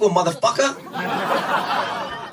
sequel, 0.00 0.12
motherfucker. 0.16 0.76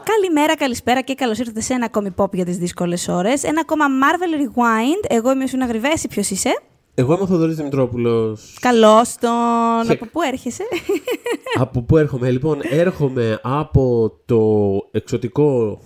Καλημέρα, 0.04 0.56
καλησπέρα 0.56 1.02
και 1.02 1.14
καλώς 1.14 1.40
ήρθατε 1.40 1.62
σε 1.62 1.74
ένα 1.74 1.86
ακόμη 1.86 2.14
pop 2.18 2.34
για 2.34 2.46
τις 2.46 2.58
δύσκολες 2.58 3.08
ώρες. 3.08 3.44
Ένα 3.44 3.60
ακόμα 3.62 3.86
Marvel 3.88 4.42
Rewind. 4.42 5.06
Εγώ 5.18 5.32
είμαι 5.32 5.44
ο 5.44 5.48
Σούνα 5.48 5.66
Γρυβέση. 5.66 6.08
Ποιος 6.08 6.30
είσαι; 6.30 6.50
Εγώ 6.96 7.14
είμαι 7.14 7.22
ο 7.22 7.28
Θοδωρής 7.28 7.56
Δημητρόπουλος. 7.56 8.58
Καλώς 8.62 9.16
τον. 9.16 9.32
Χε- 9.86 9.92
Από 10.02 10.06
πού 10.12 10.22
έρχεσαι; 10.22 10.64
από 11.60 11.82
πού 11.82 11.98
έρχομαι, 11.98 12.32
λοιπόν, 12.32 12.60
έρχομαι 12.70 13.40
από 13.44 14.12
το 14.26 14.42
εξωτικό 14.92 15.80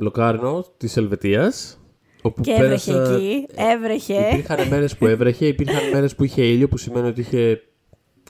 Λοκάρνο 0.00 0.64
της 0.76 0.96
Ελβετίας. 0.96 1.78
Όπου 2.22 2.42
και 2.42 2.52
έβρεχε 2.52 2.92
πέρασα- 2.92 3.14
εκεί. 3.14 3.46
Έβρεχε. 3.54 4.28
Υπήρχαν 4.32 4.68
μέρες 4.68 4.96
που 4.96 5.06
έβρεχε, 5.06 5.46
υπήρχαν 5.46 5.88
μέρες 5.92 6.14
που 6.14 6.24
είχε 6.24 6.42
ήλιο, 6.42 6.68
που 6.68 6.76
σημαίνει 6.76 7.08
ότι 7.08 7.20
είχε 7.20 7.60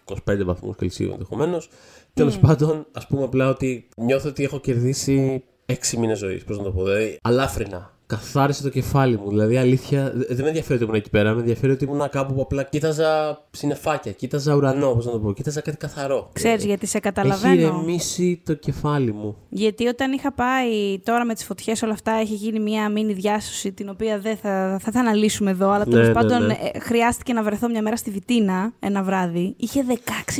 25 0.04 0.44
βαθμούς 0.44 0.76
Κελσίου 0.76 1.10
ενδεχομένως. 1.12 1.68
Τέλος 2.16 2.38
πάντων, 2.38 2.86
ας 2.92 3.06
πούμε 3.06 3.22
απλά 3.22 3.48
ότι 3.48 3.88
νιώθω 3.96 4.28
ότι 4.28 4.44
έχω 4.44 4.58
κερδίσει 4.60 5.44
6 5.66 5.96
μήνες 5.98 6.18
ζωής. 6.18 6.44
Πώς 6.44 6.58
να 6.58 6.64
το 6.64 6.70
πω, 6.70 6.84
δηλαδή 6.84 7.18
αλάφρινα. 7.22 7.94
Καθάρισε 8.08 8.62
το 8.62 8.68
κεφάλι 8.68 9.18
μου. 9.18 9.28
Δηλαδή, 9.28 9.56
αλήθεια, 9.56 10.12
δε- 10.14 10.26
δεν 10.34 10.42
με 10.42 10.48
ενδιαφέρει 10.48 10.74
ότι 10.74 10.84
ήμουν 10.84 10.94
εκεί 10.96 11.10
πέρα. 11.10 11.32
Με 11.32 11.40
ενδιαφέρει 11.40 11.72
ότι 11.72 11.84
ήμουν 11.84 12.08
κάπου 12.10 12.34
που 12.34 12.40
απλά 12.40 12.62
κοίταζα 12.62 13.40
συννεφάκια, 13.50 14.12
κοίταζα 14.12 14.54
ουρανό, 14.54 14.90
πώς 14.94 15.06
να 15.06 15.12
το 15.12 15.18
πω, 15.18 15.32
κοίταζα 15.32 15.60
κάτι 15.60 15.76
καθαρό. 15.76 16.30
Ξέρεις 16.32 16.64
γιατί 16.64 16.86
σε 16.86 16.96
Έχει 16.96 17.06
καταλαβαίνω. 17.06 17.54
ηρεμήσει 17.54 18.42
το 18.44 18.54
κεφάλι 18.54 19.12
μου. 19.12 19.36
Γιατί 19.48 19.86
όταν 19.86 20.12
είχα 20.12 20.32
πάει 20.32 20.98
τώρα 21.04 21.24
με 21.24 21.34
τις 21.34 21.44
φωτιές, 21.44 21.82
όλα 21.82 21.92
αυτά 21.92 22.12
έχει 22.12 22.34
γίνει 22.34 22.60
μια 22.60 22.88
μίνι 22.88 23.12
διάσωση 23.12 23.72
την 23.72 23.88
οποία 23.88 24.18
δεν 24.18 24.36
θα, 24.36 24.78
θα, 24.82 24.90
θα 24.92 25.00
αναλύσουμε 25.00 25.50
εδώ. 25.50 25.70
Αλλά 25.70 25.84
Ναι, 25.86 25.90
τέλος 25.92 26.06
ναι, 26.06 26.12
πάντων 26.12 26.46
ναι. 26.46 26.52
ε, 26.72 26.78
χρειάστηκε 26.78 27.32
να 27.32 27.42
βρεθώ 27.42 27.68
μια 27.68 27.82
μέρα 27.82 27.96
στη 27.96 28.10
Βιτίνα 28.10 28.72
ένα 28.80 29.02
βράδυ. 29.02 29.54
Είχε 29.56 29.84
16 29.88 29.94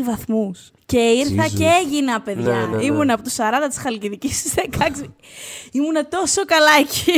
βαθμούς. 0.05 0.71
Και 0.87 0.99
ήρθα 0.99 1.45
Jesus. 1.47 1.55
και 1.59 1.65
έγινα, 1.85 2.21
παιδιά. 2.21 2.55
Ναι, 2.55 2.67
ναι, 2.67 2.77
ναι. 2.77 2.85
Ήμουνα 2.85 3.15
από 3.15 3.23
τους 3.23 3.35
40 3.39 3.41
της 3.69 3.79
Χαλκιδικής 3.79 4.39
στις 4.39 4.55
16. 4.55 5.15
Ήμουνα 5.73 6.09
τόσο 6.09 6.45
καλά 6.45 6.71
εκεί. 6.81 7.13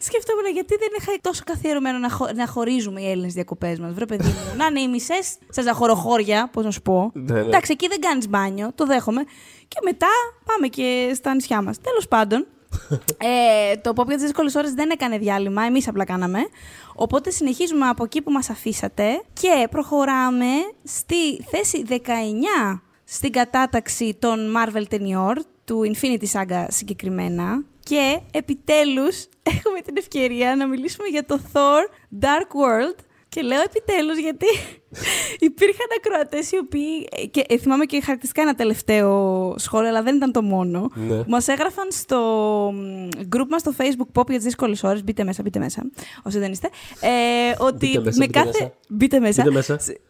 Σκεφτόμουν 0.00 0.46
γιατί 0.52 0.76
δεν 0.76 0.88
είχα 0.98 1.12
τόσο 1.20 1.42
καθιερωμένο 1.46 1.98
να, 1.98 2.10
χω- 2.10 2.32
να 2.34 2.46
χωρίζουμε 2.46 3.00
οι 3.00 3.10
Έλληνες 3.10 3.32
διακοπές 3.32 3.78
μας. 3.78 3.92
Βρε, 3.92 4.06
παιδί 4.06 4.24
μου, 4.26 4.56
να 4.56 4.66
είναι 4.66 4.80
οι 4.80 4.88
μισές 4.88 5.36
σε 5.48 5.62
ζαχοροχώρια, 5.62 6.48
πώς 6.52 6.64
να 6.64 6.70
σου 6.70 6.82
πω. 6.82 7.10
Ναι, 7.14 7.32
ναι. 7.32 7.40
Εντάξει, 7.40 7.72
εκεί 7.72 7.88
δεν 7.88 8.00
κάνεις 8.00 8.28
μπάνιο, 8.28 8.70
το 8.74 8.86
δέχομαι. 8.86 9.22
Και 9.68 9.78
μετά 9.84 10.06
πάμε 10.44 10.66
και 10.68 11.12
στα 11.14 11.34
νησιά 11.34 11.62
μας. 11.62 11.78
Τέλος 11.80 12.08
πάντων, 12.08 12.46
ε, 13.18 13.76
το 13.76 13.92
Pop 13.96 14.06
για 14.06 14.14
τις 14.14 14.24
δύσκολες 14.24 14.54
ώρες 14.54 14.72
δεν 14.72 14.90
έκανε 14.90 15.18
διάλειμμα. 15.18 15.62
Εμείς 15.62 15.88
απλά 15.88 16.04
κάναμε. 16.04 16.38
Οπότε 16.94 17.30
συνεχίζουμε 17.30 17.86
από 17.86 18.04
εκεί 18.04 18.22
που 18.22 18.30
μας 18.30 18.50
αφήσατε 18.50 19.22
και 19.32 19.68
προχωράμε 19.70 20.46
στη 20.84 21.42
θέση 21.50 21.84
19 21.88 22.80
στην 23.04 23.32
κατάταξη 23.32 24.16
των 24.18 24.54
Marvel 24.56 24.84
ταινιών, 24.88 25.44
του 25.64 25.92
Infinity 25.94 26.26
Saga 26.32 26.66
συγκεκριμένα. 26.68 27.64
Και 27.80 28.20
επιτέλους 28.30 29.26
έχουμε 29.42 29.80
την 29.80 29.96
ευκαιρία 29.96 30.56
να 30.56 30.66
μιλήσουμε 30.66 31.08
για 31.08 31.24
το 31.24 31.40
Thor 31.52 31.80
Dark 32.20 32.48
World. 32.60 32.98
Και 33.34 33.42
λέω 33.42 33.60
επιτέλους 33.60 34.18
γιατί 34.18 34.46
υπήρχαν 35.48 35.86
ακροατές 35.98 36.52
οι 36.52 36.58
οποίοι. 36.58 37.08
Και 37.30 37.44
ε, 37.48 37.58
θυμάμαι 37.58 37.84
και 37.84 38.00
χαρακτηριστικά 38.00 38.42
ένα 38.42 38.54
τελευταίο 38.54 39.08
σχόλιο, 39.58 39.88
αλλά 39.88 40.02
δεν 40.02 40.16
ήταν 40.16 40.32
το 40.32 40.42
μόνο. 40.42 40.90
Ναι. 40.94 41.22
Μας 41.26 41.48
έγραφαν 41.48 41.86
στο 41.90 42.18
μ, 42.74 43.08
group 43.36 43.46
μας 43.50 43.60
στο 43.60 43.72
Facebook 43.78 44.20
Pop 44.20 44.26
για 44.26 44.36
τις 44.36 44.44
δύσκολες 44.44 44.82
ώρες. 44.82 45.04
Μπείτε 45.04 45.24
μέσα, 45.24 45.42
μπείτε 45.42 45.58
μέσα. 45.58 45.82
Όσοι 46.22 46.38
δεν 46.38 46.52
είστε. 46.52 46.68
Ε, 47.00 47.08
ότι 47.58 47.86
Μπείτε 47.86 48.00
μέσα, 48.00 48.18
με 48.18 48.26
μπείτε 48.26 48.38
κάθε. 48.38 48.50
μέσα. 48.58 48.72
Μπείτε 48.88 49.20
μέσα. 49.20 49.42
Μπείτε 49.42 49.54
μέσα. 49.54 49.78
Σε, 49.78 50.00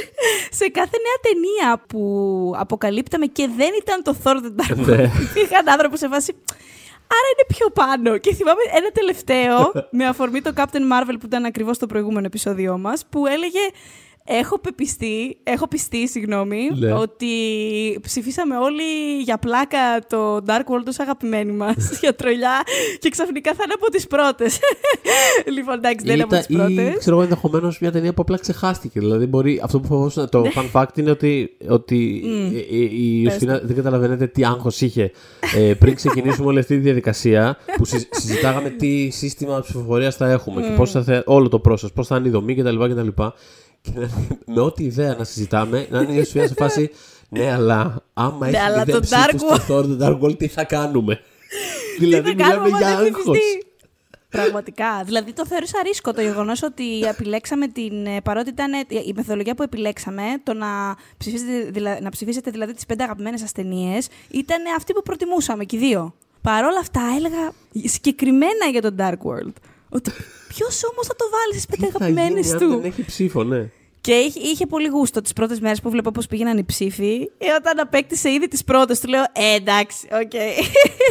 σε 0.58 0.68
κάθε 0.68 0.96
νέα 1.06 1.18
ταινία 1.32 1.82
που 1.86 2.52
αποκαλύπταμε 2.56 3.26
και 3.26 3.48
δεν 3.56 3.70
ήταν 3.82 4.02
το 4.02 4.16
Thor 4.24 4.36
the 4.36 4.60
Dark 4.60 4.76
Ναι. 4.76 5.04
World, 5.04 5.20
υπήρχαν 5.30 5.68
άνθρωποι 5.68 5.98
σε 5.98 6.08
φάση. 6.08 6.34
Άρα 7.16 7.28
είναι 7.32 7.46
πιο 7.46 7.70
πάνω. 7.70 8.18
Και 8.18 8.34
θυμάμαι 8.34 8.62
ένα 8.76 8.90
τελευταίο, 8.90 9.72
με 9.90 10.06
αφορμή 10.06 10.40
το 10.40 10.52
Captain 10.56 10.84
Marvel 10.92 11.16
που 11.20 11.26
ήταν 11.26 11.44
ακριβώς 11.44 11.76
στο 11.76 11.86
προηγούμενο 11.86 12.26
επεισόδιό 12.26 12.78
μας, 12.78 13.06
που 13.10 13.26
έλεγε 13.26 13.60
Έχω 14.24 14.58
πεπιστεί, 14.58 15.36
έχω 15.42 15.68
πιστεί, 15.68 16.08
συγγνώμη, 16.08 16.68
Ναι. 16.78 16.92
ότι 16.92 17.28
ψηφίσαμε 18.02 18.56
όλοι 18.56 18.82
για 19.24 19.38
πλάκα 19.38 19.78
το 20.08 20.36
Dark 20.46 20.60
World 20.72 20.86
ως 20.88 20.98
αγαπημένοι 20.98 21.52
μας, 21.52 21.76
για 22.02 22.14
τρολιά, 22.14 22.62
και 22.98 23.08
ξαφνικά 23.08 23.50
θα 23.54 23.60
είναι 23.64 23.72
από 23.76 23.90
τις 23.90 24.06
πρώτες. 24.06 24.58
λοιπόν, 25.56 25.74
εντάξει, 25.74 26.04
δεν 26.06 26.14
είναι 26.14 26.22
από 26.22 26.34
Ήταν- 26.34 26.46
τις 26.46 26.56
πρώτες. 26.56 26.94
Ή 26.94 26.98
ξέρω 26.98 27.14
εγώ 27.16 27.24
ενδεχομένως 27.24 27.78
μια 27.80 27.92
ταινία 27.92 28.14
που 28.14 28.22
απλά 28.22 28.38
ξεχάστηκε. 28.38 29.00
Δηλαδή, 29.00 29.26
μπορεί, 29.26 29.60
αυτό 29.64 29.80
που 29.80 29.86
φοβόσουν. 29.86 30.28
Το 30.28 30.40
Ναι. 30.40 30.50
fun 30.54 30.80
fact 30.80 30.98
είναι 30.98 31.10
ότι, 31.10 31.56
ότι 31.68 32.22
ε, 32.54 32.58
ε, 32.58 32.76
η 32.78 33.20
Ιωστίνα 33.24 33.60
δεν 33.64 33.76
καταλαβαίνετε 33.76 34.26
τι 34.26 34.44
άγχος 34.44 34.80
είχε 34.80 35.10
ε, 35.56 35.74
πριν 35.74 35.94
ξεκινήσουμε 35.94 36.46
όλη 36.46 36.58
αυτή 36.58 36.74
τη 36.74 36.80
διαδικασία 36.80 37.56
που 37.76 37.84
συζ- 37.84 38.06
συζητάγαμε 38.10 38.68
τι 38.70 39.10
σύστημα 39.10 39.60
ψηφοφορίας 39.60 40.16
θα 40.16 40.30
έχουμε 40.30 40.62
και 40.62 40.70
πώς 40.76 40.90
θα, 40.90 41.02
θε- 41.02 41.22
όλο 41.26 41.48
το 41.48 41.60
process, 41.68 41.92
πώς 41.94 42.06
θα 42.06 42.16
είναι 42.16 42.28
η 42.28 42.30
δομή 42.30 42.54
κτλ. 42.54 42.76
κτλ. 42.88 43.08
Και 43.82 43.90
να- 43.94 44.08
με 44.46 44.60
ό,τι 44.60 44.84
ιδέα 44.84 45.14
να 45.14 45.24
συζητάμε, 45.24 45.86
να 45.90 46.00
είναι 46.00 46.12
η 46.12 46.14
Ιωστίνα 46.18 46.46
σε 46.46 46.54
φάση. 46.56 46.90
Ναι, 47.28 47.52
αλλά 47.52 48.02
άμα 48.14 48.46
έχει 48.48 48.56
αλλά 48.56 48.78
μηδέν 48.78 48.94
το 48.94 49.00
ψήφους 49.00 49.24
Dark 49.24 49.58
στο 49.60 49.78
Thor, 49.78 49.84
το 49.98 49.98
Dark 50.00 50.20
World, 50.20 50.38
τι 50.38 50.46
θα 50.48 50.64
κάνουμε; 50.64 51.14
Τι 51.98 52.04
δηλαδή, 52.04 52.28
θα 52.28 52.34
κάνουμε 52.34 52.60
μιλάμε 52.64 52.76
άμα 52.76 52.78
για 52.78 52.96
δεν 52.96 53.06
άγχος. 53.14 53.22
ψηφιστεί. 53.22 53.66
Πραγματικά. 54.28 55.02
Δηλαδή 55.04 55.32
το 55.32 55.46
θεώρησα 55.46 55.78
ρίσκο 55.86 56.12
το 56.12 56.20
γεγονός 56.20 56.62
ότι 56.62 57.00
επιλέξαμε 57.00 57.68
την. 57.68 58.06
ε, 58.06 58.20
Παρότι 58.20 58.48
ήταν 58.50 58.72
ε, 58.72 58.78
η 58.88 59.12
μεθοδολογία 59.16 59.54
που 59.54 59.62
επιλέξαμε, 59.62 60.22
το 60.42 60.52
να 60.54 60.66
ψηφίσετε, 61.18 61.70
δηλα- 61.70 62.00
να 62.00 62.10
ψηφίσετε 62.10 62.50
δηλαδή 62.50 62.72
τις 62.74 62.86
πέντε 62.86 63.02
αγαπημένες 63.02 63.40
σας 63.40 63.52
ταινίες, 63.52 64.08
ήταν 64.30 64.58
αυτή 64.76 64.92
που 64.92 65.02
προτιμούσαμε 65.02 65.64
και 65.64 65.76
οι 65.76 65.78
δύο. 65.78 66.14
Παρ' 66.42 66.64
όλα 66.64 66.78
αυτά, 66.78 67.00
έλεγα 67.16 67.52
συγκεκριμένα 67.88 68.66
για 68.70 68.82
τον 68.82 68.94
Dark 68.98 69.12
World. 69.28 69.52
Ότι 69.92 70.10
ποιος 70.48 70.84
όμως 70.92 71.06
θα 71.06 71.14
το 71.16 71.24
βάλει 71.30 71.52
στις 71.52 71.66
πέντε 71.66 71.86
Τι 71.86 71.92
θα 71.92 72.04
αγαπημένες 72.04 72.46
γίνει 72.46 72.52
αν 72.52 72.58
του; 72.58 72.80
δεν 72.80 72.84
έχει 72.84 73.04
ψήφο, 73.04 73.44
ναι. 73.44 73.68
Και 74.00 74.12
είχε, 74.12 74.40
είχε 74.40 74.66
πολύ 74.66 74.88
γούστο 74.88 75.20
τις 75.20 75.32
πρώτες 75.32 75.60
μέρες 75.60 75.80
που 75.80 75.90
βλέπω 75.90 76.10
πώς 76.10 76.26
πήγαιναν 76.26 76.58
οι 76.58 76.64
ψήφοι. 76.64 77.30
Ε, 77.38 77.52
όταν 77.52 77.78
απέκτησε 77.78 78.30
ήδη 78.30 78.48
τις 78.48 78.64
πρώτες, 78.64 79.00
του 79.00 79.08
λέω 79.08 79.22
Ε, 79.22 79.54
εντάξει, 79.54 80.08
οκ. 80.12 80.32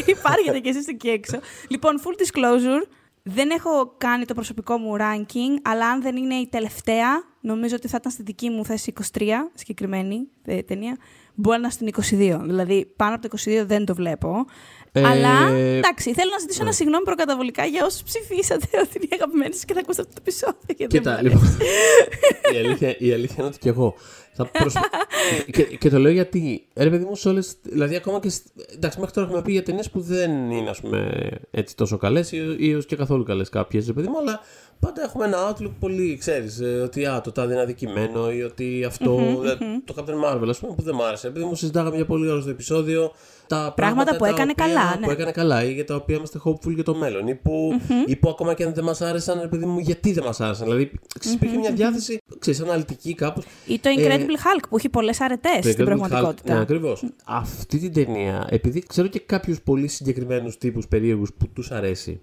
Υπάρχετε 0.17 0.59
κι 0.59 0.69
εσείς 0.69 0.87
εκεί 0.87 1.09
έξω. 1.09 1.39
Λοιπόν, 1.67 2.01
full 2.03 2.21
disclosure. 2.21 2.87
Δεν 3.23 3.49
έχω 3.49 3.93
κάνει 3.97 4.25
το 4.25 4.33
προσωπικό 4.33 4.77
μου 4.77 4.95
ranking, 4.99 5.61
αλλά 5.61 5.87
αν 5.87 6.01
δεν 6.01 6.15
είναι 6.15 6.35
η 6.35 6.47
τελευταία, 6.47 7.23
νομίζω 7.41 7.75
ότι 7.75 7.87
θα 7.87 7.97
ήταν 7.99 8.11
στη 8.11 8.23
δική 8.23 8.49
μου 8.49 8.65
θέση 8.65 8.93
23, 9.17 9.23
συγκεκριμένη 9.53 10.27
ε, 10.45 10.61
ταινία. 10.61 10.97
Μπορεί 11.35 11.59
να 11.59 11.69
είναι 11.75 11.93
στην 11.93 12.39
22. 12.39 12.39
Δηλαδή, 12.43 12.93
πάνω 12.95 13.15
από 13.15 13.29
το 13.29 13.37
22 13.45 13.63
δεν 13.65 13.85
το 13.85 13.95
βλέπω. 13.95 14.45
Ε, 14.91 15.07
Αλλά 15.07 15.47
εντάξει, 15.55 16.13
θέλω 16.13 16.29
να 16.31 16.39
ζητήσω 16.39 16.59
ναι. 16.59 16.65
ένα 16.67 16.75
συγγνώμη 16.75 17.03
προκαταβολικά 17.03 17.65
για 17.65 17.85
όσους 17.85 18.03
ψηφίσατε 18.03 18.67
ότι 18.83 18.91
είναι 18.95 19.05
οι 19.09 19.13
αγαπημένοι 19.13 19.53
σας 19.53 19.65
και 19.65 19.73
θα 19.73 19.79
ακούσετε 19.79 20.07
αυτό 20.07 20.13
το 20.13 20.21
επεισόδιο. 20.25 20.59
γιατί 20.77 20.99
δεν 20.99 21.01
Κοίτα, 21.01 21.15
μου 21.15 21.23
λοιπόν. 21.23 21.43
αρέσει. 21.43 22.55
η, 22.55 22.57
αλήθεια, 22.57 22.95
η 22.97 23.13
αλήθεια 23.13 23.35
είναι 23.37 23.47
ότι 23.47 23.57
και 23.59 23.69
εγώ. 23.69 23.95
Θα 24.33 24.45
προσ... 24.45 24.73
και, 25.51 25.63
και 25.63 25.89
το 25.89 25.99
λέω 25.99 26.11
γιατί. 26.11 26.67
Ρε 26.75 26.89
παιδί 26.89 27.05
μου, 27.05 27.15
σε 27.15 27.29
όλες, 27.29 27.55
Δηλαδή, 27.61 27.95
ακόμα 27.95 28.19
και. 28.19 28.29
σ- 28.29 28.45
Εντάξει, 28.75 28.99
μέχρι 28.99 29.13
τώρα 29.13 29.27
έχουμε 29.27 29.41
πει 29.41 29.51
για 29.51 29.63
ταινίες 29.63 29.89
που 29.89 29.99
δεν 29.99 30.51
είναι 30.51 30.69
ας 30.69 30.79
πούμε, 30.81 31.29
έτσι 31.51 31.75
τόσο 31.75 31.97
καλές 31.97 32.31
ή, 32.31 32.55
ή 32.57 32.71
έως 32.71 32.85
και 32.85 32.95
καθόλου 32.95 33.23
καλές 33.23 33.49
κάποιες, 33.49 33.87
ρε 33.87 33.93
παιδί 33.93 34.07
μου, 34.07 34.17
αλλά 34.19 34.39
πάντα 34.79 35.03
έχουμε 35.03 35.25
ένα 35.25 35.37
outlook 35.55 35.71
πολύ, 35.79 36.17
ξέρεις, 36.17 36.61
ότι 36.83 37.05
α, 37.05 37.21
το 37.21 37.31
τάδε 37.31 37.53
είναι 37.53 37.61
αδικημένο 37.61 38.31
ή 38.31 38.41
ότι 38.41 38.83
αυτό, 38.87 39.41
ε, 39.45 39.55
το 39.85 39.93
Captain 39.97 40.25
Marvel, 40.35 40.47
ας 40.49 40.59
πούμε, 40.59 40.73
που 40.75 40.81
δεν 40.81 40.95
μ' 40.95 41.01
άρεσε. 41.01 41.27
Επειδή 41.27 41.45
μου 41.45 41.55
συζητάγαμε 41.55 41.95
για 41.95 42.05
πολύ 42.05 42.29
ώρα 42.29 42.41
στο 42.41 42.49
επεισόδιο 42.49 43.11
τα 43.55 43.73
πράγματα, 43.75 44.11
που 44.15 44.23
τα 44.23 44.27
έκανε 44.29 44.51
οποία- 44.51 44.65
καλά, 44.65 44.97
ναι. 44.99 45.05
Που 45.05 45.11
έκανε 45.11 45.31
καλά 45.31 45.63
ή 45.63 45.73
για 45.73 45.85
τα 45.85 45.95
οποία 45.95 46.15
είμαστε 46.15 46.39
hopeful 46.45 46.73
για 46.73 46.83
το 46.83 46.95
μέλλον 46.95 47.27
ή 47.27 47.35
που, 47.35 47.73
ή 48.05 48.15
που 48.15 48.29
ακόμα 48.29 48.53
και 48.53 48.63
αν 48.63 48.73
δεν 48.73 48.83
μας 48.83 49.01
άρεσαν, 49.01 49.39
ρε 49.41 49.47
παιδί 49.47 49.65
μου, 49.65 49.79
γιατί 49.79 50.11
δεν 50.13 50.23
μας 50.23 50.39
άρεσαν. 50.41 50.65
Δηλαδή, 50.65 50.91
ξέρεις, 51.19 51.35
υπήρχε 51.37 51.57
μια 51.57 51.71
διάθεση, 51.71 52.17
ξέρεις, 52.39 52.61
αναλυτική 52.61 53.13
κάπως. 53.13 53.45
Ή 53.67 53.79
το 53.79 53.89
Incredible 53.97 54.35
Hulk 54.43 54.63
που 54.69 54.77
έχει 54.77 54.89
πολλές 54.89 55.21
αρετές 55.21 55.71
στην 55.71 55.85
πραγματικότητα. 55.85 56.53
Ναι, 56.53 56.59
ακριβώς. 56.59 57.03
Αυτή 57.25 57.77
την 57.79 57.93
ταινία, 57.93 58.47
επειδή 58.49 58.83
ξέρω 58.87 59.07
και 59.07 59.19
κάποιους 59.19 59.61
πολύ 59.61 59.87
συγκεκριμένους 59.87 60.57
τύπους 60.57 60.87
περίεργους 60.87 61.33
που 61.37 61.47
τους 61.53 61.71
αρεσει 61.71 62.21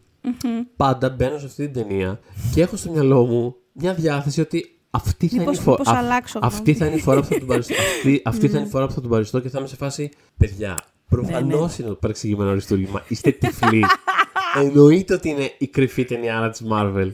πάντα 0.76 1.10
μπαίνω 1.10 1.38
σε 1.38 1.46
αυτή 1.46 1.68
την 1.68 1.82
ταινία 1.82 2.20
και 2.54 2.62
έχω 2.62 2.76
στο 2.76 2.90
μυαλό 2.90 3.24
μου 3.26 3.56
μια 3.72 3.94
διάθεση 3.94 4.40
ότι 4.40 4.72
αυτή 4.90 5.26
θα, 5.28 5.34
είναι, 5.34 5.44
Μήπως- 5.44 5.58
η 5.58 5.62
φο- 5.62 5.70
μήπως 5.70 5.86
αυ- 5.88 5.96
αλλάξω 5.98 6.38
αυτή 6.42 6.62
γνώμη. 6.72 6.78
θα 6.78 6.86
είναι 6.86 6.94
η 6.94 7.00
φορά 7.00 7.20
που 7.20 7.26
θα 7.26 7.38
τον 7.38 7.46
παριστώ. 7.48 7.74
αυτή 7.96 8.22
αυτή 8.24 8.48
θα 8.48 8.58
είναι 8.58 8.66
η 8.66 8.70
φορά 8.70 8.86
που 8.86 8.92
θα 8.92 9.00
τον 9.00 9.10
παριστώ 9.10 9.40
και 9.40 9.48
θα 9.48 9.58
είμαι 9.58 9.68
σε 9.68 9.76
φάση. 9.76 10.10
Παιδιά, 10.36 10.74
προφανώς 11.08 11.68
Ναι, 11.70 11.74
είναι 11.78 11.88
το 11.88 11.94
παρεξηγημένο 11.94 12.50
αριστούργημα. 12.50 13.02
Είστε 13.08 13.30
τυφλοί. 13.30 13.84
Εννοείται 14.62 15.14
ότι 15.14 15.28
είναι 15.28 15.50
η 15.58 15.66
κρυφή 15.66 16.04
ταινία 16.04 16.50
της 16.50 16.62
Marvel. 16.72 17.10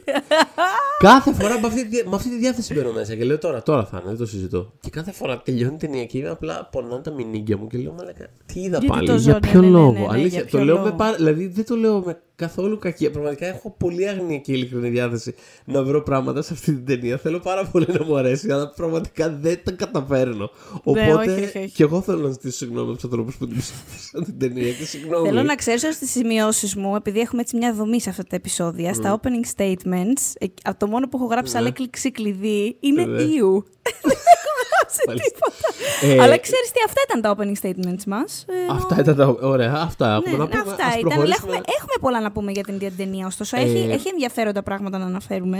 κάθε 0.99 1.33
φορά 1.33 1.61
με 1.61 1.67
αυτή, 1.67 1.89
τη- 1.89 2.09
με 2.09 2.15
αυτή 2.17 2.29
τη 2.29 2.37
διάθεση 2.39 2.75
μπαίνω 2.75 2.93
μέσα 2.93 3.15
και 3.15 3.25
λέω 3.25 3.39
τώρα, 3.39 3.63
τώρα 3.63 3.85
θα 3.85 3.97
είναι, 4.01 4.09
δεν 4.09 4.19
το 4.19 4.27
συζητώ. 4.27 4.73
Και 4.81 4.91
κάθε 4.91 5.13
φορά 5.13 5.39
τελειώνει 5.43 5.75
η 5.75 5.77
ταινία 5.79 6.05
και 6.05 6.19
είμαι 6.19 6.29
απλά 6.29 6.69
πονάνε 6.73 7.03
τα 7.03 7.11
μηνύγκια 7.11 7.57
μου 7.57 7.67
και 7.67 7.79
λέω 7.79 7.93
Μαλάκα, 7.93 8.27
τι 8.47 8.61
είδα 8.61 8.79
Γιατί 8.79 8.87
πάλι, 8.87 9.07
το 9.07 9.15
για 9.15 9.33
ζω, 9.33 9.39
ναι, 9.39 9.49
ποιο 9.51 9.61
ναι, 9.61 9.67
ναι, 9.67 9.73
λόγο; 9.73 9.93
ναι, 9.93 9.99
ναι, 9.99 10.07
Αλήθεια, 10.11 10.29
για 10.39 10.45
ποιο 10.45 10.59
το 10.59 10.65
λέω 10.65 10.75
λόγο; 10.75 10.87
με 10.87 10.93
πάρα, 10.97 11.17
δηλαδή 11.17 11.47
δεν 11.47 11.65
το 11.65 11.77
λέω 11.77 12.03
με 12.07 12.21
καθόλου 12.37 12.79
κακή. 12.79 13.11
Πραγματικά 13.11 13.47
έχω 13.47 13.75
πολύ 13.79 14.09
αγνία 14.09 14.39
και 14.39 14.53
ειλικρινή 14.53 14.89
διάθεση 14.89 15.35
να 15.65 15.83
βρω 15.83 16.03
πράγματα 16.03 16.43
σε 16.43 16.53
αυτή 16.53 16.73
την 16.75 16.87
ταινία. 16.87 17.17
Θέλω 17.19 17.39
πάρα 17.41 17.65
πολύ 17.65 17.87
να 17.89 18.05
μου 18.05 18.17
αρέσει, 18.17 18.51
αλλά 18.53 18.69
πραγματικά 18.77 19.31
δεν 19.41 19.61
τα 19.65 19.73
καταφέρνω. 19.73 20.51
Ναι, 20.73 20.81
Οπότε 20.83 21.13
όχι, 21.13 21.31
όχι, 21.31 21.59
όχι. 21.59 21.71
και 21.71 21.83
εγώ 21.83 22.01
θέλω 22.01 22.19
να 22.21 22.31
ζητήσω 22.31 22.57
συγγνώμη 22.57 22.87
από 22.87 22.95
τους 22.95 23.05
ανθρώπους 23.05 23.37
που 23.37 23.47
την 23.47 23.59
ψήφισαν 23.59 24.25
την 24.25 24.39
ταινία. 24.39 24.73
Και 24.73 24.85
συγγνώμη. 24.85 25.29
Θέλω 25.29 25.43
να 25.43 25.55
ξέρω 25.55 25.93
στι 25.93 26.07
σημειώσεις 26.07 26.75
μου, 26.75 26.95
επειδή 26.97 27.21
έχουμε 27.21 27.41
έτσι 27.41 27.57
μια 27.57 27.73
δομή 27.75 28.01
σε 28.01 28.11
αυτά 28.11 28.23
τα 28.25 28.37
επεισόδια, 28.37 28.95
στα 28.95 29.21
opening 29.21 29.61
statements, 29.61 30.23
ε, 30.39 30.47
από 30.65 30.79
το 30.79 30.87
μόνο 30.87 31.09
που 31.09 31.17
έχω 31.17 31.27
γράψει 31.27 31.57
Ναι. 31.57 31.61
σαν 31.63 31.75
λέξη 31.81 32.11
κλειδί 32.11 32.77
είναι 32.81 33.05
Ναι. 33.05 33.23
«Ιου». 33.23 33.65
Δεν 34.03 34.17
έχω 34.37 34.61
γράψει 34.71 35.01
Μάλιστα. 35.07 35.31
τίποτα. 35.33 35.69
Ε, 36.15 36.23
Αλλά 36.23 36.39
ξέρεις 36.39 36.71
τι, 36.71 36.79
αυτά 36.87 37.01
ήταν 37.09 37.21
τα 37.23 37.37
opening 37.37 37.67
statements 37.67 38.05
μας. 38.07 38.45
Αυτά 38.71 38.97
ήταν 39.01 39.17
τα. 39.17 39.27
Ωραία, 39.49 39.73
αυτά 39.77 40.07
έχουμε 40.15 40.31
Ναι, 40.31 40.37
να 40.37 40.47
πούμε. 40.49 40.61
αυτά 40.61 40.73
Ας 40.73 40.79
ήταν. 40.79 40.95
Αλλά 40.95 41.03
προχωρήσουμε. 41.05 41.33
έχουμε, 41.35 41.57
έχουμε 41.79 41.95
πολλά 42.01 42.21
να 42.25 42.33
πούμε 42.33 42.53
για 42.53 42.63
την 42.63 42.75
ίδια 42.75 42.89
την 42.89 42.97
ταινία. 42.99 43.27
Ωστόσο, 43.27 43.57
Ε, 43.57 43.61
έχει, 43.61 43.77
έχει 43.91 44.09
ενδιαφέροντα 44.09 44.63
πράγματα 44.63 44.99
να 44.99 45.05
αναφέρουμε. 45.05 45.59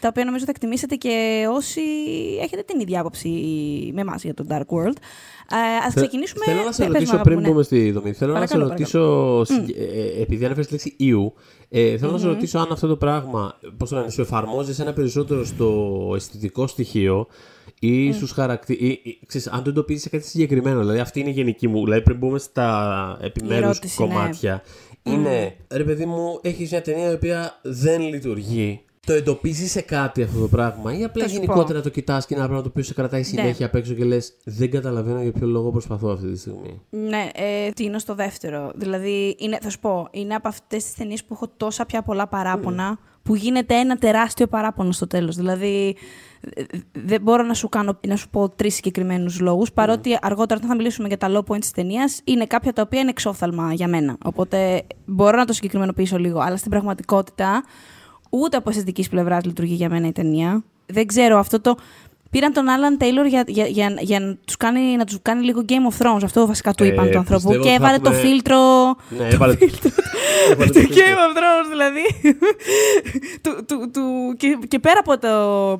Τα 0.00 0.08
οποία 0.08 0.24
νομίζω 0.24 0.44
θα 0.44 0.50
εκτιμήσετε 0.50 0.94
και 0.94 1.46
όσοι 1.50 1.80
έχετε 2.42 2.62
την 2.62 2.80
ίδια 2.80 3.00
άποψη 3.00 3.28
με 3.94 4.00
εμάς 4.00 4.22
για 4.24 4.34
το 4.34 4.44
Dark 4.48 4.58
World. 4.76 4.96
Α 5.48 5.58
ας 5.86 5.92
Θε- 5.92 6.02
ξεκινήσουμε. 6.02 6.44
Θέλω 6.44 6.62
να 6.64 6.72
σε 6.72 6.78
πες 6.78 6.86
μου, 6.88 6.92
ρωτήσω 6.92 7.12
αγάπη 7.14 7.28
πριν 7.28 7.38
μου, 7.38 7.44
ναι. 7.44 7.50
μπούμε 7.50 7.62
στη 7.62 7.90
δομή. 7.90 8.12
Θέλω 8.12 8.32
Παρακαλώ, 8.32 8.62
να 8.62 8.68
σε 8.68 8.72
ρωτήσω. 8.74 9.44
συγκε- 9.44 9.76
ε, 9.78 10.20
επειδή 10.22 10.44
ανέφερες 10.44 10.66
τη 10.66 10.72
λέξη 10.72 10.96
EU, 11.00 11.32
ε, 11.68 11.98
θέλω 11.98 12.12
να 12.12 12.18
σε 12.18 12.26
ρωτήσω 12.26 12.58
αν 12.58 12.72
αυτό 12.72 12.86
το 12.86 12.96
πράγμα. 12.96 13.58
Πώς 13.76 13.88
το 13.88 13.96
λένε, 13.96 14.10
σου 14.10 14.20
εφαρμόζεις 14.20 14.78
ένα 14.78 14.92
περισσότερο 14.92 15.44
στο 15.44 16.12
αισθητικό 16.14 16.66
στοιχείο 16.66 17.26
ή 17.80 18.12
στους 18.12 18.30
χαρακτήρε. 18.30 18.96
αν 19.50 19.62
το 19.62 19.70
εντοπίζεις 19.70 20.02
σε 20.02 20.08
κάτι 20.08 20.26
συγκεκριμένο. 20.26 20.80
Δηλαδή, 20.80 20.98
αυτή 20.98 21.20
είναι 21.20 21.28
η 21.28 21.32
γενική 21.32 21.68
μου. 21.68 21.84
Δηλαδή, 21.84 22.02
πριν 22.02 22.16
μπούμε 22.16 22.38
στα 22.38 23.18
επιμέρους 23.20 23.62
ερώτηση, 23.62 24.02
ναι. 24.04 24.60
Κομμάτια. 25.02 25.30
Είναι, 25.30 25.56
ρε 25.68 25.84
παιδί 25.84 26.06
μου, 26.06 26.38
έχεις 26.42 26.70
μια 26.70 26.82
ταινία 26.82 27.10
η 27.10 27.14
οποία 27.14 27.58
δεν 27.62 28.00
λειτουργεί. 28.00 28.84
Το 29.06 29.12
εντοπίζεις 29.12 29.70
σε 29.70 29.80
κάτι 29.80 30.22
αυτό 30.22 30.40
το 30.40 30.48
πράγμα, 30.48 30.98
ή 30.98 31.04
απλά 31.04 31.22
Θα 31.22 31.28
σου 31.28 31.34
γενικότερα 31.34 31.80
το 31.80 31.88
κοιτάς 31.88 32.26
και 32.26 32.34
είναι 32.34 32.42
ένα 32.42 32.52
πράγμα 32.52 32.68
το 32.68 32.70
οποίο 32.72 32.88
σε 32.88 32.94
κρατάει 32.94 33.22
συνέχεια 33.22 33.66
απ' 33.66 33.74
έξω 33.74 33.94
και 33.94 34.04
λες: 34.04 34.36
Δεν 34.44 34.70
καταλαβαίνω 34.70 35.22
για 35.22 35.32
ποιο 35.32 35.46
λόγο 35.46 35.70
προσπαθώ 35.70 36.08
αυτή 36.08 36.32
τη 36.32 36.38
στιγμή. 36.38 36.80
Ναι, 36.90 37.28
ε, 37.34 37.70
τι 37.70 37.84
είναι 37.84 37.98
στο 37.98 38.14
δεύτερο. 38.14 38.72
Δηλαδή, 38.74 39.36
είναι, 39.38 39.58
θα 39.62 39.70
σου 39.70 39.78
πω, 39.78 40.08
είναι 40.10 40.34
από 40.34 40.48
αυτές 40.48 40.84
τις 40.84 40.94
ταινίες 40.94 41.24
που 41.24 41.34
έχω 41.34 41.48
τόσα 41.56 41.86
πια 41.86 42.02
πολλά 42.02 42.26
παράπονα, 42.26 42.98
που 43.22 43.34
γίνεται 43.34 43.74
ένα 43.74 43.96
τεράστιο 43.96 44.46
παράπονο 44.46 44.92
στο 44.92 45.06
τέλος. 45.06 45.36
Δηλαδή, 45.36 45.88
ε, 45.88 45.94
δεν 46.92 47.22
μπορώ 47.22 47.42
να 47.42 47.54
σου, 47.54 47.68
κάνω, 47.68 47.98
να 48.06 48.16
σου 48.16 48.28
πω 48.28 48.48
τρεις 48.48 48.74
συγκεκριμένους 48.74 49.40
λόγους, 49.40 49.72
παρότι 49.72 50.18
αργότερα 50.22 50.54
όταν 50.56 50.68
θα 50.68 50.76
μιλήσουμε 50.76 51.08
για 51.08 51.16
τα 51.16 51.28
low 51.30 51.52
points 51.52 51.60
της 51.60 51.70
ταινίας, 51.70 52.20
είναι 52.24 52.46
κάποια 52.46 52.72
τα 52.72 52.82
οποία 52.82 53.00
είναι 53.00 53.10
εξόφθαλμα 53.10 53.72
για 53.72 53.88
μένα. 53.88 54.16
Οπότε 54.24 54.82
μπορώ 55.04 55.36
να 55.36 55.44
το 55.44 55.52
συγκεκριμενοποιήσω 55.52 56.18
λίγο. 56.18 56.40
Αλλά 56.40 56.56
στην 56.56 56.70
πραγματικότητα, 56.70 57.64
ούτε 58.30 58.56
από 58.56 58.70
αισθητικής 58.70 59.08
πλευράς 59.08 59.44
λειτουργεί 59.44 59.74
για 59.74 59.88
μένα 59.88 60.06
η 60.06 60.12
ταινία. 60.12 60.64
Δεν 60.86 61.06
ξέρω, 61.06 61.38
αυτό 61.38 61.60
το. 61.60 61.76
Πήραν 62.32 62.52
τον 62.52 62.68
Άλαν 62.68 62.96
Τέιλορ 62.98 63.26
για, 63.26 63.44
για, 63.46 63.66
για, 63.66 63.96
για 64.00 64.20
να, 64.20 64.34
τους 64.44 64.56
κάνει, 64.56 64.80
να 64.96 65.04
τους 65.04 65.18
κάνει 65.22 65.44
λίγο 65.44 65.64
Game 65.68 65.72
of 65.94 66.02
Thrones. 66.06 66.20
Αυτό 66.24 66.46
βασικά 66.46 66.72
του 66.72 66.82
Ε, 66.84 66.86
είπαν 66.86 67.10
του 67.10 67.18
ανθρώπου. 67.18 67.42
πιστεύω 67.48 67.62
Και 67.64 67.68
θα 67.68 67.74
έβαλε 67.74 67.98
το 67.98 68.10
έχουμε- 68.10 68.28
φίλτρο. 68.28 68.58
Ναι, 69.08 69.28
έβαλε 69.28 69.54
το 69.54 69.66
έβαλε 70.50 70.70
Το 70.70 70.80
το 70.80 70.86
Game 70.88 71.18
of 71.24 71.36
Thrones 71.38 71.68
δηλαδή. 71.70 72.00
του, 73.42 73.64
του, 73.66 73.90
του, 73.92 74.34
και, 74.36 74.58
και 74.68 74.78
πέρα, 74.78 74.98
από 74.98 75.18
το, 75.18 75.28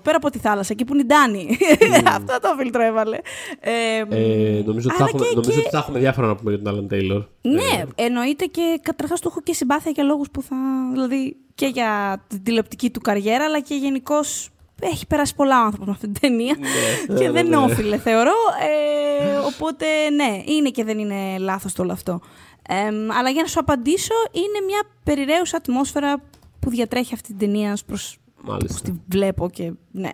πέρα 0.02 0.16
από 0.16 0.30
τη 0.30 0.38
θάλασσα, 0.38 0.72
εκεί 0.72 0.84
που 0.84 0.92
είναι 0.92 1.02
η 1.02 1.06
Ντάνη. 1.06 1.58
Αυτό 2.16 2.38
το 2.40 2.54
φίλτρο 2.58 2.82
έβαλε. 2.82 3.18
Ε, 3.60 3.70
Ε, 4.10 4.62
νομίζω 4.64 4.88
ότι 4.88 4.96
θα 4.98 5.04
αλλά 5.04 5.08
έχουμε, 5.08 5.26
και 5.26 5.34
νομίζω 5.34 5.50
εκεί- 5.50 5.58
ότι 5.60 5.68
θα 5.70 5.78
έχουμε 5.78 5.98
διάφορα 5.98 6.26
να 6.26 6.34
πούμε 6.36 6.50
για 6.50 6.62
τον 6.62 6.72
Άλαν 6.72 6.88
Τέιλορ. 6.88 7.24
Ναι, 7.42 7.82
εννοείται 7.94 8.44
και 8.44 8.78
καταρχάς 8.82 9.20
του 9.20 9.28
έχω 9.28 9.40
και 9.40 9.54
συμπάθεια 9.54 9.90
για 9.94 10.04
λόγους 10.04 10.28
που 10.30 10.42
θα. 10.42 10.56
Δηλαδή 10.92 11.36
και 11.54 11.66
για 11.66 12.22
την 12.28 12.42
τηλεοπτική 12.42 12.90
του 12.90 13.00
καριέρα, 13.00 13.44
αλλά 13.44 13.60
και 13.60 13.74
γενικώς 13.74 14.48
έχει 14.82 15.06
περάσει 15.06 15.34
πολλά 15.34 15.56
άνθρωπο 15.58 15.84
με 15.84 15.90
αυτή 15.90 16.08
την 16.08 16.20
ταινία. 16.20 16.54
και 17.06 17.12
Ναι, 17.12 17.30
δεν 17.30 17.48
ναι, 17.48 17.56
ναι. 17.56 17.56
όφιλε, 17.56 17.98
θεωρώ. 17.98 18.32
Ε, 18.60 19.36
οπότε 19.36 19.86
ναι, 20.10 20.42
είναι 20.44 20.68
και 20.70 20.84
δεν 20.84 20.98
είναι 20.98 21.38
λάθος 21.38 21.72
το 21.72 21.82
όλο 21.82 21.92
αυτό. 21.92 22.20
Ε, 22.68 22.74
αλλά 23.18 23.30
για 23.30 23.42
να 23.42 23.48
σου 23.48 23.60
απαντήσω, 23.60 24.14
είναι 24.32 24.64
μια 24.66 24.82
περιραίουσα 25.04 25.56
ατμόσφαιρα 25.56 26.22
που 26.60 26.70
διατρέχει 26.70 27.14
αυτή 27.14 27.28
την 27.28 27.38
ταινία 27.38 27.72
ως 27.72 27.84
προς 27.84 28.18
Μάλιστα. 28.42 28.78
που 28.78 28.90
τη 28.90 29.00
βλέπω 29.16 29.50
και 29.50 29.72
ναι. 29.90 30.10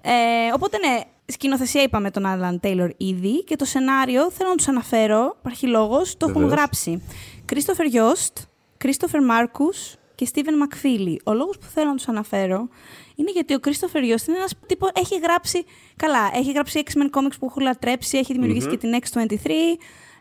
Ε, 0.00 0.10
οπότε 0.54 0.78
ναι, 0.78 1.00
σκηνοθεσία 1.26 1.82
είπαμε 1.82 2.10
τον 2.10 2.26
Άλαν 2.26 2.60
Τέιλορ 2.60 2.90
ήδη 2.96 3.44
και 3.44 3.56
το 3.56 3.64
σενάριο 3.64 4.30
θέλω 4.30 4.48
να 4.48 4.54
τους 4.54 4.68
αναφέρω, 4.68 5.36
υπάρχει 5.40 5.66
λόγος, 5.66 6.16
το 6.16 6.26
έχουν 6.28 6.40
Βεβαίως. 6.40 6.58
γράψει. 6.58 7.02
Κρίστοφερ 7.44 7.86
Γιώστ, 7.86 8.38
Κρίστοφερ 8.76 9.24
Μάρκους 9.24 9.94
και 10.18 10.24
Στίβεν 10.24 10.56
Μακφίλι. 10.56 11.20
Ο 11.24 11.34
λόγος 11.34 11.58
που 11.58 11.66
θέλω 11.74 11.88
να 11.88 11.94
τους 11.94 12.08
αναφέρω 12.08 12.68
είναι 13.14 13.30
γιατί 13.30 13.54
ο 13.54 13.58
Κρίστοφερ 13.60 14.02
Γιώστ 14.02 14.28
είναι 14.28 14.36
ένας 14.36 14.52
τύπο, 14.66 14.88
έχει 14.94 15.18
γράψει, 15.18 15.64
καλά, 15.96 16.30
έχει 16.34 16.52
γράψει 16.52 16.82
X-Men 16.84 17.18
Comics 17.18 17.36
που 17.38 17.46
έχω 17.46 17.60
λατρέψει, 17.60 18.18
έχει 18.18 18.32
δημιουργήσει 18.32 18.68
και 18.68 18.76
την 18.76 18.98
X-23, 19.00 19.50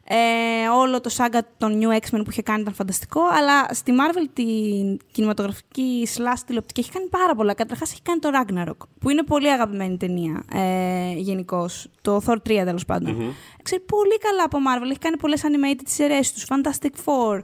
ε, 0.04 0.68
όλο 0.68 1.02
το 1.02 1.10
σάγκα 1.10 1.48
των 1.58 1.80
New 1.82 1.92
X-Men 1.92 2.22
που 2.24 2.30
είχε 2.30 2.42
κάνει 2.42 2.62
ήταν 2.62 2.74
φανταστικό, 2.74 3.22
αλλά 3.22 3.74
στη 3.74 3.94
Marvel 4.00 4.30
την 4.34 5.00
κινηματογραφική 5.12 6.08
slash 6.16 6.40
τηλεοπτική 6.46 6.80
έχει 6.80 6.92
κάνει 6.92 7.08
πάρα 7.08 7.36
πολλά. 7.36 7.54
Καταρχάς 7.54 7.92
έχει 7.92 8.02
κάνει 8.02 8.20
το 8.20 8.30
Ragnarok, 8.34 8.88
που 9.00 9.10
είναι 9.10 9.24
πολύ 9.24 9.52
αγαπημένη 9.52 9.98
ταινία 9.98 10.44
ε, 10.54 11.14
γενικώς. 11.16 11.88
Το 12.02 12.22
Thor 12.26 12.36
3 12.36 12.38
τέλος 12.46 12.86
πάντων. 12.86 13.36
Ξέρει 13.64 13.82
πολύ 13.82 14.18
καλά 14.18 14.44
από 14.44 14.58
Marvel, 14.58 14.90
έχει 14.90 15.00
κάνει 15.00 15.18
πολλές 15.18 15.42
animated 15.44 15.86
σειρές 15.86 16.34
τους, 16.34 16.46
Fantastic 16.50 16.92
Four, 17.06 17.42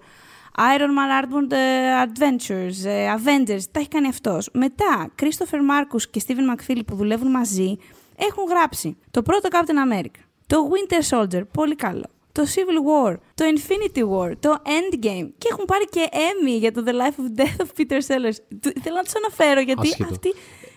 Iron 0.58 0.90
Man 0.98 1.24
Artbound 1.24 1.52
ε, 1.52 2.04
Adventures, 2.06 2.86
ε, 2.86 3.14
Avengers, 3.16 3.62
τα 3.72 3.80
έχει 3.80 3.88
κάνει 3.88 4.08
αυτός. 4.08 4.50
Μετά, 4.54 5.12
Christopher 5.22 5.56
Marcus 5.58 6.02
και 6.12 6.22
Steven 6.28 6.56
McFeely 6.56 6.82
που 6.88 6.96
δουλεύουν 6.96 7.30
μαζί 7.32 7.76
έχουν 8.16 8.44
γράψει 8.50 8.98
το 9.12 9.22
πρώτο 9.22 9.48
Captain 9.52 9.94
America, 9.94 10.22
το 10.48 10.58
Winter 10.72 11.18
Soldier, 11.18 11.42
πολύ 11.54 11.76
καλό, 11.76 12.06
το 12.32 12.44
Civil 12.56 13.08
War, 13.10 13.16
το 13.36 13.46
Infinity 13.56 14.00
War, 14.02 14.32
το 14.40 14.62
Endgame 14.66 15.30
και 15.38 15.48
έχουν 15.52 15.66
πάρει 15.66 15.86
και 15.90 16.10
Emmy 16.12 16.60
για 16.60 16.72
το 16.72 16.84
The 16.86 16.92
Life 16.92 17.20
of 17.22 17.42
Death 17.42 17.66
of 17.66 17.68
Peter 17.78 17.98
Sellers. 18.08 18.36
Του- 18.62 18.74
Θέλω 18.84 18.96
να 18.96 19.04
τους 19.04 19.16
αναφέρω 19.16 19.60
γιατί 19.62 19.88
Άσχετο. 19.88 20.10
αυτοί... 20.12 20.34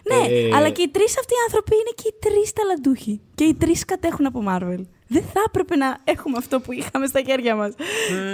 Ναι, 0.09 0.35
Ε, 0.35 0.55
αλλά 0.57 0.71
και 0.71 0.83
οι 0.83 0.89
τρεις 0.89 1.19
αυτοί 1.19 1.33
οι 1.35 1.43
άνθρωποι 1.47 1.75
είναι 1.75 1.93
και 1.95 2.09
οι 2.09 2.15
τρεις 2.19 2.53
ταλαντούχοι. 2.53 3.21
Και 3.35 3.45
οι 3.45 3.55
τρεις 3.55 3.85
κατέχουν 3.85 4.27
από 4.27 4.41
Marvel. 4.49 4.81
Δεν 5.09 5.23
θα 5.33 5.41
έπρεπε 5.47 5.77
να 5.77 5.99
έχουμε 6.05 6.37
αυτό 6.39 6.61
που 6.61 6.73
είχαμε 6.73 7.07
στα 7.07 7.23
χέρια 7.27 7.55
μας. 7.57 7.75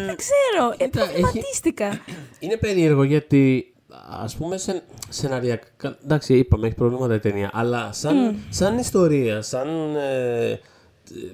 Δεν 0.07 0.17
ξέρω. 0.17 0.75
Ε, 0.77 0.85
κοίτα, 0.85 1.03
έχει- 1.03 1.11
προβληματίστηκα. 1.21 2.01
Είναι 2.41 2.57
περίεργο 2.57 3.03
γιατί 3.03 3.75
ας 4.23 4.37
πούμε 4.37 4.59
σε, 4.59 4.83
σεναριακά. 5.09 5.99
Εντάξει, 6.05 6.37
είπαμε, 6.39 6.67
έχει 6.67 6.77
προβλήματα 6.77 7.15
η 7.15 7.19
ταινία. 7.19 7.51
Αλλά 7.53 7.93
σαν, 7.93 8.37
σαν 8.49 8.79
ιστορία, 8.79 9.43
σαν. 9.43 9.69
Ε, 9.97 10.61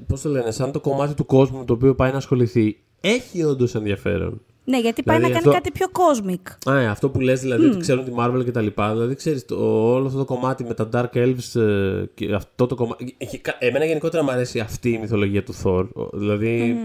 Πώς 0.06 0.20
το 0.20 0.28
λένε, 0.28 0.50
σαν 0.50 0.72
το 0.72 0.80
κομμάτι 0.80 1.14
του 1.14 1.26
κόσμου 1.26 1.58
με 1.58 1.64
το 1.64 1.72
οποίο 1.72 1.94
πάει 1.94 2.10
να 2.10 2.16
ασχοληθεί, 2.16 2.78
έχει 3.00 3.42
όντως 3.42 3.74
ενδιαφέρον. 3.74 4.42
Ναι, 4.68 4.78
γιατί 4.80 5.02
πάει 5.02 5.16
Δηλαδή 5.16 5.34
να 5.34 5.40
κάνει 5.40 5.56
αυτό- 5.56 5.70
κάτι 5.70 5.78
πιο 5.78 5.86
cosmic. 5.92 6.72
Α, 6.72 6.78
ε, 6.78 6.86
αυτό 6.86 7.10
που 7.10 7.20
λες 7.20 7.40
δηλαδή 7.40 7.64
ότι 7.66 7.76
ξέρουν 7.78 8.04
τη 8.04 8.10
Marvel 8.18 8.42
και 8.44 8.50
τα 8.50 8.60
λοιπά. 8.60 8.92
Δηλαδή 8.92 9.14
ξέρεις 9.14 9.44
το, 9.44 9.56
όλο 9.94 10.06
αυτό 10.06 10.18
το 10.18 10.24
κομμάτι 10.24 10.64
με 10.64 10.74
τα 10.74 10.88
Dark 10.92 11.16
Elves 11.16 11.60
ε, 11.60 12.04
και 12.14 12.34
αυτό 12.34 12.66
το 12.66 12.74
κομμάτι. 12.74 13.14
ε, 13.18 13.24
ε, 13.58 13.66
Εμένα 13.68 13.84
γενικότερα 13.84 14.22
μου 14.22 14.30
αρέσει 14.30 14.60
αυτή 14.60 14.90
η 14.90 14.98
μυθολογία 14.98 15.42
του 15.42 15.54
Thor. 15.64 15.88
Ο- 15.94 16.16
Δηλαδή 16.18 16.76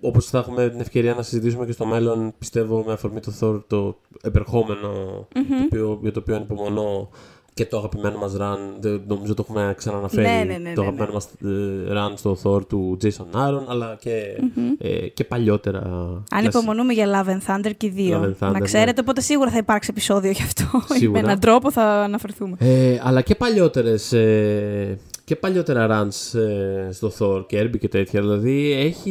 όπως 0.00 0.26
θα 0.26 0.38
έχουμε 0.38 0.68
την 0.68 0.80
ευκαιρία 0.80 1.14
να 1.14 1.22
συζητήσουμε 1.22 1.66
και 1.66 1.72
στο 1.72 1.86
μέλλον 1.86 2.32
πιστεύω 2.38 2.84
με 2.86 2.92
αφορμή 2.92 3.20
το 3.20 3.32
Thor 3.40 3.62
το 3.66 3.98
επερχομενο 4.22 4.88
το 5.32 5.40
οποίο, 5.64 5.98
για 6.02 6.12
το 6.12 6.18
οποίο 6.20 6.36
ανυπομονώ 6.36 7.08
και 7.56 7.66
το 7.66 7.76
αγαπημένο 7.76 8.18
μας 8.18 8.36
run, 8.40 8.58
δεν- 8.80 9.02
νομίζω 9.06 9.34
το 9.34 9.44
έχουμε 9.48 9.74
ξαναναφέρει, 9.76 10.22
Ναι, 10.26 10.44
ναι, 10.52 10.58
ναι, 10.58 10.72
το 10.74 10.80
ναι, 10.80 10.86
αγαπημένο 10.86 11.12
μας 11.12 11.24
ε, 11.24 11.92
run 11.92 12.12
στο 12.14 12.36
Thor 12.42 12.66
του 12.68 12.98
Jason 13.02 13.36
Aaron, 13.36 13.62
αλλά 13.68 13.96
και, 14.00 14.40
ε, 14.78 15.08
και 15.08 15.24
παλιότερα. 15.24 15.82
Ανυπομονούμε 16.30 16.92
για 16.92 17.06
Love 17.06 17.28
and 17.28 17.40
Thunder 17.46 17.70
και 17.76 17.86
οι 17.86 17.90
δύο. 17.90 18.20
Love 18.20 18.24
and 18.24 18.46
Thunder, 18.46 18.52
να 18.52 18.58
ναι. 18.58 18.60
ξέρετε, 18.60 19.00
οπότε 19.00 19.20
σίγουρα 19.20 19.50
θα 19.50 19.56
υπάρξει 19.58 19.88
επεισόδιο 19.92 20.30
γι' 20.30 20.42
αυτό. 20.42 20.64
Σίγουρα. 20.98 21.20
Με 21.20 21.26
έναν 21.26 21.40
τρόπο 21.40 21.70
θα 21.72 21.82
αναφερθούμε. 21.82 22.56
Ε, 22.58 22.98
αλλά 23.02 23.20
και 23.20 23.34
παλιότερες 23.34 24.12
ε, 24.12 24.98
και 25.24 25.36
παλιότερα 25.36 25.86
runs 25.90 26.38
ε, 26.38 26.92
στο 26.92 27.12
Thor 27.18 27.46
και 27.46 27.60
Herbie 27.62 27.78
και 27.78 27.88
τέτοια. 27.88 28.20
Δηλαδή 28.20 28.72
έχει, 28.72 29.10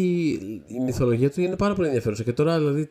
η 0.67 0.79
μυθολογία 0.85 1.31
του 1.31 1.41
είναι 1.41 1.55
πάρα 1.55 1.73
πολύ 1.73 1.87
ενδιαφέρουσα. 1.87 2.23
Και 2.23 2.33
τώρα 2.33 2.57
δηλαδή 2.57 2.81
ε, 2.81 2.87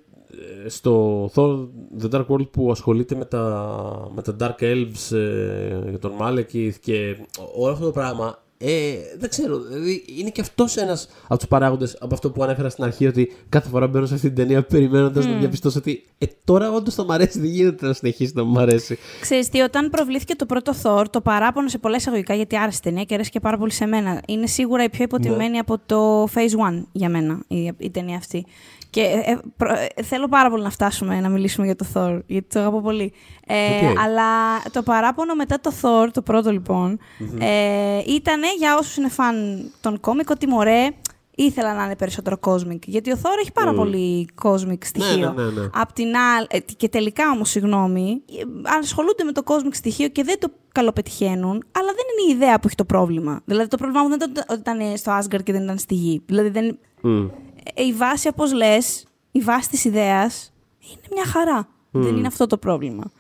στο 0.67 1.25
Thor 1.35 1.69
The 2.03 2.11
Dark 2.15 2.27
World 2.27 2.51
που 2.51 2.71
ασχολείται 2.71 3.15
με 3.15 3.25
τα, 3.25 4.11
με 4.15 4.23
τα 4.23 4.37
Dark 4.41 4.63
Elves 4.63 5.17
ε, 5.17 5.89
για 5.89 5.99
τον 5.99 6.13
Malekith 6.21 6.75
και 6.81 7.17
όλο 7.55 7.73
αυτό 7.73 7.85
το 7.85 7.91
πράγμα 7.93 8.39
ε, 8.59 8.95
δεν 9.19 9.29
ξέρω, 9.29 9.59
δηλαδή 9.59 10.05
είναι 10.19 10.31
και 10.31 10.41
αυτός 10.41 10.77
ένας 10.77 11.09
από 11.25 11.39
τους 11.39 11.49
παράγοντες 11.49 11.97
από 12.01 12.15
αυτό 12.15 12.31
που 12.31 12.43
ανέφερα 12.43 12.69
στην 12.69 12.85
αρχή 12.85 13.07
ότι 13.07 13.33
κάθε 13.49 13.69
φορά 13.69 13.87
μπαίνω 13.87 14.07
σε 14.07 14.15
αυτή 14.15 14.27
την 14.27 14.37
ταινία 14.37 14.63
περιμένοντας 14.63 15.27
να 15.27 15.39
διαπιστώσω 15.39 15.79
ότι 15.79 16.05
ε, 16.19 16.27
τώρα 16.45 16.73
όντως 16.73 16.95
θα 16.95 17.05
μ' 17.05 17.11
αρέσει, 17.11 17.41
δεν 17.41 17.49
γίνεται 17.51 17.87
να 17.87 17.93
συνεχίσει 17.93 18.33
να 18.35 18.45
μου 18.45 18.59
αρέσει. 18.61 18.99
Ξέρεις 19.21 19.49
τι, 19.49 19.61
όταν 19.61 19.91
προβλήθηκε 19.91 20.35
το 20.35 20.47
πρώτο 20.47 20.73
Thor, 20.83 21.05
το 21.11 21.21
παράπονο 21.21 21.69
σε 21.69 21.79
πολλά 21.79 21.97
εισαγωγικά, 21.97 22.35
γιατί 22.35 22.57
άρεσε 22.57 22.79
η 22.79 22.83
ταινία 22.83 23.05
και 23.05 23.15
αρέσει 23.15 23.31
και 23.31 23.41
πάρα 23.41 23.59
πολύ 23.59 23.73
σε 23.73 23.87
μένα. 23.87 24.21
Είναι 24.29 24.47
σίγουρα 24.47 24.85
η 24.85 24.89
πιο 24.89 25.05
υποτιμένη 25.05 25.51
Ναι. 25.51 25.59
από 25.59 25.79
το 25.87 26.25
Phase 26.25 26.81
1 26.81 26.85
για 26.93 27.09
μένα 27.09 27.45
η, 27.49 27.73
η 27.79 27.91
ταινία 27.91 28.17
αυτή. 28.17 28.47
Και 28.95 29.01
ε, 29.01 29.39
προ- 29.57 29.77
ε, 29.95 30.03
θέλω 30.03 30.29
πάρα 30.29 30.51
πολύ 30.51 30.63
να 30.63 30.71
φτάσουμε 30.71 31.21
να 31.21 31.29
μιλήσουμε 31.29 31.67
για 31.67 31.77
το 31.77 31.87
Thor, 31.95 32.19
γιατί 32.27 32.47
το 32.49 32.59
αγαπώ 32.61 32.81
πολύ. 32.81 33.13
Ε, 33.47 33.87
Οκ. 33.91 33.99
Αλλά 33.99 34.25
το 34.73 34.83
παράπονο 34.83 35.35
μετά 35.35 35.61
το 35.61 35.73
Thor, 35.83 36.09
το 36.13 36.23
πρώτο 36.23 36.51
λοιπόν, 36.51 36.99
ε, 37.39 37.99
ήταν 38.07 38.41
για 38.59 38.77
όσους 38.79 38.97
είναι 38.97 39.09
φαν 39.09 39.65
των 39.81 40.01
κόμικ 40.01 40.31
ότι 40.31 40.47
μωρέ, 40.49 40.89
ήθελα 41.35 41.75
να 41.75 41.85
είναι 41.85 41.97
περισσότερο 41.97 42.39
cosmic. 42.41 42.79
Γιατί 42.87 43.13
ο 43.13 43.19
Thor 43.23 43.31
έχει 43.41 43.53
πάρα 43.53 43.71
Μμμ. 43.71 43.77
πολύ 43.77 44.29
cosmic 44.43 44.79
στοιχείο. 44.85 45.33
ναι, 45.37 45.43
ναι, 45.43 45.51
ναι. 45.61 45.69
Απ' 45.75 45.93
την 45.93 46.07
άλλη, 46.37 46.47
ε, 46.51 46.59
και 46.77 46.89
τελικά 46.89 47.31
όμως, 47.31 47.51
συγγνώμη, 47.51 48.23
ε, 48.39 48.43
ασχολούνται 48.79 49.25
με 49.25 49.33
το 49.33 49.43
cosmic 49.45 49.71
στοιχείο 49.75 50.09
και 50.09 50.23
δεν 50.25 50.39
το 50.41 50.49
καλοπετυχαίνουν, 50.73 51.65
αλλά 51.73 51.87
δεν 51.87 52.05
είναι 52.13 52.33
η 52.33 52.35
ιδέα 52.37 52.55
που 52.61 52.67
έχει 52.67 52.77
το 52.77 52.85
πρόβλημα. 52.85 53.41
Δηλαδή 53.45 53.69
το 53.69 53.77
πρόβλημα 53.77 54.03
μου 54.03 54.09
δεν 54.09 54.19
ήταν 54.31 54.45
ότι 54.49 54.61
ήταν 54.61 54.97
στο 54.97 55.19
Asgard 55.19 55.43
και 55.43 55.53
δεν 55.53 55.63
ήταν 55.63 55.79
στη 55.79 55.95
γη. 55.95 56.23
Δηλαδή 56.27 56.49
δεν, 56.49 56.79
Μμ. 57.01 57.27
Ε, 57.75 57.85
η 57.85 57.93
βάση, 57.93 58.29
όπως 58.29 58.53
λες, 58.53 59.07
η 59.33 59.41
βάση 59.41 59.69
της 59.69 59.85
ιδέας 59.85 60.53
είναι 60.91 61.01
μια 61.13 61.25
χαρά. 61.25 61.69
Δεν 61.91 62.17
είναι 62.17 62.27
αυτό 62.27 62.47
το 62.47 62.59
πρόβλλημα. 62.59 63.11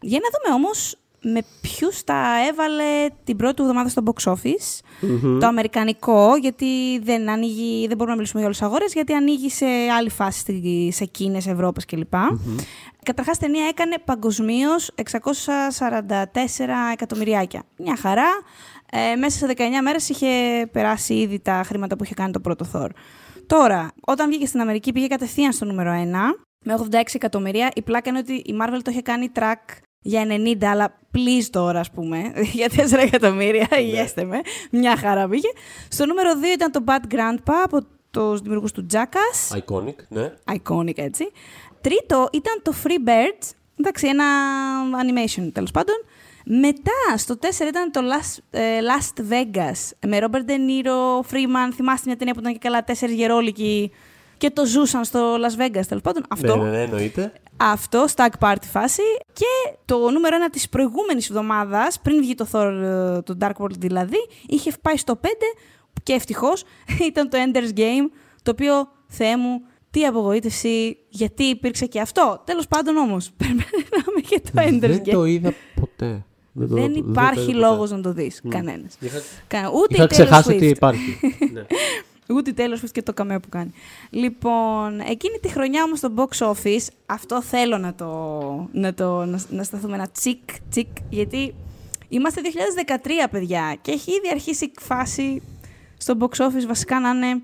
Για 0.00 0.18
να 0.22 0.28
δούμε 0.38 0.54
όμως 0.64 0.96
με 1.24 1.40
ποιους 1.60 2.04
τα 2.04 2.46
έβαλε 2.48 3.06
την 3.24 3.36
πρώτη 3.36 3.54
του 3.54 3.62
εβδομάδα 3.62 3.88
στο 3.88 4.02
box 4.06 4.32
office. 4.32 4.80
Το 5.40 5.46
αμερικανικό, 5.46 6.36
γιατί 6.36 6.98
δεν, 7.02 7.30
ανοίγει, 7.30 7.78
δεν 7.86 7.96
μπορούμε 7.96 8.06
να 8.10 8.14
μιλήσουμε 8.14 8.38
για 8.40 8.44
όλες 8.44 8.58
τις 8.58 8.66
αγορές, 8.66 8.92
γιατί 8.92 9.12
ανοίγει 9.12 9.50
σε 9.50 9.66
άλλη 9.98 10.10
φάση 10.10 10.38
στη- 10.38 10.90
σε 10.92 11.04
Κίνες, 11.04 11.46
Ευρώπες 11.46 11.84
κλπ. 11.84 12.12
Καταρχάς, 13.02 13.38
ταινία 13.38 13.66
έκανε 13.66 13.94
παγκοσμίως 14.04 14.90
644 14.94 16.90
εκατομμυριάκια. 16.92 17.62
Μια 17.76 17.96
χαρά. 17.96 18.28
Ε, 18.94 19.14
μέσα 19.16 19.38
σε 19.38 19.46
19 19.46 19.82
μέρες 19.82 20.08
είχε 20.08 20.26
περάσει 20.72 21.14
ήδη 21.14 21.38
τα 21.40 21.62
χρήματα 21.66 21.96
που 21.96 22.04
είχε 22.04 22.14
κάνει 22.14 22.32
το 22.32 22.40
πρώτο 22.40 22.66
Thor. 22.72 22.88
Τώρα, 23.58 23.92
όταν 24.00 24.28
βγήκε 24.28 24.46
στην 24.46 24.60
Αμερική, 24.60 24.92
πήγε 24.92 25.06
κατευθείαν 25.06 25.52
στο 25.52 25.64
νούμερο 25.64 25.90
1 25.90 25.94
με 26.64 26.74
86 26.90 27.02
εκατομμύρια. 27.12 27.70
Η 27.74 27.82
πλάκα 27.82 28.10
είναι 28.10 28.18
ότι 28.18 28.32
η 28.32 28.56
Marvel 28.60 28.80
το 28.82 28.90
είχε 28.90 29.02
κάνει 29.02 29.30
track 29.34 29.76
για 29.98 30.26
90, 30.28 30.64
αλλά 30.64 30.98
please 31.14 31.46
τώρα, 31.50 31.80
ας 31.80 31.90
πούμε, 31.90 32.32
για 32.58 32.68
4 32.76 32.92
εκατομμύρια, 32.92 33.68
υγιέστε 33.78 34.24
με. 34.24 34.40
Μια 34.70 34.96
χαρά 34.96 35.28
πήγε. 35.28 35.48
Στο 35.88 36.06
νούμερο 36.06 36.30
2 36.40 36.54
ήταν 36.54 36.70
το 36.70 36.84
Bad 36.86 37.14
Grandpa 37.14 37.54
από 37.64 37.86
τους 38.10 38.40
δημιουργούς 38.40 38.72
του 38.72 38.86
Jackass. 38.92 39.58
Iconic, 39.58 39.96
ναι. 40.08 40.32
Iconic 40.52 40.98
έτσι. 40.98 41.30
Τρίτο 41.80 42.28
ήταν 42.32 42.62
το 42.62 42.74
Free 42.84 43.08
Bird. 43.08 43.50
Εντάξει, 43.80 44.06
ένα 44.06 44.24
animation 45.02 45.50
τέλος 45.52 45.70
πάντων. 45.70 45.94
Μετά, 46.46 47.16
στο 47.16 47.34
4 47.40 47.44
ήταν 47.68 47.90
το 47.90 48.00
Last, 48.00 48.38
ε, 48.50 48.78
Last 48.80 49.20
Vegas 49.32 50.06
με 50.06 50.18
Robert 50.20 50.50
De 50.50 50.56
Niro, 50.56 51.30
Freeman. 51.30 51.72
Θυμάστε 51.74 52.02
μια 52.06 52.16
ταινία 52.16 52.34
που 52.34 52.40
ήταν 52.40 52.52
και 52.52 52.58
καλά 52.58 52.84
τέσσερις 52.84 53.14
γερόλικοι 53.14 53.90
και 54.36 54.50
το 54.50 54.66
ζούσαν 54.66 55.04
στο 55.04 55.34
Las 55.34 55.60
Vegas 55.62 55.86
τέλος 55.88 56.02
πάντων. 56.02 56.24
Αυτό. 56.28 56.56
Ναι, 56.56 56.62
ναι, 56.62 56.70
ναι, 56.70 56.82
εννοείται. 56.82 57.32
Αυτό, 57.56 58.04
Stag 58.16 58.28
Party 58.38 58.64
φάση. 58.70 59.02
Και 59.32 59.76
το 59.84 60.10
νούμερο 60.10 60.36
ένα 60.36 60.50
της 60.50 60.68
προηγούμενης 60.68 61.28
εβδομάδας, 61.28 62.00
πριν 62.00 62.18
βγει 62.20 62.34
το 62.34 62.46
Thor, 62.52 62.66
ε, 62.82 63.22
το 63.22 63.36
Dark 63.40 63.52
World 63.64 63.78
δηλαδή, 63.78 64.16
είχε 64.46 64.72
πάει 64.82 64.96
στο 64.96 65.16
5 65.22 65.26
και 66.02 66.12
ευτυχώς 66.12 66.64
ήταν 67.10 67.28
το 67.28 67.38
Ender's 67.46 67.78
Game, 67.78 68.10
το 68.42 68.50
οποίο, 68.50 68.88
Θεέ 69.06 69.36
μου, 69.36 69.60
τι 69.90 70.04
απογοήτευση, 70.04 70.98
γιατί 71.08 71.44
υπήρξε 71.44 71.86
και 71.86 72.00
αυτό. 72.00 72.42
Τέλος 72.46 72.66
πάντων 72.68 72.96
όμως, 72.96 73.30
περνάμε 73.38 74.20
και 74.28 74.40
το 74.40 74.50
Ender's 74.54 74.90
Δεν 74.90 75.02
Game. 75.04 75.10
το 75.10 75.24
είδα 75.24 75.52
ποτέ. 75.80 76.24
Δεν, 76.52 76.68
το- 76.68 76.74
Δεν 76.74 76.92
το 76.92 77.04
υπάρχει 77.10 77.40
είδα 77.40 77.52
ποτέ. 77.52 77.66
λόγος 77.66 77.90
να 77.90 78.00
το 78.00 78.12
δεις, 78.12 78.40
κανένας. 78.48 78.96
Είχα, 79.00 79.20
Κα- 79.46 79.70
Ούτε 79.74 79.94
είχα 79.94 80.02
η 80.02 80.06
Taylor 80.06 80.10
ξεχάσει 80.10 80.48
Swift. 80.52 80.56
ότι 80.56 80.66
υπάρχει. 80.66 81.18
ναι. 81.52 81.62
Ούτε 82.28 82.50
η 82.50 82.54
Taylor 82.56 82.84
Swift 82.84 82.90
και 82.92 83.02
το 83.02 83.12
καμέο 83.12 83.40
που 83.40 83.48
κάνει. 83.48 83.70
Λοιπόν, 84.10 85.00
εκείνη 85.00 85.38
τη 85.38 85.48
χρονιά 85.48 85.82
όμως 85.82 85.98
στο 85.98 86.08
box 86.16 86.46
office, 86.52 86.86
αυτό 87.06 87.42
θέλω 87.42 87.78
να 87.78 87.94
το, 87.94 88.08
να 88.72 88.94
το 88.94 89.24
να, 89.24 89.40
να 89.50 89.62
σταθούμε 89.62 89.94
ένα 89.94 90.08
τσικ, 90.08 90.38
τσικ, 90.70 90.86
γιατί 91.10 91.54
είμαστε 92.08 92.40
2013 93.24 93.28
παιδιά 93.30 93.76
και 93.82 93.90
έχει 93.92 94.10
ήδη 94.10 94.28
αρχίσει 94.30 94.64
η 94.64 94.72
φάση 94.80 95.42
στο 95.96 96.14
box 96.20 96.44
office 96.46 96.66
βασικά 96.66 97.00
να 97.00 97.08
είναι 97.08 97.42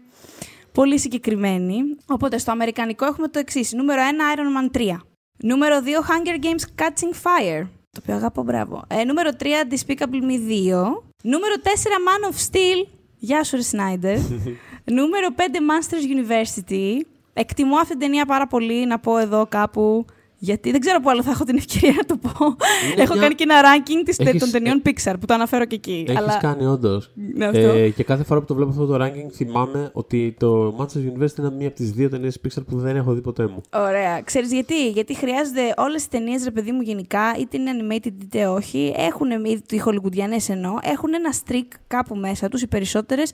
πολύ 0.72 0.98
συγκεκριμένη. 0.98 1.76
Οπότε 2.06 2.38
στο 2.38 2.50
αμερικανικό 2.50 3.06
έχουμε 3.06 3.28
το 3.28 3.38
εξής. 3.38 3.72
Νούμερο 3.72 4.02
1 4.02 4.38
Iron 4.38 4.74
Man 4.74 4.76
3. 4.96 4.96
Νούμερο 5.42 5.76
2 5.84 5.86
Hunger 5.86 6.44
Games 6.44 6.82
Catching 6.82 7.14
Fire. 7.14 7.66
Το 7.90 8.00
οποίο 8.02 8.14
αγαπώ, 8.14 8.42
μπράβο. 8.42 8.84
Ε, 8.88 9.04
νούμερο 9.04 9.30
3 9.38 9.44
Despicable 9.44 10.22
Me 10.22 10.38
2. 10.48 11.02
Νούμερο 11.22 11.54
4 11.62 11.68
Man 12.06 12.32
of 12.32 12.50
Steel. 12.50 12.86
Γεια 13.18 13.44
σου, 13.44 13.56
Ρε 13.56 13.62
Σνάιντερ. 13.62 14.18
νούμερο 14.98 15.28
5 15.36 15.40
Monsters 15.40 16.18
University. 16.18 17.00
Εκτιμώ 17.32 17.76
αυτή 17.76 17.88
την 17.88 17.98
ταινία 17.98 18.26
πάρα 18.26 18.46
πολύ 18.46 18.86
να 18.86 18.98
πω 18.98 19.18
εδώ 19.18 19.46
κάπου. 19.48 20.04
Γιατί 20.40 20.70
δεν 20.70 20.80
ξέρω 20.80 21.00
πού 21.00 21.10
άλλο 21.10 21.22
θα 21.22 21.30
έχω 21.30 21.44
την 21.44 21.56
ευκαιρία 21.56 21.92
να 21.96 22.04
το 22.04 22.16
πω. 22.16 22.44
Είναι 22.92 23.02
έχω 23.02 23.12
μια- 23.12 23.22
κάνει 23.22 23.34
και 23.34 23.44
ένα 23.48 23.54
ranking 23.62 24.02
της, 24.04 24.18
Έχεις- 24.18 24.40
των 24.40 24.50
ταινιών 24.50 24.82
Pixar 24.86 25.14
που 25.20 25.26
το 25.26 25.34
αναφέρω 25.34 25.64
και 25.64 25.74
εκεί. 25.74 26.04
Έχεις 26.08 26.20
αλλά... 26.20 26.36
κάνει 26.36 26.66
όντως. 26.66 27.10
Ναι, 27.34 27.44
αυτό. 27.46 27.58
Ε, 27.58 27.88
και 27.88 28.04
κάθε 28.04 28.24
φορά 28.24 28.40
που 28.40 28.46
το 28.46 28.54
βλέπω 28.54 28.70
αυτό 28.70 28.86
το 28.86 29.04
ranking 29.04 29.32
θυμάμαι 29.32 29.90
ότι 29.92 30.36
το 30.38 30.76
Manchester 30.78 30.98
University 30.98 31.38
είναι 31.38 31.50
μία 31.50 31.66
από 31.66 31.76
τις 31.76 31.90
δύο 31.92 32.08
ταινίες 32.08 32.40
Pixar 32.44 32.62
που 32.66 32.78
δεν 32.78 32.96
έχω 32.96 33.12
δει 33.12 33.20
ποτέ 33.20 33.46
μου. 33.46 33.60
Ωραία. 33.72 34.20
Ξέρεις 34.22 34.52
γιατί; 34.52 34.88
Γιατί 34.90 35.14
χρειάζονται 35.14 35.74
όλες 35.76 36.04
οι 36.04 36.08
ταινίες, 36.08 36.44
ρε 36.44 36.50
παιδί 36.50 36.72
μου, 36.72 36.80
γενικά, 36.80 37.34
είτε 37.38 37.56
είναι 37.56 37.70
animated 37.80 38.12
είτε 38.22 38.46
όχι, 38.46 38.94
έχουν, 38.96 39.30
ή 39.44 39.62
οι 39.70 39.78
χολικουντιανές 39.78 40.48
εννοώ, 40.48 40.74
έχουν 40.82 41.14
ένα 41.14 41.34
streak 41.46 41.76
κάπου 41.86 42.16
μέσα 42.16 42.48
τους, 42.48 42.62
οι 42.62 42.66
περισσότερες, 42.66 43.32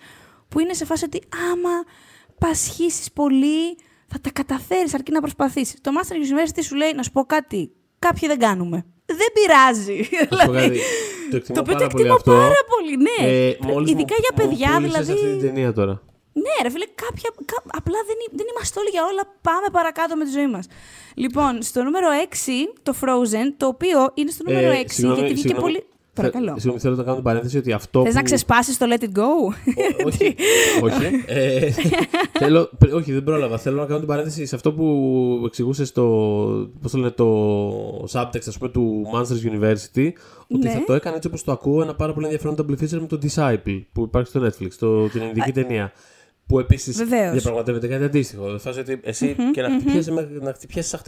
που 0.49 0.61
είναι 0.61 0.73
σε 0.73 0.85
φάση 0.85 1.05
ότι 1.05 1.21
άμα 1.53 1.71
πασχίσεις 2.39 3.13
πολύ, 3.13 3.77
θα 4.09 4.19
τα 4.21 4.31
καταφέρεις 4.33 4.95
αρκεί 4.95 5.13
να 5.13 5.21
προσπαθήσεις. 5.21 5.75
Το 5.81 5.91
Master 5.97 6.13
University 6.13 6.63
σου 6.63 6.75
λέει, 6.75 6.93
να 6.97 7.03
σου 7.03 7.11
πω 7.11 7.25
κάτι, 7.25 7.71
κάποιοι 7.99 8.29
δεν 8.29 8.39
κάνουμε. 8.39 8.87
Δεν 9.07 9.29
πειράζει. 9.37 10.09
Να 10.31 10.37
σου 10.41 10.47
πω 10.47 10.53
Δηλαδή, 10.53 10.69
κάτι, 10.69 10.81
το 11.31 11.37
εκτιμώ 11.37 11.55
το 11.57 11.61
οποίο 11.61 11.73
το 11.73 11.79
πάρα 11.79 11.89
πολύ 11.89 12.09
εκτιμώ 12.09 12.15
αυτό. 12.15 12.31
πάρα 12.33 12.63
πολύ, 12.73 12.95
ναι. 13.07 13.17
Ε, 13.33 13.57
μόλις 13.73 13.91
Ειδικά 13.91 14.15
μου- 14.15 14.25
για 14.25 14.33
μου 14.35 14.41
παιδιά, 14.43 14.71
πούλησες 14.75 15.07
δηλαδή. 15.07 15.13
αυτή 15.13 15.27
την 15.37 15.41
ταινία 15.47 15.73
τώρα. 15.73 15.95
Ναι, 16.45 16.55
ρε 16.63 16.71
φίλε, 16.75 16.87
κάποια, 17.05 17.31
κα- 17.51 17.65
απλά 17.81 17.99
δεν, 18.09 18.17
εί- 18.25 18.33
δεν 18.39 18.47
είμαστε 18.53 18.77
όλοι 18.81 18.91
για 18.97 19.05
όλα. 19.11 19.23
Πάμε 19.49 19.67
παρακάτω 19.73 20.17
με 20.17 20.25
τη 20.25 20.31
ζωή 20.31 20.49
μας. 20.55 20.65
Λοιπόν, 21.15 21.63
στο 21.63 21.83
νούμερο 21.83 22.09
6, 22.11 22.69
το 22.83 22.93
Frozen, 23.01 23.47
το 23.57 23.67
οποίο 23.67 23.99
είναι 24.15 24.31
στο 24.31 24.43
νούμερο 24.47 24.71
6, 24.73 24.85
Ε, 24.91 24.93
συγγνώμη, 24.93 25.19
γιατί 25.19 25.33
βγήκε 25.35 25.49
συγγνώμη. 25.49 25.73
πολύ. 25.73 25.83
Θε- 26.17 26.25
Παρακαλώ. 26.33 26.53
Συγγνώμη, 26.55 26.79
θέλω 26.81 26.95
να 26.97 27.03
κάνω 27.03 27.15
την 27.15 27.25
παρένθεση 27.25 27.59
ότι 27.59 27.73
αυτό. 27.73 28.01
Θες 28.03 28.09
που... 28.11 28.17
να 28.17 28.23
ξεσπάσεις 28.23 28.79
το 28.79 28.87
Let 28.89 29.03
It 29.03 29.19
Go; 29.19 29.23
Ό- 29.23 30.07
όχι. 30.07 30.35
όχι. 30.87 31.05
Ε, 31.27 31.71
θέλω, 32.39 32.71
πρι- 32.79 32.95
όχι, 32.95 33.13
δεν 33.13 33.25
πρόλαβα. 33.25 33.59
Θέλω 33.59 33.77
να 33.81 33.87
κάνω 33.87 33.99
την 33.99 34.09
παρένθεση 34.09 34.47
σε 34.47 34.55
αυτό 34.55 34.73
που 34.73 35.43
εξηγούσες 35.47 35.89
στο, 35.89 36.03
πώς 36.83 36.91
το, 36.91 36.99
λένε, 36.99 37.11
το 37.11 38.05
subtext 38.13 38.47
ας 38.49 38.59
πούμε, 38.59 38.71
του 38.71 39.03
Monsters 39.15 39.51
University. 39.53 40.09
Ότι 40.49 40.67
Ναι. 40.67 40.71
θα 40.71 40.83
το 40.87 40.93
έκανε 40.93 41.17
έτσι 41.17 41.29
όπως 41.29 41.45
το 41.45 41.53
ακούω 41.53 41.83
ένα 41.83 41.95
πάρα 41.95 42.13
πολύ 42.13 42.25
ενδιαφέρον 42.27 42.57
double 42.59 42.83
feature 42.83 43.01
με 43.01 43.07
το 43.07 43.19
Disciple 43.23 43.83
που 43.93 44.03
υπάρχει 44.03 44.29
στο 44.29 44.41
Netflix, 44.47 44.69
το, 44.79 45.09
την 45.09 45.21
ελληνική 45.23 45.53
ταινία. 45.53 45.93
Που 46.47 46.59
επίσης 46.59 46.97
Βεβαίως. 46.97 47.33
διαπραγματεύεται 47.33 47.87
κάτι 47.87 48.05
αντίστοιχο. 48.05 48.59
Φάση 48.59 48.81
ότι 48.81 49.01
εσύ 49.03 49.37
και 49.53 49.63
να 49.63 49.71
χτυπιέσαι, 49.71 50.13
με- 50.13 50.29
να 50.41 50.53
χτυπιέσαι 50.53 50.89
σαν 50.89 51.01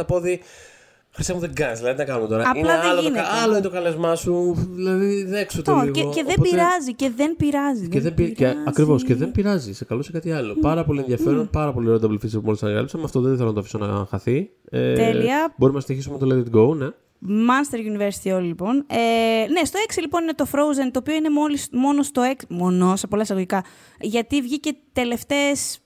χταπόδι. 1.16 1.24
Χρυσέ 1.24 1.32
μου 1.34 1.40
δεν 1.40 1.54
κάνεις, 1.54 1.78
δηλαδή 1.78 1.94
τι 1.96 2.04
να 2.06 2.12
κάνουμε 2.12 2.28
τώρα; 2.28 2.42
Απλά 2.48 2.58
είναι 2.60 2.68
δεν 2.68 2.80
άλλο, 2.90 2.96
το, 2.96 3.02
γίνεται. 3.02 3.20
κα- 3.20 3.28
άλλο 3.42 3.52
είναι 3.52 3.60
το 3.62 3.70
καλεσμά 3.70 4.14
σου, 4.14 4.54
δηλαδή 4.70 5.24
δέξω 5.24 5.62
το 5.62 5.72
Το, 5.72 5.80
λίγο. 5.80 5.92
και, 5.92 6.00
και 6.02 6.22
δεν 6.24 6.34
Οπότε- 6.38 6.50
πειράζει, 6.50 6.94
και 6.94 7.10
δεν 7.16 7.36
πειράζει. 7.36 7.88
και 7.88 8.00
δεν 8.00 8.14
πει... 8.14 8.24
και, 8.26 8.34
πειράζει. 8.34 8.56
ακριβώς, 8.66 9.04
και 9.04 9.14
δεν 9.14 9.32
πειράζει. 9.32 9.72
Σε 9.74 9.84
καλό 9.84 10.02
σε 10.02 10.12
κάτι 10.12 10.32
άλλο. 10.32 10.54
Πάρα 10.60 10.84
πολύ 10.84 11.00
ενδιαφέρον, 11.00 11.48
πάρα 11.52 11.72
πολύ 11.72 11.88
ωραίο 11.88 12.00
double 12.08 12.14
feature 12.24 12.30
που 12.32 12.40
μόλις 12.44 12.62
ανακάλυψαμε. 12.62 13.04
Αυτό 13.04 13.20
δεν 13.20 13.36
θέλω 13.36 13.48
να 13.48 13.54
το 13.54 13.60
αφήσω 13.60 13.78
να 13.78 14.06
χαθεί. 14.10 14.50
Ε, 14.70 14.94
Τέλεια. 14.94 15.54
Μπορούμε 15.56 15.78
να 15.78 15.84
συνεχίσουμε 15.84 16.18
το 16.18 16.26
Let 16.30 16.54
It 16.54 16.58
Go, 16.58 16.76
ναι. 16.76 16.88
Monster 17.28 17.76
University 17.78 18.34
όλοι 18.34 18.46
λοιπόν. 18.46 18.76
Ε, 18.86 18.96
ναι, 19.50 19.64
στο 19.64 19.78
6 19.88 20.00
λοιπόν 20.00 20.22
είναι 20.22 20.32
το 20.34 20.46
Frozen, 20.52 20.88
το 20.92 20.98
οποίο 20.98 21.14
είναι 21.14 21.30
μόλις, 21.30 21.68
μόνος 21.72 22.06
στο 22.06 22.22
6. 22.38 22.44
Μόνος 22.48 23.00
σε 23.00 23.06
πολλά 23.06 23.22
εισαγωγικά. 23.22 23.64
Γιατί 24.00 24.42
βγήκε 24.42 24.70
τελευταίες. 24.92 25.78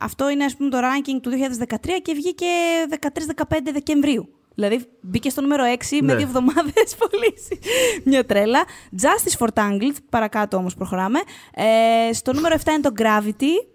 Αυτό 0.00 0.30
είναι 0.30 0.44
ας 0.44 0.56
πούμε 0.56 0.70
το 0.70 0.78
ranking 0.78 1.18
του 1.22 1.30
2013 1.30 1.76
και 2.02 2.12
βγήκε 2.14 2.46
13-15 2.88 3.44
Δεκεμβρίου. 3.72 4.28
Δηλαδή 4.54 4.84
μπήκε 5.00 5.30
στο 5.30 5.40
νούμερο 5.40 5.64
6 5.64 5.76
με 5.90 6.06
Ναι. 6.06 6.14
δύο 6.14 6.26
εβδομάδες 6.26 6.94
πωλήσει. 6.98 7.58
Μια 8.04 8.24
τρέλα. 8.26 8.64
Justice 9.00 9.44
for 9.44 9.48
Tangled, 9.54 9.96
παρακάτω 10.10 10.56
όμως 10.56 10.74
προχωράμε. 10.74 11.18
Ε, 11.54 12.12
στο 12.12 12.32
νούμερο 12.32 12.56
7 12.64 12.68
είναι 12.68 12.80
το 12.80 12.90
Gravity. 12.98 13.66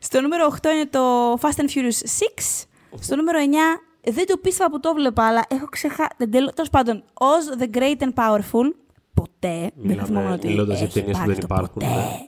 Στο 0.00 0.20
νούμερο 0.20 0.46
8 0.62 0.66
είναι 0.74 0.86
το 0.86 1.32
Fast 1.32 1.60
and 1.60 1.68
Furious 1.74 2.02
6. 2.04 2.66
Στο 3.00 3.16
νούμερο 3.16 3.38
9 3.38 4.10
δεν 4.12 4.26
το 4.26 4.36
πίστευα 4.36 4.70
που 4.70 4.80
το 4.80 4.94
βλέπα, 4.94 5.26
αλλά 5.26 5.44
έχω 5.48 5.66
ξεχάσει. 5.66 6.10
Τέλος 6.30 6.70
πάντων, 6.70 7.04
Oz 7.14 7.62
the 7.62 7.76
Great 7.78 7.96
and 8.02 8.12
Powerful. 8.14 8.72
Ποτέ. 9.14 9.58
δεν 9.60 9.72
Μιλάμε- 9.76 10.06
θυμόμουν 10.06 10.32
ότι 10.32 10.46
μιλώντας 10.46 10.76
για 10.76 10.86
έχει 10.86 10.94
ταινίες 11.00 11.16
που 11.18 11.22
υπάρξει 11.22 11.40
δεν 11.40 11.48
το 11.48 11.54
υπάρχουν, 11.54 11.74
Ποτέ. 11.74 11.86
ναι. 11.86 12.26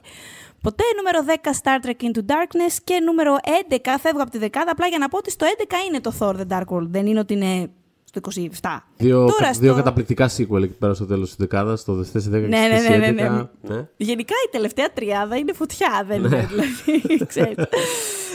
Ποτέ. 0.61 0.83
Νούμερο 0.97 1.19
10 1.43 1.49
Star 1.49 1.85
Trek 1.85 2.03
Into 2.05 2.19
Darkness 2.31 2.75
και 2.83 2.99
νούμερο 3.05 3.35
11, 3.69 3.75
φεύγω 4.01 4.21
από 4.21 4.31
τη 4.31 4.37
δεκάδα, 4.37 4.71
απλά 4.71 4.87
για 4.87 4.97
να 4.97 5.07
πω 5.09 5.17
ότι 5.17 5.31
στο 5.31 5.45
11 5.57 5.73
είναι 5.87 5.99
το 6.01 6.13
Thor 6.19 6.35
The 6.35 6.57
Dark 6.57 6.75
World. 6.77 6.87
Δεν 6.89 7.05
είναι 7.05 7.19
ότι 7.19 7.33
είναι 7.33 7.69
στο 8.03 8.19
27. 8.61 8.77
Δύο, 8.97 9.19
Τώρα 9.25 9.45
κα- 9.45 9.53
στο- 9.53 9.61
δύο 9.63 9.75
καταπληκτικά 9.75 10.29
sequel 10.29 10.63
εκεί 10.63 10.73
πέρα 10.79 10.93
στο 10.93 11.05
τέλος 11.05 11.27
της 11.27 11.35
δεκάδας, 11.37 11.79
στο 11.79 11.93
4 11.93 12.29
10 12.29 12.47
Ναι, 12.47 12.61
και 12.61 12.67
ναι, 12.73 12.77
στις 12.77 12.89
ναι, 12.89 12.97
ναι, 12.97 13.07
11. 13.07 13.47
ναι. 13.61 13.75
ναι. 13.75 13.87
Γενικά 13.97 14.33
η 14.47 14.49
τελευταία 14.51 14.91
τριάδα 14.93 15.35
είναι 15.37 15.53
φωτιά, 15.53 16.03
δεν 16.07 16.17
είναι 16.23 16.47
δηλαδή. 16.49 17.25
ξέρεις. 17.31 17.55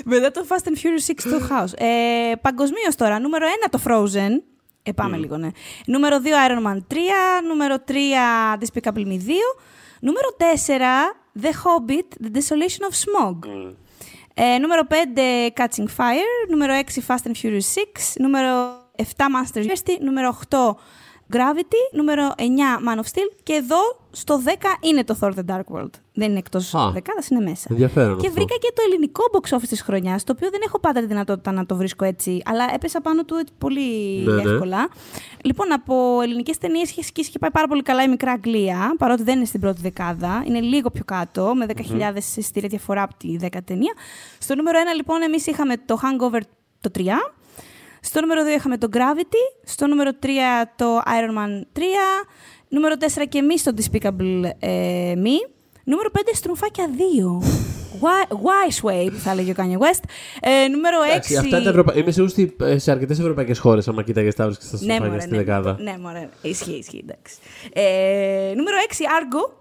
Μετά 0.04 0.30
το 0.30 0.44
Fast 0.48 0.68
and 0.68 0.76
Furious 0.76 1.10
6 1.10 1.14
του 1.22 1.46
House. 1.50 1.72
Ε, 1.78 2.32
Παγκοσμίως 2.42 2.94
τώρα, 2.96 3.18
νούμερο 3.20 3.46
1 3.66 3.68
το 3.70 3.80
Frozen. 3.86 4.30
Ε, 4.82 4.92
πάμε 4.92 5.16
λίγο, 5.16 5.36
ναι. 5.36 5.48
Νούμερο 5.86 6.16
2 6.22 6.26
Iron 6.26 6.66
Man 6.72 6.76
3. 6.88 6.96
Νούμερο 7.48 7.74
3 7.88 7.92
Despicable 8.60 9.06
Me 9.06 9.18
2. 9.18 9.30
Νούμερο 10.00 10.28
4 10.38 11.16
The 11.42 11.52
Hobbit, 11.52 12.16
The 12.22 12.30
Desolation 12.30 12.82
of 12.88 12.94
Smog. 13.04 13.48
Ε, 14.34 14.58
νούμερο 14.58 14.82
5 14.90 14.94
Catching 15.56 15.88
Fire. 15.96 16.48
Νούμερο 16.48 16.72
6 16.72 17.00
Fast 17.06 17.28
and 17.28 17.34
Furious 17.42 17.58
6. 17.58 18.16
Νούμερο 18.18 18.82
7 18.96 19.04
Master 19.16 19.64
University. 19.64 20.00
Νούμερο 20.00 20.38
8 20.50 20.76
Gravity. 21.32 21.80
Νούμερο 21.92 22.32
9 22.38 22.42
Man 22.88 22.96
of 22.98 23.02
Steel. 23.04 23.30
Και 23.42 23.52
εδώ 23.52 23.76
στο 24.10 24.42
10 24.44 24.50
είναι 24.80 25.04
το 25.04 25.18
Thor 25.20 25.30
The 25.34 25.44
Dark 25.54 25.76
World. 25.76 25.90
Δεν 26.14 26.28
είναι 26.30 26.38
εκτός 26.38 26.74
Α. 26.74 26.90
δεκάδας, 26.90 27.28
είναι 27.28 27.40
μέσα. 27.40 27.66
Ενδιαφέρον 27.70 28.18
Και 28.18 28.26
αυτό. 28.26 28.40
βρήκα 28.40 28.54
και 28.54 28.72
το 28.74 28.82
ελληνικό 28.86 29.22
box 29.32 29.56
office 29.56 29.68
της 29.68 29.80
χρονιάς, 29.82 30.24
το 30.24 30.32
οποίο 30.36 30.50
δεν 30.50 30.60
έχω 30.64 30.80
πάντα 30.80 31.00
τη 31.00 31.06
δυνατότητα 31.06 31.52
να 31.52 31.66
το 31.66 31.76
βρίσκω 31.76 32.04
έτσι, 32.04 32.42
αλλά 32.44 32.64
έπεσα 32.74 33.00
πάνω 33.00 33.24
του 33.24 33.34
έτσι 33.34 33.52
πολύ 33.58 33.80
Ναι, 34.24 34.32
ναι. 34.42 34.50
εύκολα. 34.52 34.88
Λοιπόν, 35.44 35.72
από 35.72 36.20
ελληνικές 36.22 36.58
ταινίες 36.58 36.90
είχε 36.90 37.02
σκίσει 37.02 37.30
και 37.30 37.38
πάει 37.38 37.50
πάρα 37.50 37.66
πολύ 37.68 37.82
καλά 37.82 38.02
η 38.02 38.08
Μικρά 38.08 38.32
Αγγλία, 38.32 38.94
παρότι 38.98 39.22
δεν 39.22 39.36
είναι 39.36 39.44
στην 39.44 39.60
πρώτη 39.60 39.80
δεκάδα. 39.80 40.42
Είναι 40.46 40.60
λίγο 40.60 40.90
πιο 40.90 41.04
κάτω, 41.04 41.54
με 41.54 41.66
10.000 41.68 42.16
εισιτήρια 42.36 42.68
διαφορά 42.68 43.02
από 43.02 43.14
τη 43.16 43.36
10 43.42 43.46
ταινία. 43.64 43.92
Στο 44.38 44.54
νούμερο 44.54 44.78
1, 44.92 44.96
λοιπόν, 44.96 45.22
εμείς 45.22 45.46
είχαμε 45.46 45.76
το 45.76 45.98
Hangover 46.02 46.40
το 46.80 46.90
3. 46.98 47.02
Στο 48.06 48.20
νούμερο 48.20 48.40
2 48.42 48.56
είχαμε 48.56 48.78
το 48.78 48.88
Gravity. 48.92 49.62
Στο 49.64 49.86
νούμερο 49.86 50.10
3 50.22 50.26
το 50.76 50.98
Iron 50.98 51.38
Man 51.38 51.78
3. 51.78 51.80
Νούμερο 52.68 52.94
4 53.00 53.04
και 53.28 53.38
εμείς 53.38 53.62
το 53.62 53.72
Despicable 53.76 54.42
ε, 54.58 55.12
Me. 55.14 55.50
Νούμερο 55.84 56.08
5 56.12 56.18
Στρουφάκια 56.34 56.84
2. 57.40 57.44
Why, 58.02 58.32
why 58.32 58.82
Sway, 58.82 59.08
που 59.12 59.18
θα 59.18 59.30
έλεγε 59.30 59.50
ο 59.50 59.54
Kanye 59.56 59.78
West. 59.84 60.02
Ε, 60.40 60.68
νούμερο 60.68 60.98
6. 61.02 61.08
Εντάξει, 61.08 61.36
αυτά 61.36 61.56
είναι 61.56 61.64
τα 61.64 61.70
Ευρωπα... 61.70 61.96
Είμαι 61.96 62.10
σίγουρη 62.10 62.32
ότι 62.32 62.56
ε, 62.60 62.78
σε 62.78 62.90
αρκετές 62.90 63.18
ευρωπαϊκές 63.18 63.58
χώρες, 63.58 63.88
άμα 63.88 64.02
κοίταγες 64.02 64.34
τα 64.34 64.44
βρίσκει 64.44 64.64
στα 64.64 64.76
Ναι, 64.76 64.80
σοφάκια 64.82 65.06
μωρέ, 65.08 65.20
στη 65.20 65.30
ναι, 65.30 65.36
δεκάδα. 65.36 65.76
ναι, 65.80 65.98
μωρέ. 66.00 66.28
Ισχύει, 66.42 66.70
ισχύει, 66.72 67.04
εντάξει. 67.08 67.34
Ε, 67.72 68.52
νούμερο 68.56 68.76
6, 68.88 68.92
Argo. 68.92 69.52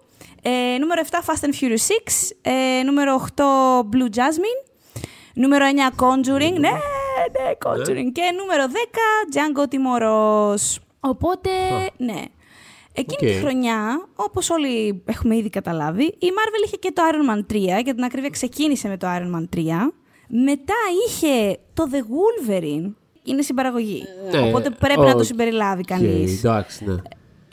Ε, 0.41 0.77
νούμερο 0.79 1.01
7, 1.09 1.15
Fast 1.25 1.45
and 1.45 1.63
Furious 1.63 1.71
6. 1.71 2.31
Ε, 2.41 2.83
νούμερο 2.83 3.25
8, 3.35 3.41
Blue 3.93 4.09
Jasmine. 4.17 4.69
Νούμερο 5.33 5.65
9, 5.97 6.03
Conjuring. 6.03 6.59
Ναι, 6.59 6.71
ναι, 7.31 7.51
Conjuring. 7.63 8.11
Και 8.11 8.21
νούμερο 8.39 8.63
10, 8.67 8.73
Django 9.33 9.63
Τιμωρός. 9.73 10.77
Οπότε, 10.99 11.49
ναι. 11.97 12.21
Εκείνη 12.97 13.31
τη 13.31 13.35
Οκ. 13.37 13.41
χρονιά, 13.43 14.07
όπως 14.15 14.49
όλοι 14.49 15.03
έχουμε 15.05 15.35
ήδη 15.37 15.49
καταλάβει, 15.49 16.03
η 16.03 16.27
Marvel 16.31 16.65
είχε 16.65 16.75
και 16.77 16.91
το 16.91 17.01
Iron 17.11 17.35
Man 17.35 17.53
3, 17.53 17.55
για 17.83 17.93
την 17.95 18.03
ακρίβεια 18.03 18.29
ξεκίνησε 18.29 18.87
με 18.87 18.97
το 18.97 19.07
Iron 19.07 19.35
Man 19.35 19.57
3. 19.57 19.59
Μετά 20.27 20.73
είχε 21.07 21.57
το 21.73 21.89
The 21.91 21.95
Wolverine. 21.97 22.93
Είναι 23.23 23.41
συμπαραγωγή. 23.41 24.03
Ναι, 24.31 24.39
Οπότε 24.47 24.69
πρέπει 24.69 24.99
να 24.99 25.11
το 25.11 25.17
οκ, 25.17 25.23
συμπεριλάβει 25.23 25.83
κανείς. 25.83 26.37
εντάξει, 26.43 26.85
ναι. 26.85 26.95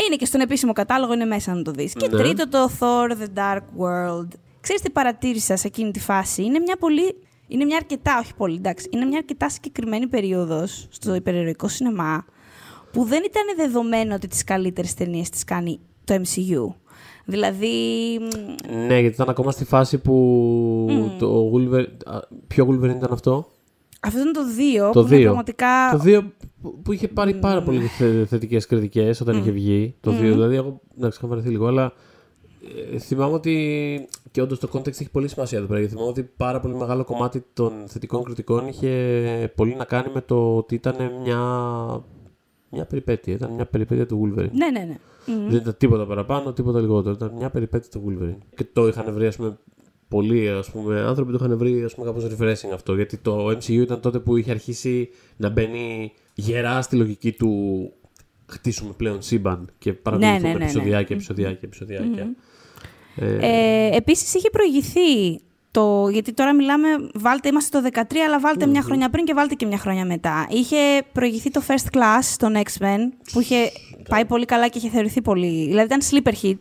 Είναι 0.06 0.16
και 0.16 0.24
στον 0.24 0.40
επίσημο 0.40 0.72
κατάλογο, 0.72 1.12
είναι 1.12 1.24
μέσα 1.24 1.54
να 1.54 1.62
το 1.62 1.70
δεις. 1.70 1.92
Και 1.92 2.08
Ναι. 2.08 2.16
τρίτο 2.18 2.48
το 2.48 2.70
Thor 2.80 3.10
The 3.10 3.38
Dark 3.38 3.62
World. 3.78 4.28
Ξέρεις 4.60 4.82
τι 4.82 4.90
παρατήρησα 4.90 5.56
σε 5.56 5.66
εκείνη 5.66 5.90
τη 5.90 6.00
φάση; 6.00 6.42
Είναι 6.44 6.58
μια 6.58 6.76
πολύ... 6.76 7.16
Είναι 7.52 7.64
μια 7.64 7.76
αρκετά, 7.76 8.18
όχι 8.18 8.34
πολύ, 8.34 8.56
εντάξει. 8.56 8.88
Είναι 8.92 9.04
μια 9.04 9.18
αρκετά 9.18 9.48
συγκεκριμένη 9.48 10.06
περίοδος 10.06 10.86
στο 10.90 11.14
υπερηρωικό 11.14 11.68
σινεμά 11.68 12.24
που 12.92 13.04
δεν 13.04 13.22
ήταν 13.26 13.42
δεδομένο 13.56 14.14
ότι 14.14 14.26
τις 14.26 14.44
καλύτερες 14.44 14.94
ταινίες 14.94 15.28
τις 15.28 15.44
κάνει 15.44 15.80
το 16.04 16.14
MCU. 16.14 16.74
Δηλαδή, 17.24 17.68
μ, 18.20 18.74
Ναι, 18.86 18.98
γιατί 18.98 19.14
ήταν 19.14 19.28
ακόμα 19.28 19.50
στη 19.50 19.64
φάση 19.64 19.98
που 19.98 21.16
το 21.18 21.52
Wolverine... 21.54 21.86
α, 22.06 22.18
Ποιο 22.46 22.66
Wolverine 22.70 22.96
ήταν 22.96 23.12
αυτό; 23.12 23.46
αυτό 24.00 24.20
ήταν 24.20 24.32
το 24.32 24.40
2 24.88 24.92
Το 24.92 25.02
που 25.02 25.06
είναι 25.12 25.20
2. 25.20 25.22
πραγματικά... 25.22 25.66
Το 25.92 26.02
2 26.04 26.22
που, 26.62 26.80
που 26.82 26.92
είχε 26.92 27.08
πάρει 27.08 27.34
πάρα 27.34 27.62
πολύ 27.62 27.86
θε, 27.86 28.24
θετικές 28.24 28.66
κριτικές 28.66 29.20
όταν 29.20 29.38
είχε 29.38 29.50
βγει. 29.50 29.94
Το 30.00 30.10
2, 30.10 30.14
δηλαδή, 30.20 30.54
εγώ 30.54 30.80
εντάξει, 30.96 31.18
είχα 31.18 31.28
βαρεθεί 31.28 31.48
λίγο, 31.48 31.66
αλλά 31.66 31.92
ε, 32.92 32.98
θυμάμαι 32.98 33.34
ότι. 33.34 34.08
Και 34.32 34.40
όντως 34.40 34.58
το 34.58 34.68
context 34.72 34.86
έχει 34.86 35.10
πολύ 35.10 35.28
σημασία 35.28 35.58
εδώ 35.58 35.66
πέρα. 35.66 35.78
Γιατί 35.78 35.94
θυμάμαι 35.94 36.12
ότι 36.12 36.30
πάρα 36.36 36.60
πολύ 36.60 36.74
μεγάλο 36.74 37.04
κομμάτι 37.04 37.44
των 37.52 37.72
θετικών 37.86 38.24
κριτικών 38.24 38.66
είχε 38.66 39.52
πολύ 39.54 39.74
να 39.74 39.84
κάνει 39.84 40.10
με 40.14 40.20
το 40.20 40.56
ότι 40.56 40.74
ήταν 40.74 40.96
μια. 41.22 41.38
Μια 42.74 42.84
περιπέτεια. 42.84 43.34
Ήταν 43.34 43.50
μια 43.50 43.66
περιπέτεια 43.66 44.06
του 44.06 44.20
Wolverine. 44.22 44.50
Ναι, 44.52 44.70
ναι, 44.70 44.84
ναι. 44.84 44.98
Δεν 45.48 45.56
ήταν 45.56 45.76
τίποτα 45.78 46.06
παραπάνω, 46.06 46.52
τίποτα 46.52 46.80
λιγότερο. 46.80 47.14
Ήταν 47.14 47.32
μια 47.36 47.50
περιπέτεια 47.50 47.90
του 47.90 48.04
Wolverine. 48.06 48.46
Και 48.54 48.64
το 48.72 48.86
είχαν 48.86 49.14
βρει, 49.14 49.26
ας 49.26 49.36
πούμε, 49.36 49.58
πολλοί 50.08 50.48
ας 50.48 50.70
πούμε, 50.70 51.00
άνθρωποι 51.00 51.32
το 51.32 51.44
είχαν 51.44 51.58
βρει 51.58 51.84
ας 51.84 51.94
πούμε, 51.94 52.06
κάπως 52.06 52.24
refreshing 52.24 52.72
αυτό. 52.74 52.94
Γιατί 52.94 53.16
το 53.16 53.48
MCU 53.48 53.68
ήταν 53.68 54.00
τότε 54.00 54.18
που 54.18 54.36
είχε 54.36 54.50
αρχίσει 54.50 55.08
να 55.36 55.48
μπαίνει 55.48 56.12
γερά 56.34 56.82
στη 56.82 56.96
λογική 56.96 57.32
του 57.32 57.92
χτίσουμε 58.46 58.92
πλέον 58.96 59.22
σύμπαν 59.22 59.68
και 59.78 59.92
παρακολουθούμε 59.92 60.38
ναι, 60.40 60.48
ναι, 60.48 60.58
ναι. 60.58 60.64
επεισοδιάκια, 60.64 61.16
επεισοδιάκια, 61.16 61.60
επεισοδιάκια. 61.62 62.22
Ε, 62.22 62.26
Ε, 63.16 63.96
επίσης 63.96 64.34
είχε 64.34 64.50
προηγηθεί 64.50 65.40
το, 65.70 66.08
γιατί 66.08 66.32
τώρα 66.32 66.54
μιλάμε, 66.54 66.88
βάλτε, 67.14 67.48
είμαστε 67.48 67.80
το 67.80 67.88
13, 67.92 68.16
αλλά 68.26 68.40
βάλτε 68.40 68.66
μια 68.66 68.82
χρονιά 68.82 69.10
πριν 69.10 69.24
και 69.24 69.34
βάλτε 69.34 69.54
και 69.54 69.66
μια 69.66 69.78
χρονιά 69.78 70.04
μετά. 70.04 70.46
Είχε 70.50 70.76
προηγηθεί 71.12 71.50
το 71.50 71.62
First 71.66 71.96
Class 71.96 72.20
στον 72.20 72.54
X-Men, 72.56 72.98
που 73.32 73.40
είχε 73.40 73.56
πάει 74.08 74.24
πολύ 74.24 74.44
καλά 74.44 74.68
και 74.68 74.78
είχε 74.78 74.88
θεωρηθεί 74.88 75.22
πολύ. 75.22 75.66
Δηλαδή 75.66 75.86
ήταν 75.86 76.00
sleeper 76.10 76.44
hit. 76.44 76.60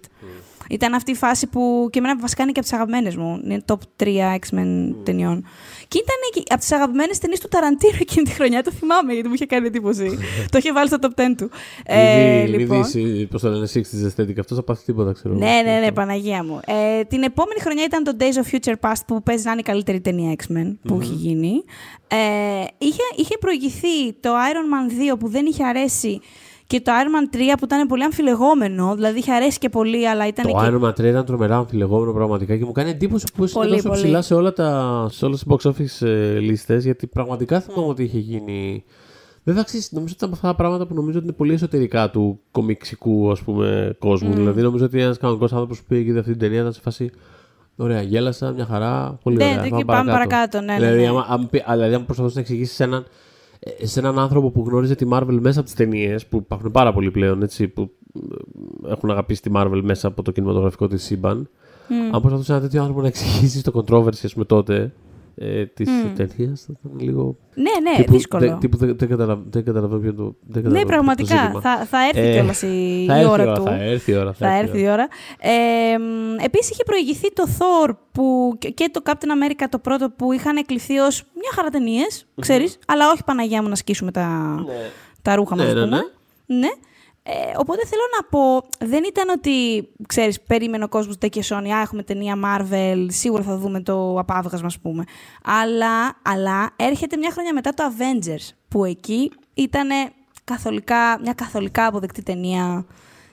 Ήταν 0.70 0.94
αυτή 0.94 1.12
η 1.12 1.16
φάση 1.16 1.48
που 1.48 1.88
και 1.92 2.00
εμένα 2.00 2.18
βασικά 2.20 2.44
είναι 2.44 2.52
και 2.52 2.60
από 2.60 2.68
τις 2.68 2.78
αγαπημένες 2.78 3.16
μου. 3.16 3.42
Είναι 3.44 3.64
top 3.68 4.04
3 4.04 4.36
X-Men 4.36 4.94
ταινιών. 5.04 5.46
Και 5.92 5.98
ήταν 5.98 6.16
και 6.34 6.44
από 6.50 6.60
τις 6.60 6.72
αγαπημένες 6.72 7.18
ταινίες 7.18 7.40
του 7.40 7.48
Ταραντίνο 7.48 7.98
εκείνη 8.00 8.26
τη 8.26 8.32
χρονιά. 8.32 8.64
Το 8.64 8.72
θυμάμαι 8.72 9.14
γιατί 9.14 9.28
μου 9.28 9.34
είχε 9.34 9.46
κάνει 9.46 9.68
εντύπωση. 9.68 10.18
το 10.52 10.58
είχε 10.58 10.72
βάλει 10.74 10.88
στο 10.88 10.98
top 11.02 11.22
10 11.22 11.24
του. 11.38 11.50
Ε, 11.86 12.46
Μη 12.50 12.58
λοιπόν. 12.58 12.84
δεις, 12.84 13.28
πώς 13.28 13.42
το 13.42 13.50
λένε, 13.50 13.68
60's 13.74 14.08
aesthetic, 14.08 14.40
αυτός 14.40 14.58
θα 14.58 14.64
πάθει 14.64 14.86
τίποτα, 14.86 15.12
ξέρω. 15.12 15.36
εγώ. 15.36 15.44
Ναι, 15.44 15.62
ναι, 15.72 15.80
ναι, 15.80 15.92
Παναγία 15.92 16.44
μου. 16.44 16.60
Ε, 16.66 17.04
την 17.04 17.24
επόμενη 17.24 17.60
χρονιά 17.60 17.84
ήταν 17.84 18.04
το 18.04 18.16
Days 18.20 18.24
of 18.24 18.56
Future 18.56 18.90
Past 18.90 19.02
που 19.08 19.24
παίζει 19.24 19.46
να 19.46 19.52
είναι 19.52 19.60
η 19.60 19.64
καλύτερη 19.64 20.02
ταινία 20.02 20.36
X-Men 20.38 20.78
που 20.82 20.98
έχει 21.02 21.14
γίνει. 21.14 21.64
Ε, 22.08 22.18
είχε, 22.78 23.02
είχε 23.16 23.38
προηγηθεί 23.40 24.14
το 24.20 24.30
Iron 24.30 25.12
Man 25.12 25.14
2 25.14 25.20
που 25.20 25.28
δεν 25.30 25.46
είχε 25.46 25.64
αρέσει 25.64 26.22
και 26.72 26.82
το 26.82 26.92
Iron 26.92 27.34
Man 27.34 27.36
3 27.36 27.40
που 27.60 27.66
ήταν 27.66 27.88
πολύ 27.88 28.04
αμφιλεγόμενο. 28.04 28.96
Δηλαδή 28.96 29.20
είχε 29.20 29.32
αρέσει 29.34 29.58
και 29.58 29.70
πολύ, 29.70 30.10
αλλά 30.10 30.28
ήταν 30.28 30.46
Το 30.46 30.52
και. 30.52 30.56
Iron 30.60 30.82
Man 30.84 30.90
3 30.90 31.04
ήταν 31.04 31.26
τρομερά 31.26 31.56
αμφιλεγόμενο 31.58 32.14
πραγματικά 32.14 32.58
και 32.58 32.66
μου 32.66 32.72
κάνει 32.72 32.90
εντύπωση 32.90 33.26
που 33.36 33.42
είναι 33.44 33.52
Πολύ, 33.54 33.70
τόσο 33.72 33.88
πολύ. 33.88 34.02
ψηλά 34.02 34.22
σε, 34.22 34.34
όλα 34.34 34.54
τα, 34.54 35.08
σε 35.12 35.26
όλες 35.26 35.44
τις 35.44 35.54
box 35.54 35.70
office 35.72 36.08
ε, 36.08 36.38
λίστες 36.40 36.84
γιατί 36.84 37.08
πραγματικά 37.08 37.60
θυμάμαι 37.60 37.88
ότι 37.88 38.04
είχε 38.04 38.20
γίνει... 38.20 38.84
Βέβαια, 39.44 39.64
ξέρεις, 39.64 39.92
νομίζω 39.92 40.14
ότι 40.18 40.26
ήταν 40.26 40.28
από 40.30 40.38
αυτά 40.38 40.48
τα 40.48 40.56
πράγματα 40.56 40.86
που 40.88 40.94
νομίζω 40.94 41.18
ότι 41.18 41.28
είναι 41.28 41.36
πολύ 41.36 41.54
εσωτερικά 41.54 42.10
του 42.10 42.40
κομιξικού 42.52 43.32
ας 43.32 43.42
πούμε, 43.42 43.96
κόσμου. 44.00 44.34
Δηλαδή, 44.34 44.62
νομίζω 44.62 44.86
ότι 44.86 45.02
ένας 45.02 45.18
κανονικός 45.18 45.54
άνθρωπος 45.54 45.80
που 45.80 45.86
πήγε 45.88 46.02
και 46.04 46.10
είδε 46.10 46.20
αυτή 46.20 46.32
την 46.32 46.40
ταινία 46.40 46.60
ήταν 46.60 46.74
σε 46.74 46.82
φάση. 46.84 47.10
Ωραία, 47.76 48.02
γέλασα, 48.02 48.52
μια 48.52 48.66
χαρά. 48.66 49.20
Πολύ 49.24 49.36
Ναι, 49.36 49.44
ωραία. 49.44 49.56
ναι, 49.56 49.62
πάμε 49.70 49.78
και 49.78 49.86
πάμε 49.86 50.12
παρακάτω, 50.12 50.60
ναι, 50.62 50.66
ναι, 50.74 50.80
δηλαδή, 50.80 51.02
ναι. 51.02 51.08
άμα, 51.08 51.26
άμα, 51.30 51.48
πει- 51.52 51.64
α, 51.70 51.74
δηλαδή, 51.74 51.94
άμα 51.94 52.06
προσπαθούσε 52.06 52.36
να 52.36 52.42
εξηγήσει 52.42 52.74
σε 52.74 52.84
έναν, 52.84 53.00
ε, 53.02 53.06
σε 53.84 54.00
έναν 54.00 54.20
άνθρωπο 54.20 54.50
που 54.50 54.64
γνώριζε 54.68 54.96
τη 54.96 55.06
Marvel 55.12 55.38
μέσα 55.40 55.60
από 55.60 55.68
τις 55.68 55.78
ταινίες, 55.78 56.26
που 56.26 56.38
υπάρχουν 56.38 56.72
πάρα 56.72 56.94
πολλοί 56.94 57.12
πλέον, 57.12 57.42
έτσι, 57.42 57.68
που 57.68 57.92
ε, 58.86 58.92
έχουν 58.92 59.12
αγαπήσει 59.12 59.42
τη 59.42 59.52
Marvel 59.54 59.82
μέσα 59.84 60.08
από 60.08 60.22
το 60.22 60.32
κινηματογραφικό 60.32 60.88
της 60.88 61.04
σύμπαν. 61.04 61.50
Αν 62.12 62.22
προσπαθούσε 62.22 62.52
ένα 62.52 62.62
τέτοιο 62.62 62.80
άνθρωπο 62.80 63.02
να 63.02 63.08
εξηγήσει 63.08 63.64
το 63.64 63.84
controversy, 63.86 64.24
ας 64.24 64.34
πούμε, 64.34 64.46
τότε 64.46 64.94
ε, 65.36 65.66
της 65.66 65.90
mm. 65.90 66.12
ταινία, 66.16 66.56
θα 66.56 66.74
ήταν 66.80 67.00
λίγο. 67.00 67.38
Ναι, 67.56 67.90
ναι, 67.92 67.98
τύπου, 67.98 68.12
δύσκολο. 68.12 68.48
Δεν, 68.48 68.60
τύπου 68.60 68.78
δεν, 68.78 68.98
δεν, 68.98 69.10
καταλαβα- 69.10 69.44
δεν 69.50 69.64
καταλαβαίνω 69.64 70.02
ποιο 70.02 70.14
το. 70.14 70.24
Δεν 70.24 70.34
ναι, 70.48 70.54
καταλαβαίνω 70.54 70.82
το 70.84 70.88
πραγματικά. 70.88 71.36
ζήτημα. 71.42 71.62
Θα, 71.62 71.86
θα 71.86 71.98
έρθει 72.08 72.20
Ε, 72.30 72.32
κιόλας 72.34 72.62
η, 72.62 73.06
θα 73.08 73.18
η 73.18 73.20
έρθει 73.20 73.22
η 73.22 73.26
ώρα 73.26 73.44
ώρα, 73.44 73.54
του. 73.54 73.64
θα 73.64 73.74
έρθει 73.84 74.12
η 74.12 74.16
ώρα. 74.16 74.34
Θα 74.34 74.56
έρθει 74.58 74.82
η 74.82 74.90
ώρα. 74.90 75.08
Ε, 75.40 75.98
μ, 75.98 76.44
επίσης 76.44 76.70
είχε 76.70 76.84
προηγηθεί 76.84 77.34
το 77.34 77.44
Thor 77.60 77.90
που, 78.12 78.56
και- 78.60 78.70
και 78.70 78.90
το 78.92 79.02
Captain 79.06 79.12
America 79.12 79.66
το 79.70 79.80
πρώτο 79.80 80.10
που 80.10 80.32
είχαν 80.32 80.58
εκλειφθεί 80.58 80.98
ως 80.98 81.24
μια 81.34 81.50
χαρά 81.56 81.70
ταινίες, 81.70 82.26
ξέρεις, 82.42 82.78
αλλά 82.88 83.12
όχι 83.12 83.24
Παναγιά 83.24 83.62
μου 83.62 83.70
να 83.70 83.76
σκίσουμε 83.76 84.12
τα, 84.12 84.56
τα 85.22 85.36
ρούχα 85.36 85.56
μας, 85.56 85.66
Ναι, 85.66 85.72
ας 85.72 85.76
ναι, 85.78 85.84
πούμε. 85.84 86.02
Ναι. 86.46 86.68
Ε, 87.24 87.32
οπότε 87.58 87.82
θέλω 87.86 88.02
να 88.20 88.28
πω, 88.30 88.68
δεν 88.80 89.04
ήταν 89.04 89.30
ότι, 89.30 89.88
ξέρεις, 90.08 90.42
περίμενε 90.42 90.84
ο 90.84 90.88
κόσμος 90.88 91.18
τέτοια 91.18 91.44
Sony, 91.44 91.70
α, 91.70 91.82
έχουμε 91.82 92.04
ταινία 92.04 92.36
Marvel, 92.46 93.06
σίγουρα 93.08 93.44
θα 93.44 93.58
δούμε 93.58 93.82
το 93.82 94.20
απάβγασμα, 94.20 94.68
ας 94.68 94.80
πούμε. 94.80 95.04
Αλλά, 95.44 96.18
αλλά 96.22 96.70
έρχεται 96.76 97.18
μια 97.18 97.32
χρονιά 97.32 97.54
μετά 97.54 97.74
το 97.74 97.84
Avengers, 97.98 98.50
που 98.68 98.86
εκεί 98.86 99.32
ήταν 99.54 99.88
καθολικά, 100.44 101.20
μια 101.22 101.34
καθολικά 101.34 101.86
αποδεκτή 101.86 102.24
ταινία 102.24 102.86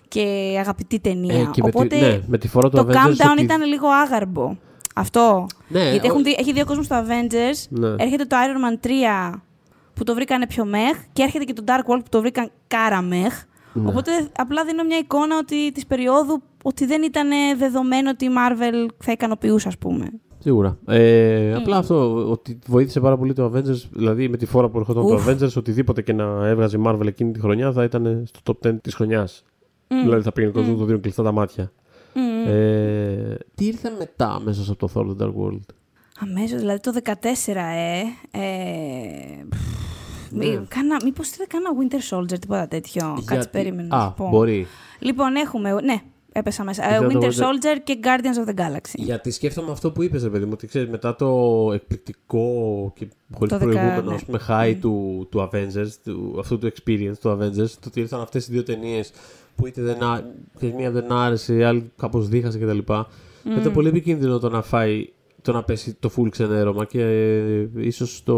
και 0.08 0.56
αγαπητή 0.58 1.00
ταινία. 1.00 1.34
Ε, 1.34 1.48
και 1.52 1.62
με 1.62 1.70
τη- 1.70 1.76
Οπότε 1.76 1.98
ναι, 2.00 2.20
με 2.26 2.38
τη 2.38 2.48
φορά 2.48 2.68
του 2.68 2.76
το 2.76 2.86
Avengers 2.88 2.94
countdown 3.06 3.30
ότι- 3.32 3.42
ήταν 3.42 3.62
λίγο 3.62 3.88
άγαρμπο. 3.88 4.56
Αυτό. 4.94 5.46
Ναι, 5.68 5.90
Γιατί 5.90 6.06
ο- 6.06 6.10
έχουν 6.10 6.22
δει, 6.22 6.36
έχει 6.38 6.52
δύο 6.52 6.64
κόσμος 6.64 6.84
στο 6.84 7.04
Avengers, 7.06 7.66
Ναι. 7.68 7.88
έρχεται 7.88 8.24
το 8.24 8.36
Iron 8.36 8.72
Man 8.74 8.78
3 8.86 9.42
που 9.94 10.04
το 10.04 10.14
βρήκανε 10.14 10.46
πιο 10.46 10.64
μεχ 10.64 10.96
και 11.12 11.22
έρχεται 11.22 11.44
και 11.44 11.52
το 11.52 11.62
Dark 11.66 11.92
World 11.92 11.98
που 12.02 12.08
το 12.10 12.20
βρήκαν 12.20 12.50
κάρα 12.66 13.02
μεχ. 13.02 13.42
Ναι. 13.82 13.88
Οπότε 13.88 14.10
απλά 14.36 14.64
δίνω 14.64 14.84
μια 14.84 14.98
εικόνα 14.98 15.38
ότι 15.38 15.72
της 15.72 15.86
περίοδου 15.86 16.42
ότι 16.62 16.86
δεν 16.86 17.02
ήταν 17.02 17.28
δεδομένο 17.58 18.10
ότι 18.10 18.24
η 18.24 18.28
Marvel 18.28 18.88
θα 18.98 19.12
ικανοποιούσε, 19.12 19.68
ας 19.68 19.78
πούμε. 19.78 20.06
Σίγουρα. 20.38 20.78
Ε, 20.86 21.54
Απλά 21.54 21.76
αυτό 21.76 22.30
ότι 22.30 22.58
βοήθησε 22.66 23.00
πάρα 23.00 23.16
πολύ 23.18 23.32
το 23.32 23.52
Avengers, 23.54 23.82
δηλαδή 23.90 24.28
με 24.28 24.36
τη 24.36 24.46
φορά 24.46 24.68
που 24.68 24.78
ερχόταν 24.78 25.06
το 25.06 25.14
Ουφ. 25.14 25.28
Avengers, 25.28 25.52
οτιδήποτε 25.56 26.02
και 26.02 26.12
να 26.12 26.46
έβγαζε 26.46 26.76
η 26.76 26.82
Marvel 26.86 27.06
εκείνη 27.06 27.32
τη 27.32 27.40
χρονιά 27.40 27.72
θα 27.72 27.84
ήταν 27.84 28.24
στο 28.26 28.40
top 28.62 28.68
10 28.68 28.76
της 28.80 28.94
χρονιάς. 28.94 29.44
Δηλαδή 29.88 30.22
θα 30.22 30.32
πήγαινε 30.32 30.52
κόσμο, 30.52 30.76
το 30.76 30.84
δίνουν 30.84 31.00
κλειστά 31.00 31.22
τα 31.22 31.32
μάτια. 31.32 31.72
Μμμ. 32.14 32.48
Ε, 32.48 33.36
τι 33.54 33.64
ήρθε 33.66 33.94
μετά 33.98 34.40
μέσα 34.44 34.72
από 34.72 34.86
το 34.86 34.90
Thor 34.94 35.06
The 35.06 35.26
Dark 35.26 35.34
World; 35.34 35.74
Αμέσως, 36.20 36.60
δηλαδή 36.60 36.80
το 36.80 36.92
14, 37.04 37.12
ε. 37.54 38.00
ε 38.30 39.46
Ναι. 40.30 40.46
μη- 40.46 40.66
κάνα, 40.68 40.96
μήπως 41.04 41.30
είδα 41.32 41.46
κάνα 41.46 41.68
Winter 41.78 42.16
Soldier, 42.16 42.38
τίποτα 42.40 42.68
τέτοιο. 42.68 43.02
Κάτσε, 43.14 43.34
Γιατί- 43.34 43.48
περίμενε 43.48 43.88
να 43.88 43.96
Α, 43.96 44.04
σου 44.06 44.14
πω. 44.16 44.28
μπορεί. 44.28 44.66
Λοιπόν, 44.98 45.34
έχουμε, 45.34 45.72
ναι, 45.84 46.00
έπεσα 46.32 46.64
μέσα. 46.64 46.84
Ε, 46.92 46.94
Είδα 46.96 47.06
το 47.06 47.18
Winter 47.18 47.22
Winter- 47.22 47.32
Soldier 47.42 47.78
και 47.84 47.98
Guardians 48.02 48.46
of 48.46 48.54
the 48.54 48.60
Galaxy. 48.60 48.94
Γιατί 48.94 49.30
σκέφτομαι 49.30 49.70
αυτό 49.72 49.90
που 49.92 50.02
είπες, 50.02 50.22
ρε 50.22 50.28
παιδί 50.28 50.44
μου, 50.44 50.50
ότι 50.54 50.66
ξέρεις, 50.66 50.88
μετά 50.90 51.14
το 51.16 51.70
εκπληκτικό 51.74 52.92
και 52.94 53.06
χωρίς 53.34 53.52
Το 53.52 53.58
δεκα- 53.58 53.70
προηγούμενο 53.72 54.08
ναι. 54.10 54.14
ας 54.14 54.24
πούμε, 54.24 54.40
high 54.48 54.76
του, 54.80 55.26
του 55.30 55.48
Avengers, 55.52 55.90
του, 56.04 56.36
αυτού 56.38 56.58
του 56.58 56.66
experience 56.72 57.18
του 57.20 57.28
Avengers, 57.30 57.70
το 57.70 57.86
ότι 57.86 58.00
ήρθαν 58.00 58.20
αυτές 58.20 58.48
οι 58.48 58.52
δύο 58.52 58.62
ταινίες 58.62 59.12
που 59.56 59.66
είτε 59.66 59.82
δεν, 59.82 60.02
α- 60.02 60.22
και 60.58 60.72
μία 60.76 60.90
δεν 60.90 61.12
άρεσε, 61.12 61.54
η 61.54 61.62
άλλη 61.62 61.90
κάπως 61.96 62.28
δίχασε 62.28 62.58
κτλ. 62.58 62.78
Ήταν 63.58 63.72
πολύ 63.72 63.88
επικίνδυνο 63.88 64.38
το 64.38 64.48
να 64.48 64.62
φάει, 64.62 65.08
το 65.42 65.52
να 65.52 65.62
πέσει 65.62 65.96
το 66.00 66.10
full 66.16 66.28
ξενέρωμα 66.30 66.84
και 66.84 67.00
ε, 67.02 67.68
ίσως 67.76 68.22
το, 68.24 68.36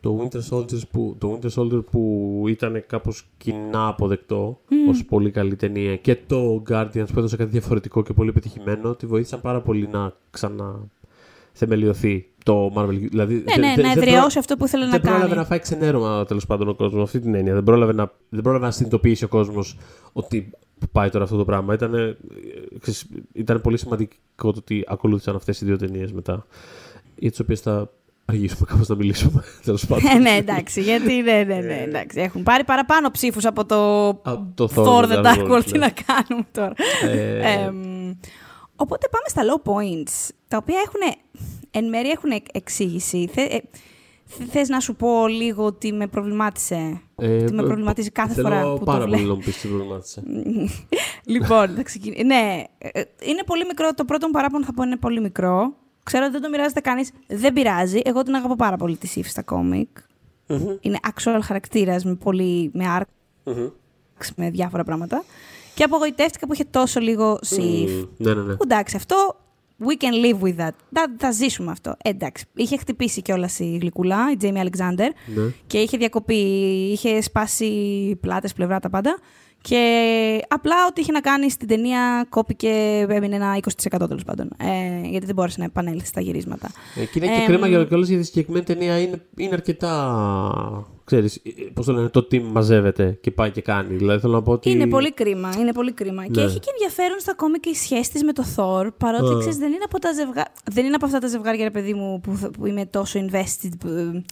το 0.00 0.20
Winter 0.30 0.40
Soldier 0.56 0.80
που, 0.90 1.16
το 1.18 1.38
Winter 1.42 1.50
Soldier 1.62 1.84
που 1.90 2.44
ήταν 2.48 2.84
κάπως 2.86 3.26
κοινά 3.36 3.86
αποδεκτό 3.88 4.60
ως 4.88 5.04
πολύ 5.04 5.30
καλή 5.30 5.56
ταινία 5.56 5.96
και 5.96 6.16
το 6.26 6.62
Guardians 6.68 7.06
που 7.12 7.18
έδωσε 7.18 7.36
κάτι 7.36 7.50
διαφορετικό 7.50 8.02
και 8.02 8.12
πολύ 8.12 8.32
πετυχημένο 8.32 8.94
τη 8.94 9.06
βοήθησαν 9.06 9.40
πάρα 9.40 9.60
πολύ 9.60 9.88
να 9.92 10.12
ξαναθεμελιωθεί 10.30 12.28
το 12.44 12.72
Marvel. 12.76 12.88
Δηλαδή, 12.88 13.34
Ναι, 13.34 13.40
δεν- 13.42 13.60
ναι, 13.60 13.72
δεν- 13.74 13.84
να 13.86 13.92
δεν 13.94 14.02
εδραιώσει 14.02 14.26
προ- 14.28 14.38
αυτό 14.38 14.56
που 14.56 14.64
ήθελε 14.64 14.84
να 14.84 14.90
δεν 14.90 15.00
πρόλαβε 15.00 15.22
κάνει. 15.24 15.34
να 15.36 15.44
φάει 15.44 15.58
ξενέρωμα 15.58 16.24
τέλος 16.24 16.46
πάντων 16.46 16.68
ο 16.68 16.74
κόσμος. 16.74 17.02
Αυτή 17.02 17.20
την 17.20 17.34
έννοια. 17.34 17.54
Δεν 17.54 17.62
πρόλαβε 17.62 17.92
να, 17.92 18.12
δεν 18.28 18.42
πρόλαβε 18.42 18.64
να 18.64 18.70
συνειδητοποιήσει 18.70 19.24
ο 19.24 19.28
κόσμος 19.28 19.78
ότι 20.12 20.50
πάει 20.92 21.10
τώρα 21.10 21.24
αυτό 21.24 21.36
το 21.36 21.44
πράγμα. 21.44 21.74
Ήταν, 21.74 21.94
ε, 21.94 22.16
ξέρεις, 22.80 23.06
ήταν 23.32 23.60
πολύ 23.60 23.78
σημαντικό 23.78 24.12
το 24.36 24.48
ότι 24.58 24.84
ακολούθησαν 24.86 25.34
αυτές 25.36 25.60
οι 25.60 25.64
δύο 25.64 25.76
ταινίες 25.76 26.12
μετά. 26.12 26.46
Για 27.18 27.30
τις 27.30 27.40
οποίες 27.40 27.60
θα 27.60 27.90
αργήσουμε 28.26 28.66
κάπως 28.70 28.88
να 28.88 28.94
μιλήσουμε. 28.94 29.42
Τέλος 29.64 29.86
πάντων. 29.86 30.10
Ε, 30.10 30.18
ναι, 30.18 30.30
εντάξει, 30.30 30.80
γιατί 30.80 31.14
ναι, 31.22 31.42
ναι, 31.46 31.58
ναι, 31.60 31.82
εντάξει. 31.86 32.20
Έχουν 32.20 32.42
πάρει 32.42 32.64
παραπάνω 32.64 33.10
ψήφους 33.10 33.44
από 33.44 33.64
το 33.66 34.08
Από 34.08 34.46
το 34.54 34.68
Thor 34.74 35.04
The 35.04 35.24
Dark 35.24 35.50
World. 35.50 35.64
Τι 35.64 35.72
ναι. 35.72 35.78
να 35.78 35.90
κάνουμε 36.06 36.46
τώρα. 36.52 36.72
Ε, 37.02 37.52
Εμ, 37.52 38.14
οπότε 38.76 39.08
πάμε 39.10 39.26
στα 39.26 39.42
low 39.42 39.70
points, 39.70 40.28
τα 40.48 40.56
οποία 40.56 40.78
έχουν, 40.86 41.20
εν 41.70 41.88
μέρει 41.88 42.08
έχουν 42.08 42.30
εκ- 42.30 42.56
εξήγηση. 42.56 43.28
Θε, 43.32 43.42
ε, 43.42 43.58
θε- 44.24 44.48
θες 44.50 44.68
να 44.68 44.80
σου 44.80 44.94
πω 44.96 45.26
λίγο 45.26 45.64
ότι 45.64 45.92
με 45.92 46.06
προβλημάτισε; 46.06 47.00
ε, 47.16 47.42
ότι 47.42 47.52
με 47.52 47.62
προβληματίζει 47.62 48.10
κάθε 48.10 48.34
θέλω 48.34 48.48
φορά 48.48 48.62
που 48.72 48.78
το 48.78 48.84
πάρα 48.84 48.98
πολύ 49.04 49.10
βλέπω; 49.16 49.28
να 49.28 49.34
μου 49.34 49.40
πεις 49.44 49.60
τι 49.60 49.68
προβλημάτισε. 49.68 50.22
λοιπόν, 51.34 51.74
θα 51.74 51.82
ξεκινήσω. 51.82 52.22
Ναι, 52.24 52.64
ε, 52.78 53.00
είναι 53.22 53.42
πολύ 53.46 53.64
μικρό. 53.66 53.94
Το 53.94 54.04
πρώτο 54.04 54.26
μου 54.26 54.32
παράπονο 54.32 54.64
θα 54.64 54.74
πω 54.74 54.82
είναι 54.82 54.96
πολύ 54.96 55.20
μικρό. 55.20 55.74
Ξέρω 56.06 56.24
ότι 56.24 56.32
δεν 56.32 56.42
το 56.42 56.48
μοιράζεται 56.48 56.80
κανείς. 56.80 57.10
Δεν 57.26 57.52
πειράζει. 57.52 58.00
Εγώ 58.04 58.22
την 58.22 58.34
αγαπώ 58.34 58.56
πάρα 58.56 58.76
πολύ 58.76 58.96
τη 58.96 59.08
Sif 59.14 59.24
στα 59.24 59.42
κόμικ. 59.42 59.88
Είναι 60.80 60.98
actual 61.02 61.38
χαρακτήρας 61.42 62.04
με 62.04 62.14
πολύ. 62.14 62.70
με 62.74 62.84
arc, 62.98 63.52
με 64.36 64.50
διάφορα 64.50 64.84
πράγματα. 64.84 65.24
Και 65.74 65.82
απογοητεύτηκα 65.84 66.46
που 66.46 66.52
είχε 66.52 66.64
τόσο 66.64 67.00
λίγο 67.00 67.38
Sif. 67.48 67.88
Μμμ, 67.88 68.04
Ναι, 68.16 68.34
ναι, 68.34 68.42
ναι. 68.42 68.54
Που 68.54 68.62
εντάξει, 68.62 68.96
αυτό 68.96 69.36
we 69.80 70.02
can 70.04 70.24
live 70.24 70.40
with 70.46 70.66
that. 70.66 70.70
Θα, 70.92 71.14
θα 71.18 71.30
ζήσουμε 71.30 71.70
αυτό. 71.70 71.94
Ε, 72.02 72.08
εντάξει. 72.08 72.44
Είχε 72.54 72.76
χτυπήσει 72.76 73.22
κιόλας 73.22 73.58
η 73.58 73.78
γλυκούλα, 73.80 74.16
η 74.32 74.36
Jamie 74.40 74.62
Alexander, 74.64 75.08
Ναι. 75.34 75.42
και 75.66 75.78
είχε 75.78 75.96
διακοπεί, 75.96 76.34
είχε 76.92 77.20
σπάσει 77.20 77.70
πλάτες, 78.20 78.52
πλευρά, 78.52 78.78
τα 78.80 78.90
πάντα. 78.90 79.18
Και 79.68 80.40
απλά 80.48 80.74
ό,τι 80.88 81.00
είχε 81.00 81.12
να 81.12 81.20
κάνει 81.20 81.50
στην 81.50 81.68
ταινία 81.68 82.26
κόπηκε, 82.28 82.68
έμεινε 83.08 83.34
ένα 83.36 83.58
20% 83.60 84.08
τέλος 84.08 84.24
πάντων. 84.24 84.48
Ε, 84.56 85.08
γιατί 85.08 85.26
δεν 85.26 85.34
μπόρεσε 85.34 85.56
να 85.58 85.64
επανέλθει 85.64 86.06
στα 86.06 86.20
γυρίσματα. 86.20 86.68
Ε, 86.94 87.04
και 87.04 87.10
είναι 87.18 87.26
και 87.26 87.32
Εμ, 87.40 87.44
κρίμα 87.46 87.66
για 87.66 87.84
κιόλας 87.84 88.08
γιατί 88.08 88.22
η 88.22 88.26
συγκεκριμένη 88.26 88.64
ταινία 88.64 88.98
είναι, 89.00 89.22
είναι 89.36 89.54
αρκετά. 89.54 90.86
Ξέρεις, 91.04 91.36
ε, 91.36 91.50
πώς 91.74 91.86
το 91.86 91.92
λένε, 91.92 92.08
το 92.08 92.28
team 92.32 92.40
μαζεύεται 92.42 93.18
και 93.20 93.30
πάει 93.30 93.50
και 93.50 93.60
κάνει. 93.60 93.94
Δηλαδή 93.96 94.20
θέλω 94.20 94.32
να 94.32 94.42
πω 94.42 94.52
ότι. 94.52 94.70
Είναι 94.70 94.86
πολύ 94.86 95.12
κρίμα. 95.12 95.50
Είναι 95.58 95.72
πολύ 95.72 95.92
κρίμα. 95.92 96.24
Και 96.26 96.40
Ναι. 96.40 96.46
έχει 96.46 96.58
και 96.58 96.70
ενδιαφέρον 96.72 97.20
στα 97.20 97.34
κόμικ 97.34 97.60
και 97.60 97.68
η 97.70 97.74
σχέση 97.74 98.10
της 98.12 98.22
με 98.24 98.32
το 98.32 98.44
Thor. 98.56 98.88
Παρότι 98.98 99.32
Α. 99.34 99.38
ξέρεις, 99.38 99.56
δεν, 99.56 99.68
είναι 99.72 99.84
από 99.84 99.98
τα 99.98 100.12
ζευγά... 100.12 100.44
δεν 100.72 100.84
είναι 100.84 100.94
από 100.94 101.06
αυτά 101.06 101.18
τα 101.18 101.26
ζευγάρια, 101.26 101.64
ρε 101.64 101.70
παιδί 101.70 101.94
μου, 101.94 102.20
που, 102.20 102.36
θα- 102.36 102.50
που 102.50 102.66
είμαι 102.66 102.86
τόσο 102.86 103.20
invested. 103.26 103.70
Που, 103.78 104.22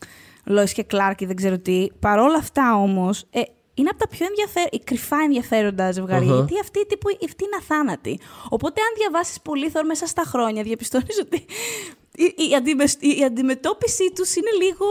Lois 0.48 0.70
και 0.74 0.86
Clark 0.90 1.12
και 1.16 1.26
δεν 1.26 1.36
ξέρω 1.36 1.58
τι. 1.58 1.86
Παρόλα 1.98 2.36
αυτά 2.38 2.76
όμως, 2.76 3.24
ε, 3.30 3.40
είναι 3.74 3.88
από 3.88 3.98
τα 3.98 4.08
πιο 4.08 4.26
ενδιαφέρον, 4.26 4.68
κρυφά 4.84 5.16
ενδιαφέροντα 5.16 5.90
ζευγάρια. 5.92 6.28
Αχα. 6.28 6.36
Γιατί 6.38 6.54
αυτή, 6.60 6.86
τύπου, 6.86 7.08
αυτή 7.24 7.44
είναι 7.44 7.56
αθάνατη. 7.60 8.20
Οπότε, 8.48 8.80
αν 8.80 8.88
διαβάσεις 8.96 9.40
πολύ 9.40 9.70
Thor 9.74 9.82
μέσα 9.86 10.06
στα 10.06 10.22
χρόνια, 10.26 10.62
διαπιστώνεις 10.62 11.18
ότι 11.20 11.44
η, 12.16 12.34
η, 12.50 12.54
αντιμεσ- 12.54 13.02
η 13.02 13.24
αντιμετώπιση 13.24 14.12
τους 14.14 14.34
είναι 14.34 14.50
λίγο. 14.62 14.86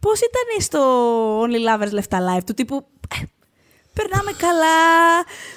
Πώς 0.00 0.18
ήταν 0.18 0.60
στο 0.60 0.80
Only 1.42 1.60
Lovers 1.68 1.92
Left 1.98 2.18
Alive, 2.18 2.44
του 2.46 2.54
τύπου. 2.54 2.86
ε, 3.20 3.24
Περνάμε 3.94 4.32
καλά, 4.38 4.76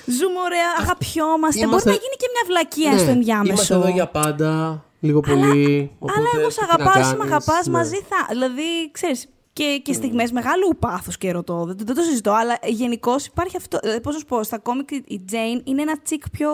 ζούμε 0.05 0.39
ωραία, 0.45 0.69
αγαπιόμαστε. 0.79 1.59
Είμαστε- 1.65 1.89
Μπορεί 1.89 1.97
να 1.99 2.03
γίνει 2.03 2.15
και 2.17 2.27
μια 2.33 2.43
βλακεία 2.45 2.91
Ναι, 2.91 2.97
στο 2.97 3.09
ενδιάμεσο. 3.09 3.51
Είμαστε 3.53 3.73
εδώ 3.75 3.87
για 3.87 4.07
πάντα, 4.07 4.83
λίγο 4.99 5.19
πολύ. 5.19 5.91
οπότε 5.99 6.19
Αλλά 6.19 6.29
εγώ 6.37 6.49
σε 6.49 6.59
τι 6.59 6.65
να 6.67 6.73
αγαπάω, 6.73 7.01
εσύ 7.01 7.11
με 7.11 7.17
κάνεις, 7.17 7.31
αγαπά 7.33 7.61
ναι. 7.65 7.71
μαζί 7.71 7.95
θα. 8.09 8.25
Δηλαδή, 8.29 8.91
ξέρεις. 8.91 9.27
Και, 9.53 9.81
και 9.83 9.93
στιγμές 9.93 10.31
μεγάλου 10.31 10.75
πάθους 10.79 11.17
και 11.17 11.31
ρωτώ. 11.31 11.63
Δεν, 11.65 11.77
δεν 11.83 11.95
το 11.95 12.01
συζητώ, 12.01 12.31
αλλά 12.31 12.57
γενικώς 12.67 13.25
υπάρχει 13.25 13.57
αυτό. 13.57 13.79
Ε, 13.81 13.99
Πώς 13.99 14.13
να 14.13 14.19
σου 14.19 14.25
πω, 14.25 14.43
στα 14.43 14.57
κόμικ 14.59 14.91
η 14.91 15.21
Jane 15.31 15.61
είναι 15.63 15.81
ένα 15.81 16.01
τσικ 16.01 16.29
πιο. 16.29 16.49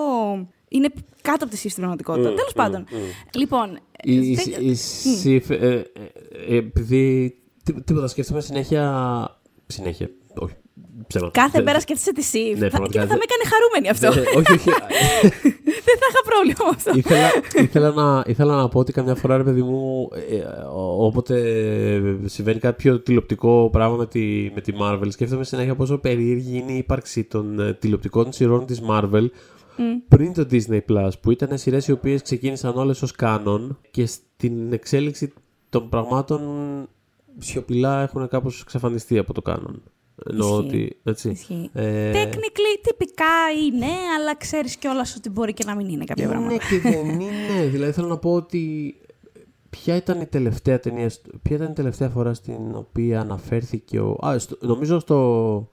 Είναι 0.69 0.89
κάτω 1.21 1.43
από 1.43 1.53
τη 1.53 1.57
σύστη 1.57 1.79
πραγματικότητα. 1.79 2.29
Μμ, 2.29 2.36
Τέλος 2.36 2.53
μμ, 2.53 2.57
πάντων. 2.57 2.86
μμ. 2.91 2.95
Λοιπόν. 3.39 3.79
Η, 4.03 4.15
η, 4.31 4.36
δεν- 4.36 4.67
η 4.69 4.75
Σιφ, 4.75 5.49
ε, 5.49 5.55
ε, 5.55 5.83
ε, 6.47 6.55
επειδή 6.57 7.36
τί- 7.63 7.83
τίποτα 7.86 8.07
σκέφτομαι 8.07 8.41
συνέχεια. 8.41 9.39
Συνέχεια, 9.67 10.10
όχι. 10.36 10.53
Ψέματα. 11.08 11.32
Κάθε 11.41 11.52
Δεν- 11.52 11.63
μέρα 11.63 11.80
σκέφτεσαι 11.80 12.13
τη 12.13 12.22
ΣΥΦ. 12.24 12.60
Ναι, 12.60 12.70
θα, 12.70 12.70
πραγματικά 12.70 13.02
και 13.02 13.08
θα 13.08 13.17
δεν- 13.17 13.17
με 13.17 13.24
έκανε 13.28 13.43
χαρούμενη 13.52 13.89
αυτό. 13.89 14.12
δεν- 14.12 14.38
όχι, 14.39 14.52
όχι. 14.54 14.70
δεν 15.88 15.98
θα 16.02 16.08
είχα 16.10 16.22
πρόβλημα 16.30 16.63
με 16.63 16.70
αυτό. 16.76 16.91
ήθελα, 16.98 17.30
ήθελα, 17.63 17.91
να, 17.91 18.24
ήθελα 18.28 18.56
να 18.56 18.67
πω 18.67 18.80
ότι 18.80 18.91
καμιά 18.91 19.15
φορά, 19.15 19.38
ρε 19.38 19.43
παιδί 19.43 19.62
μου, 19.62 20.08
ε, 20.30 20.36
ό- 20.76 21.06
όποτε 21.06 21.38
συμβαίνει 22.26 22.60
κάποιο 22.60 23.00
τηλεοπτικό 23.00 23.70
πράγμα 23.72 23.96
με 23.96 24.06
τη, 24.06 24.52
με 24.56 24.62
τη 24.62 24.74
Marvel, 24.82 25.08
σκέφτομαι 25.10 25.43
συνέχεια 25.43 25.76
πόσο 25.76 25.98
περίεργη 25.98 26.58
είναι 26.58 26.72
η 26.72 26.78
ύπαρξη 26.78 27.24
των 27.24 27.60
ε, 27.60 27.74
τηλεοπτικών 27.74 28.32
σειρών 28.32 28.65
της 28.65 28.82
Marvel 28.89 29.26
πριν 30.08 30.34
το 30.34 30.48
Disney 30.52 30.80
Plus, 30.89 31.10
που 31.22 31.32
ήταν 31.32 31.58
σειρές 31.58 31.88
οι 31.88 31.91
οποίες 31.91 32.22
ξεκίνησαν 32.22 32.78
όλες 32.78 33.02
ως 33.02 33.12
κάνον 33.12 33.78
και 33.91 34.06
στην 34.06 34.74
εξέλιξη 34.74 35.34
των 35.70 35.89
πραγμάτων 35.89 36.41
σιωπηλά 37.38 38.02
έχουν 38.02 38.28
κάπως 38.28 38.62
εξαφανιστεί 38.62 39.17
από 39.17 39.34
το 39.34 39.41
κάνον. 39.41 39.84
Εννοώ 40.30 40.47
Ισχύει. 40.60 40.67
ότι, 40.67 40.97
έτσι. 41.03 41.30
Ισχύει. 41.30 41.69
Ε, 41.73 42.12
Technically, 42.12 42.80
τυπικά 42.82 43.25
είναι, 43.65 43.86
αλλά 44.19 44.36
ξέρεις 44.38 44.75
κιόλας 44.77 45.15
ότι 45.15 45.30
μπορεί 45.30 45.53
και 45.53 45.63
να 45.65 45.75
μην 45.75 45.89
είναι 45.89 46.03
κάποια 46.06 46.27
πράγματα. 46.27 46.53
Είναι 46.53 46.62
και 46.69 46.89
δεν 46.89 47.10
είναι. 47.19 47.65
Δηλαδή 47.71 47.91
θέλω 47.91 48.08
να 48.08 48.17
πω 48.17 48.34
ότι 48.34 48.95
ποια 49.69 49.95
ήταν 49.95 50.21
η 50.21 50.25
τελευταία 50.25 50.80
ταινία, 50.80 51.10
στο- 51.10 51.30
ποια 51.41 51.56
ήταν 51.56 51.69
η 51.69 51.73
τελευταία 51.73 52.10
φορά 52.10 52.34
στην 52.34 52.75
οποία 52.75 53.19
αναφέρθηκε 53.19 53.99
ο... 53.99 54.17
Α, 54.25 54.39
στο, 54.39 54.58
νομίζω 54.62 54.99
στο, 54.99 55.69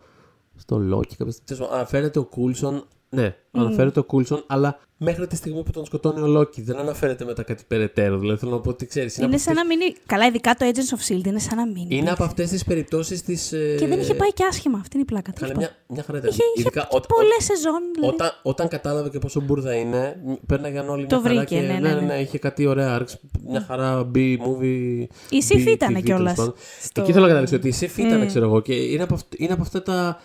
στο 0.57 0.77
Loki 0.93 1.15
κάποια 1.17 1.33
στιγμή. 1.33 1.67
Αναφέρεται 1.73 2.19
ο 2.19 2.25
Κούλσον, 2.25 2.85
ναι, 3.15 3.35
αναφέρεται 3.53 3.99
ο 3.99 4.05
Κούλσον, 4.05 4.45
αλλά 4.47 4.79
μέχρι 4.97 5.27
τη 5.27 5.37
στιγμή 5.37 5.63
που 5.63 5.71
τον 5.71 5.85
σκοτώνει 5.85 6.21
ο 6.21 6.27
Λόκι 6.27 6.63
δεν 6.63 6.77
αναφέρεται 6.77 7.25
μετά 7.25 7.43
κάτι 7.43 7.63
περαιτέρω. 7.69 8.19
Δηλαδή 8.19 8.39
θέλω 8.39 8.53
να 8.53 8.61
πω 8.61 8.71
ότι 8.71 8.87
ξέρεις, 8.87 9.17
είναι, 9.17 9.27
Είναι 9.27 9.35
από 9.35 9.45
σαν 9.45 9.59
αυτές, 9.59 9.69
να 9.79 9.85
μείνει. 9.85 9.97
Καλά, 10.07 10.27
ειδικά 10.27 10.55
το 10.55 10.67
Agents 10.73 10.97
of 10.99 11.13
Shield 11.13 11.27
είναι 11.27 11.39
σαν 11.39 11.57
να 11.57 11.67
μείνει. 11.67 11.97
είναι 11.97 12.11
από 12.11 12.25
αυτές 12.25 12.49
τις 12.51 12.65
περιπτώσεις 12.65 13.23
της... 13.23 13.53
ε, 13.53 13.75
Και 13.79 13.87
δεν 13.87 14.01
είχε 14.01 14.15
πάει 14.15 14.33
και 14.33 14.45
άσχημα. 14.49 14.79
Αυτή 14.79 14.91
είναι 14.97 15.03
η 15.03 15.07
πλάκα. 15.13 15.33
Καλά, 15.33 15.53
τέλος 15.53 15.69
μια, 15.69 15.77
μια 15.95 16.03
χαρά 16.03 16.19
ήταν. 16.19 16.31
Είχε, 16.31 16.43
είχε 16.55 16.61
Ειδικά 16.61 16.87
όταν- 16.91 17.07
πολλές 17.17 17.45
σεζόν. 17.45 17.81
Δηλαδή. 17.95 18.15
Όταν, 18.15 18.31
όταν 18.43 18.69
κατάλαβε 18.69 19.09
και 19.09 19.19
πόσο 19.19 19.41
μπουρδα 19.41 19.75
είναι, 19.75 20.21
μ, 20.27 20.33
πέρναγαν 20.47 20.89
όλοι 20.89 21.07
Το 21.07 21.21
μια 21.21 21.29
χαρά 21.29 21.41
βρήκε, 21.45 21.61
και, 21.61 21.73
ναι, 21.73 21.79
ναι, 21.79 22.01
ναι. 22.01 22.15
είχε 22.21 22.39
κάτι 22.39 22.67
ωραία 22.67 23.01
arcs, 23.01 23.13
μια 23.49 23.61
χαρά 23.69 24.11
B-movie. 24.15 25.05
Η 25.31 25.43
Sif 25.49 25.57
B- 25.57 25.67
ήτανε 25.67 25.99
TV, 25.99 26.03
κιόλας 26.03 26.35
τέλος 26.35 26.37
πάντων. 26.37 26.55
στο- 26.83 27.01
Εκεί 27.03 27.13
θέλω 27.13 27.27
να 27.27 27.29
καταλήξω 27.35 27.57
ότι 27.57 27.69
η 27.69 27.75
Sif 27.81 27.99
ήταν, 27.99 28.23
Mm. 28.23 28.27
ξέρω 28.27 28.45
εγώ, 28.45 28.61
και 28.61 28.75
είναι 28.75 29.03
από, 29.03 29.15
αυ- 29.15 29.41
είναι 29.41 29.53
από 29.53 29.63
αυτά 29.63 29.83
τα... 29.83 30.21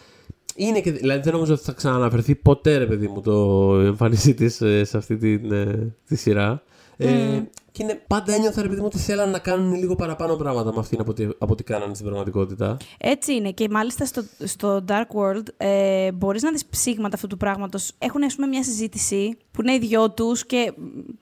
Είναι 0.55 0.81
και, 0.81 0.91
δηλαδή 0.91 1.21
δεν 1.21 1.33
νομίζω 1.33 1.53
ότι 1.53 1.63
θα 1.63 1.71
ξαναναφερθεί 1.71 2.35
ποτέ, 2.35 2.77
ρε 2.77 2.85
παιδί 2.85 3.07
μου, 3.07 3.21
το 3.21 3.75
εμφάνισή 3.79 4.33
της 4.33 4.55
σε 4.81 4.97
αυτή 4.97 5.17
την, 5.17 5.51
ε, 5.51 5.95
τη 6.05 6.15
σειρά. 6.15 6.63
Ε, 6.97 7.41
Και 7.71 7.83
είναι, 7.83 8.01
πάντα 8.07 8.33
ένιωθα 8.33 8.61
ρε 8.61 8.67
παιδί 8.67 8.79
μου 8.79 8.85
ότι 8.85 8.97
θέλανε 8.97 9.31
να 9.31 9.39
κάνουν 9.39 9.73
λίγο 9.73 9.95
παραπάνω 9.95 10.35
πράγματα 10.35 10.73
με 10.73 10.79
αυτήν 10.79 10.99
από 10.99 11.11
ό,τι, 11.11 11.23
από 11.23 11.51
ό,τι 11.51 11.63
κάνανε 11.63 11.93
στην 11.93 12.05
πραγματικότητα. 12.05 12.77
Έτσι 12.97 13.33
είναι. 13.33 13.51
Και 13.51 13.67
μάλιστα 13.69 14.05
στο, 14.05 14.23
στο 14.43 14.85
Dark 14.87 15.07
World 15.15 15.43
ε, 15.57 16.11
μπορείς 16.11 16.41
να 16.41 16.51
δεις 16.51 16.65
ψήγματα 16.65 17.15
αυτού 17.15 17.27
του 17.27 17.37
πράγματος. 17.37 17.91
Έχουν 17.97 18.23
ας 18.23 18.35
πούμε, 18.35 18.47
μια 18.47 18.63
συζήτηση 18.63 19.37
που 19.51 19.61
είναι 19.61 19.73
οι 19.73 19.79
δυο 19.79 20.11
τους 20.11 20.45
και 20.45 20.73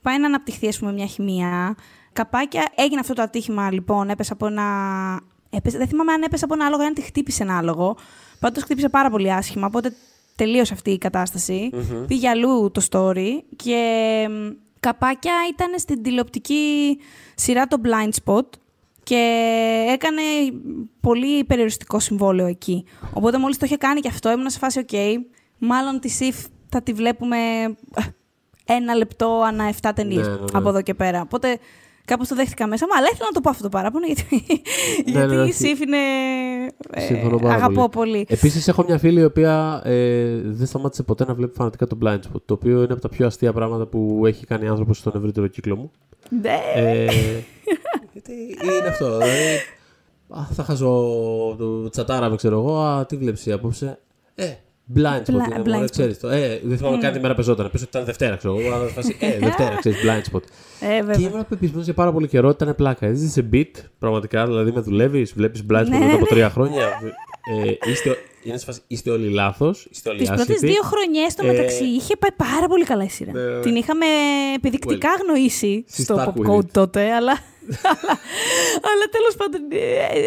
πάει 0.02 0.20
να 0.20 0.26
αναπτυχθεί 0.26 0.68
ας 0.68 0.80
πούμε, 0.80 0.92
μια 0.94 1.06
χημεία. 1.06 1.76
Καπάκια 2.14 2.72
έγινε 2.76 3.00
αυτό 3.00 3.14
το 3.14 3.22
ατύχημα 3.22 3.72
λοιπόν. 3.72 4.10
Έπεσε 4.10 4.34
από 4.34 4.46
ένα. 4.48 4.64
Έπεσε, 5.58 5.78
δεν 5.78 5.88
θυμάμαι 5.88 6.12
αν 6.12 6.22
έπεσε 6.22 6.46
από 6.46 6.54
ένα 6.54 6.66
άλογο 6.66 6.84
ή 6.84 6.86
αν 6.86 6.94
τη 6.94 7.02
χτύπησε 7.02 7.44
ένα 7.44 7.58
άλογο. 7.58 7.98
Πάντως 8.40 8.64
χτύπησε 8.64 8.90
πάρα 8.90 9.10
πολύ 9.10 9.34
άσχημα. 9.34 9.68
Οπότε 9.68 9.94
τελείωσε 10.36 10.74
αυτή 10.74 10.92
η 10.92 10.98
κατάσταση. 10.98 11.70
Mm-hmm. 11.74 12.08
Πήγε 12.08 12.30
αλλού 12.30 12.72
το 12.72 12.82
story 12.92 13.30
και 13.56 13.82
μ, 14.30 14.50
καπάκια 14.80 15.34
ήταν 15.50 15.80
στην 15.80 16.04
τηλεοπτική 16.04 16.98
σειρά 17.36 17.68
το 17.68 17.78
Blind 17.84 18.10
Spot 18.24 18.46
και 19.04 19.86
έκανε 19.90 20.22
πολύ 21.02 21.44
περιοριστικό 21.44 22.00
συμβόλαιο 22.00 22.48
εκεί. 22.48 22.86
Οπότε 23.14 23.38
μόλις 23.38 23.58
το 23.58 23.66
είχε 23.66 23.78
κάνει 23.78 24.00
και 24.00 24.08
αυτό 24.08 24.32
ήμουν 24.32 24.50
σε 24.50 24.58
φάση 24.58 24.86
ok, 24.90 24.96
μάλλον 25.58 26.00
τη 26.00 26.18
SIF 26.20 26.46
θα 26.70 26.82
τη 26.82 26.94
βλέπουμε 26.94 27.38
ε, 27.96 28.02
ένα 28.66 28.96
λεπτό 28.96 29.44
ανά 29.46 29.74
7 29.82 29.92
ταινίες 29.96 30.28
Ναι, 30.28 30.34
ναι, 30.34 30.40
ναι. 30.40 30.46
από 30.54 30.70
εδώ 30.70 30.82
και 30.82 30.94
πέρα. 30.94 31.22
Οπότε 31.22 31.60
κάπως 32.08 32.28
το 32.28 32.36
δέχτηκα 32.36 32.68
μέσα 32.68 32.86
μου, 32.86 32.96
αλλά 32.98 33.08
ήθελα 33.12 33.26
να 33.26 33.32
το 33.32 33.42
πω 33.42 33.50
αυτό 33.50 33.64
το 33.64 33.70
παράπονο 33.70 34.06
γιατί, 34.06 34.46
γιατί 35.06 35.36
ναι, 35.36 35.36
η 35.36 35.38
όχι. 35.38 35.54
SIF 35.60 35.82
είναι... 35.86 35.98
ε, 36.92 37.00
Συμφωνώ 37.00 37.38
πάρα 37.38 37.54
αγαπώ 37.54 37.90
πολύ. 37.90 38.26
Επίσης, 38.30 38.68
έχω 38.68 38.84
μια 38.88 38.98
φίλη 38.98 39.20
η 39.20 39.24
οποία 39.24 39.82
ε, 39.84 40.42
δεν 40.44 40.68
σταμάτησε 40.68 41.04
ποτέ 41.04 41.26
να 41.26 41.34
βλέπει 41.34 41.56
φανατικά 41.56 41.88
το 41.88 41.98
Blind 42.04 42.20
Spot. 42.20 42.42
Το 42.46 42.54
οποίο 42.54 42.84
είναι 42.84 42.94
από 42.94 43.02
τα 43.02 43.10
πιο 43.10 43.26
αστεία 43.26 43.54
πράγματα 43.54 43.86
που 43.86 44.24
έχει 44.26 44.46
κάνει 44.46 44.68
άνθρωπος 44.68 44.98
στον 44.98 45.14
ευρύτερο 45.16 45.48
κύκλο 45.48 45.76
μου. 45.76 45.92
Ναι. 46.42 46.60
Ε, 46.76 47.06
γιατί 48.12 48.34
είναι 48.64 48.88
αυτό. 48.88 49.06
Δηλαδή, 49.06 49.32
α, 50.30 50.48
θα 50.54 50.64
χάσω 50.64 50.86
το 51.58 51.90
τσατάρα 51.90 52.30
με, 52.30 52.36
ξέρω 52.36 52.60
εγώ. 52.60 52.78
Α, 52.80 53.06
τι 53.06 53.18
βλέπεις 53.18 53.48
απόψε. 53.48 54.00
Ε, 54.36 54.54
blind 54.96 55.00
spot 55.02 55.22
Bla- 55.26 55.30
είναι, 55.30 55.62
blind 55.64 55.68
μωρέ, 55.68 55.86
spot. 55.86 55.92
ξέρεις 55.92 56.20
το. 56.20 56.28
Ε, 56.28 56.62
δεν 56.64 56.78
θυμάμαι 56.78 56.98
καν 56.98 57.14
τι 57.14 57.20
μέρα 57.20 57.36
πεζόταν. 57.36 57.70
Πες 57.72 57.82
ότι 57.82 57.90
ήταν 57.90 58.06
Δευτέρα, 58.06 58.36
ξέρω 58.36 58.58
εγώ. 58.60 58.74
Αλλά 58.74 58.86
θα 58.86 58.92
φάσει, 58.94 59.16
ε, 59.20 59.38
Δευτέρα, 59.46 59.76
ξέρεις, 59.80 59.98
blind 60.04 60.36
spot. 60.36 60.42
Ε, 60.80 60.98
Και 60.98 61.04
βέβαια. 61.04 61.30
ήμουν 61.30 61.46
πεπισμένος 61.50 61.86
για 61.86 61.94
πάρα 61.94 62.12
πολύ 62.12 62.28
καιρό 62.28 62.48
ότι 62.48 62.64
ήταν 62.64 62.76
πλάκα. 62.76 63.08
Είσαι 63.08 63.28
σε 63.28 63.50
beat, 63.54 63.72
πραγματικά, 64.00 64.46
δηλαδή 64.46 64.72
με 64.72 64.80
δουλεύεις, 64.80 65.34
βλέπεις 65.34 65.64
blind 65.72 65.82
spot 65.82 65.88
Ναι, 65.88 65.98
μετά 66.00 66.12
από 66.12 66.20
ναι. 66.20 66.26
τρία 66.26 66.50
χρόνια. 66.50 66.86
Ε, 67.66 67.92
είστε, 67.92 68.18
είναι 68.44 68.58
σε 68.58 68.66
φάση, 68.66 68.80
είστε 68.88 69.10
όλοι 69.10 69.30
λάθος, 69.30 69.88
είστε 69.92 70.10
όλοι 70.10 70.18
Τις 70.20 70.28
πρώτες 70.28 70.46
άσχετοι. 70.50 70.66
δύο 70.72 70.82
χρονιές 70.84 71.32
στο 71.32 71.46
Ε, 71.48 71.52
μεταξύ 71.52 71.84
είχε 71.84 72.16
πάει 72.18 72.32
πάρα 72.54 72.68
πολύ 72.68 72.84
καλά 72.84 73.04
η 73.04 73.10
σειρά. 73.10 73.32
Ναι, 73.32 73.42
ναι. 73.42 73.60
Την 73.60 73.76
είχαμε 73.76 74.06
επιδεικτικά 74.56 75.10
αγνοήσει 75.20 75.86
She's 75.90 76.02
στο 76.04 76.16
stuck 76.16 76.40
with 76.42 76.52
Popcode 76.52 76.58
it. 76.60 76.72
τότε, 76.72 77.12
αλλά. 77.12 77.38
Αλλά, 77.84 78.20
αλλά 78.82 79.06
τέλος 79.12 79.36
πάντων, 79.38 79.62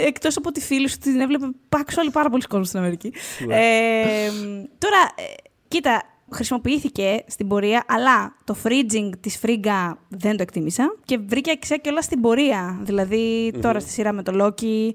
εκτός 0.06 0.36
από 0.36 0.52
τη 0.52 0.60
φίλη 0.60 0.88
σου, 0.88 0.98
την 0.98 1.20
έβλεπε 1.20 1.46
actually 1.68 2.10
πάρα 2.12 2.30
πολλοί 2.30 2.42
κόσμο 2.42 2.64
στην 2.64 2.78
Αμερική. 2.78 3.12
Ναι. 3.46 3.54
Ε, 3.56 4.30
τώρα, 4.78 5.12
ε, 5.14 5.22
κοίτα, 5.68 6.02
χρησιμοποιήθηκε 6.32 7.24
στην 7.26 7.48
πορεία, 7.48 7.84
αλλά 7.88 8.36
το 8.44 8.56
fridging 8.64 9.10
της 9.20 9.38
Φρίγκα 9.38 9.98
δεν 10.08 10.36
το 10.36 10.42
εκτίμησα 10.42 10.96
και 11.04 11.18
βρήκε 11.26 11.50
αξία 11.50 11.76
και 11.76 11.88
όλα 11.88 12.02
στην 12.02 12.20
πορεία. 12.20 12.78
Δηλαδή, 12.82 13.52
τώρα 13.62 13.80
στη 13.80 13.90
σειρά 13.90 14.12
με 14.12 14.22
το 14.22 14.32
Loki 14.44 14.90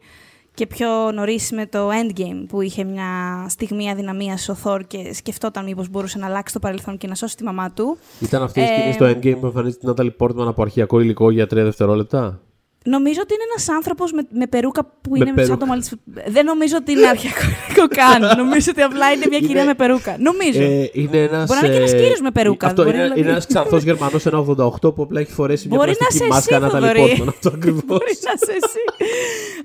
και 0.56 0.68
πιο 0.68 1.12
νωρίς 1.14 1.52
με 1.52 1.66
το 1.66 1.90
Endgame 1.90 2.46
που 2.48 2.62
είχε 2.62 2.84
μια 2.84 3.06
στιγμή 3.50 3.90
αδυναμίας 3.90 4.50
ο 4.50 4.58
Thor 4.64 4.80
και 4.88 5.14
σκεφτόταν 5.14 5.64
μήπως 5.66 5.90
μπορούσε 5.90 6.18
να 6.18 6.26
αλλάξει 6.26 6.54
το 6.54 6.60
παρελθόν 6.60 6.98
και 6.98 7.08
να 7.08 7.16
σώσει 7.16 7.36
τη 7.36 7.44
μαμά 7.44 7.72
του. 7.72 7.98
Ήταν 8.20 8.44
αυτή 8.44 8.60
η 8.60 8.64
Ε, 8.64 8.66
σκηνή 8.68 8.94
στο 8.94 9.06
endgame 9.06 9.40
που 9.40 9.46
εμφανίζει 9.46 9.78
την 9.78 9.94
Natalie 9.94 10.12
Portman 10.18 10.48
από 10.48 10.62
αρχιακό 10.62 11.00
υλικό 11.00 11.32
για 11.32 11.48
τρία 11.48 11.64
δευτερόλεπτα; 11.64 12.40
Νομίζω 12.88 13.20
ότι 13.24 13.34
είναι 13.34 13.44
ένας 13.52 13.70
άνθρωπος 13.70 14.12
με, 14.12 14.22
με 14.32 14.48
περούκα 14.48 14.86
που 15.02 15.16
είναι 15.16 15.26
περούκα. 15.26 15.46
σαν 15.46 15.58
το 15.60 15.66
μαλλί 15.66 15.82
της- 15.82 15.94
Δεν 16.28 16.46
νομίζω 16.46 16.76
ότι 16.80 16.92
είναι 16.92 17.08
αρχαϊκό 17.08 17.88
καν. 17.88 18.22
νομίζω 18.46 18.72
ότι 18.72 18.82
απλά 18.82 19.12
είναι 19.12 19.26
μια 19.30 19.40
κυρία 19.40 19.56
Είναι- 19.62 19.64
με 19.66 19.74
περούκα. 19.74 20.16
Νομίζω. 20.20 20.62
Ε, 20.62 20.90
είναι 20.94 21.18
ένας, 21.18 21.48
Μπορεί 21.48 21.60
να 21.62 21.66
είναι 21.68 21.76
και 21.76 21.82
ένας 21.82 21.94
ε, 21.94 21.98
κύριος 21.98 22.22
με 22.22 22.32
περούκα, 22.32 22.68
Αυτό 22.68 22.84
μπορεί 22.84 22.94
είναι, 22.96 23.04
δηλαδή- 23.04 23.22
είναι 23.22 23.32
ένας 23.32 23.46
ξανθός 23.48 23.84
Γερμανός 23.84 24.26
1,88 24.26 24.96
που 24.96 25.02
απλά 25.04 25.20
έχει 25.20 25.32
φορέσει 25.32 25.68
μια 25.68 25.78
Μπορεί 25.78 25.90
να 25.90 25.96
πλαστική 25.96 26.24
είσαι 26.24 26.34
μάσκα 26.34 26.56
εσύ, 26.56 26.66
Natalie 26.66 26.72
Θοδωρή. 26.80 27.18
Portman. 27.20 27.28
Αυτό 27.36 27.50
ακριβώς. 27.50 27.84
Μπορεί 27.86 28.04
να 28.24 28.32
είσαι 28.36 28.52
εσύ. 28.52 28.80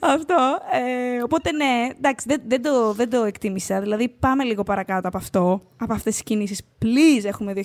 αυτό. 0.00 0.34
Ε, 1.18 1.22
οπότε 1.22 1.52
ναι, 1.52 1.88
εντάξει, 1.98 2.24
δεν, 2.28 2.40
δεν, 2.46 2.62
το, 2.62 2.92
δεν 2.92 3.10
το 3.10 3.24
εκτίμησα. 3.24 3.80
Δηλαδή 3.80 4.08
πάμε 4.20 4.44
λίγο 4.44 4.62
παρακάτω 4.62 5.08
από 5.08 5.16
αυτό, 5.16 5.62
από 5.76 5.92
αυτές 5.92 6.12
τις 6.12 6.22
κινήσεις. 6.22 6.60
Please, 6.82 7.24
έχουμε 7.24 7.52
2000, 7.52 7.60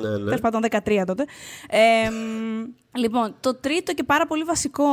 Ναι, 0.00 0.08
ναι. 0.08 0.24
τέλος 0.24 0.40
πάντων 0.40 0.60
13 0.70 1.02
τότε. 1.06 1.24
Ε, 1.70 2.10
μ, 2.10 2.64
λοιπόν, 2.96 3.34
το 3.40 3.54
τρίτο 3.54 3.94
και 3.94 4.02
πάρα 4.04 4.26
πολύ 4.26 4.42
βασικό 4.42 4.84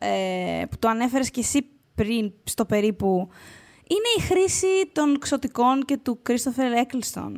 ε, 0.00 0.62
που 0.70 0.76
το 0.78 0.88
ανέφερες 0.88 1.30
και 1.30 1.40
εσύ 1.40 1.66
πριν 1.94 2.32
στο 2.44 2.64
περίπου, 2.64 3.28
είναι 3.86 4.08
η 4.18 4.20
χρήση 4.20 4.90
των 4.92 5.18
ξωτικών 5.18 5.84
και 5.84 5.96
του 5.96 6.22
Christopher 6.28 6.84
Eccleston. 6.84 7.32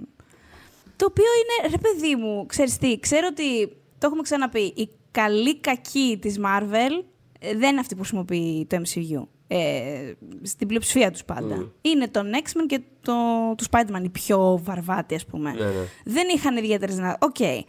Το 0.97 1.07
οποίο 1.07 1.31
είναι, 1.41 1.71
ρε 1.71 1.79
παιδί 1.79 2.17
μου, 2.17 2.47
ξέρεις 2.47 2.77
τι, 2.77 2.99
ξέρω 3.01 3.27
ότι 3.31 3.69
το 3.99 4.07
έχουμε 4.07 4.23
ξαναπεί, 4.23 4.73
οι 4.77 4.89
καλοί 5.11 5.57
κακοί 5.61 6.19
της 6.21 6.39
Marvel 6.45 7.05
ε, 7.41 7.57
δεν 7.57 7.71
είναι 7.71 7.81
αυτοί 7.81 7.95
που 7.95 8.01
χρησιμοποιεί 8.01 8.67
το 8.69 8.77
MCU. 8.77 9.27
Ε, 9.49 10.13
στην 10.43 10.67
πλειοψηφία 10.67 11.11
τους 11.11 11.25
πάντα. 11.25 11.73
Είναι 11.81 12.09
των 12.09 12.27
X-Men 12.35 12.65
και 12.67 12.81
το, 13.03 13.15
του 13.57 13.65
Spider-Man 13.71 14.05
οι 14.05 14.09
πιο 14.09 14.61
βαρβάτοι, 14.63 15.15
ας 15.15 15.27
πούμε. 15.27 15.53
Ναι, 15.53 15.65
ναι. 15.65 15.87
Δεν 16.05 16.29
είχαν 16.35 16.57
ιδιαίτερες 16.57 16.95
δυνατότητες. 16.95 17.49
Οκ. 17.59 17.67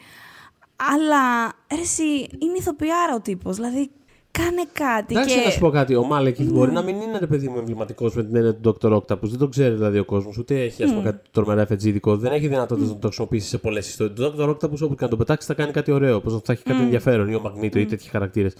Αλλά, 0.77 1.53
ρε 1.75 1.81
εσύ, 1.81 2.03
είναι 2.39 2.57
ηθοποιάρα 2.57 3.15
ο 3.15 3.21
τύπος. 3.21 3.55
Δηλαδή, 3.55 3.89
κάνε 4.31 4.63
κάτι 4.73 5.13
Εντάξει, 5.13 5.33
και... 5.33 5.39
Ναι. 5.39 5.45
να 5.45 5.51
σου 5.51 5.59
πω 5.59 5.69
κάτι. 5.69 5.95
Ο 5.95 6.03
Μάλεκιθ 6.03 6.51
μπορεί 6.51 6.71
να 6.71 6.81
μην 6.81 7.01
είναι 7.01 7.19
ρε 7.19 7.27
παιδί 7.27 7.47
μου 7.47 7.57
εμβληματικός 7.57 8.15
με 8.15 8.23
την 8.23 8.35
έννοια 8.35 8.55
του 8.55 8.77
Dr. 8.81 8.91
Octopus. 8.91 9.21
Δεν 9.21 9.37
το 9.37 9.47
ξέρει 9.47 9.73
δηλαδή 9.73 9.99
ο 9.99 10.05
κόσμος. 10.05 10.37
Ούτε 10.37 10.61
έχει 10.61 10.83
ας 10.83 10.89
πούμε, 10.89 11.03
κάτι 11.03 11.29
τρομερά 11.31 11.67
FG 11.69 12.17
Δεν 12.17 12.31
έχει 12.31 12.47
δυνατότητα 12.47 12.87
να 12.87 12.99
το 12.99 13.07
χρησιμοποιήσει 13.07 13.47
σε 13.47 13.57
πολλές 13.57 13.87
ιστορίες. 13.87 14.17
Το 14.17 14.33
Dr. 14.37 14.49
Octopus 14.49 14.79
όπου 14.81 14.95
και 14.95 15.03
να 15.03 15.07
το 15.07 15.17
πετάξεις 15.17 15.47
θα 15.47 15.53
κάνει 15.53 15.71
κάτι 15.71 15.91
ωραίο. 15.91 16.15
Όπω 16.15 16.29
θα 16.29 16.53
έχει 16.53 16.63
κάτι 16.63 16.81
ενδιαφέρον 16.81 17.29
ή 17.29 17.35
ο 17.35 17.41
Μαγνήτο 17.41 17.79
ή 17.79 17.85
τέτοιοι 17.85 18.09
χαρακτήρες. 18.09 18.53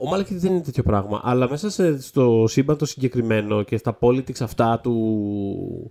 Ο 0.00 0.08
Μάλεκιθ 0.08 0.40
δεν 0.40 0.52
είναι 0.52 0.60
τέτοιο 0.60 0.82
πράγμα. 0.82 1.20
Αλλά 1.24 1.48
μέσα 1.50 1.70
σε, 1.70 2.00
στο 2.00 2.44
σύμπαν 2.48 2.76
το 2.76 2.84
συγκεκριμένο 2.86 3.62
και 3.62 3.76
στα 3.76 3.98
politics 4.00 4.40
αυτά 4.40 4.80
του. 4.82 5.90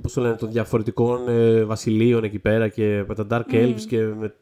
Πώς 0.00 0.12
το 0.12 0.20
λένε, 0.20 0.34
των 0.34 0.50
διαφορετικών 0.50 1.28
ε, 1.28 1.64
βασιλείων 1.64 2.24
εκεί 2.24 2.38
πέρα 2.38 2.68
και 2.68 3.04
με 3.08 3.14
τα 3.14 3.26
Dark 3.30 3.54
Elves 3.54 3.80
και 3.88 3.98
με, 3.98 4.34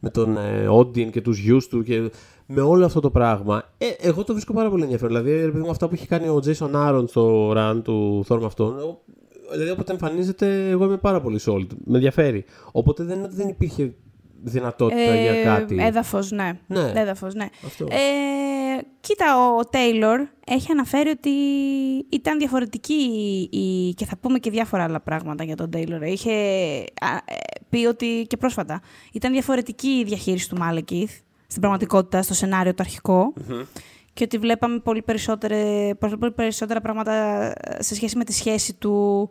με 0.00 0.10
τον 0.10 0.36
ε, 0.36 0.66
Όντιν 0.68 1.10
και 1.10 1.20
τους 1.20 1.38
γιους 1.38 1.68
του 1.68 1.82
και 1.82 2.10
με 2.46 2.60
όλο 2.60 2.84
αυτό 2.84 3.00
το 3.00 3.10
πράγμα. 3.10 3.62
Ε, 3.78 3.86
εγώ 4.08 4.24
το 4.24 4.32
βρίσκω 4.32 4.52
πάρα 4.52 4.70
πολύ 4.70 4.82
ενδιαφέρον. 4.82 5.16
Δηλαδή, 5.16 5.40
ρε 5.44 5.50
παιδί 5.50 5.64
μου, 5.64 5.70
αυτά 5.70 5.88
που 5.88 5.94
έχει 5.94 6.06
κάνει 6.06 6.28
ο 6.28 6.40
Jason 6.44 6.70
Aaron 6.74 7.04
στο 7.06 7.52
run 7.56 7.80
του 7.84 8.24
Thor 8.28 8.38
με 8.38 8.44
αυτόν, 8.46 8.78
ο- 8.78 9.00
δηλαδή 9.52 9.70
όποτε 9.70 9.92
εμφανίζεται, 9.92 10.68
εγώ 10.68 10.84
είμαι 10.84 10.96
πάρα 10.96 11.20
πολύ 11.20 11.40
sold. 11.46 11.66
Με 11.84 11.94
ενδιαφέρει. 11.94 12.44
Οπότε 12.72 13.04
δεν 13.04 13.16
είναι 13.16 13.26
ότι 13.26 13.34
δεν 13.34 13.48
υπήρχε 13.48 13.94
δυνατότητα 14.42 15.14
για 15.14 15.42
κάτι. 15.42 15.76
Έδαφος, 15.80 16.30
ναι. 16.30 16.58
Ναι. 16.66 16.92
Έδαφος, 16.94 17.34
ναι. 17.34 17.46
Αυτό. 17.66 17.84
Ε, 17.90 18.80
κοίτα, 19.00 19.54
ο 19.58 19.64
Τέιλορ 19.64 20.20
έχει 20.46 20.72
αναφέρει 20.72 21.08
ότι 21.08 21.30
ήταν 22.08 22.38
διαφορετική 22.38 22.94
η... 23.52 23.94
και 23.94 24.04
θα 24.04 24.16
πούμε 24.16 24.38
και 24.38 24.50
διάφορα 24.50 24.84
άλλα 24.84 25.00
πράγματα 25.00 25.44
για 25.44 25.56
τον 25.56 25.70
Τέιλορ. 25.70 26.02
Είχε 26.02 26.32
α, 27.00 27.06
ε, 27.24 27.34
πει 27.68 27.86
ότι 27.86 28.24
και 28.28 28.36
πρόσφατα 28.36 28.80
ήταν 29.12 29.32
διαφορετική 29.32 29.88
η 29.88 30.04
διαχείριση 30.04 30.48
του 30.48 30.56
Μάλεκιθ 30.56 31.12
στην 31.46 31.60
πραγματικότητα, 31.60 32.22
στο 32.22 32.34
σενάριο 32.34 32.74
το 32.74 32.82
αρχικο 32.82 33.32
και 34.12 34.24
ότι 34.24 34.38
βλέπαμε 34.38 34.78
πολύ, 34.78 35.02
περισσότερε- 35.02 35.94
πολύ 35.94 36.16
πολύ 36.16 36.32
περισσότερα 36.32 36.80
πράγματα 36.80 37.52
σε 37.78 37.94
σχέση 37.94 38.16
με 38.16 38.24
τη 38.24 38.32
σχέση 38.32 38.74
του 38.74 39.30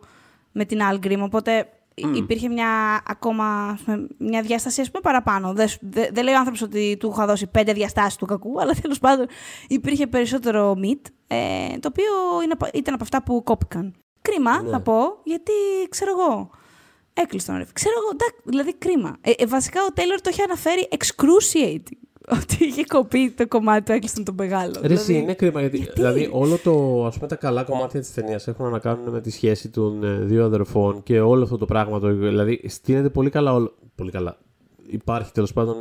με 0.52 0.64
την 0.64 0.78
Algrim. 0.92 1.18
Οπότε 1.20 1.68
υ- 1.94 2.16
υπήρχε 2.16 2.48
μια 2.48 3.02
ακόμα 3.06 3.68
ας 3.68 3.80
πούμε, 3.82 4.06
μια 4.18 4.42
διάσταση 4.42 4.80
ας 4.80 4.90
πούμε, 4.90 5.00
παραπάνω. 5.02 5.52
Δεν, 5.52 5.68
σου- 5.68 5.78
δε- 5.82 6.08
δεν 6.12 6.24
λέει 6.24 6.34
ο 6.34 6.36
άνθρωπος 6.38 6.62
ότι 6.62 6.96
του 7.00 7.10
είχα 7.14 7.26
δώσει 7.26 7.46
πέντε 7.46 7.72
διαστάσεις 7.72 8.16
του 8.16 8.26
κακού, 8.26 8.60
αλλά 8.60 8.72
τέλος 8.82 8.98
πάντων 8.98 9.26
υπήρχε 9.68 10.06
περισσότερο 10.06 10.76
meat, 10.82 11.00
ε, 11.26 11.78
το 11.78 11.88
οποίο 11.92 12.42
είναι, 12.42 12.52
από- 12.52 12.68
ήταν 12.74 12.94
από 12.94 13.02
αυτά 13.02 13.22
που 13.22 13.42
κόπηκαν. 13.42 13.94
Κρίμα, 14.22 14.62
Ναι. 14.62 14.70
θα 14.70 14.80
πω, 14.80 15.18
γιατί 15.24 15.52
ξέρω 15.88 16.10
εγώ. 16.10 16.50
Έκλεισε 17.14 17.46
τον 17.46 17.56
ρεφ. 17.56 17.72
Ξέρω 17.72 17.94
εγώ, 17.98 18.08
εντάξει, 18.12 18.34
δηλαδή 18.44 18.74
κρίμα. 18.74 19.16
Ε, 19.20 19.30
ε, 19.38 19.46
βασικά 19.46 19.80
ο 19.88 19.92
Τέιλορ 19.92 20.20
το 20.20 20.30
είχε 20.32 20.42
αναφέρει 20.42 20.88
excruciating. 20.90 22.03
Ότι 22.28 22.64
είχε 22.64 22.84
κοπεί 22.84 23.30
το 23.30 23.48
κομμάτι 23.48 23.84
του 23.84 23.92
έκλειστον 23.92 24.24
τον 24.24 24.34
μεγάλο. 24.38 24.74
Ρε, 24.82 24.92
εσύ, 24.92 25.04
δηλαδή, 25.04 25.22
είναι 25.22 25.34
κρίμα 25.34 25.60
γιατί, 25.60 25.90
δηλαδή 25.94 26.28
όλο 26.32 26.56
το, 26.56 27.04
ας 27.06 27.14
πούμε, 27.14 27.28
τα 27.28 27.36
καλά 27.36 27.62
κομμάτια 27.62 28.00
της 28.00 28.14
ταινίας 28.14 28.48
έχουν 28.48 28.70
να 28.70 28.78
κάνουν 28.78 29.10
με 29.10 29.20
τη 29.20 29.30
σχέση 29.30 29.68
των 29.68 30.04
ε, 30.04 30.18
δύο 30.18 30.44
αδερφών 30.44 31.02
και 31.02 31.20
όλο 31.20 31.42
αυτό 31.42 31.58
το 31.58 31.64
πράγμα. 31.64 32.00
Το, 32.00 32.14
δηλαδή 32.14 32.60
στείνεται 32.66 33.08
πολύ 33.08 33.30
καλά. 33.30 33.54
Όλο, 33.54 33.72
πολύ 33.94 34.10
καλά. 34.10 34.38
Υπάρχει 34.86 35.32
τέλος 35.32 35.52
πάντων 35.52 35.76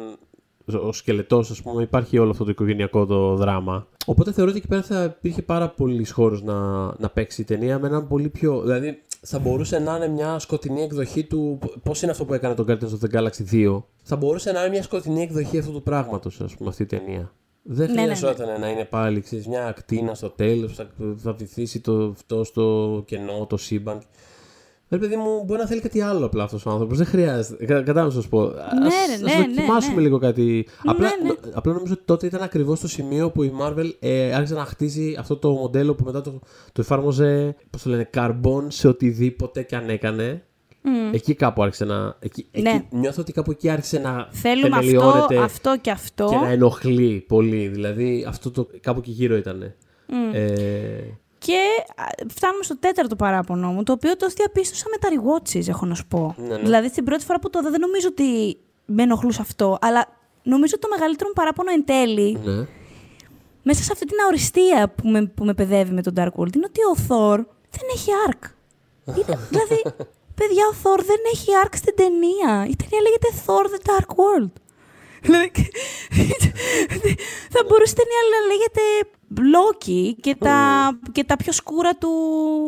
ο 0.65 0.91
σκελετός, 0.91 1.51
ας 1.51 1.61
πούμε, 1.61 1.83
υπάρχει 1.83 2.17
όλο 2.17 2.31
αυτό 2.31 2.43
το 2.43 2.49
οικογενειακό 2.49 3.05
το 3.05 3.35
δράμα. 3.35 3.87
Οπότε 4.05 4.31
θεωρώ 4.31 4.49
ότι 4.49 4.59
εκεί 4.59 4.67
πέρα 4.67 4.81
θα 4.81 5.03
υπήρχε 5.03 5.41
πάρα 5.41 5.69
πολύ 5.69 6.07
χώρο 6.07 6.39
να, 6.43 6.85
να 6.99 7.09
παίξει 7.13 7.41
η 7.41 7.43
ταινία 7.43 7.79
με 7.79 7.87
έναν 7.87 8.07
πολύ 8.07 8.29
πιο. 8.29 8.61
Δηλαδή, 8.61 9.01
θα 9.25 9.39
μπορούσε 9.39 9.79
να 9.79 9.95
είναι 9.95 10.07
μια 10.07 10.39
σκοτεινή 10.39 10.81
εκδοχή 10.81 11.23
του. 11.23 11.59
Πώς 11.83 12.01
είναι 12.01 12.11
αυτό 12.11 12.25
που 12.25 12.33
έκανε 12.33 12.55
το 12.55 12.65
Guardians 12.67 12.81
of 12.81 13.09
the 13.09 13.19
Galaxy 13.19 13.51
2. 13.51 13.83
Θα 14.03 14.15
μπορούσε 14.15 14.51
να 14.51 14.59
είναι 14.59 14.69
μια 14.69 14.83
σκοτεινή 14.83 15.21
εκδοχή 15.21 15.57
αυτού 15.57 15.71
του 15.71 15.83
πράγματος, 15.83 16.41
ας 16.41 16.55
πούμε, 16.55 16.69
αυτή 16.69 16.83
η 16.83 16.85
ταινία. 16.85 17.33
Δεν 17.63 17.91
Ναι, 17.91 18.05
ναι, 18.05 18.15
χρειαζόταν 18.15 18.59
να 18.59 18.69
είναι 18.69 18.85
πάλι 18.85 19.21
ξέρεις, 19.21 19.47
μια 19.47 19.67
ακτίνα 19.67 20.13
στο 20.13 20.29
τέλος 20.29 20.71
που 20.71 20.75
θα, 20.75 20.89
θα 21.17 21.33
βυθίσει 21.33 21.79
το, 21.79 22.05
αυτό 22.05 22.43
στο 22.43 23.03
κενό, 23.07 23.45
το 23.45 23.57
σύμπαν. 23.57 24.01
Ρε 24.93 24.99
παιδί 24.99 25.15
μου, 25.15 25.43
μπορεί 25.45 25.59
να 25.59 25.67
θέλει 25.67 25.81
κάτι 25.81 26.01
άλλο 26.01 26.25
απλά 26.25 26.43
αυτός 26.43 26.65
ο 26.65 26.69
άνθρωπος. 26.69 26.97
Δεν 26.97 27.05
χρειάζεται. 27.05 27.65
Κα, 27.65 27.73
Κατάλαβα 27.81 28.03
να 28.15 28.21
σας 28.21 28.27
πω. 28.27 28.41
Ας, 28.41 28.53
ρε, 28.53 29.13
ας 29.13 29.19
ναι, 29.21 29.33
ναι, 29.33 29.45
δοκιμάσουμε 29.55 29.95
ναι. 29.95 30.01
λίγο 30.01 30.17
κάτι. 30.17 30.67
απλά, 30.85 31.07
ναι. 31.23 31.27
νο- 31.27 31.37
απλά 31.53 31.73
νομίζω 31.73 31.93
ότι 31.93 32.01
τότε 32.05 32.25
ήταν 32.25 32.41
ακριβώς 32.41 32.79
το 32.79 32.87
σημείο 32.87 33.31
που 33.31 33.43
η 33.43 33.51
Marvel 33.61 33.89
ε, 33.99 34.33
άρχισε 34.33 34.53
να 34.53 34.65
χτίζει 34.65 35.15
αυτό 35.19 35.35
το 35.37 35.51
μοντέλο 35.51 35.95
που 35.95 36.03
μετά 36.03 36.21
το, 36.21 36.39
το 36.71 36.81
εφάρμοζε. 36.81 37.55
Πώς 37.69 37.81
το 37.81 37.89
λένε, 37.89 38.09
carbon 38.13 38.63
σε 38.67 38.87
οτιδήποτε 38.87 39.63
και 39.63 39.75
αν 39.75 39.89
έκανε. 39.89 40.43
Εκεί 41.11 41.33
κάπου 41.33 41.63
άρχισε 41.63 41.85
να. 41.85 42.15
Εκεί, 42.19 42.45
Ναι. 42.61 42.69
εκεί, 42.69 42.85
νιώθω 42.89 43.21
ότι 43.21 43.31
κάπου 43.31 43.51
εκεί 43.51 43.69
άρχισε 43.69 43.99
να 43.99 44.27
Θέλουμε 44.31 44.67
αυτό, 44.77 44.81
θεμελιώνεται 44.89 45.37
αυτό 45.37 45.77
και 45.81 45.91
αυτό. 45.91 46.27
και 46.29 46.35
να 46.35 46.49
ενοχλεί 46.49 47.25
πολύ. 47.27 47.67
Δηλαδή 47.67 48.25
αυτό 48.27 48.51
το 48.51 48.67
κάπου 48.81 48.99
εκεί 48.99 49.11
γύρω 49.11 49.35
ήταν. 49.35 49.73
Ε, 50.33 50.47
Και 51.45 51.59
α, 51.95 52.05
φτάνουμε 52.27 52.63
στο 52.63 52.77
τέταρτο 52.77 53.15
παράπονο 53.15 53.71
μου, 53.71 53.83
το 53.83 53.91
οποίο 53.91 54.17
το 54.17 54.27
διαπίστωσα 54.27 54.85
με 54.91 54.97
τα 54.97 55.07
rewatches, 55.15 55.67
έχω 55.67 55.85
να 55.85 55.95
σου 55.95 56.07
πω. 56.07 56.35
Ναι, 56.37 56.47
ναι. 56.47 56.57
Δηλαδή, 56.57 56.87
στην 56.87 57.03
πρώτη 57.03 57.25
φορά 57.25 57.39
που 57.39 57.49
το 57.49 57.59
είδα, 57.59 57.69
δεν 57.69 57.79
νομίζω 57.79 58.07
ότι 58.07 58.57
με 58.85 59.03
ενοχλούσε 59.03 59.41
αυτό, 59.41 59.77
αλλά 59.81 60.07
νομίζω 60.43 60.79
το 60.79 60.87
μεγαλύτερο 60.87 61.27
μου 61.29 61.33
παράπονο 61.35 61.71
εν 61.71 61.85
τέλει, 61.85 62.39
ναι. 62.43 62.65
μέσα 63.63 63.83
σε 63.83 63.89
αυτή 63.91 64.05
την 64.05 64.17
αοριστία 64.23 64.89
που 64.89 65.07
με, 65.07 65.25
που 65.25 65.45
με 65.45 65.53
παιδεύει 65.53 65.93
με 65.93 66.01
τον 66.01 66.13
Dark 66.17 66.33
World, 66.37 66.55
είναι 66.55 66.67
ότι 66.71 66.81
ο 66.91 66.95
Thor 67.07 67.37
δεν 67.75 67.85
έχει 67.93 68.09
arc. 68.27 68.41
Είναι, 69.05 69.39
δηλαδή, 69.51 69.81
παιδιά, 70.39 70.63
ο 70.71 70.75
Thor 70.83 70.99
δεν 71.11 71.21
έχει 71.33 71.49
arc 71.65 71.73
στην 71.81 71.95
ταινία. 71.95 72.51
Η 72.71 72.75
ταινία 72.75 73.01
λέγεται 73.05 73.29
Thor 73.45 73.65
the 73.73 73.79
Dark 73.89 74.09
World. 74.21 74.53
Δηλαδή, 75.21 75.51
θα 77.53 77.61
μπορούσε 77.67 77.93
η 77.95 77.99
ταινία 78.01 78.23
να 78.33 78.39
λέγεται 78.51 78.81
Loki 79.37 80.13
και 80.21 80.35
τα, 80.39 80.57
και 81.11 81.23
τα 81.23 81.35
πιο 81.37 81.51
σκούρα 81.51 81.95
του 81.95 82.09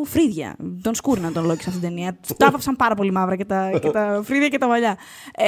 φρύδια. 0.06 0.56
Τον 0.82 0.96
σκούρναν 0.96 1.34
τον 1.34 1.44
Loki 1.46 1.48
σε 1.62 1.70
αυτήν 1.70 1.72
την 1.72 1.82
ταινία. 1.82 2.18
Τα 2.38 2.48
άφαψαν 2.48 2.76
πάρα 2.76 2.96
πολύ 2.96 3.12
μαύρα 3.12 3.36
και 3.36 3.46
τα, 3.46 3.70
και 3.82 3.90
τα 3.90 4.22
φρύδια 4.24 4.48
και 4.48 4.58
τα 4.58 4.68
μαλλιά. 4.68 4.98
Ε, 5.36 5.46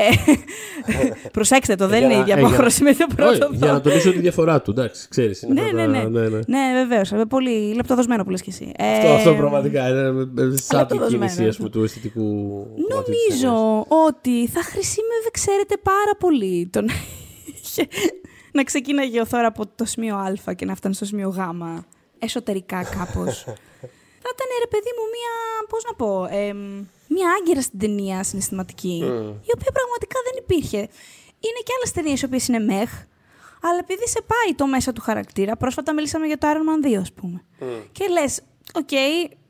προσέξτε 1.32 1.76
το, 1.76 1.88
δεν 1.88 1.98
Για 2.00 2.08
είναι 2.08 2.16
η 2.16 2.18
να- 2.18 2.22
ίδια 2.24 2.36
ε, 2.36 2.38
για- 2.40 2.48
απόχρωση 2.48 2.84
με 2.84 2.94
το 2.94 3.06
πρώτο 3.16 3.30
Όχι, 3.48 3.56
για 3.56 3.72
να 3.72 3.78
Thor. 3.78 3.82
τονίσω 3.82 4.12
τη 4.12 4.20
διαφορά 4.20 4.62
του. 4.62 4.72
Εντάξει, 4.72 5.08
ξέρεις. 5.10 5.46
Ναι, 5.54 5.62
ναι, 5.62 5.86
ναι. 5.88 6.04
Ναι, 6.48 6.86
βεβαίως. 6.88 7.12
Πολύ 7.30 7.74
λεπτοδοσμένο 7.74 8.24
που 8.24 8.30
λες 8.30 8.42
και 8.42 8.50
εσύ. 8.50 8.72
Αυτό, 8.80 9.08
Ε, 9.08 9.16
αυτό 9.16 9.34
πραγματικά 9.34 9.88
είναι 9.90 10.12
σαν 10.58 10.88
την 10.88 10.98
δοσμένο. 10.98 11.08
κίνηση 11.26 11.48
ας 11.48 11.58
πούμε, 11.58 11.70
του 11.70 11.84
αισθητικού. 11.84 12.24
κομμάτι 12.90 13.12
της 13.12 13.40
ταινίας. 13.40 13.42
Νομίζω 13.42 13.86
ότι 14.08 14.48
θα 14.48 14.62
χρησιμεύε, 14.64 15.30
ξέρετε, 15.32 15.76
πάρα 15.84 16.14
πολύ 16.20 16.70
το 16.72 16.82
να, 18.58 18.62
είχε- 18.62 18.62
να 18.62 18.64
ξεκίναγε 18.64 19.22
ο 19.22 19.26
Thor 19.26 19.48
από 19.48 19.68
το 19.76 19.86
σημείο 19.86 20.16
Α 20.16 20.54
και 20.54 20.66
να 20.66 20.76
φτάνει 20.76 20.96
στο 20.96 21.06
σημείο 21.06 21.30
Γ. 21.30 21.38
Εσωτερικά 22.20 22.84
κάπως. 22.84 23.44
θα 24.24 24.30
ήταν, 24.36 24.48
ρε 24.60 24.68
παιδί 24.68 24.92
μου, 24.98 25.04
μία, 25.16 25.34
πώς 25.70 25.84
να 25.84 25.94
πω, 25.94 26.28
εμ, 26.32 26.58
μία 27.08 27.28
άγκυρα 27.40 27.62
στην 27.62 27.80
ταινία 27.80 28.24
συναισθηματική, 28.24 28.98
η 29.50 29.52
οποία 29.56 29.72
πραγματικά 29.72 30.18
δεν 30.28 30.36
υπήρχε. 30.44 30.78
Είναι 31.40 31.62
και 31.64 31.74
άλλες 31.78 31.92
ταινίες 31.92 32.22
οι 32.22 32.26
οποίες 32.26 32.48
είναι 32.48 32.60
meh, 32.60 32.92
αλλά 33.62 33.78
επειδή 33.80 34.08
σε 34.08 34.22
πάει 34.22 34.56
το 34.56 34.68
μέσα 34.68 34.94
του 34.94 35.02
χαρακτήρα, 35.02 35.58
πρόσφατα 35.58 35.94
μιλήσαμε 35.94 36.26
για 36.28 36.38
το 36.38 36.48
Iron 36.48 36.86
Man 36.86 36.98
2, 36.98 37.02
ας 37.02 37.14
πούμε. 37.14 37.46
Και 37.92 38.08
λες, 38.08 38.42
οκ, 38.74 38.90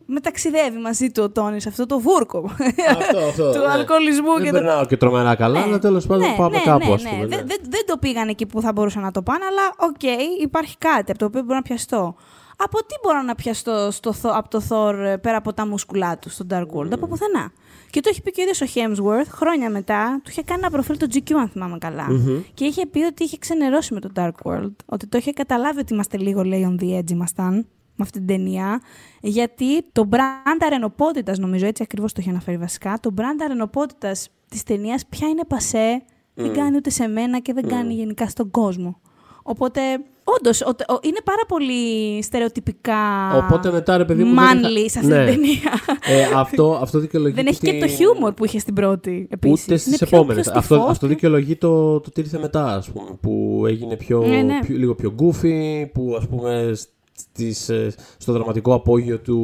με 0.07 0.20
ταξιδεύει 0.20 0.77
μαζί 0.77 1.11
του 1.11 1.23
ο 1.23 1.29
Tony 1.29 1.63
σε 1.63 1.69
αυτό 1.69 1.85
το 1.85 1.99
βούρκο 1.99 2.49
Αυτό, 2.97 3.17
αυτό. 3.19 3.51
του 3.53 3.59
ναι. 3.59 3.71
αλκοολισμού 3.71 4.33
Δεν 4.33 4.43
και 4.43 4.49
του 4.49 4.53
περνάω 4.55 4.85
και 4.85 4.97
τρομερά 4.97 5.35
καλά, 5.35 5.61
αλλά 5.61 5.79
τέλος 5.79 6.05
πάντων 6.05 6.35
πάμε 6.37 6.57
κάπου, 6.59 6.93
ας 6.93 7.03
πούμε. 7.03 7.17
ναι. 7.25 7.27
Δεν, 7.35 7.47
δεν, 7.47 7.57
δεν 7.69 7.81
το 7.85 7.97
πήγαν 7.97 8.27
εκεί 8.27 8.45
που 8.45 8.61
θα 8.61 8.71
μπορούσαν 8.71 9.01
να 9.01 9.11
το 9.11 9.21
πάνε, 9.21 9.45
αλλά 9.45 9.89
οκ, 9.89 10.03
υπάρχει 10.41 10.77
κάτι 10.77 11.11
από 11.11 11.19
το 11.19 11.25
οποίο 11.25 11.41
μπορώ 11.41 11.55
να 11.55 11.61
πιαστώ. 11.61 12.15
Από 12.59 12.77
τι 12.79 12.95
μπορώ 13.03 13.21
να 13.21 13.35
πιαστώ 13.35 13.91
στο, 13.91 14.13
Θο- 14.13 14.31
από 14.37 14.49
το 14.49 14.61
Thor 14.69 14.93
ε, 14.93 15.15
πέρα 15.17 15.37
από 15.37 15.53
τα 15.53 15.67
μούσκουλα 15.67 16.17
του, 16.17 16.29
στο 16.29 16.45
Dark 16.51 16.65
World, 16.75 16.91
από 16.91 17.07
πουθενά. 17.07 17.51
Και 17.89 17.99
το 18.01 18.09
έχει 18.09 18.21
πει 18.21 18.31
και 18.31 18.41
ο 18.41 18.43
ίδιος 18.43 18.61
ο 18.61 18.65
Hemsworth 18.75 19.27
χρόνια 19.31 19.69
μετά, 19.69 20.19
του 20.23 20.29
είχε 20.31 20.41
κάνει 20.43 20.59
ένα 20.61 20.71
προφίλ 20.71 20.97
το 20.97 21.05
GQ, 21.13 21.31
αν 21.39 21.49
θυμάμαι 21.49 21.77
καλά. 21.77 22.07
Και 22.53 22.65
είχε 22.65 22.85
πει 22.85 23.03
ότι 23.03 23.23
είχε 23.23 23.37
ξενερώσει 23.37 23.93
με 23.93 23.99
το 23.99 24.09
Dark 24.15 24.31
World, 24.43 24.71
ότι 24.85 25.07
το 25.07 25.17
είχε 25.17 25.31
καταλάβει 25.31 25.79
ότι 25.79 25.93
είμαστε 25.93 26.17
λίγο, 26.17 26.43
λέει, 26.43 26.77
on 26.79 26.83
the 26.83 26.97
edge 26.99 27.09
ήμασταν 27.11 27.65
με 27.99 28.03
αυτή 28.03 28.17
την 28.17 28.27
ταινία, 28.27 28.81
γιατί 29.21 29.81
το 29.91 30.09
brand 30.11 30.57
αρρενωπότητας, 30.65 31.37
νομίζω 31.37 31.65
έτσι 31.65 31.83
ακριβώς 31.83 32.13
το 32.13 32.17
είχε 32.21 32.29
αναφέρει 32.29 32.57
βασικά, 32.57 32.97
το 33.01 33.13
brand 33.17 33.41
αρρενωπότητας 33.43 34.29
της 34.49 34.63
ταινίας 34.63 35.05
πια 35.05 35.27
είναι 35.27 35.43
πασέ, 35.47 36.01
δεν 36.33 36.53
κάνει 36.53 36.75
ούτε 36.75 36.89
σε 36.89 37.07
μένα 37.07 37.39
και 37.39 37.53
δεν 37.53 37.67
κάνει 37.67 37.93
γενικά 37.93 38.27
στον 38.27 38.51
κόσμο. 38.51 38.99
Οπότε, 39.43 39.81
όντως, 40.23 40.59
είναι 41.01 41.19
πάρα 41.23 41.41
πολύ 41.47 42.21
στερεοτυπικά 42.23 42.97
Οπότε 43.37 43.71
μετά, 43.71 43.97
ρε 43.97 44.05
παιδί 44.05 44.23
μου, 44.23 44.35
δεν 44.35 44.59
manly 44.63 44.77
είχα- 44.77 44.89
σε 44.89 44.99
αυτή 44.99 45.11
Ναι. 45.11 45.25
την 45.25 45.33
ταινία. 45.35 45.79
Ε, 46.07 46.23
αυτό, 46.35 46.79
αυτό 46.81 46.99
δικαιολογεί. 46.99 47.33
δεν 47.35 47.47
έχει 47.47 47.59
και 47.59 47.71
τη- 47.71 47.79
το 47.79 47.87
χιούμορ 47.87 48.33
που 48.33 48.45
είχε 48.45 48.59
στην 48.59 48.73
πρώτη, 48.73 49.27
επίσης. 49.31 49.63
Ούτε 49.65 49.77
στις 49.77 49.87
Είναι 49.87 49.97
πιο- 50.07 50.17
επόμενες. 50.17 50.43
πιο 50.49 50.51
Αυτό, 50.55 50.73
στιφός, 50.73 50.91
αυτό 50.91 51.05
πιο- 51.05 51.15
δικαιολογεί 51.15 51.55
το, 51.55 51.99
το 51.99 52.09
τι 52.09 52.21
ήρθε 52.21 52.39
μετά, 52.39 52.75
ας 52.75 52.89
πούμε. 52.91 53.09
Που 53.21 53.63
έγινε 53.67 53.95
πιο, 53.95 54.21
Ναι, 54.27 54.41
ναι. 54.41 54.59
πιο- 54.65 54.77
λίγο 54.77 54.95
πιο 54.95 55.15
goofy, 55.19 55.85
που 55.93 56.15
ας 56.17 56.27
πούμε 56.27 56.71
στις, 57.19 57.69
ε, 57.69 57.93
στο 58.17 58.33
δραματικό 58.33 58.73
απόγειο 58.73 59.19
του 59.19 59.37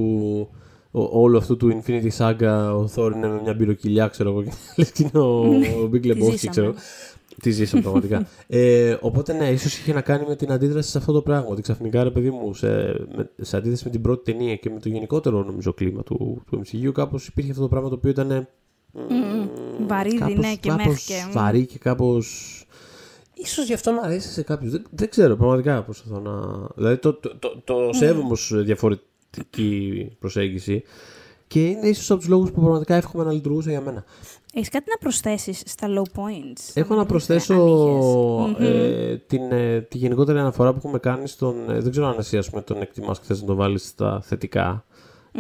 ο- 0.92 1.22
όλου 1.22 1.38
αυτού 1.38 1.58
του 1.58 1.82
Infinity 1.86 2.10
Saga 2.18 2.74
ο 2.76 2.90
Thor 2.96 3.12
είναι 3.16 3.28
με 3.28 3.40
μια 3.44 3.56
πυροκυλιά, 3.56 4.08
ξέρω 4.08 4.30
εγώ. 4.30 4.44
και 4.44 4.52
Λες 4.78 4.92
και 4.92 5.04
είναι 5.14 5.24
ο, 5.24 5.40
ο 5.84 5.90
Big 5.94 6.06
Lebowski, 6.06 6.32
ζήσαμε. 6.32 6.50
ξέρω. 6.50 6.74
Τι 7.42 7.52
ζήσαμε 7.52 7.82
πραγματικά. 7.82 8.28
ε, 8.48 8.98
οπότε 9.02 9.34
ναι, 9.34 9.50
ίσως 9.50 9.78
είχε 9.78 9.94
να 9.94 10.02
κάνει 10.02 10.26
με 10.28 10.36
την 10.36 10.52
αντίδραση 10.52 10.90
σε 10.90 10.98
αυτό 10.98 11.12
το 11.12 11.22
πράγμα. 11.22 11.48
Ότι 11.50 11.62
ξαφνικά, 11.62 12.04
ρε 12.04 12.12
παιδί 12.12 12.30
μου, 12.30 12.54
σε, 12.54 12.68
με, 13.16 13.30
σε 13.42 13.58
αντίθεση 13.58 13.84
με 13.86 13.90
την 13.92 14.02
πρώτη 14.02 14.32
ταινία 14.32 14.56
και 14.56 14.70
με 14.70 14.80
το 14.80 14.90
γενικότερο 14.90 15.44
νομίζω 15.44 15.74
κλίμα 15.74 16.04
του, 16.04 16.42
του 16.50 16.62
MCU, 16.66 16.92
κάπως 16.94 17.28
υπήρχε 17.28 17.50
αυτό 17.50 17.62
το 17.62 17.68
πράγμα 17.70 17.90
το 17.90 17.96
οποίο 17.96 18.10
ήταν. 18.10 18.48
Βαρύδι, 19.88 20.18
κάπως, 20.18 20.36
ναι, 20.36 20.56
και 20.56 20.70
κάπως 20.70 20.86
μέχ 20.86 21.04
και... 21.06 21.14
βαρύ 21.34 21.66
και 21.66 21.78
κάπως... 21.78 22.58
Ίσως 23.34 23.66
γι' 23.66 23.74
αυτό 23.74 23.92
να 23.92 24.02
αρέσει 24.02 24.30
σε 24.30 24.42
κάποιους. 24.42 24.72
Δεν, 24.72 24.86
δεν 24.90 25.10
ξέρω, 25.10 25.36
πραγματικά 25.36 25.84
προσπαθώ 25.84 26.20
να... 26.20 26.68
Δηλαδή 26.76 26.98
το, 26.98 27.14
το, 27.14 27.36
το, 27.40 27.62
το 27.64 27.90
σέβομαι 27.92 28.32
ως 28.32 28.52
διαφορετική 28.56 30.12
προσέγγιση 30.20 30.84
και 31.48 31.66
είναι 31.66 31.88
ίσως 31.88 32.12
από 32.12 32.20
τους 32.20 32.30
λόγους 32.30 32.52
που 32.52 32.60
πραγματικά 32.62 32.96
εύχομαι 32.96 33.24
να 33.24 33.32
λειτουργούσε 33.32 33.70
για 33.70 33.82
μένα. 33.82 34.04
Έχεις 34.54 34.70
κάτι 34.70 34.86
να 34.90 34.98
προσθέσεις 34.98 35.62
στα 35.66 35.88
low 35.90 36.20
points; 36.20 36.72
Έχω 36.74 36.96
να 36.96 37.06
προσθέσω 37.06 37.54
αν 38.46 38.52
είχες. 38.52 38.68
ε, 38.68 39.24
την, 39.28 39.52
ε, 39.52 39.82
τη 39.82 39.98
γενικότερη 39.98 40.40
αναφορά 40.40 40.72
που 40.72 40.78
έχουμε 40.78 41.00
κάνει 41.00 41.28
στον... 41.28 41.70
ε, 41.70 41.80
δεν 41.80 41.92
ξέρω 41.92 42.08
αν 42.08 42.16
εσύ 42.20 42.38
ας 42.38 42.50
πούμε, 42.50 42.62
τον 42.62 42.82
εκτιμάς 42.82 43.20
και 43.20 43.26
θες 43.28 43.42
να 43.42 43.48
το 43.48 43.56
βάλεις 43.56 43.88
στα 43.88 44.22
θετικά. 44.24 44.86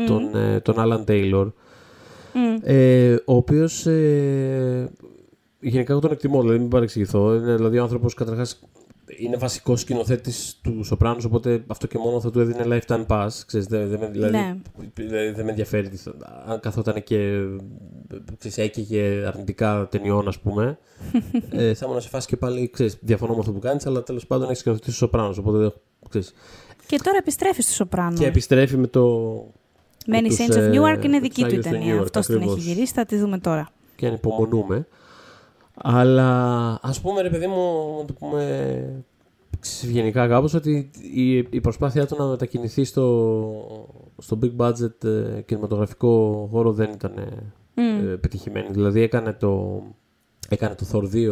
Τον, 0.07 0.35
ε, 0.35 0.59
τον 0.59 0.75
Alan 0.77 1.03
Taylor. 1.09 1.51
Μμ. 2.33 2.57
Ε, 2.63 3.13
ο 3.25 3.35
οποίος. 3.35 3.87
Ε, 5.63 5.69
γενικά 5.69 5.91
εγώ 5.91 6.01
τον 6.01 6.11
εκτιμώ, 6.11 6.41
δηλαδή 6.41 6.59
μην 6.59 6.67
παρεξηγηθώ. 6.69 7.35
Είναι 7.35 7.55
δηλαδή 7.55 7.77
ο 7.79 7.81
άνθρωπος 7.83 8.13
καταρχάς 8.13 8.59
είναι 9.19 9.37
βασικός 9.37 9.79
σκηνοθέτης 9.79 10.59
του 10.63 10.83
Σοπράνου, 10.83 11.19
οπότε 11.25 11.63
αυτό 11.67 11.87
και 11.87 11.97
μόνο 11.97 12.19
θα 12.21 12.31
του 12.31 12.39
έδινε 12.39 12.63
lifetime 12.87 13.05
pass. 13.07 13.27
Ξέρεις, 13.45 13.67
δεν, 13.67 13.89
δεν, 13.89 13.99
με- 13.99 14.07
δηλαδή, 14.07 14.37
Ναι. 14.37 14.55
δηλαδή, 14.93 15.29
δεν 15.31 15.43
με 15.45 15.49
ενδιαφέρει. 15.49 15.89
τις 15.89 16.01
θα- 16.01 16.43
Αν 16.47 16.59
καθόταν 16.59 17.03
και 17.03 17.39
ξέρεις, 18.37 18.57
έκαιγε 18.57 19.25
αρνητικά 19.27 19.87
ταινιών, 19.91 20.27
ας 20.27 20.39
πούμε, 20.39 20.77
ε, 21.51 21.73
θα 21.73 21.85
ήμουν 21.89 22.01
σε 22.01 22.09
φάση 22.09 22.27
και 22.27 22.37
πάλι. 22.37 22.69
Ξέρεις, 22.69 22.97
διαφωνώ 23.01 23.33
με 23.33 23.39
αυτό 23.39 23.51
που 23.51 23.59
κάνεις, 23.59 23.85
αλλά 23.85 24.03
τέλος 24.03 24.27
πάντων 24.27 24.45
έχεις 24.45 24.59
σκηνοθετήσει 24.59 24.91
τους 24.91 24.99
Σοπράνου. 25.07 25.33
Οπότε 25.39 25.57
δεν- 25.57 25.73
ξέρεις. 26.09 26.33
Και 26.87 26.99
τώρα 27.03 27.17
επιστρέφει 27.17 27.61
στο 27.61 27.73
Σοπράνο. 27.73 28.17
Και 28.17 28.25
επιστρέφει 28.25 28.77
με 28.77 28.87
το. 28.87 29.03
Μένει 30.07 30.27
τους, 30.27 30.37
Saints 30.37 30.51
of 30.53 30.57
ε, 30.57 30.69
Newark, 30.69 31.03
είναι 31.05 31.19
τους 31.19 31.21
δική 31.21 31.41
τους 31.41 31.41
η 31.41 31.43
Άγιους 31.45 31.65
του 31.65 31.71
ταινία. 31.71 31.95
Newark, 31.95 32.01
Αυτό 32.03 32.19
την 32.19 32.33
έχει 32.35 32.43
ακριβώς. 32.43 32.63
γυρίσει, 32.65 32.93
θα 32.93 33.05
τη 33.05 33.17
δούμε 33.17 33.37
τώρα. 33.37 33.69
και 33.95 34.07
ανυπομονούμε. 34.07 34.87
Αλλά 35.75 36.79
ας 36.81 37.01
πούμε 37.01 37.21
ρε 37.21 37.29
παιδί 37.29 37.47
μου, 37.47 37.95
να 37.99 38.05
το 38.05 38.13
πούμε 38.13 39.05
ευγενικά 39.83 40.27
κάπως, 40.27 40.53
ότι 40.53 40.91
η, 41.13 41.37
η 41.37 41.61
προσπάθειά 41.61 42.07
του 42.07 42.15
να 42.17 42.25
μετακινηθεί 42.25 42.83
στο, 42.83 43.87
στο 44.17 44.39
big 44.41 44.55
budget 44.57 45.03
ε, 45.03 45.41
κινηματογραφικό 45.41 46.47
χώρο 46.51 46.71
δεν 46.71 46.91
ήταν 46.91 47.17
ε, 47.75 48.15
πετυχημένη. 48.15 48.67
Δηλαδή 48.71 49.01
έκανε 49.01 49.33
το, 49.33 49.83
έκανε 50.49 50.75
το 50.75 50.85
Thor 50.91 51.03
2 51.03 51.25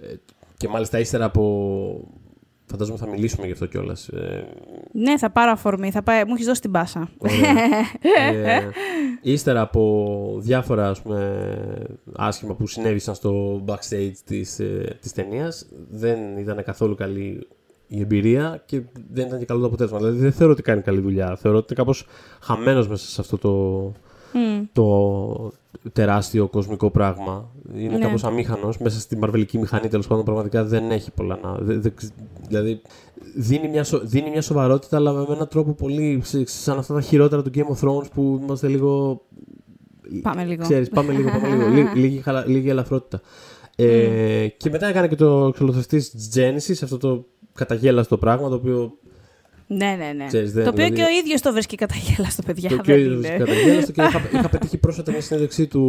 ε, 0.00 0.14
και 0.56 0.68
μάλιστα 0.68 0.98
ύστερα 0.98 1.24
από... 1.24 2.08
Φαντάζομαι 2.66 2.98
θα 2.98 3.06
μιλήσουμε 3.06 3.46
γι' 3.46 3.52
αυτό 3.52 3.66
κιόλας. 3.66 4.08
Ε, 4.08 4.46
Ναι, 4.92 5.18
θα 5.18 5.30
πάρω 5.30 5.50
αφορμή. 5.50 5.90
Θα 5.90 6.02
πάει... 6.02 6.24
Μου 6.24 6.34
έχεις 6.34 6.46
δώσει 6.46 6.60
την 6.60 6.70
πάσα. 6.70 7.08
ε, 8.32 8.60
ύστερα 9.22 9.60
από 9.60 10.36
διάφορα 10.40 10.88
ας 10.88 11.02
πούμε, 11.02 11.46
άσχημα 12.16 12.54
που 12.54 12.66
συνέβησαν 12.66 13.14
στο 13.14 13.64
backstage 13.66 14.12
της, 14.24 14.58
ε, 14.58 14.98
της 15.00 15.12
ταινίας 15.12 15.66
δεν 15.90 16.38
ήταν 16.38 16.64
καθόλου 16.64 16.94
καλή 16.94 17.46
η 17.86 18.00
εμπειρία 18.00 18.62
και 18.66 18.82
δεν 19.10 19.26
ήταν 19.26 19.38
και 19.38 19.44
καλό 19.44 19.60
το 19.60 19.66
αποτέλεσμα. 19.66 19.98
Δηλαδή 19.98 20.18
δεν 20.18 20.32
θεωρώ 20.32 20.52
ότι 20.52 20.62
κάνει 20.62 20.82
καλή 20.82 21.00
δουλειά. 21.00 21.36
Θεωρώ 21.36 21.58
ότι 21.58 21.66
είναι 21.70 21.80
κάπως 21.82 22.06
χαμένος 22.40 22.88
μέσα 22.88 23.06
σε 23.06 23.20
αυτό 23.20 23.38
το, 23.38 23.92
το 24.72 25.52
τεράστιο 25.92 26.46
κοσμικό 26.48 26.90
πράγμα. 26.90 27.50
Είναι 27.76 27.92
Ναι. 27.92 27.98
κάπως 27.98 28.24
αμήχανος. 28.24 28.78
Μέσα 28.78 29.00
στη 29.00 29.16
μαρβελική 29.16 29.58
μηχανή 29.58 29.88
τέλος 29.88 30.06
πάντων 30.06 30.24
πραγματικά 30.24 30.64
δεν 30.64 30.90
έχει 30.90 31.10
πολλά 31.10 31.38
να... 31.42 31.54
δε- 31.60 31.78
δε- 31.78 31.90
δηλαδή 32.48 32.80
δίνει 33.36 33.68
μια, 33.68 33.84
σο- 33.84 34.00
δίνει 34.04 34.30
μια 34.30 34.42
σοβαρότητα 34.42 34.96
αλλά 34.96 35.12
με 35.12 35.26
έναν 35.34 35.48
τρόπο 35.48 35.72
πολύ 35.72 36.18
ξε- 36.22 36.48
σαν 36.48 36.78
αυτά 36.78 36.94
τα 36.94 37.00
χειρότερα 37.00 37.42
του 37.42 37.50
Game 37.54 37.76
of 37.76 37.88
Thrones 37.88 38.10
που 38.14 38.38
είμαστε 38.42 38.68
λίγο... 38.68 39.20
Πάμε 40.22 40.44
λίγο. 40.44 40.62
Ξέρεις, 40.62 40.88
πάμε 40.88 41.12
λίγο, 41.12 41.30
πάμε 41.30 41.48
λίγο. 41.48 41.68
Λί- 41.68 41.94
λίγη, 42.02 42.18
χαλα- 42.20 42.46
λίγη 42.46 42.68
ελαφρότητα. 42.68 43.20
Ε, 43.76 44.46
Και 44.56 44.70
μετά 44.70 44.86
έκανε 44.86 45.08
και 45.08 45.16
το 45.16 45.46
εξολοθρευτή 45.46 46.02
Genesis, 46.34 46.78
αυτό 46.82 46.96
το 46.98 47.24
καταγέλαστο 47.54 48.18
πράγμα 48.18 48.48
το 48.48 48.54
οποίο 48.54 48.92
Ναι, 49.66 49.96
ναι, 49.98 50.12
ναι. 50.16 50.26
Ξέρεις, 50.26 50.52
δεν- 50.52 50.64
το 50.64 50.70
οποίο 50.70 50.84
δηλαδή- 50.84 51.02
και 51.02 51.14
ο 51.14 51.18
ίδιος 51.18 51.40
το 51.40 51.52
βρίσκει 51.52 51.76
καταγέλαστο, 51.76 52.42
παιδιά. 52.42 52.68
Το 52.68 52.74
δεν 52.74 52.80
οποίο 52.84 52.94
είναι. 52.96 53.14
είδε 53.26 53.28
καταγγέλλαστο 53.38 53.92
και 53.92 54.02
είχα, 54.02 54.20
είχα 54.38 54.48
πετύχει 54.48 54.78
πρόσφατα 54.78 55.10
μια 55.12 55.20
συνέντευξή 55.20 55.66
του 55.66 55.80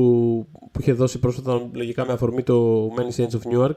που 0.71 0.81
είχε 0.81 0.93
δώσει 0.93 1.19
πρόσφατα 1.19 1.61
λογικά 1.73 2.05
με 2.05 2.13
αφορμή 2.13 2.43
το 2.43 2.87
Many 2.97 3.21
Saints 3.21 3.29
of 3.39 3.57
Newark. 3.59 3.75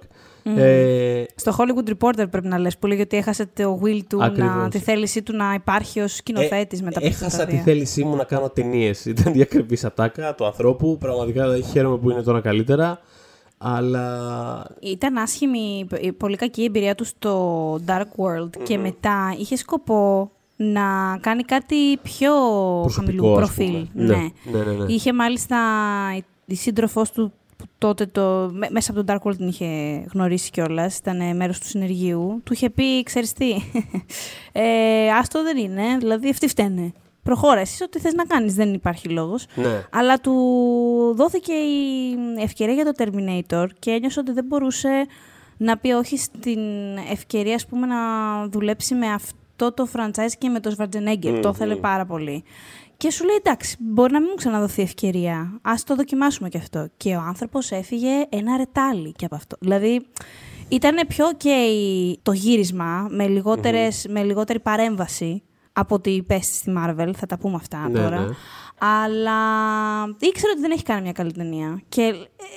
Ε, 0.57 1.25
Στο 1.35 1.57
Hollywood 1.59 1.91
Reporter 1.91 2.25
πρέπει 2.31 2.47
να 2.47 2.59
λες 2.59 2.79
που 2.79 2.87
λέγει 2.87 3.01
ότι 3.01 3.17
έχασε 3.17 3.47
το 3.55 3.81
will 3.85 4.01
του, 4.09 4.19
να, 4.19 4.25
Ακριβώς. 4.25 4.69
τη 4.71 4.79
θέλησή 4.79 5.23
του 5.23 5.37
να 5.37 5.55
υπάρχει 5.55 6.01
ως 6.01 6.15
σκηνοθέτης 6.15 6.83
μετά 6.83 6.99
από 6.99 7.07
αυτά 7.09 7.25
έχασα 7.25 7.39
τα 7.39 7.45
τη 7.47 7.55
δύο. 7.55 7.63
θέλησή 7.65 8.05
μου 8.05 8.17
να 8.17 8.25
κάνω 8.25 8.49
ταινίες. 8.51 9.05
Ήταν 9.15 9.33
διακρεπή 9.33 9.79
ατάκα 9.83 10.35
του 10.35 10.47
ανθρώπου. 10.47 10.97
Πραγματικά 11.01 11.57
χαίρομαι 11.73 11.99
που 11.99 12.11
είναι 12.11 12.23
τώρα 12.23 12.41
καλύτερα. 12.41 13.01
Αλλά. 13.59 14.67
Ήταν 14.81 15.17
άσχημη, 15.17 15.87
η 16.01 16.13
πολύ 16.13 16.37
κακή 16.37 16.65
εμπειρία 16.65 16.95
του 16.95 17.05
στο 17.05 17.75
Dark 17.87 18.07
World 18.17 18.51
και 18.63 18.79
μετά 18.79 19.35
είχε 19.39 19.57
σκοπό 19.57 20.31
να 20.57 21.19
κάνει 21.21 21.43
κάτι 21.43 21.97
πιο 22.03 22.33
Προσωπικό, 22.83 23.23
χαμηλού 23.23 23.41
ας 23.41 23.55
προφίλ. 23.55 23.87
πούμε. 23.93 24.05
Ναι. 24.05 24.17
Ναι, 24.53 24.59
ναι, 24.65 24.73
ναι, 24.73 24.85
ναι. 24.85 24.93
Είχε 24.93 25.13
μάλιστα 25.13 25.57
η- 26.17 26.25
η 26.47 26.55
σύντροφός 26.55 27.11
του 27.11 27.33
που 27.57 27.65
τότε 27.79 28.07
το, 28.07 28.51
μέ- 28.53 28.71
μέσα 28.71 28.91
από 28.93 29.05
τον 29.05 29.17
Dark 29.17 29.29
World 29.29 29.37
την 29.37 29.49
είχε 29.49 29.67
γνωρίσει 30.13 30.51
κιόλας, 30.51 30.97
ήταν 30.97 31.37
μέρος 31.37 31.59
του 31.59 31.67
συνεργείου. 31.67 32.41
Του 32.45 32.53
είχε 32.53 32.71
πει, 32.71 33.03
ξέρεις 33.03 33.33
τι, 33.33 33.51
ε, 34.53 35.11
άστο 35.11 35.43
δεν 35.43 35.57
είναι, 35.57 35.83
δηλαδή 35.99 36.29
αυτοί 36.29 36.49
φταίνε. 36.49 36.93
Προχώρα, 37.29 37.61
εσύ 37.61 37.83
ό,τι 37.83 37.99
θες 37.99 38.13
να 38.13 38.25
κάνεις, 38.25 38.55
δεν 38.55 38.75
υπάρχει 38.75 39.09
λόγος. 39.09 39.47
Ναι. 39.55 39.85
Αλλά 39.93 40.21
του 40.21 40.33
δόθηκε 41.17 41.53
η 41.53 42.43
ευκαιρία 42.43 42.75
για 42.75 42.85
το 42.85 42.93
Terminator 42.99 43.67
και 43.79 43.91
ένιωσε 43.91 44.21
ότι 44.21 44.33
δεν 44.33 44.45
μπορούσε 44.45 45.07
να 45.57 45.77
πει 45.79 45.91
όχι 45.91 46.17
στην 46.19 46.61
ευκαιρία 47.11 47.55
ας 47.55 47.67
πούμε, 47.67 47.87
να 47.87 47.97
δουλέψει 48.49 48.95
με 48.95 49.07
αυτό 49.07 49.73
το 49.73 49.89
franchise 49.95 50.33
και 50.39 50.49
με 50.49 50.61
το 50.61 50.75
Schwarzenegger. 50.79 51.39
Το 51.43 51.49
ήθελε 51.49 51.77
πάρα 51.77 52.07
πολύ. 52.07 52.45
Και 52.97 53.11
σου 53.11 53.25
λέει 53.25 53.37
εντάξει, 53.37 53.77
μπορεί 53.79 54.13
να 54.13 54.19
μην 54.19 54.29
μου 54.31 54.37
ξαναδοθεί 54.37 54.83
ευκαιρία. 54.83 55.61
Α 55.63 55.73
το 55.85 55.95
δοκιμάσουμε 55.95 56.49
και 56.49 56.59
αυτό. 56.59 56.89
Και 56.97 57.17
ο 57.17 57.21
άνθρωπος 57.21 57.71
έφυγε 57.71 58.27
ένα 58.29 58.57
ρετάλι 58.57 59.13
και 59.13 59.25
από 59.25 59.35
αυτό. 59.35 59.57
Δηλαδή 59.61 60.07
ήταν 60.69 61.07
πιο 61.09 61.27
ok 61.39 61.47
το 62.23 62.33
γύρισμα 62.33 63.07
με, 63.11 63.27
λιγότερες, 63.27 64.07
με 64.09 64.23
λιγότερη 64.23 64.61
παρέμβαση 64.61 65.43
από 65.79 65.95
ότι 65.95 66.25
πέσει 66.27 66.55
στη 66.55 66.73
Marvel. 66.79 67.11
Θα 67.17 67.27
τα 67.27 67.39
πούμε 67.39 67.55
αυτά 67.55 67.89
Ναι, 67.89 67.99
τώρα. 67.99 68.21
ναι. 68.21 68.27
Αλλά 68.79 69.39
ήξερα 70.19 70.53
ότι 70.53 70.61
δεν 70.61 70.71
έχει 70.71 70.83
κάνει 70.83 71.03
μια 71.03 71.13
καλή 71.13 71.33
ταινία. 71.33 71.83
Και 71.89 72.03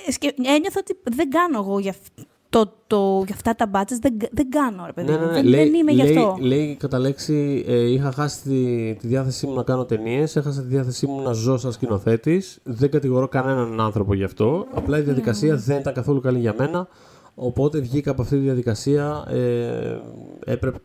ε, 0.06 0.10
σκε- 0.12 0.34
ένιωθα 0.38 0.78
ότι 0.80 0.98
δεν 1.14 1.30
κάνω 1.30 1.58
εγώ 1.58 1.78
για, 1.78 1.90
αυ- 1.90 2.26
το, 2.48 2.72
το, 2.86 3.22
για 3.26 3.34
αυτά 3.34 3.54
τα 3.54 3.66
μπάτσε. 3.66 3.98
Δεν, 4.00 4.16
δεν 4.32 4.48
κάνω, 4.50 4.86
ρε 4.86 4.92
παιδί. 4.92 5.10
Ναι, 5.12 5.18
μου. 5.18 5.20
ναι, 5.24 5.26
ναι. 5.26 5.32
Δεν, 5.32 5.44
Λέει, 5.44 5.64
δεν 5.64 5.74
είμαι 5.74 5.92
γι' 5.92 6.02
λέει, 6.02 6.16
αυτό. 6.16 6.36
λέει 6.40 6.76
κατά 6.80 6.98
λέξη, 6.98 7.64
ε, 7.66 7.90
είχα 7.90 8.12
χάσει 8.12 8.42
τη, 8.42 8.94
τη 8.94 9.06
διάθεσή 9.06 9.46
μου 9.46 9.54
να 9.54 9.62
κάνω 9.62 9.84
ταινίες, 9.84 10.36
έχασα 10.36 10.60
τη 10.60 10.66
διάθεσή 10.66 11.06
μου 11.06 11.22
να 11.22 11.32
ζω 11.32 11.56
σαν 11.56 11.72
σκηνοθέτης. 11.72 12.58
Δεν 12.62 12.90
κατηγορώ 12.90 13.28
κανέναν 13.28 13.80
άνθρωπο 13.80 14.14
γι' 14.14 14.24
αυτό. 14.24 14.66
Απλά 14.74 14.98
η 14.98 15.02
διαδικασία 15.02 15.56
δεν 15.56 15.78
ήταν 15.78 15.94
καθόλου 15.94 16.20
καλή 16.20 16.38
για 16.38 16.54
μένα. 16.58 16.88
Οπότε 17.34 17.78
βγήκα 17.78 18.10
από 18.10 18.22
αυτή 18.22 18.34
τη 18.36 18.40
διαδικασία. 18.42 19.24
Ε, 19.30 20.00
έπρεπε, 20.44 20.78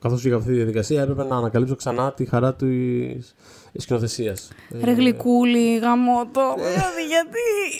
καθώς 0.00 0.18
βγήκα 0.20 0.34
από 0.34 0.42
αυτή 0.44 0.56
τη 0.56 0.62
διαδικασία, 0.62 1.02
έπρεπε 1.02 1.24
να 1.24 1.36
ανακαλύψω 1.36 1.74
ξανά 1.76 2.12
τη 2.12 2.24
χαρά 2.26 2.54
της 2.54 3.34
σκηνοθεσίας. 3.76 4.48
Ρε 4.82 4.92
γλυκούλη, 4.92 5.76
γαμώτο. 5.78 6.54
Δηλαδή, 6.56 7.02
γιατί; 7.08 7.38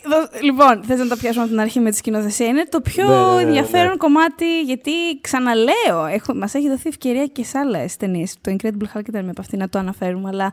Δω- 0.08 0.38
Λοιπόν, 0.42 0.82
θες 0.84 0.98
να 0.98 1.08
το 1.08 1.16
πιάσουμε 1.16 1.42
από 1.42 1.52
την 1.52 1.60
αρχή 1.60 1.80
με 1.80 1.90
τη 1.90 1.96
σκηνοθεσία. 1.96 2.46
Είναι 2.46 2.64
το 2.68 2.80
πιο 2.80 3.08
Ναι, 3.08 3.14
ναι, 3.14 3.34
ναι, 3.34 3.40
ενδιαφέρον 3.42 3.90
ναι. 3.90 3.96
κομμάτι, 3.96 4.60
γιατί 4.62 4.90
ξαναλέω, 5.20 6.04
έχω, 6.12 6.34
μας 6.34 6.54
έχει 6.54 6.68
δοθεί 6.68 6.88
ευκαιρία 6.88 7.26
και 7.26 7.44
σε 7.44 7.58
άλλες 7.58 7.96
ταινίες. 7.96 8.36
Το 8.40 8.56
Incredible 8.56 8.96
Hulk 8.98 9.08
ήταν 9.08 9.24
με 9.24 9.30
από 9.30 9.40
αυτή 9.40 9.56
να 9.56 9.68
το 9.68 9.78
αναφέρουμε. 9.78 10.28
Αλλά 10.28 10.52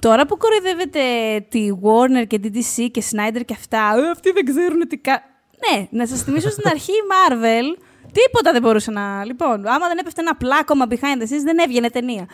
τώρα 0.00 0.26
που 0.26 0.36
κοροϊδεύετε 0.36 1.00
τη 1.48 1.68
Warner 1.82 2.26
και 2.26 2.38
τη 2.38 2.48
DC 2.54 2.88
και 2.90 3.02
Snyder 3.10 3.40
και 3.44 3.54
αυτά, 3.54 3.78
«Ε, 3.78 4.10
αυτοί 4.10 4.30
δεν 4.32 4.44
ξέρουν 4.44 4.88
τι 4.88 4.96
κα... 4.96 5.22
Ναι, 5.70 5.86
να 5.90 6.06
σας 6.06 6.22
θυμίσω 6.22 6.50
στην 6.50 6.68
αρχή 6.68 6.90
η 6.92 7.04
Marvel 7.12 7.82
Τίποτα 8.18 8.52
δεν 8.52 8.62
μπορούσε 8.62 8.90
να. 8.90 9.24
Λοιπόν, 9.24 9.66
άμα 9.66 9.86
δεν 9.88 9.98
έπεφτε 9.98 10.20
ένα 10.20 10.36
πλάκωμα 10.36 10.86
behind 10.88 11.20
the 11.20 11.24
scenes, 11.24 11.44
δεν 11.44 11.58
έβγαινε 11.58 11.90
ταινία. 11.90 12.26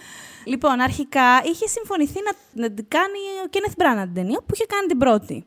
Λοιπόν, 0.45 0.81
αρχικά 0.81 1.43
είχε 1.45 1.67
συμφωνηθεί 1.67 2.19
να, 2.25 2.63
να 2.63 2.75
την 2.75 2.85
κάνει 2.89 3.21
ο 3.45 3.49
Kenneth 3.53 3.83
Branagh 3.83 4.05
την 4.05 4.15
ταινία 4.15 4.39
που 4.39 4.55
είχε 4.55 4.67
κάνει 4.67 4.87
την 4.87 4.99
πρώτη. 4.99 5.45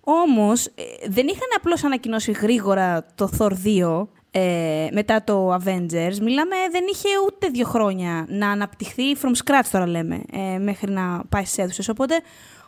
Όμως, 0.00 0.68
δεν 1.08 1.26
είχαν 1.26 1.48
απλώς 1.56 1.84
ανακοινώσει 1.84 2.32
γρήγορα 2.32 3.06
το 3.14 3.30
Thor 3.38 3.52
2 3.64 4.06
ε, 4.30 4.88
μετά 4.92 5.24
το 5.24 5.54
Avengers. 5.54 6.16
Μιλάμε, 6.20 6.56
δεν 6.70 6.84
είχε 6.92 7.08
ούτε 7.26 7.48
δύο 7.48 7.66
χρόνια 7.66 8.26
να 8.28 8.50
αναπτυχθεί 8.50 9.02
from 9.22 9.30
scratch, 9.44 9.66
τώρα 9.72 9.86
λέμε, 9.86 10.22
ε, 10.32 10.58
μέχρι 10.58 10.92
να 10.92 11.24
πάει 11.28 11.44
στις 11.44 11.58
αίθουσες. 11.58 11.88
Οπότε, 11.88 12.14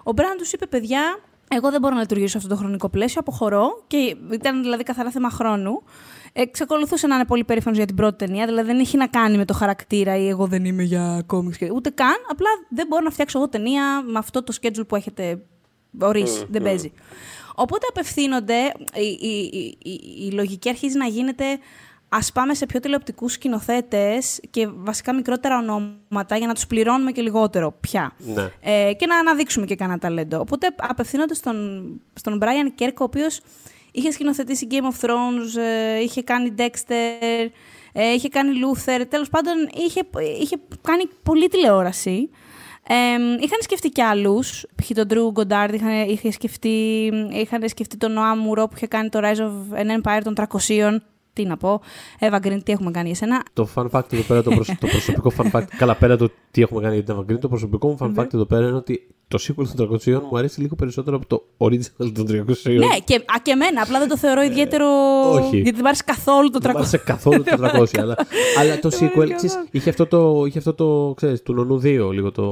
ο 0.05 0.11
Branagh 0.17 0.39
τους 0.39 0.53
είπε, 0.53 0.67
παιδιά, 0.67 1.19
εγώ 1.49 1.71
δεν 1.71 1.81
μπορώ 1.81 1.95
να 1.95 2.01
λειτουργήσω 2.01 2.31
σε 2.31 2.37
αυτό 2.37 2.49
το 2.49 2.57
χρονικό 2.57 2.89
πλαίσιο, 2.89 3.21
αποχωρώ. 3.21 3.83
Και 3.87 4.17
ήταν 4.33 4.63
δηλαδή 4.63 4.83
καθαρά 4.83 5.11
θέμα 5.11 5.31
χρόνου. 5.31 5.83
Εξακολουθούσε 6.37 7.07
να 7.07 7.15
είναι 7.15 7.25
πολύ 7.25 7.45
περήφανος 7.45 7.77
για 7.79 7.87
την 7.87 7.97
πρώτη 7.97 8.17
ταινία, 8.27 8.47
δηλαδή 8.47 8.67
δεν 8.67 8.79
έχει 8.81 8.97
να 8.97 9.07
κάνει 9.07 9.37
με 9.37 9.45
το 9.45 9.55
χαρακτήρα 9.55 10.17
ή 10.17 10.29
εγώ 10.29 10.47
δεν 10.47 10.65
είμαι 10.65 10.83
για 10.83 11.23
κόμιξ. 11.27 11.57
και- 11.59 11.71
Ούτε 11.73 11.91
καν. 11.91 12.15
Απλά 12.31 12.49
δεν 12.69 12.87
μπορώ 12.87 13.03
να 13.05 13.11
φτιάξω 13.11 13.39
εγώ 13.39 13.49
ταινία 13.49 14.03
με 14.07 14.19
αυτό 14.19 14.43
το 14.43 14.55
schedule 14.63 14.87
που 14.89 14.97
έχετε 14.97 15.39
ορίσει. 16.01 16.47
δεν 16.51 16.63
παίζει. 16.63 16.93
Οπότε 17.55 17.87
απευθύνονται, 17.91 18.57
η, 18.95 19.27
η, 19.29 19.51
η, 19.53 19.79
η- 19.91 20.27
η 20.27 20.31
λογική 20.33 20.69
αρχίζει 20.69 20.97
να 20.99 21.07
γίνεται 21.07 21.45
ας 22.09 22.33
πάμε 22.33 22.55
σε 22.55 22.67
πιο 22.67 22.81
τηλεοπτικούς 22.81 23.33
σκηνοθέτες 23.33 24.41
και 24.51 24.69
βασικά 24.75 25.15
μικρότερα 25.15 25.59
ονόματα 25.59 26.37
για 26.37 26.47
να 26.47 26.55
τους 26.55 26.67
πληρώνουμε 26.67 27.13
και 27.13 27.23
λιγότερο 27.23 27.77
πια. 27.81 28.13
Ναι. 28.19 28.49
Ε, 28.61 28.93
και 28.95 29.07
να 29.07 29.19
αναδείξουμε 29.19 29.67
και 29.67 29.75
κανένα 29.75 29.99
ταλέντο. 29.99 30.41
Οπότε 30.41 30.67
απευθύνονται 30.77 31.35
στον, 31.35 31.85
στον 32.15 32.39
Brian 32.43 32.83
Kirk, 32.83 32.95
ο 33.01 33.05
οποίος 33.05 33.41
είχε 33.95 34.11
σκηνοθετήσει 34.11 34.67
Game 34.71 34.75
of 34.75 35.07
Thrones, 35.07 35.61
ε, 35.61 36.01
είχε 36.01 36.23
κάνει 36.23 36.55
Dexter, 36.59 37.49
ε, 37.93 38.13
είχε 38.13 38.29
κάνει 38.29 38.51
Luther. 38.51 39.05
Τέλος 39.09 39.29
πάντων, 39.29 39.55
είχε, 39.75 40.01
είχε 40.41 40.57
κάνει 40.81 41.05
πολλή 41.23 41.49
τηλεόραση. 41.49 42.31
Ε, 42.87 42.95
είχαν 43.41 43.59
σκεφτεί 43.61 43.89
κι 43.89 44.03
άλλους. 44.03 44.67
Π.χ. 44.75 44.91
τον 44.95 45.07
Drew 45.11 45.41
Goddard 45.41 45.71
είχαν, 45.75 46.09
είχε 46.09 46.31
σκεφτεί, 46.31 47.11
είχαν 47.31 47.69
σκεφτεί 47.69 47.97
τον 47.97 48.17
Noah 48.19 48.49
Moore 48.49 48.65
που 48.71 48.77
είχε 48.77 48.87
κάνει 48.87 49.09
το 49.09 49.21
Rise 49.23 49.39
of 49.39 49.79
an 49.79 50.01
Empire 50.01 50.21
των 50.25 50.35
300. 50.35 51.14
Τι 51.35 51.45
να 51.45 51.57
πω. 51.57 51.81
Eva 52.21 52.35
Green, 52.47 52.59
τι 52.65 52.73
έχουμε 52.73 52.91
κάνει 52.91 53.07
για 53.07 53.17
σένα; 53.17 53.43
Το 53.53 53.69
fun 53.75 53.87
fact 53.91 54.13
εδώ 54.13 54.23
πέρα, 54.23 54.43
το, 54.43 54.51
προσ- 54.51 54.79
το 54.81 54.87
προσωπικό 54.87 55.33
fun 55.37 55.51
fact. 55.51 55.65
Καλά, 55.79 55.95
πέρα 55.95 56.17
το 56.17 56.31
τι 56.51 56.63
έχουμε 56.63 56.81
κάνει 56.81 56.95
για 56.95 57.05
την 57.05 57.15
Eva 57.17 57.33
Green, 57.33 57.39
το 57.41 57.49
προσωπικό 57.49 57.89
μου 57.89 57.97
fun 58.01 58.21
fact 58.21 58.35
εδώ 58.35 58.45
πέρα 58.45 58.67
είναι 58.67 58.77
ότι 58.77 59.07
το 59.29 59.39
sequel 59.49 59.67
των 59.77 59.99
300 60.05 60.21
μου 60.31 60.39
αρέσει 60.39 60.61
λίγο 60.61 60.75
περισσότερο 60.75 61.17
από 61.17 61.27
το 61.27 61.43
original 61.59 62.13
των 62.15 62.27
300. 62.29 62.35
Ναι, 62.65 62.99
και, 63.05 63.15
α, 63.15 63.39
και 63.43 63.51
εμένα. 63.51 63.83
Απλά 63.83 63.99
δεν 63.99 64.09
το 64.09 64.17
θεωρώ 64.17 64.43
ιδιαίτερο. 64.43 64.87
όχι. 65.31 65.57
Γιατί 65.57 65.71
δεν 65.71 65.81
μ' 65.81 65.87
άρεσε 65.87 66.03
καθόλου 66.07 66.51
το 66.51 66.59
300. 66.59 66.63
Δεν 66.63 66.73
μ' 66.73 66.77
άρεσε 66.77 66.99
καθόλου 66.99 67.43
το 67.43 67.57
300, 67.61 67.99
αλλά, 67.99 68.17
αλλά 68.59 68.79
το 68.79 68.89
Δεν 68.89 68.99
μ' 69.03 69.07
sequel 69.07 69.19
άρεσε 69.21 69.35
ξέρεις, 69.35 69.53
καθόλου. 69.55 69.69
είχε 69.71 69.91
αυτό 69.91 70.07
το, 70.07 70.45
είχε 70.47 70.59
αυτό 70.59 70.75
το 70.75 71.13
ξέρεις, 71.17 71.43
του 71.43 71.55
Νονού 71.55 71.77
2 71.77 71.83
λίγο 72.13 72.31
το, 72.33 72.43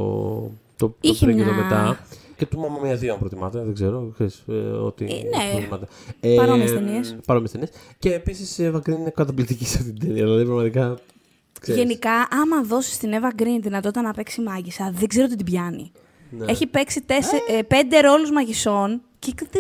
το, 0.77 0.87
το 0.89 0.95
Είχε 1.01 1.25
πριν 1.25 1.37
και 1.37 1.45
το 1.45 1.53
μια- 1.53 1.63
μετά. 1.63 1.99
Και 2.43 2.49
του 2.49 2.59
Μάμα 2.59 2.79
Μία 2.83 2.99
2 2.99 3.07
αν 3.07 3.19
προτιμάτε, 3.19 3.63
δεν 3.63 3.75
ξέρω. 3.75 4.11
Ξέρεις, 4.15 4.45
ε, 4.49 4.53
ό,τι 4.55 5.05
ναι. 5.05 5.11
προτιμάτε. 5.53 5.87
Παρόμοιες 6.37 6.73
ταινίες. 6.73 7.17
Παρόμοιες 7.27 7.51
ταινίες. 7.53 7.71
Και 7.99 8.15
επίσης 8.15 8.59
η 8.59 8.71
Eva 8.73 8.77
Green 8.77 8.99
είναι 8.99 9.11
καταπληκτική 9.11 9.67
σε 9.67 9.79
αυτή 9.79 9.93
την 9.93 10.01
ταινία. 10.01 10.25
Δηλαδή 10.25 10.45
πραγματικά. 10.45 10.99
ξέρεις. 11.61 11.81
Γενικά, 11.83 12.13
άμα 12.13 12.63
δώσεις 12.63 12.99
την 12.99 13.13
Eva 13.13 13.43
Green 13.43 13.55
τη 13.55 13.61
δυνατότητα 13.61 14.03
να 14.03 14.13
παίξει 14.13 14.41
μάγισσα, 14.41 14.93
δεν 14.95 15.09
ξέρω 15.09 15.27
τι 15.27 15.37
την 15.37 15.45
πιάνει. 15.45 15.93
Ναι. 16.31 16.45
Έχει 16.49 16.67
παίξει 16.67 17.01
τέσσε, 17.03 17.37
ε, 17.49 17.63
πέντε 17.63 18.01
ρόλους 18.01 18.31
μαγισσών 18.31 19.01
και 19.25 19.33
κτ- 19.37 19.57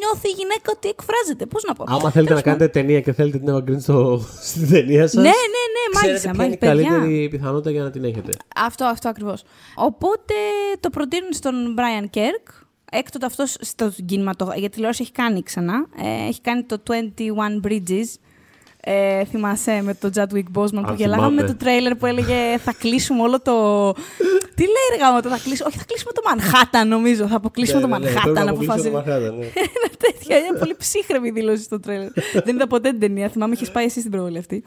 νιώθει 0.00 0.28
η 0.28 0.34
γυναίκα 0.40 0.68
ότι 0.76 0.88
εκφράζεται. 0.88 1.46
Πώς 1.46 1.62
να 1.68 1.74
πω. 1.74 1.84
Άμα 1.88 2.10
θέλετε 2.10 2.18
να 2.20 2.24
Τέλος 2.24 2.42
πάντων. 2.42 2.58
κάνετε 2.58 2.68
ταινία 2.80 3.00
και 3.00 3.12
θέλετε 3.12 3.38
την 3.38 3.48
Eva 3.54 3.58
Green 3.66 3.80
στο, 3.80 3.96
στην 4.50 4.68
ταινία 4.70 5.02
σας, 5.06 5.14
Ναι, 5.14 5.22
ναι, 5.22 5.62
ναι, 5.74 5.82
ξέρετε 5.92 6.10
μάγισσα. 6.10 6.30
ποια 6.30 6.44
είναι 6.44 6.54
η 6.54 6.58
μάγισσα, 6.58 6.58
παιδιά. 6.58 6.88
καλύτερη 6.90 7.28
πιθανότητα 7.28 7.70
για 7.70 7.82
να 7.82 7.90
την 7.90 8.04
έχετε. 8.04 8.28
Αυτό, 8.56 8.84
αυτό 8.84 9.08
ακριβώς. 9.08 9.42
Οπότε 9.74 10.34
το 10.80 10.90
προτείνουν 10.90 11.32
στον 11.32 11.54
Brian 11.78 12.16
Kirk. 12.16 12.46
Έκτοτε 12.90 13.26
αυτός 13.26 13.56
στο 13.60 13.92
κινηματογράφο, 14.06 14.58
γιατί 14.60 14.74
τηλεόραση 14.74 15.02
έχει 15.02 15.12
κάνει 15.12 15.42
ξανά. 15.42 15.86
Ε, 16.02 16.28
έχει 16.28 16.40
κάνει 16.40 16.62
το 16.62 16.78
21 16.86 17.66
Bridges. 17.66 18.08
Ε, 18.86 19.24
θυμάσαι 19.24 19.80
με 19.84 19.94
τον 19.94 20.10
Chadwick 20.14 20.58
Boseman 20.58 20.70
που 20.72 20.84
Αν 20.88 20.94
γελάγαμε 20.96 21.28
με 21.28 21.34
θυμάμαι. 21.36 21.46
το 21.46 21.56
τρέιλερ 21.56 21.94
που 21.94 22.06
έλεγε 22.06 22.58
θα 22.64 22.72
κλείσουμε 22.78 23.22
όλο 23.22 23.40
το, 23.40 23.92
Τι 24.54 24.62
λέει 24.62 24.86
ρε 24.96 25.04
γάμο, 25.04 25.22
θα 25.22 25.38
κλείσουμε. 25.44 25.68
Όχι, 25.68 25.78
θα 25.78 25.84
κλείσουμε 25.84 26.12
το 26.12 26.20
Μανχάταν, 26.24 26.88
νομίζω. 26.88 27.26
Θα 27.26 27.36
αποκλείσουμε 27.36 27.80
το 27.80 27.86
Ναι, 27.86 27.98
ναι, 27.98 28.04
ναι, 28.04 28.10
Μανχάταν. 28.10 28.32
πρέπει 28.32 28.46
να 28.46 28.52
αποφάσισε. 28.52 28.88
αποκλείσω 28.88 29.18
το 29.20 29.26
Manhattan, 29.26 29.38
ναι. 29.38 29.46
Ένα 29.76 29.90
τέτοια. 29.98 30.36
Είναι 30.38 30.58
πολύ 30.58 30.74
ψύχρεμη 30.78 31.30
δήλωση 31.30 31.62
στο 31.62 31.80
τρέλερ. 31.80 32.08
Δεν 32.44 32.54
είδα 32.54 32.66
ποτέ 32.66 32.90
την 32.90 33.00
ταινία. 33.00 33.28
Θυμάμαι, 33.28 33.54
είχες 33.54 33.70
πάει 33.70 33.84
εσύ 33.84 33.98
στην 33.98 34.10
προβολή 34.10 34.38
αυτή. 34.38 34.64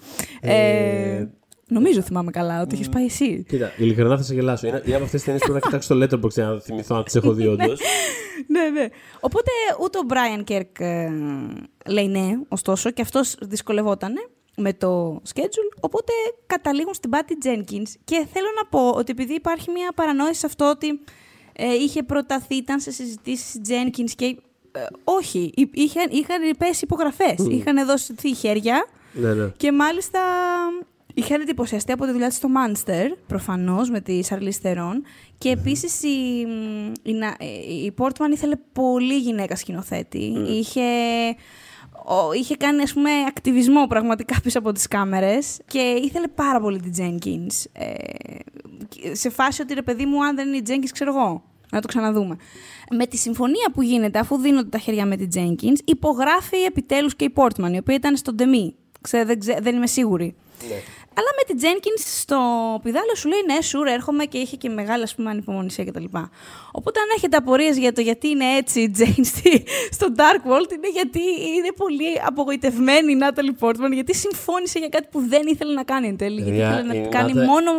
Ε, 1.70 1.74
νομίζω 1.74 2.02
θυμάμαι 2.02 2.32
καλά 2.32 2.62
ότι 2.62 2.76
είχε 2.76 2.90
πάει 2.90 3.06
εσύ. 3.06 3.44
Κοίτα, 3.48 3.72
ειλικρινά 3.78 4.18
θα 4.18 4.24
σε 4.24 4.34
γελάσω. 4.34 4.68
Είναι, 4.68 4.82
είναι 4.86 4.96
από 4.96 5.04
αυτές 5.04 5.22
τις 5.22 5.24
ταινίες 5.24 5.42
που 5.46 5.52
πρέπει 5.52 5.66
να 5.66 5.72
κοιτάξω 5.72 5.96
το 5.96 6.04
Letterboxd 6.18 6.32
για 6.34 6.46
να 6.46 6.60
θυμηθώ 6.60 6.96
αν 6.96 7.04
τις 7.04 7.16
έχω 7.16 7.34
δει 7.34 7.48
όντως. 7.54 7.80
ναι, 8.48 8.70
ναι. 8.70 8.88
Οπότε 9.20 9.52
ούτε 9.82 9.98
ο 9.98 10.02
Brian 10.10 10.44
Κέρκ 10.44 10.80
ε, 10.80 11.10
λέει 11.88 12.08
ναι, 12.08 12.32
ωστόσο, 12.48 12.92
και 12.92 13.02
αυτός 13.02 13.36
δυσκολευόταν 13.42 14.14
με 14.58 14.74
το 14.74 15.22
schedule. 15.34 15.78
Οπότε 15.80 16.12
καταλήγουν 16.48 16.94
στην 16.94 17.10
Patty 17.14 17.48
Jenkins. 17.48 17.90
Και 18.04 18.26
θέλω 18.34 18.48
να 18.56 18.66
πω 18.70 18.90
ότι 18.90 19.12
επειδή 19.12 19.34
υπάρχει 19.34 19.72
μια 19.72 19.92
παρανόηση 19.96 20.40
σε 20.40 20.46
αυτό 20.46 20.70
ότι 20.70 21.00
ε, 21.54 21.74
είχε 21.74 22.04
προταθεί, 22.04 22.56
ήταν 22.56 22.80
σε 22.80 22.92
συζητήσεις 22.92 23.62
Jenkins 23.68 24.12
και. 24.16 24.26
ε, 24.72 24.80
όχι, 25.04 25.52
εί- 25.56 25.70
είχαν, 25.78 26.08
είχαν 26.12 26.56
πέσει 26.58 26.80
υπογραφές. 26.84 27.36
Είχαν 27.50 27.86
δώσει 27.86 28.36
χέρια. 28.36 28.86
ναι, 29.14 29.34
ναι. 29.34 29.52
Και 29.58 29.72
μάλιστα 29.72 30.20
είχαν 31.18 31.42
εντυπωσιαστεί 31.42 31.92
από 31.92 32.06
τη 32.06 32.12
δουλειά 32.12 32.28
της 32.28 32.38
στο 32.38 32.50
Manchester, 32.58 33.18
προφανώς, 33.28 33.90
με 33.90 34.02
τη 34.02 34.24
Σαρλίς 34.24 34.58
Θερόν. 34.58 35.04
Και 35.38 35.50
επίσης 35.50 36.04
η, 36.04 36.48
η, 37.04 37.14
Να- 37.14 37.36
η 37.86 37.94
Portman 37.98 38.32
ήθελε 38.34 38.56
πολύ 38.74 39.18
γυναίκα 39.18 39.56
σκηνοθέτη. 39.56 40.34
Είχε, 40.48 40.82
ο- 42.06 42.34
είχε 42.34 42.56
κάνει, 42.56 42.82
ας 42.82 42.94
πούμε, 42.94 43.10
ακτιβισμό 43.28 43.88
πραγματικά 43.88 44.36
πίσω 44.44 44.60
από 44.60 44.72
τις 44.72 44.88
κάμερες 44.88 45.60
και 45.68 45.80
ήθελε 46.04 46.28
πάρα 46.28 46.60
πολύ 46.60 46.80
την 46.80 46.94
Jenkins. 46.98 47.66
Ε, 47.72 47.94
και 48.90 49.16
σε 49.16 49.30
φάση 49.30 49.62
ότι, 49.62 49.74
ρε 49.74 49.82
παιδί 49.82 50.06
μου, 50.06 50.26
αν 50.26 50.36
δεν 50.36 50.48
είναι 50.48 50.58
η 50.58 50.64
Jenkins, 50.68 50.90
ξέρω 50.92 51.16
εγώ. 51.16 51.44
Να 51.72 51.82
το 51.82 51.88
ξαναδούμε. 51.88 52.36
Με 52.92 53.06
τη 53.08 53.18
συμφωνία 53.18 53.72
που 53.74 53.82
γίνεται, 53.82 54.20
αφού 54.20 54.38
δίνονται 54.38 54.70
τα 54.70 54.78
χέρια 54.78 55.06
με 55.06 55.16
την 55.16 55.30
Jenkins, 55.36 55.78
υπογράφει 55.86 56.58
επιτέλους 56.58 57.16
και 57.16 57.26
η 57.26 57.34
Portman, 57.36 57.72
η 57.74 57.78
οποία 57.78 57.96
ήταν 57.96 58.18
στον 58.18 58.36
Ντεμί. 58.36 58.76
Ξέ, 59.02 59.24
δεν, 59.24 59.40
ξέ- 59.40 59.62
δεν 59.62 59.76
είμαι 59.76 59.88
σίγουρη. 59.88 60.36
Αλλά 61.20 61.30
με 61.38 61.44
την 61.48 61.58
Jenkins 61.64 62.02
στο 62.22 62.40
πιδάλιο 62.84 63.16
σου 63.16 63.28
λέει 63.28 63.40
ναι, 63.46 63.58
sure, 63.72 63.94
έρχομαι 63.94 64.26
και 64.26 64.38
είχε 64.38 64.56
και 64.56 64.70
μεγάλη 64.70 65.04
ας 65.04 65.16
πούμε, 65.16 65.30
ανυπομονησία 65.30 65.86
κτλ. 65.86 66.04
Οπότε, 66.72 67.00
αν 67.00 67.06
έχετε 67.18 67.38
απορίες 67.38 67.78
για 67.78 67.94
το 67.94 68.02
γιατί 68.02 68.28
είναι 68.28 68.46
έτσι 68.58 68.80
η 68.82 68.96
Jane 68.98 69.24
στη- 69.24 69.64
στο 69.92 70.08
Dark 70.16 70.42
World, 70.52 70.72
είναι 70.74 70.90
γιατί 70.94 71.20
είναι 71.56 71.72
πολύ 71.78 72.06
απογοητευμένη 72.26 73.12
η 73.12 73.18
Natalie 73.22 73.68
Portman, 73.68 73.92
γιατί 73.94 74.16
συμφώνησε 74.16 74.80
για 74.80 74.90
κάτι 74.90 75.08
που 75.12 75.20
δεν 75.28 75.48
ήθελε 75.48 75.74
να 75.74 75.84
κάνει 75.84 76.08
εν 76.08 76.18
τέλει. 76.18 76.36
Γιατί 76.36 76.50
Παιδιά, 76.50 76.70
ήθελε 76.74 76.88
να 76.88 76.94
η 76.96 77.02
την 77.02 77.12
κάνει 77.12 77.32
Natalie- 77.36 77.46
μόνο. 77.46 77.72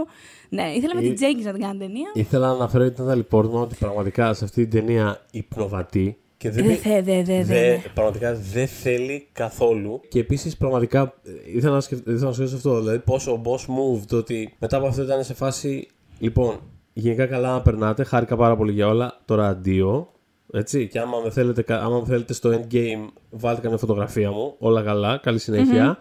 Ναι, 0.48 0.72
ήθελε 0.76 0.94
με 0.94 1.00
η- 1.04 1.12
την 1.12 1.26
Jenkins 1.26 1.44
να 1.44 1.52
την 1.52 1.60
κάνει 1.62 1.78
ταινία. 1.78 2.10
Ήθελα 2.14 2.46
να 2.46 2.52
αναφέρω 2.52 2.90
την 2.90 3.04
Natalie 3.08 3.36
Portman 3.38 3.50
ότι 3.62 3.74
πραγματικά 3.78 4.34
σε 4.34 4.44
αυτή 4.44 4.66
την 4.66 4.80
ταινία 4.86 5.20
υπνοβατεί. 5.30 6.16
Και 6.38 6.50
δεν, 6.50 6.64
Δε, 6.66 6.74
δε, 6.74 7.02
δε, 7.02 7.22
δε, 7.22 7.22
δε- 7.22 7.42
δε. 7.42 7.76
πραγματικά 7.94 8.34
δεν 8.52 8.66
θέλει 8.66 9.28
καθόλου. 9.32 10.00
Και 10.08 10.18
επίσης 10.18 10.56
πραγματικά 10.56 11.14
ε, 11.24 11.30
ήθελα 11.56 11.74
να, 11.74 11.80
σκεφ... 11.80 11.98
ήθελα 11.98 12.24
να 12.24 12.32
σκεφτώ 12.32 12.56
αυτό. 12.56 12.78
Δηλαδή 12.78 12.98
πόσο 12.98 13.42
boss 13.44 13.56
move 13.60 14.00
το 14.08 14.16
ότι 14.16 14.54
μετά 14.58 14.76
από 14.76 14.86
αυτό 14.86 15.02
ήταν 15.02 15.24
σε 15.24 15.34
φάση. 15.34 15.88
Λοιπόν, 16.18 16.60
γενικά 16.92 17.26
καλά 17.26 17.52
να 17.52 17.62
περνάτε. 17.62 18.04
Χάρηκα 18.04 18.36
πάρα 18.36 18.56
πολύ 18.56 18.72
για 18.72 18.86
όλα. 18.88 19.20
Τώρα 19.24 19.48
αντίο. 19.48 20.12
Έτσι. 20.52 20.88
Και 20.88 20.98
άμα 20.98 21.18
με 21.24 21.30
θέλετε, 21.30 21.62
κα- 21.62 21.80
άμα 21.82 21.98
με 21.98 22.06
θέλετε 22.06 22.32
στο 22.32 22.50
endgame, 22.50 23.08
βάλτε 23.30 23.60
καμιά 23.60 23.76
φωτογραφία 23.78 24.30
μου. 24.30 24.54
Όλα 24.58 24.82
καλά. 24.82 25.18
Καλή 25.22 25.38
συνέχεια. 25.38 25.98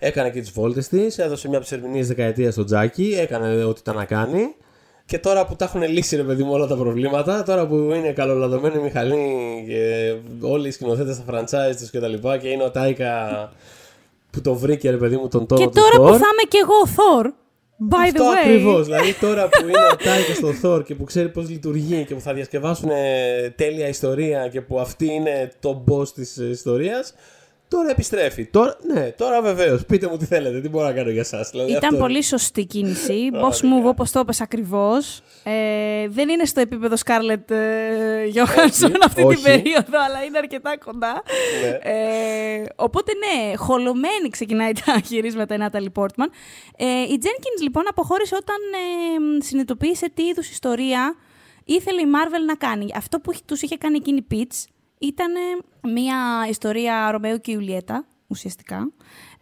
Ε, 0.00 0.06
έκανε 0.06 0.30
και 0.30 0.40
τις 0.40 0.50
βόλτες 0.50 0.88
της, 0.88 1.18
έδωσε 1.18 1.48
μια 1.48 1.58
από 1.58 1.66
τι 1.66 1.74
ερμηνείε 1.74 2.02
δεκαετία 2.04 2.50
στο 2.50 2.64
Τζάκι, 2.64 3.14
έκανε 3.18 3.64
ό,τι 3.64 3.80
ήταν 3.80 3.96
να 3.96 4.04
κάνει. 4.04 4.54
Και 5.08 5.18
τώρα 5.18 5.46
που 5.46 5.56
τα 5.56 5.64
έχουν 5.64 5.82
λύσει 5.82 6.16
ρε 6.16 6.22
παιδί 6.22 6.42
μου 6.42 6.52
όλα 6.52 6.66
τα 6.66 6.76
προβλήματα, 6.76 7.42
τώρα 7.42 7.66
που 7.66 7.74
είναι 7.74 8.12
καλολαδωμένη 8.12 8.78
η 8.78 8.82
Μιχαλή 8.82 9.64
και 9.68 10.14
όλοι 10.40 10.68
οι 10.68 10.70
σκηνοθέτες 10.70 11.16
στα 11.16 11.24
franchise 11.30 11.76
τους 11.78 11.90
και 11.90 12.00
τα 12.00 12.08
λοιπά 12.08 12.38
και 12.38 12.48
είναι 12.48 12.62
ο 12.64 12.70
Τάικα 12.70 13.12
που 14.30 14.40
το 14.40 14.54
βρήκε 14.54 14.90
ρε 14.90 14.96
παιδί 14.96 15.16
μου 15.16 15.28
τον 15.28 15.46
τόνο 15.46 15.60
Και 15.60 15.66
του 15.66 15.72
τώρα 15.80 15.92
Thor. 16.08 16.12
που 16.12 16.18
θα 16.18 16.26
είμαι 16.32 16.42
κι 16.48 16.56
εγώ 16.56 16.74
Thor, 16.96 17.24
by 17.90 18.02
Αυτό 18.08 18.24
the 18.24 18.34
way. 18.34 18.38
ακριβώς. 18.38 18.84
Δηλαδή 18.84 19.14
τώρα 19.14 19.48
που 19.48 19.62
είναι 19.68 19.78
ο 19.92 19.96
Τάικα 19.96 20.34
στο 20.34 20.50
Thor 20.62 20.84
και 20.84 20.94
που 20.94 21.04
ξέρει 21.04 21.28
πώς 21.28 21.48
λειτουργεί 21.48 22.04
και 22.04 22.14
που 22.14 22.20
θα 22.20 22.32
διασκευάσουν 22.34 22.90
ε, 22.90 23.50
τέλεια 23.56 23.88
ιστορία 23.88 24.48
και 24.48 24.60
που 24.60 24.80
αυτή 24.80 25.12
είναι 25.12 25.52
το 25.60 25.84
boss 25.90 26.08
της 26.08 26.36
ιστορίας. 26.36 27.14
Τώρα 27.68 27.90
επιστρέφει. 27.90 28.46
Τώρα, 28.46 28.76
ναι, 28.92 29.10
τώρα 29.16 29.42
βεβαίως. 29.42 29.84
Πείτε 29.86 30.08
μου 30.08 30.16
τι 30.16 30.24
θέλετε, 30.24 30.60
τι 30.60 30.68
μπορώ 30.68 30.86
να 30.86 30.92
κάνω 30.92 31.10
για 31.10 31.20
εσά. 31.20 31.48
Δηλαδή, 31.50 31.70
Ήταν 31.70 31.84
αυτό 31.84 31.96
πολύ 31.96 32.22
σωστή 32.22 32.64
κίνηση. 32.64 33.28
Boss 33.32 33.38
Πραγματικά. 33.38 33.82
move, 33.82 33.84
όπως 33.84 34.10
το 34.10 34.20
είπες 34.20 34.40
ακριβώς. 34.40 35.22
Ε, 35.42 36.08
δεν 36.08 36.28
είναι 36.28 36.44
στο 36.44 36.60
επίπεδο 36.60 36.96
Scarlett 37.04 37.50
ε, 37.50 38.24
Johansson 38.34 38.92
αυτή 39.04 39.22
όχι. 39.22 39.34
την 39.34 39.44
περίοδο, 39.44 39.98
αλλά 40.06 40.24
είναι 40.26 40.38
αρκετά 40.38 40.78
κοντά. 40.78 41.22
Ναι. 41.62 41.92
Ε, 41.92 42.64
οπότε 42.76 43.12
ναι, 43.14 43.56
χολωμένη 43.56 44.28
ξεκινάει 44.30 44.72
τα 44.72 45.00
χειρίσματα 45.08 45.54
η 45.54 45.58
Natalie 45.60 46.02
Portman. 46.02 46.28
Ε, 46.76 46.84
η 46.84 47.18
Jenkins 47.22 47.62
λοιπόν 47.62 47.84
αποχώρησε 47.88 48.34
όταν 48.34 48.56
ε, 49.38 49.44
συνειδητοποίησε 49.44 50.10
τι 50.14 50.22
είδους 50.22 50.50
ιστορία 50.50 51.16
ήθελε 51.64 52.00
η 52.00 52.06
Marvel 52.06 52.44
να 52.46 52.54
κάνει. 52.54 52.86
Αυτό 52.94 53.20
που 53.20 53.32
τους 53.44 53.62
είχε 53.62 53.76
κάνει 53.76 53.96
εκείνη 53.96 54.26
pitch 54.30 54.64
ήταν 54.98 55.34
ε, 55.34 55.88
μια 55.88 56.46
ιστορία 56.48 57.10
Ρωμαίου 57.10 57.38
και 57.40 57.52
Ιουλιέτα, 57.52 58.06
ουσιαστικά. 58.26 58.92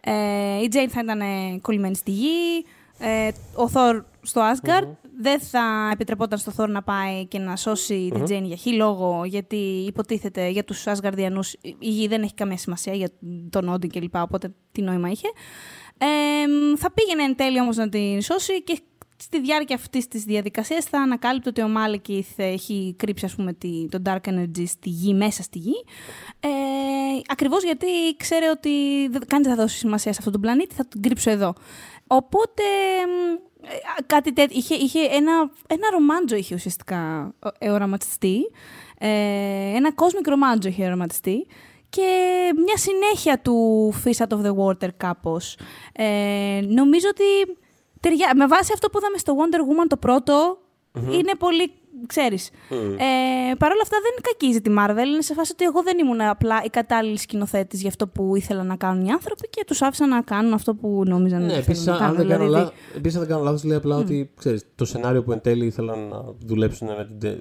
Ε, 0.01 0.61
η 0.61 0.69
Jane 0.71 0.89
θα 0.89 0.99
ήταν 1.03 1.19
ε, 1.21 1.59
κολλημένη 1.61 1.95
στη 1.95 2.11
γη, 2.11 2.65
ε, 2.99 3.29
ο 3.55 3.69
Θόρ 3.69 4.03
στο 4.21 4.41
Asgard. 4.41 4.87
Δεν 5.19 5.39
θα 5.39 5.89
επιτρεπόταν 5.93 6.39
στο 6.39 6.51
Θόρ 6.51 6.69
να 6.69 6.83
πάει 6.83 7.25
και 7.25 7.39
να 7.39 7.55
σώσει 7.55 8.09
την 8.13 8.23
Jane 8.23 8.43
για 8.43 8.55
χι 8.55 8.73
λόγο, 8.73 9.25
γιατί 9.25 9.85
υποτίθεται 9.87 10.47
για 10.47 10.63
τους 10.63 10.83
Asgardianούς 10.87 11.53
η 11.61 11.75
γη 11.79 12.07
δεν 12.07 12.21
έχει 12.21 12.33
καμία 12.33 12.57
σημασία 12.57 12.93
για 12.93 13.09
τον 13.49 13.69
Όντιν 13.69 13.89
κλπ. 13.89 14.15
Οπότε 14.15 14.53
τι 14.71 14.81
νόημα 14.81 15.09
είχε. 15.09 15.27
Ε, 15.97 16.07
θα 16.77 16.91
πήγαινε 16.91 17.23
εν 17.23 17.35
τέλει 17.35 17.59
όμως 17.59 17.75
να 17.75 17.89
την 17.89 18.21
σώσει 18.21 18.63
και 18.63 18.79
στη 19.17 19.39
διάρκεια 19.41 19.75
αυτής 19.75 20.07
της 20.07 20.23
διαδικασίας 20.23 20.85
θα 20.85 20.99
ανακάλυπτε 20.99 21.49
ότι 21.49 21.61
ο 21.61 21.67
Μάλεκιθ 21.67 22.27
έχει 22.39 22.95
κρύψει 22.97 23.25
ας 23.25 23.35
πούμε 23.35 23.53
τη, 23.53 23.87
το 23.89 24.01
Dark 24.05 24.29
Energy 24.29 24.63
στη 24.67 24.89
γη, 24.89 25.13
μέσα 25.13 25.43
στη 25.43 25.57
γη. 25.59 25.83
Ε, 26.39 26.47
ακριβώς 27.27 27.63
γιατί 27.63 27.87
ξέρει 28.17 28.45
ότι 28.45 28.69
δεν- 29.07 29.25
κανείς 29.27 29.47
δεν 29.47 29.55
θα 29.55 29.61
δώσει 29.61 29.77
σημασία 29.77 30.11
σε 30.11 30.17
αυτόν 30.17 30.33
τον 30.33 30.41
πλανήτη, 30.41 30.75
θα 30.75 30.87
τον 30.87 31.01
κρύψω 31.01 31.29
εδώ. 31.31 31.53
Οπότε 32.07 32.63
μ, 33.07 33.33
ε, 33.65 34.03
κάτι 34.05 34.33
τέτοιο, 34.33 34.57
είχε, 34.59 34.75
είχε 34.75 34.99
ένα, 34.99 35.51
ένα 35.67 35.87
ρομάντζο 35.91 36.35
είχε 36.35 36.55
ουσιαστικά 36.55 37.33
ε, 37.57 37.69
οραματιστεί. 37.69 38.37
Ε, 38.99 39.09
ένα 39.75 39.93
cosmic 39.95 40.25
ρομάντζο 40.27 40.69
είχε 40.69 40.85
οραματιστεί 40.85 41.47
και 41.89 42.07
μια 42.65 42.77
συνέχεια 42.77 43.39
του 43.39 43.93
Fish 44.03 44.25
Out 44.27 44.37
of 44.37 44.45
the 44.45 44.55
Water 44.55 44.89
κάπως. 44.97 45.57
Ε, 45.93 46.59
νομίζω 46.67 47.07
ότι 47.09 47.57
ταιριά, 47.99 48.31
με 48.35 48.47
βάση 48.47 48.71
αυτό 48.73 48.89
που 48.89 48.97
είδαμε 48.97 49.17
στο 49.17 49.33
Wonder 49.37 49.59
Woman 49.59 49.85
το 49.87 49.97
πρωτο 49.97 50.57
είναι 51.11 51.31
πολύ, 51.37 51.71
ξέρεις. 52.07 52.49
Ε, 52.69 53.53
Παρ' 53.57 53.71
όλα 53.71 53.81
αυτά 53.81 53.97
δεν 54.01 54.21
κακίζει 54.21 54.61
τη 54.61 54.71
Marvel, 54.79 55.07
είναι 55.13 55.21
σε 55.21 55.33
φάση 55.33 55.51
ότι 55.53 55.63
εγώ 55.65 55.81
δεν 55.83 55.97
ήμουν 55.99 56.21
απλά 56.21 56.61
η 56.63 56.69
κατάλληλη 56.69 57.17
σκηνοθέτης 57.17 57.79
για 57.79 57.89
αυτό 57.89 58.07
που 58.07 58.35
ήθελαν 58.35 58.67
να 58.67 58.75
κάνουν 58.75 59.05
οι 59.05 59.09
άνθρωποι 59.11 59.49
και 59.49 59.63
τους 59.67 59.81
άφησαν 59.81 60.09
να 60.09 60.21
κάνουν 60.21 60.53
αυτό 60.53 60.75
που 60.75 61.03
νόμιζαν 61.05 61.39
Ναι, 61.39 61.45
ότι 61.45 61.53
επίσης, 61.57 61.83
θέλουν 61.83 61.99
να 61.99 62.05
αν, 62.05 62.11
κάνουν. 62.15 62.27
δεν 62.27 62.37
κάνω 62.37 62.43
δηλαδή, 62.49 62.63
λάθος, 62.65 62.95
επίσης, 62.95 63.17
αν 63.17 63.23
δεν 63.25 63.31
κάνω 63.31 63.43
λάθος, 63.43 63.63
λέει 63.63 63.77
απλά 63.77 63.95
ότι 63.95 64.31
ξέρεις, 64.37 64.65
το 64.75 64.85
σενάριο 64.85 65.23
που 65.23 65.31
εν 65.31 65.41
τέλει 65.41 65.65
ήθελαν 65.65 66.07
να 66.07 66.23
δουλέψουν 66.45 66.87
με 66.87 67.05
την. 67.05 67.19
τε- 67.19 67.39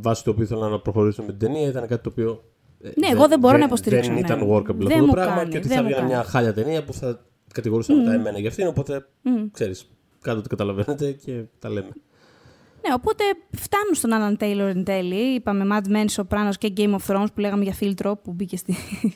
βάσει 0.00 0.24
του 0.24 0.30
οποίου 0.34 0.44
ήθελαν 0.44 0.70
να 0.70 0.78
προχωρήσουν 0.80 1.24
με 1.24 1.30
την 1.32 1.40
ταινία 1.48 1.68
ήταν 1.68 1.86
κάτι 1.86 2.02
το 2.02 2.08
οποίο. 2.12 2.44
ε, 2.82 2.88
Ναι, 2.96 3.06
εγώ 3.12 3.28
δεν 3.28 3.38
μπορώ 3.38 3.56
να 3.58 3.64
υποστηρίξω, 3.64 4.10
Δεν 4.12 4.20
ναι. 4.20 4.26
ήταν 4.26 4.50
workable 4.50 4.76
Δεν 4.76 4.86
αυτό 4.86 4.98
το 4.98 5.04
μου 5.06 5.12
πράγμα 5.12 5.34
κάνει, 5.36 5.50
και 5.50 5.56
ότι 5.58 5.68
δεν 5.68 5.76
θα 5.76 5.82
μου 5.82 5.88
βγαίνει 5.88 6.00
κάνει. 6.02 6.14
μια 6.14 6.24
χάλια 6.24 6.52
ταινία 6.54 6.84
που 6.84 6.92
θα 6.92 7.24
κατηγορούσαν 7.54 7.96
μετά 7.96 8.12
εμένα 8.12 8.38
για 8.38 8.48
αυτήν. 8.48 8.66
Οπότε 8.66 9.06
ξέρεις, 9.52 9.90
κάντε 10.20 10.38
ό,τι 10.38 10.48
καταλαβαίνετε 10.48 11.12
και 11.12 11.42
τα 11.58 11.68
λέμε. 11.68 11.90
Ναι, 12.88 12.94
οπότε 12.94 13.24
φτάνουν 13.50 13.94
στον 13.94 14.10
Alan 14.12 14.42
Taylor 14.42 14.74
εν 14.76 14.84
τέλει. 14.84 15.34
Είπαμε 15.34 15.66
Mad 15.70 15.92
Men, 15.92 16.22
Sopranos 16.22 16.52
και 16.58 16.72
Game 16.76 16.94
of 16.94 17.14
Thrones 17.14 17.26
που 17.34 17.40
λέγαμε 17.40 17.62
για 17.62 17.72
φίλτρο 17.72 18.16
που 18.16 18.32
μπήκε 18.32 18.56
στη... 18.56 18.74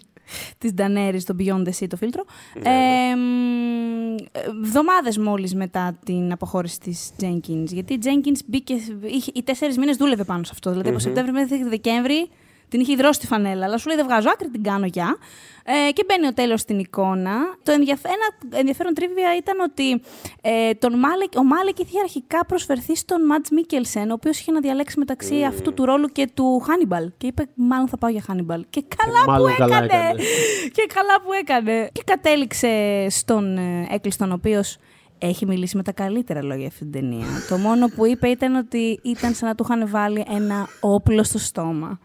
της 0.58 0.72
Daenerys 0.76 1.18
στο 1.18 1.34
Beyond 1.38 1.64
the 1.64 1.70
Sea 1.80 1.86
το 1.88 1.96
φίλτρο. 1.96 2.24
Ναι, 2.62 2.70
Ε, 2.70 3.16
μ, 3.16 4.14
Εβδομάδες 4.62 5.18
μόλις 5.18 5.54
μετά 5.54 5.98
την 6.04 6.32
αποχώρηση 6.32 6.80
της 6.80 7.10
Jenkins. 7.20 7.66
Γιατί 7.66 7.92
η 7.92 7.98
Jenkins 8.02 8.38
μπήκε, 8.46 8.74
είχε, 9.02 9.30
οι 9.34 9.42
τέσσερις 9.42 9.78
μήνες 9.78 9.96
δούλευε 9.96 10.24
πάνω 10.24 10.44
σε 10.44 10.50
αυτό. 10.54 10.70
Δηλαδή 10.70 10.88
από 10.88 10.98
Σεπτέμβρη 10.98 11.32
μέχρι 11.32 11.64
Δεκέμβρη 11.68 12.28
την 12.68 12.80
είχε 12.80 12.92
υδρώσει 12.92 13.20
τη 13.20 13.26
φανέλα. 13.26 13.64
Αλλά 13.64 13.78
σου 13.78 13.88
λέει 13.88 13.96
δεν 13.96 14.06
βγάζω 14.06 14.28
άκρη, 14.30 14.48
την 14.48 14.62
κάνω 14.62 14.86
για. 14.86 15.16
Ε, 15.64 15.92
και 15.92 16.04
μπαίνει 16.06 16.26
ο 16.26 16.32
τέλος 16.32 16.60
στην 16.60 16.78
εικόνα. 16.78 17.32
Το 17.62 17.72
ενδιαφ... 17.72 18.04
Ένα 18.04 18.58
ενδιαφέρον 18.58 18.94
τρίβια 18.94 19.36
ήταν 19.36 19.60
ότι 19.60 20.02
ε, 20.40 20.74
τον 20.74 20.98
Μάλεκ... 20.98 21.32
ο 21.36 21.44
Μάλεκ 21.44 21.78
είχε 21.78 22.00
αρχικά 22.00 22.46
προσφερθεί 22.46 22.96
στον 22.96 23.26
Μάτς 23.26 23.50
Μίκελσεν, 23.50 24.10
ο 24.10 24.12
οποίος 24.12 24.40
είχε 24.40 24.52
να 24.52 24.60
διαλέξει 24.60 24.98
μεταξύ 24.98 25.42
αυτού 25.42 25.74
του 25.74 25.84
ρόλου 25.84 26.06
και 26.06 26.28
του 26.34 26.58
Χάνιμπαλ. 26.66 27.10
Και 27.16 27.26
είπε, 27.26 27.46
μάλλον 27.54 27.88
θα 27.88 27.98
πάω 27.98 28.10
για 28.10 28.22
Χάνιμπαλ. 28.26 28.64
Και 28.70 28.84
καλά 28.96 29.24
που 29.24 29.30
μάλλον 29.30 29.54
καλά 29.56 29.76
έκανε. 29.76 30.02
έκανε. 30.02 30.22
και 30.76 30.86
καλά 30.94 31.20
που 31.24 31.32
έκανε. 31.32 31.90
Και 31.92 32.02
κατέληξε 32.04 33.06
στον 33.10 33.56
ε, 33.58 33.86
Έκλειστον, 33.90 34.30
ο 34.30 34.34
οποίος 34.34 34.78
έχει 35.18 35.46
μιλήσει 35.46 35.76
με 35.76 35.82
τα 35.82 35.92
καλύτερα 35.92 36.42
λόγια 36.42 36.66
αυτή 36.66 36.78
την 36.78 36.92
ταινία. 36.92 37.26
το 37.48 37.56
μόνο 37.56 37.88
που 37.88 38.06
είπε 38.06 38.28
ήταν 38.28 38.54
ότι 38.54 39.00
ήταν 39.02 39.34
σαν 39.34 39.48
να 39.48 39.54
του 39.54 39.64
είχαν 39.68 39.88
βάλει 39.88 40.24
ένα 40.28 40.68
όπλο 40.80 41.22
στο 41.22 41.38
στόμα. 41.38 41.98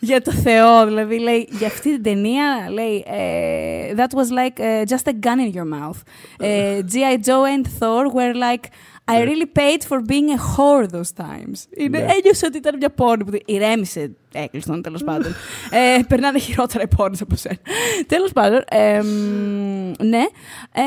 Για 0.00 0.22
το 0.22 0.32
Θεό, 0.32 0.86
δηλαδή 0.86 1.18
λέει, 1.18 1.48
για 1.50 1.66
αυτή 1.66 1.92
την 1.92 2.02
ταινία 2.02 2.68
λέει 2.70 3.04
ε, 3.06 3.94
That 3.96 4.18
was 4.18 4.28
like 4.30 4.64
ε, 4.64 4.82
just 4.88 5.08
a 5.08 5.12
gun 5.12 5.38
in 5.38 5.56
your 5.56 5.64
mouth. 5.64 6.00
Ε, 6.38 6.80
G.I. 6.92 7.18
Joe 7.26 7.44
and 7.56 7.66
Thor 7.78 8.06
were 8.14 8.34
like 8.34 8.68
I 9.12 9.16
really 9.22 9.46
paid 9.60 9.80
for 9.88 9.98
being 10.12 10.28
a 10.30 10.40
whore 10.50 10.86
those 10.90 11.12
times. 11.26 11.58
Είναι, 11.76 11.98
Ναι. 11.98 12.12
Ένιωσε 12.12 12.46
ότι 12.46 12.56
ήταν 12.56 12.76
μια 12.76 12.90
πόρνη 12.90 13.24
που 13.24 13.38
ηρέμησε 13.44 14.10
έκλειστον 14.32 14.82
τέλος 14.82 15.04
πάντων. 15.04 15.32
ε, 15.70 16.02
περνάνε 16.08 16.38
χειρότερα 16.38 16.82
οι 16.84 16.88
πόρνες 16.96 17.20
από 17.20 17.36
σένα. 17.36 17.58
τέλος 18.06 18.32
πάντων, 18.32 18.64
ε, 18.68 19.02
μ, 19.02 19.92
ναι. 20.06 20.24
Ε, 20.72 20.82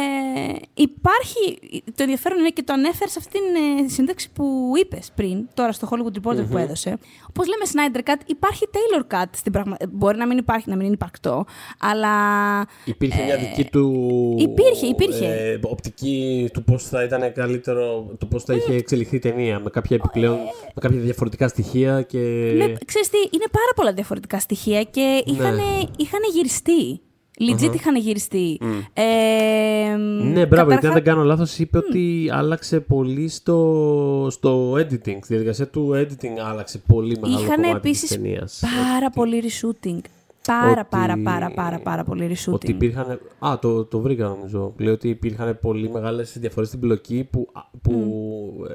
υπάρχει. 0.74 1.60
Το 1.86 2.04
ενδιαφέρον 2.04 2.40
είναι 2.40 2.50
και 2.50 2.64
το 2.64 2.74
ανέφερες 2.74 3.12
σε 3.12 3.20
αυτήν 3.20 3.42
την 3.42 3.86
ε, 3.86 3.90
σύνταξη 3.90 4.30
που 4.34 4.72
είπες 4.80 5.12
πριν, 5.16 5.48
τώρα 5.54 5.72
στο 5.72 5.88
Hollywood 5.92 6.18
Reporter 6.18 6.46
που 6.50 6.58
έδωσε. 6.58 6.98
Όπως 7.30 7.46
λέμε 7.48 7.64
Snyder 7.74 8.10
Cut, 8.10 8.22
υπάρχει 8.26 8.66
Taylor 8.72 9.16
Cut 9.16 9.26
στην 9.32 9.52
πραγμα... 9.52 9.78
Μπορεί 9.90 10.18
να 10.18 10.28
μην 10.28 10.38
υπάρχει, 10.38 10.70
να 10.70 10.76
μην 10.76 10.86
είναι 10.86 10.94
υπαρκτό, 10.94 11.46
αλλά. 11.80 12.10
Υπήρχε 12.86 13.24
μια 13.24 13.38
δική 13.38 13.64
του. 13.70 13.94
Ε, 14.40 14.42
υπήρχε, 14.42 14.86
υπήρχε. 14.86 15.26
ε, 15.26 15.60
οπτική 15.64 16.50
του 16.54 16.64
πώς 16.64 16.84
θα 16.84 17.04
ήταν 17.04 17.34
καλύτερο, 17.34 18.09
του 18.18 18.28
πώς 18.28 18.44
θα 18.44 18.54
είχε 18.54 18.74
εξελιχθεί 18.74 19.16
η 19.16 19.20
ταινία. 19.20 19.60
Με 19.60 19.70
κάποια 19.70 19.96
επιπλέον. 19.96 20.38
με 20.76 20.82
κάποια 20.82 21.00
διαφορετικά 21.00 21.48
στοιχεία 21.48 22.02
και. 22.02 22.18
Με, 22.58 22.76
ξέρεις 22.86 23.10
τι, 23.10 23.18
είναι 23.18 23.46
πάρα 23.52 23.72
πολλά 23.76 23.94
διαφορετικά 23.94 24.40
στοιχεία 24.40 24.84
και 24.84 25.24
είχαν, 25.26 25.58
είχαν 25.98 26.20
γυριστεί. 26.34 27.00
Legit 27.42 27.74
είχαν 27.76 27.96
γυριστεί. 27.96 28.60
Ε, 28.94 29.04
Ναι, 30.34 30.46
μπράβο, 30.46 30.46
γιατί 30.46 30.56
αν 30.56 30.66
καταρχά- 30.66 30.94
δεν 30.94 31.04
κάνω 31.04 31.24
λάθος 31.24 31.60
είπε 31.60 31.78
ότι 31.78 32.30
άλλαξε 32.32 32.80
πολύ 32.80 33.28
στο, 33.28 34.28
στο 34.32 34.72
editing. 34.74 34.98
Στη 35.02 35.26
διαδικασία 35.28 35.68
του 35.68 35.92
editing 35.96 36.40
άλλαξε 36.50 36.78
πολύ 36.88 37.18
μεγάλο 37.22 37.40
Είχαν 37.42 37.56
κομμάτι 37.62 37.76
επίσης 37.78 38.00
της 38.08 38.10
ταινίας. 38.18 38.64
πάρα 38.94 39.10
πολύ 39.10 39.44
reshooting. 39.46 40.00
Πάρα, 40.48 40.72
Ότι- 40.72 40.90
πάρα, 40.90 41.18
πάρα, 41.24 41.52
πάρα, 41.52 41.80
πάρα 41.80 42.04
πολύ 42.04 42.36
reshooting. 42.36 42.54
Ότι 42.54 42.72
υπήρχαν. 42.72 43.20
Α, 43.40 43.58
το, 43.62 43.86
το 43.86 44.00
βρήκα 44.00 44.28
νομίζω. 44.28 44.74
Λέει 44.78 44.94
ότι 44.94 45.10
υπήρχαν 45.10 45.58
πολύ 45.62 45.90
μεγάλες 45.90 46.38
διαφορές 46.40 46.68
στην 46.68 46.80
πλοκή 46.80 47.28
που, 47.32 47.48
που 47.82 47.94
ε, 48.70 48.74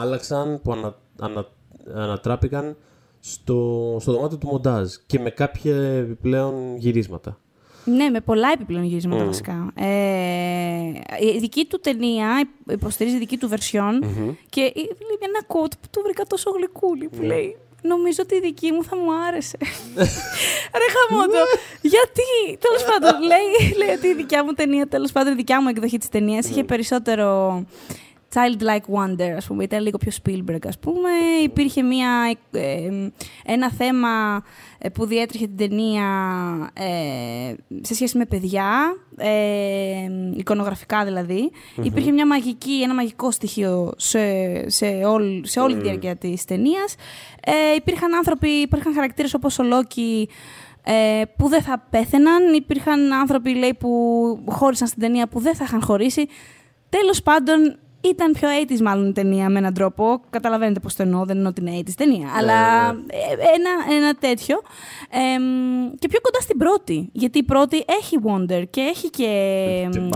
άλλαξαν, 0.00 0.60
που 0.62 0.72
ανα, 0.72 0.96
ανα, 1.20 1.46
ανατράπηκαν 1.94 2.76
στο, 3.20 3.96
στο 4.00 4.12
δωμάτιο 4.12 4.38
του 4.38 4.46
μοντάζ 4.46 4.94
και 5.06 5.18
με 5.18 5.30
κάποια 5.30 5.76
επιπλέον 5.76 6.76
γυρίσματα. 6.76 7.38
Ναι, 7.84 8.08
με 8.08 8.20
πολλά 8.20 8.48
επιπλέον 8.54 8.84
γυρίσματα 8.84 9.24
βασικά. 9.24 9.70
Ε, 9.74 9.86
η 11.34 11.38
δική 11.38 11.64
του 11.64 11.80
ταινία 11.80 12.48
υποστηρίζει 12.70 13.18
δική 13.18 13.36
του 13.36 13.48
version 13.48 13.92
και 14.48 14.60
λέει 14.60 15.18
ένα 15.20 15.40
quote 15.46 15.72
που 15.80 15.88
του 15.90 16.00
βρήκα 16.04 16.24
τόσο 16.24 16.50
γλυκούλη 16.50 17.08
που 17.08 17.22
λέει 17.22 17.56
Νομίζω 17.82 18.18
ότι 18.22 18.34
η 18.34 18.40
δική 18.40 18.72
μου 18.72 18.84
θα 18.84 18.96
μου 18.96 19.12
άρεσε. 19.28 19.56
Ρε 20.80 20.86
χαμότο. 20.94 21.38
Γιατί, 21.80 22.58
τέλος 22.58 22.84
πάντων, 22.84 23.22
λέει, 23.22 23.74
λέει 23.76 23.94
ότι 23.96 24.06
η 24.06 24.14
δικιά 24.14 24.44
μου 24.44 24.52
ταινία, 24.52 24.86
τέλος 24.86 25.12
πάντων, 25.12 25.32
η 25.32 25.36
δικιά 25.36 25.62
μου 25.62 25.68
εκδοχή 25.68 25.98
της 25.98 26.08
ταινίας 26.08 26.48
είχε 26.48 26.64
περισσότερο 26.64 27.64
childlike 28.34 28.94
wonder, 28.94 29.34
ας 29.36 29.46
πούμε. 29.46 29.64
Ήταν 29.64 29.82
λίγο 29.82 29.98
πιο 29.98 30.12
Spielberg, 30.22 30.66
ας 30.66 30.78
πούμε. 30.78 31.10
Υπήρχε 31.42 31.82
μια, 31.82 32.36
ε, 32.50 33.08
ένα 33.44 33.70
θέμα 33.70 34.42
ε, 34.78 34.88
που 34.88 35.06
διέτρεχε 35.06 35.46
την 35.46 35.56
ταινία 35.56 36.06
ε, 36.72 37.54
σε 37.80 37.94
σχέση 37.94 38.18
με 38.18 38.24
παιδιά, 38.24 38.96
ε, 39.16 39.30
εικονογραφικά 40.36 41.04
δηλαδή. 41.04 41.50
Υπήρχε 41.82 42.12
μια 42.12 42.26
μαγική, 42.26 42.82
ένα 42.82 42.94
μαγικό 42.94 43.30
στοιχείο 43.30 43.92
σε, 43.96 44.20
σε, 44.70 44.86
όλη, 44.86 45.46
σε 45.46 45.60
όλη 45.60 45.74
τη 45.74 45.80
διάρκεια 45.80 46.16
της 46.16 46.44
ταινίας. 46.44 46.94
Ε, 47.44 47.74
υπήρχαν 47.76 48.14
άνθρωποι, 48.14 48.48
υπήρχαν 48.48 48.94
χαρακτήρες 48.94 49.34
όπως 49.34 49.58
ο 49.58 49.62
Λόκι, 49.62 50.28
ε, 50.84 51.22
που 51.36 51.48
δεν 51.48 51.62
θα 51.62 51.86
πέθαιναν. 51.90 52.54
Υπήρχαν 52.54 53.12
άνθρωποι 53.12 53.54
λέει, 53.54 53.74
που 53.74 53.90
χώρισαν 54.48 54.88
στην 54.88 55.00
ταινία 55.00 55.28
που 55.28 55.40
δεν 55.40 55.54
θα 55.54 55.64
είχαν 55.64 55.82
χωρίσει. 55.82 56.26
Τέλος 56.88 57.22
πάντων, 57.22 57.78
ήταν 58.00 58.32
πιο 58.32 58.48
80's 58.68 58.80
μάλλον 58.80 59.08
η 59.08 59.12
ταινία 59.12 59.48
με 59.48 59.58
έναν 59.58 59.74
τρόπο. 59.74 60.20
Καταλαβαίνετε 60.30 60.80
πώς 60.80 60.94
το 60.94 61.02
εννοώ, 61.02 61.24
δεν 61.24 61.36
εννοώ 61.36 61.52
την 61.52 61.66
80's 61.66 61.92
ταινία. 61.96 62.28
αλλά 62.38 62.88
ε, 62.88 63.32
ένα, 63.54 63.96
ένα 63.96 64.14
τέτοιο. 64.14 64.56
Εμ, 65.10 65.90
και 65.98 66.08
πιο 66.08 66.20
κοντά 66.20 66.40
στην 66.40 66.58
πρώτη. 66.58 67.08
Γιατί 67.12 67.38
η 67.38 67.42
πρώτη 67.42 67.84
έχει 67.86 68.16
Wonder 68.24 68.64
και 68.70 68.80
έχει 68.80 69.10
και... 69.10 69.28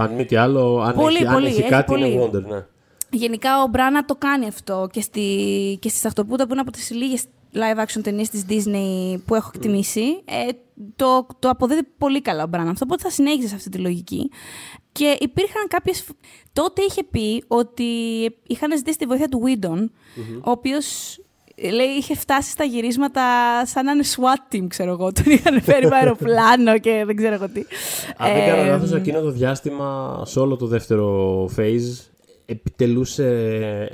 αν 0.01 0.15
μη 0.15 0.25
τι 0.25 0.37
άλλο, 0.37 0.81
αν 0.81 0.95
πολύ, 0.95 1.17
έχει, 1.17 1.27
αν 1.27 1.33
πολύ, 1.33 1.47
έχει 1.47 1.61
έχει 1.61 1.69
κάτι 1.69 1.85
πολύ. 1.85 2.13
είναι 2.13 2.25
Wonder, 2.25 2.43
ναι. 2.43 2.65
Γενικά 3.11 3.63
ο 3.63 3.67
Μπράνα 3.67 4.05
το 4.05 4.15
κάνει 4.15 4.47
αυτό 4.47 4.89
και 4.93 5.01
στη, 5.01 5.21
και 5.81 5.89
στη 5.89 5.99
Σαχτοπούτα 5.99 6.47
που 6.47 6.53
είναι 6.53 6.61
από 6.61 6.71
τις 6.71 6.91
λίγες 6.91 7.25
live 7.55 7.85
action 7.85 8.01
ταινίες 8.03 8.29
της 8.29 8.45
Disney 8.49 9.19
που 9.27 9.35
έχω 9.35 9.51
εκτιμήσει. 9.55 10.23
Ε, 10.25 10.49
το, 10.97 11.27
το 11.39 11.49
αποδίδει 11.49 11.83
πολύ 11.99 12.21
καλά 12.21 12.43
ο 12.43 12.47
Μπράνα 12.47 12.71
αυτό, 12.71 12.85
οπότε 12.89 13.03
θα 13.03 13.11
συνέχιζε 13.11 13.49
σε 13.49 13.55
αυτή 13.55 13.69
τη 13.69 13.79
λογική. 13.79 14.31
Και 14.93 15.17
υπήρχαν 15.21 15.67
κάποιες... 15.69 16.05
Τότε 16.53 16.83
είχε 16.83 17.05
πει 17.05 17.45
ότι 17.49 17.85
είχαν 18.47 18.77
ζητήσει 18.77 18.99
τη 18.99 19.07
βοήθεια 19.07 19.29
του 19.29 19.43
Whedon, 19.45 19.89
ο 20.45 20.51
οποίος 20.51 21.19
ε, 21.55 21.71
λέει, 21.71 21.87
είχε 21.87 22.15
φτάσει 22.15 22.51
στα 22.51 22.65
γυρίσματα 22.65 23.23
σαν 23.67 23.85
να 23.85 23.93
είναι 23.93 24.05
SWAT 24.17 24.55
team, 24.55 24.67
ξέρω 24.69 24.91
εγώ. 24.91 25.13
Τον 25.13 25.25
είχαν 25.33 25.63
φέρει 25.63 25.87
με 25.87 25.97
αεροπλάνο 25.97 26.79
και 26.79 27.03
δεν 27.07 27.17
ξέρω 27.17 27.35
εγώ 27.35 27.49
τι. 27.49 27.63
Αν 28.17 28.33
δεν 28.33 28.47
κάνω 28.49 28.63
Ε, 28.63 28.67
λάθος, 28.67 28.93
εκείνο 28.93 29.21
το 29.21 29.31
διάστημα, 29.31 30.23
σε 30.25 30.41
όλο 30.41 30.57
το 30.57 30.67
δεύτερο 30.67 31.45
phase, 31.57 32.09
επιτελούσε 32.47 33.29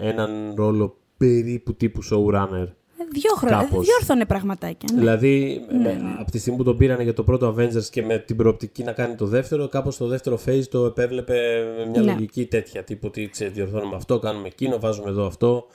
έναν 0.00 0.54
ρόλο 0.56 0.96
περίπου 1.16 1.74
τύπου 1.74 2.00
showrunner. 2.10 2.66
Δύο 3.12 3.34
χρόνια. 3.36 3.56
Κάπως. 3.58 3.86
Διόρθωνε 3.86 4.24
πραγματάκια. 4.26 4.88
ναι. 4.92 4.98
Δηλαδή, 4.98 5.64
με- 5.82 6.00
από 6.18 6.30
τη 6.30 6.38
στιγμή 6.38 6.58
που 6.58 6.64
τον 6.64 6.76
πήρανε 6.76 7.02
για 7.02 7.14
το 7.14 7.22
πρώτο 7.24 7.54
Avengers 7.58 7.84
και 7.90 8.02
με 8.02 8.18
την 8.18 8.36
προοπτική 8.36 8.82
να 8.82 8.92
κάνει 8.92 9.14
το 9.14 9.26
δεύτερο, 9.26 9.68
κάπως 9.68 9.96
το 9.96 10.06
δεύτερο 10.06 10.38
phase 10.46 10.64
το 10.70 10.84
επέβλεπε 10.84 11.38
με 11.78 11.86
μια 11.90 12.00
Ναι. 12.02 12.12
λογική 12.12 12.44
τέτοια. 12.46 12.84
Τύπου 12.84 13.06
ότι 13.06 13.28
ξέρεις, 13.28 13.52
διορθώνουμε 13.52 13.96
αυτό, 13.96 14.18
κάνουμε 14.18 14.46
εκείνο, 14.46 14.78
βάζουμε 14.78 15.08
εδώ 15.08 15.26
αυτό. 15.26 15.66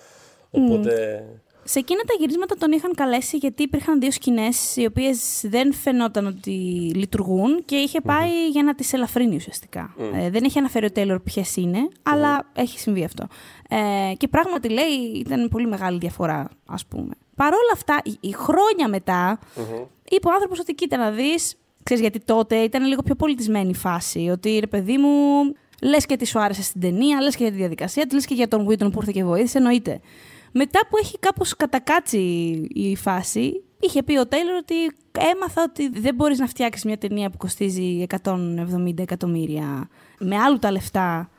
Οπότε. 0.52 1.24
Σε 1.68 1.80
εκείνα 1.80 2.02
τα 2.02 2.14
γυρίσματα 2.20 2.56
τον 2.56 2.72
είχαν 2.72 2.92
καλέσει 2.96 3.38
γιατί 3.38 3.64
υπήρχαν 3.64 4.00
δύο 4.00 4.12
σκηνές 4.12 4.76
οι 4.76 4.86
οποίες 4.86 5.42
δεν 5.44 5.74
φαινόταν 5.74 6.26
ότι 6.26 6.52
λειτουργούν 6.96 7.66
και 7.66 7.76
είχε 7.76 8.02
πάει 8.02 8.48
για 8.52 8.64
να 8.64 8.76
τις 8.76 8.94
ελαφρύνει 8.94 9.36
ουσιαστικά. 9.36 9.96
Ε, 10.22 10.30
δεν 10.30 10.44
έχει 10.44 10.60
αναφέρει 10.60 10.86
ο 10.86 10.92
Τέιλορ 10.92 11.20
ποιες 11.20 11.56
είναι, 11.56 11.78
αλλά 12.04 12.50
έχει 12.54 12.80
συμβεί 12.80 13.04
αυτό. 13.04 13.28
Ε, 13.70 14.14
και 14.18 14.28
πράγματι 14.28 14.70
λέει 14.70 15.14
ήταν 15.16 15.48
πολύ 15.50 15.68
μεγάλη 15.68 15.98
διαφορά, 15.98 16.50
ας 16.66 16.86
πούμε. 16.86 17.14
Παρ' 17.36 17.54
όλα 17.54 17.72
αυτά, 17.74 18.02
η- 18.04 18.18
η 18.20 18.32
χρόνια 18.32 18.88
μετά, 18.90 19.40
είπε 20.10 20.28
ο 20.28 20.32
άνθρωπος 20.34 20.60
ότι 20.60 20.74
κοίτα 20.74 20.98
να 20.98 21.12
δεις. 21.12 21.56
Ξέρεις, 21.84 22.02
γιατί 22.04 22.20
τότε 22.20 22.56
ήταν 22.56 22.86
λίγο 22.86 23.02
πιο 23.02 23.16
πολιτισμένη 23.16 23.70
η 23.70 23.76
φάση. 23.76 24.30
Ότι 24.32 24.58
ρε 24.60 24.68
παιδί 24.68 24.98
μου, 24.98 25.10
λες 25.82 26.06
και 26.06 26.16
τι 26.18 26.26
σου 26.26 26.40
άρεσε 26.40 26.64
στην 26.64 26.82
ταινία, 26.82 27.22
λες 27.22 27.36
και 27.36 27.44
για 27.44 27.52
τη 27.52 27.58
διαδικασία, 27.58 28.08
λες 28.14 28.26
και 28.26 28.34
για 28.34 28.48
τον 28.48 28.66
Βίτον 28.66 28.92
που 28.92 29.00
ήρθε 29.00 29.12
και 29.12 29.24
βοήθησε, 29.24 29.58
εννοείται. 29.58 30.00
Μετά 30.52 30.80
που 30.90 30.98
έχει 30.98 31.20
κάπως 31.20 31.56
κατακάτσει 31.56 32.20
η 32.74 32.96
φάση, 32.96 33.64
είχε 33.80 34.04
πει 34.04 34.18
ο 34.18 34.28
Τέιλορ 34.28 34.56
ότι 34.56 34.76
έμαθα 35.34 35.64
ότι 35.64 35.90
δεν 36.00 36.16
μπορείς 36.16 36.40
να 36.40 36.48
φτιάξεις 36.48 36.84
μια 36.86 36.98
ταινία 36.98 37.30
που 37.30 37.38
κοστίζει 37.38 38.06
170 38.10 39.02
εκατομμύρια 39.02 39.90
με 40.20 40.38
άλλου 40.38 40.60
τα 40.60 40.72
λεφτά 40.72 41.30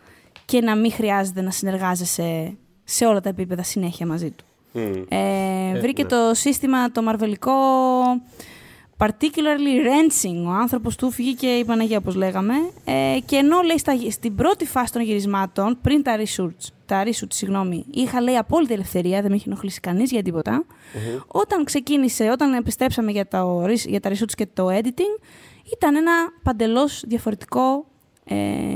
και 0.44 0.60
να 0.60 0.76
μην 0.76 0.92
χρειάζεται 0.92 1.40
να 1.42 1.50
συνεργάζεσαι 1.50 2.56
σε 2.84 3.06
όλα 3.06 3.20
τα 3.20 3.28
επίπεδα 3.28 3.62
συνέχεια 3.62 4.06
μαζί 4.06 4.30
του. 4.30 4.44
Μμ. 4.76 5.02
Ε, 5.08 5.80
βρήκε 5.80 6.02
ναι. 6.02 6.08
το 6.08 6.34
σύστημα 6.34 6.90
το 6.90 7.02
μαρβελικό 7.02 7.52
particularly 8.98 9.76
wrenching. 9.84 10.44
Ο 10.46 10.50
άνθρωπος 10.50 10.96
του 10.96 11.10
βγήκε 11.10 11.46
η 11.46 11.64
Παναγία, 11.64 11.98
όπως 11.98 12.14
λέγαμε. 12.14 12.54
Ε, 12.84 13.18
και 13.24 13.36
ενώ 13.36 13.60
λέει 13.60 13.78
στα, 13.78 13.96
στην 14.10 14.34
πρώτη 14.34 14.66
φάση 14.66 14.92
των 14.92 15.02
γυρισμάτων, 15.02 15.78
πριν 15.82 16.02
τα 16.02 16.16
reshoots, 16.16 16.68
τα 16.86 17.04
reshoots, 17.04 17.32
συγγνώμη, 17.32 17.84
είχα 17.90 18.20
λέει 18.20 18.36
απόλυτη 18.36 18.72
ελευθερία, 18.72 19.20
δεν 19.20 19.30
με 19.30 19.36
είχε 19.36 19.48
ενοχλήσει 19.48 19.80
κανείς 19.80 20.10
για 20.10 20.22
τίποτα. 20.22 20.64
Όταν 21.26 21.64
ξεκίνησε, 21.64 22.30
όταν 22.30 22.52
επιστρέψαμε 22.52 23.10
για, 23.10 23.26
τα, 23.28 23.64
για 23.86 24.00
τα 24.00 24.10
reshoots 24.10 24.34
και 24.34 24.46
το 24.54 24.68
editing, 24.68 25.22
ήταν 25.72 25.96
ένα 25.96 26.12
παντελώς 26.42 27.04
διαφορετικό 27.06 27.86
ε, 28.24 28.34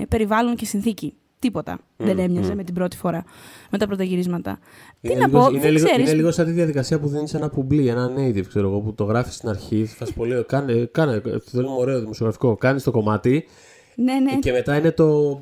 περιβάλλον 0.08 0.56
και 0.56 0.64
συνθήκη. 0.64 1.14
Τίποτα. 1.40 1.78
δεν 1.96 2.18
έμοιαζε 2.18 2.54
με 2.54 2.64
την 2.64 2.74
πρώτη 2.74 2.96
φορά, 2.96 3.24
με 3.70 3.78
τα 3.78 3.86
πρώτα 3.86 4.02
γυρίσματα. 4.04 4.58
Τι 5.00 5.10
Είναι 5.10 5.20
να 5.20 5.26
λίγο- 5.26 5.38
πω, 5.40 5.48
είναι 5.50 5.60
δεν 5.60 5.72
λίγο, 5.72 5.84
ξέρεις. 5.86 6.06
Είναι 6.06 6.16
λίγος 6.16 6.34
σαν 6.34 6.44
τη 6.46 6.50
διαδικασία 6.52 6.98
που 7.00 7.08
δίνεις 7.08 7.34
ένα 7.34 7.48
κουμπλί, 7.48 7.88
ένα 7.88 8.10
native, 8.16 8.46
ξέρω 8.48 8.68
εγώ, 8.68 8.80
που 8.80 8.94
το 8.94 9.04
γράφεις 9.04 9.34
στην 9.34 9.48
αρχή. 9.48 9.84
Θα 9.84 10.06
σου 10.06 10.14
πω, 10.14 10.24
λέω, 10.24 10.44
κάνε, 10.44 10.88
κάνε, 10.92 11.22
θέλουμε 11.44 11.74
ωραίο 11.78 12.00
δημοσιογραφικό. 12.00 12.56
Κάνεις 12.56 12.82
το 12.82 12.90
κομμάτι 12.90 13.44
Ναι, 13.94 14.12
ναι. 14.12 14.38
και 14.38 14.52
μετά 14.52 14.76
είναι 14.76 14.90
το. 14.90 15.40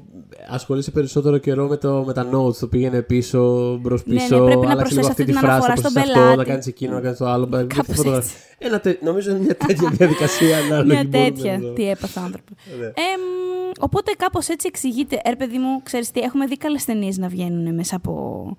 Ασχολείσαι 0.50 0.90
περισσότερο 0.90 1.38
καιρό 1.38 1.68
με, 1.68 1.76
το, 1.76 2.04
με 2.06 2.12
τα 2.12 2.26
notes. 2.32 2.54
Το 2.56 2.66
πήγαινε 2.66 3.02
πίσω, 3.02 3.40
μπρος 3.82 4.06
Ναι, 4.06 4.14
ναι, 4.14 4.20
πίσω. 4.20 4.44
πρέπει 4.44 4.66
να 4.66 4.70
άλλαξε 4.70 4.74
προσθέσεις 4.76 4.96
λίγο 4.96 5.06
αυτή 5.08 5.22
αυτή 5.22 5.24
τη 5.24 5.30
την 5.30 5.38
φράση. 5.40 5.52
αναφορά 5.54 5.72
να 5.74 5.80
στον 5.80 5.92
προσθέσεις 5.92 6.16
αυτό, 6.16 6.24
να 6.28 6.30
πελάτη. 6.30 6.50
κάνεις 6.50 6.66
εκείνο, 6.66 6.94
να 6.94 7.00
κάνεις 7.00 7.18
το 7.18 7.26
άλλο. 7.26 7.46
να 7.46 7.64
Κάπως 7.64 7.96
φωτογραφ- 7.96 8.22
έτσι. 8.24 8.34
Ένα 8.58 8.80
τε- 8.80 9.02
νομίζω 9.02 9.30
είναι 9.30 9.38
μια 9.40 9.56
τέτοια 9.56 9.88
διαδικασία. 9.98 10.56
ανάλογη, 10.58 10.88
Μια 10.90 11.04
μπορούμε 11.04 11.30
τέτοια. 11.30 11.58
να 11.58 11.60
το- 11.64 11.72
Τι 11.72 11.90
έπαθε 11.90 12.18
ο 12.20 12.22
άνθρωπος. 12.22 12.56
Ναι. 12.80 12.86
Ε, 12.86 12.90
μ, 13.20 13.47
Οπότε 13.78 14.12
κάπως 14.12 14.48
έτσι 14.48 14.66
εξηγείται. 14.68 15.20
Ερ, 15.24 15.36
παιδί 15.36 15.58
μου, 15.58 15.82
ξέρεις 15.82 16.10
τι, 16.10 16.20
έχουμε 16.20 16.46
δει 16.46 16.56
καλές 16.56 16.84
ταινίες 16.84 17.18
να 17.18 17.28
βγαίνουν 17.28 17.74
μέσα 17.74 17.96
από 17.96 18.56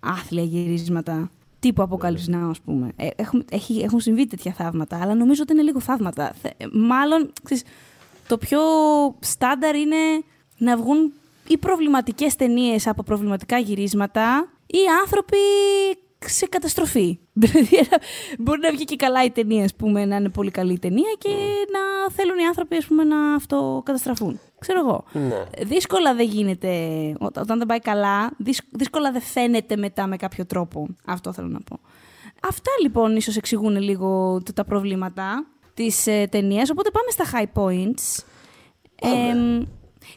άθλια 0.00 0.42
γυρίσματα. 0.42 1.30
Τύπου 1.58 1.88
Apocalypse 1.90 2.34
Now, 2.34 2.48
ας 2.50 2.60
πούμε. 2.60 2.92
Ε, 2.96 3.08
έχουν, 3.16 3.44
έχει, 3.50 3.80
έχουν 3.80 4.00
συμβεί 4.00 4.26
τέτοια 4.26 4.52
θαύματα, 4.52 5.00
αλλά 5.02 5.14
νομίζω 5.14 5.42
ότι 5.42 5.52
είναι 5.52 5.62
λίγο 5.62 5.80
θαύματα. 5.80 6.32
Θε- 6.42 6.72
μάλλον, 6.72 7.32
ξέρεις, 7.42 7.62
το 8.28 8.38
πιο 8.38 8.60
στάνταρ 9.20 9.74
είναι 9.76 9.96
να 10.58 10.76
βγουν 10.76 11.12
ή 11.46 11.58
προβληματικές 11.58 12.36
ταινίες 12.36 12.86
από 12.86 13.02
προβληματικά 13.02 13.58
γυρίσματα 13.58 14.48
ή 14.66 14.78
άνθρωποι 15.00 15.36
σε 16.26 16.46
καταστροφή. 16.46 17.18
Δηλαδή, 17.42 17.76
ένα- 17.76 18.00
μπορεί 18.38 18.60
να 18.60 18.70
βγει 18.70 18.84
και 18.84 18.96
καλά 18.96 19.24
η 19.24 19.30
ταινία, 19.30 19.64
ας 19.64 19.74
πούμε, 19.74 20.04
να 20.04 20.16
είναι 20.16 20.28
πολύ 20.28 20.50
καλή 20.50 20.72
η 20.72 20.78
ταινία 20.78 21.14
και 21.18 21.28
να 21.72 22.12
θέλουν 22.14 22.38
οι 22.38 22.44
άνθρωποι, 22.46 22.76
ας 22.76 22.84
πούμε, 22.86 23.04
να 23.04 23.34
αυτοκαταστραφούν. 23.34 24.40
Ξέρω 24.58 24.80
εγώ. 24.80 25.04
Ναι. 25.12 25.64
Δύσκολα 25.64 26.14
δεν 26.14 26.26
γίνεται, 26.26 26.68
ό- 27.20 27.24
όταν 27.40 27.58
δεν 27.58 27.66
πάει 27.66 27.78
καλά, 27.78 28.30
δύσ- 28.36 28.68
δύσκολα 28.70 29.12
δεν 29.12 29.20
φαίνεται 29.22 29.76
μετά 29.76 30.06
με 30.06 30.16
κάποιο 30.16 30.46
τρόπο. 30.46 30.86
Αυτό 31.06 31.32
θέλω 31.32 31.48
να 31.48 31.60
πω. 31.60 31.80
Αυτά 32.48 32.70
λοιπόν 32.82 33.16
ίσως 33.16 33.36
εξηγούν 33.36 33.76
λίγο 33.76 34.40
το- 34.44 34.52
τα 34.52 34.64
προβλήματα 34.64 35.46
της 35.74 36.06
ε, 36.06 36.26
ταινίας, 36.30 36.70
οπότε 36.70 36.90
πάμε 36.90 37.10
στα 37.10 37.24
high 37.32 37.60
points. 37.62 38.24
Ε, 39.02 39.60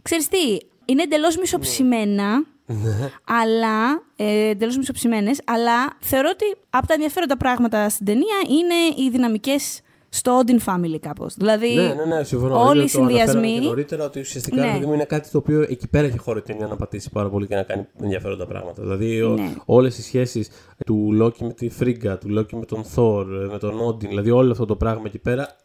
ξέρεις 0.02 0.28
τι, 0.28 0.58
είναι 0.86 1.02
εντελώς 1.02 1.38
μισοψημένα, 1.38 2.46
αλλά, 3.24 4.04
ε, 4.16 4.50
εντελώς 4.50 4.78
μισοψημένες, 4.78 5.42
αλλά 5.46 5.98
θεωρώ 6.00 6.30
ότι 6.34 6.46
από 6.70 6.88
τα 6.88 6.94
ενδιαφέροντα 6.94 7.38
πράγματα 7.38 7.90
στην 7.90 8.06
ταινία 8.06 8.36
είναι 8.50 9.04
οι 9.06 9.10
δυναμικές 9.10 9.82
στο 10.10 10.42
Odin 10.46 10.58
Family 10.74 10.98
κάπως. 11.02 11.34
Δηλαδή, 11.38 11.74
Ναι, 11.76 11.94
ναι, 11.94 12.16
ναι, 12.16 12.24
συμφωνώ. 12.24 12.66
όλοι 12.66 12.76
Είναι 12.80 12.84
οι 12.84 12.92
το 12.92 13.00
αναφέραμε 13.02 13.26
συνδυασμοί... 13.32 13.60
Και 13.60 13.68
νωρίτερα 13.68 14.06
ότι 14.06 14.20
ουσιαστικά 14.20 14.66
Ναι. 14.66 14.72
παιδί 14.72 14.86
μου, 14.86 14.94
είναι 14.94 15.06
κάτι 15.06 15.30
το 15.30 15.38
οποίο 15.38 15.62
εκεί 15.62 15.88
πέρα 15.88 16.08
έχει 16.08 16.18
χώρο 16.18 16.38
η 16.38 16.42
ταινία 16.42 16.68
να 16.68 16.76
πατήσει 16.76 17.10
πάρα 17.10 17.30
πολύ 17.30 17.48
και 17.48 17.56
να 17.56 17.64
κάνει 17.64 17.88
ενδιαφέροντα 18.02 18.46
πράγματα. 18.46 18.82
Δηλαδή 18.82 19.22
Ναι. 19.28 19.54
όλες 19.66 19.98
οι 19.98 20.02
σχέσεις 20.02 20.50
του 20.86 21.10
Λόκι 21.12 21.44
με 21.44 21.54
τη 21.54 21.70
Φρίγκα, 21.70 22.18
του 22.18 22.30
Λόκι 22.30 22.56
με 22.56 22.66
τον 22.66 22.84
Θόρ, 22.84 23.26
με 23.52 23.58
τον 23.58 23.80
Όντιν, 23.88 24.10
δηλαδή 24.10 24.30
όλο 24.32 24.52
αυτό 24.52 24.66
το 24.66 24.76
πράγμα 24.76 25.04
εκεί 25.06 25.20
πέρα. 25.20 25.56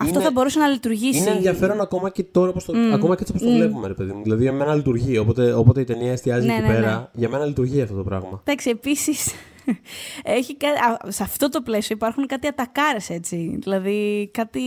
Αυτό 0.00 0.14
είναι- 0.14 0.24
θα 0.24 0.30
μπορούσε 0.30 0.58
να 0.58 0.66
λειτουργήσει. 0.66 1.18
Είναι 1.18 1.30
ενδιαφέρον 1.30 1.80
ακόμα 1.80 2.10
και 2.10 2.22
τώρα, 2.22 2.48
όπως 2.50 2.64
το, 2.64 2.72
ακόμα 2.92 3.14
και 3.16 3.22
έτσι 3.22 3.32
όπω 3.36 3.44
το 3.44 3.56
βλέπουμε, 3.56 3.86
ρε 3.86 3.94
παιδί 3.94 4.12
μου. 4.12 4.22
Δηλαδή, 4.22 4.42
για 4.42 4.52
μένα 4.52 4.74
λειτουργεί. 4.74 5.18
Οπότε, 5.18 5.52
όποτε 5.52 5.80
η 5.80 5.84
ταινία 5.84 6.12
εστιάζει 6.12 6.46
Ναι, 6.46 6.52
εκεί 6.52 6.62
ναι, 6.62 6.68
πέρα, 6.74 6.94
ναι. 6.96 7.06
για 7.12 7.28
μένα 7.28 7.44
λειτουργεί 7.44 7.80
αυτό 7.82 7.96
το 7.96 8.02
πράγμα. 8.02 8.40
Εντάξει, 8.44 8.70
επίσης. 8.70 9.32
Έχει 10.38 10.56
κα... 10.56 10.68
α, 10.68 11.10
σε 11.10 11.22
αυτό 11.22 11.48
το 11.48 11.60
πλαίσιο 11.62 11.96
υπάρχουν 11.96 12.26
κάτι 12.26 12.46
ατακάρες 12.46 13.10
έτσι. 13.10 13.58
Δηλαδή 13.62 14.30
κάτι 14.32 14.60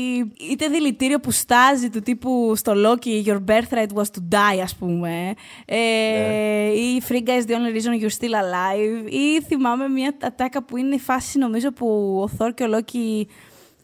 είτε 0.51 0.67
δηλητήριο 0.67 1.19
που 1.19 1.31
στάζει 1.31 1.89
του 1.89 1.99
τύπου 1.99 2.53
στο 2.55 2.73
Loki 2.75 3.27
Your 3.27 3.37
birthright 3.47 3.93
was 3.95 4.03
to 4.03 4.19
die 4.31 4.59
ας 4.63 4.75
πούμε 4.75 5.33
ε, 5.65 5.75
Ναι. 5.75 6.67
ή 6.73 7.01
Frigga 7.09 7.29
is 7.29 7.45
the 7.49 7.53
only 7.53 7.77
reason 7.77 8.03
you're 8.03 8.17
still 8.19 8.33
alive 8.33 9.09
ή 9.11 9.41
θυμάμαι 9.47 9.87
μια 9.87 10.15
ατάκα 10.21 10.63
που 10.63 10.77
είναι 10.77 10.95
η 10.95 10.99
φάση 10.99 11.37
νομίζω 11.37 11.71
που 11.73 11.87
ο 12.27 12.29
Thor 12.37 12.49
και 12.55 12.63
ο 12.63 12.67
Loki 12.77 13.25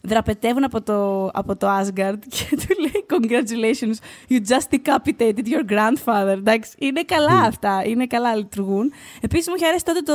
δραπετεύουν 0.00 0.64
από 0.64 0.82
το, 0.82 1.26
από 1.32 1.56
το 1.56 1.66
Asgard 1.66 2.18
και 2.28 2.56
του 2.60 2.74
λέει 2.80 3.04
Congratulations, 3.10 3.96
you 4.32 4.38
just 4.48 4.76
decapitated 4.78 5.46
your 5.46 5.72
grandfather. 5.72 6.28
Εντάξει, 6.36 6.70
είναι 6.78 7.02
καλά 7.02 7.40
αυτά, 7.40 7.82
είναι 7.86 8.06
καλά, 8.06 8.34
λειτουργούν. 8.36 8.92
Επίσης 9.20 9.48
μου 9.48 9.54
είχε 9.56 9.66
αρέσει 9.66 9.84
τότε 9.84 10.00
το, 10.00 10.14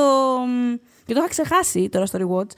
και 1.05 1.13
το 1.13 1.19
είχα 1.19 1.29
ξεχάσει 1.29 1.89
τώρα 1.89 2.05
στο 2.05 2.19
rewatch, 2.21 2.51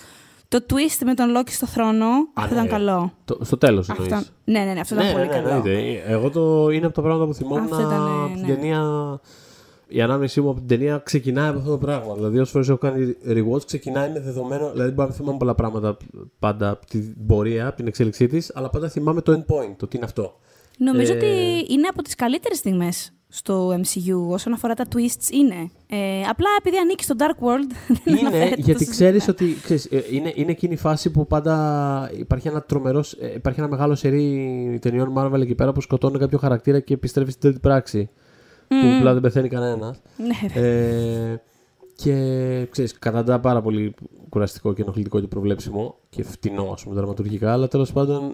το 0.48 0.66
twist 0.70 1.02
με 1.06 1.14
τον 1.14 1.38
Loki 1.38 1.50
στο 1.50 1.66
θρόνο, 1.66 2.06
αυτό 2.34 2.54
ναι. 2.54 2.60
ήταν 2.60 2.72
καλό. 2.80 3.12
Το, 3.26 3.38
στο 3.42 3.58
τέλος 3.58 3.90
Αυτό, 3.90 4.04
εννοείς. 4.04 4.32
ναι, 4.46 4.60
ναι, 4.60 4.74
ναι, 4.74 4.80
αυτό 4.80 4.96
ήταν 4.96 5.08
Ναι, 5.08 5.14
πολύ 5.14 5.26
ναι, 5.26 5.32
ναι, 5.34 5.40
καλό. 5.42 5.50
εννοείται. 5.56 6.04
Εγώ 6.08 6.30
το 6.30 6.70
είναι 6.70 6.86
από 6.86 6.96
τα 6.96 7.02
πράγματα 7.02 7.26
που 7.26 7.34
θυμόμουν 7.34 7.64
Αυτό 7.64 7.80
ήταν, 7.80 8.24
από 8.24 8.34
την 8.34 8.46
ναι. 8.48 8.54
ταινία. 8.56 8.82
Η 9.88 10.02
ανάμνησή 10.02 10.42
μου 10.42 10.50
από 10.50 10.58
την 10.60 10.68
ταινία 10.68 10.98
ξεκινάει 11.06 11.50
από 11.50 11.58
αυτό 11.58 11.72
το 11.72 11.78
πράγμα. 11.78 12.14
Δηλαδή, 12.16 12.38
όσες 12.40 12.50
φορές 12.52 12.70
έχω 12.70 12.78
κάνει 12.78 13.16
rewatch, 13.28 13.66
ξεκινάει 13.66 14.12
με 14.12 14.20
δεδομένο. 14.20 14.72
Δηλαδή, 14.72 14.92
μπορεί 14.92 15.10
να 15.10 15.16
θυμάμαι 15.16 15.38
πολλά 15.38 15.56
πράγματα 15.56 15.98
πάντα 16.40 16.70
από 16.70 16.86
την 16.86 17.26
πορεία, 17.28 17.68
από 17.68 17.76
την 17.76 17.88
εξέλιξή 17.88 18.28
της, 18.28 18.52
αλλά 18.56 18.70
πάντα 18.70 18.90
θυμάμαι 18.90 19.22
το 19.22 19.32
end 19.32 19.54
point, 19.54 19.74
το 19.78 19.88
τι 19.88 19.98
είναι 19.98 20.06
αυτό. 20.06 20.40
Νομίζω 20.78 21.14
Ε, 21.14 21.16
ότι 21.16 21.26
είναι 21.74 21.88
από 21.90 22.02
τις 22.02 22.16
καλύτερες 22.16 22.58
στιγμές 22.58 23.10
στο 23.28 23.70
MCU 23.70 24.28
όσον 24.30 24.54
αφορά 24.54 24.74
τα 24.74 24.86
twists 24.96 25.32
είναι. 25.34 25.70
Ε, 25.90 26.22
απλά 26.30 26.48
επειδή 26.60 26.78
ανήκει 26.78 27.04
στο 27.04 27.16
Dark 27.18 27.44
World 27.44 27.72
δεν 28.04 28.16
Είναι 28.16 28.28
αναφέρεται 28.28 28.62
γιατί 28.62 28.80
τόσο 28.80 28.92
ξέρεις 28.92 29.24
συχνά. 29.24 29.38
ότι. 29.50 29.62
Ξέρεις, 29.64 29.86
ε, 29.86 30.04
είναι, 30.12 30.32
είναι 30.36 30.52
εκείνη 30.52 30.74
η 30.74 30.78
φάση 30.78 31.12
που 31.12 31.28
πάντα 31.28 32.12
υπάρχει 32.18 32.48
ένα 32.48 32.62
τρομερός. 32.62 33.14
ε, 33.14 33.34
Υπάρχει 33.36 33.60
ένα 33.60 33.70
μεγάλο 33.70 33.96
σερί 33.96 34.78
ταινιών 34.82 35.14
Marvel 35.18 35.42
εκεί 35.42 35.56
πέρα 35.56 35.72
που 35.72 35.82
σκοτώνει 35.82 36.18
κάποιο 36.18 36.38
χαρακτήρα 36.38 36.80
και 36.80 36.94
επιστρέφει 36.94 37.30
στην 37.32 37.42
τρίτη 37.42 37.60
πράξη. 37.60 38.10
Που 38.68 38.76
απλά 38.98 39.14
δεν 39.14 39.22
πεθαίνει 39.22 39.50
κανένας. 39.50 40.02
Ναι, 40.18 40.62
Ε, 40.62 41.36
και 41.96 42.68
ξέρεις, 42.72 43.00
καταντά 43.00 43.40
πάρα 43.40 43.62
πολύ 43.62 43.94
κουραστικό 44.30 44.74
και 44.74 44.82
ενοχλητικό 44.82 45.20
και 45.20 45.28
προβλέψιμο 45.28 45.96
και 46.10 46.24
φτηνό, 46.24 46.70
ας 46.74 46.84
πούμε, 46.84 46.96
δραματουργικά, 46.96 47.52
αλλά 47.52 47.68
τέλος 47.68 47.92
πάντων, 47.92 48.34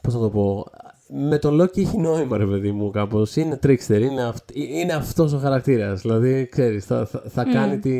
πώς 0.00 0.14
να 0.14 0.20
το 0.20 0.30
πω, 0.30 0.66
με 1.08 1.38
τον 1.38 1.54
Λόκι 1.54 1.80
έχει 1.80 1.98
νόημα, 1.98 2.36
ρε 2.36 2.46
παιδί 2.46 2.72
μου, 2.72 2.90
κάπως. 2.90 3.36
Είναι 3.36 3.58
trickster, 3.66 4.00
είναι, 4.00 4.22
αυτ, 4.22 4.50
είναι 4.54 4.92
αυτός 4.92 5.32
ο 5.32 5.38
χαρακτήρας. 5.38 6.00
Δηλαδή, 6.00 6.48
ξέρεις, 6.50 6.84
θα, 6.84 7.06
θα, 7.06 7.22
θα 7.28 7.44
κάνει 7.44 7.78
τη... 7.78 7.92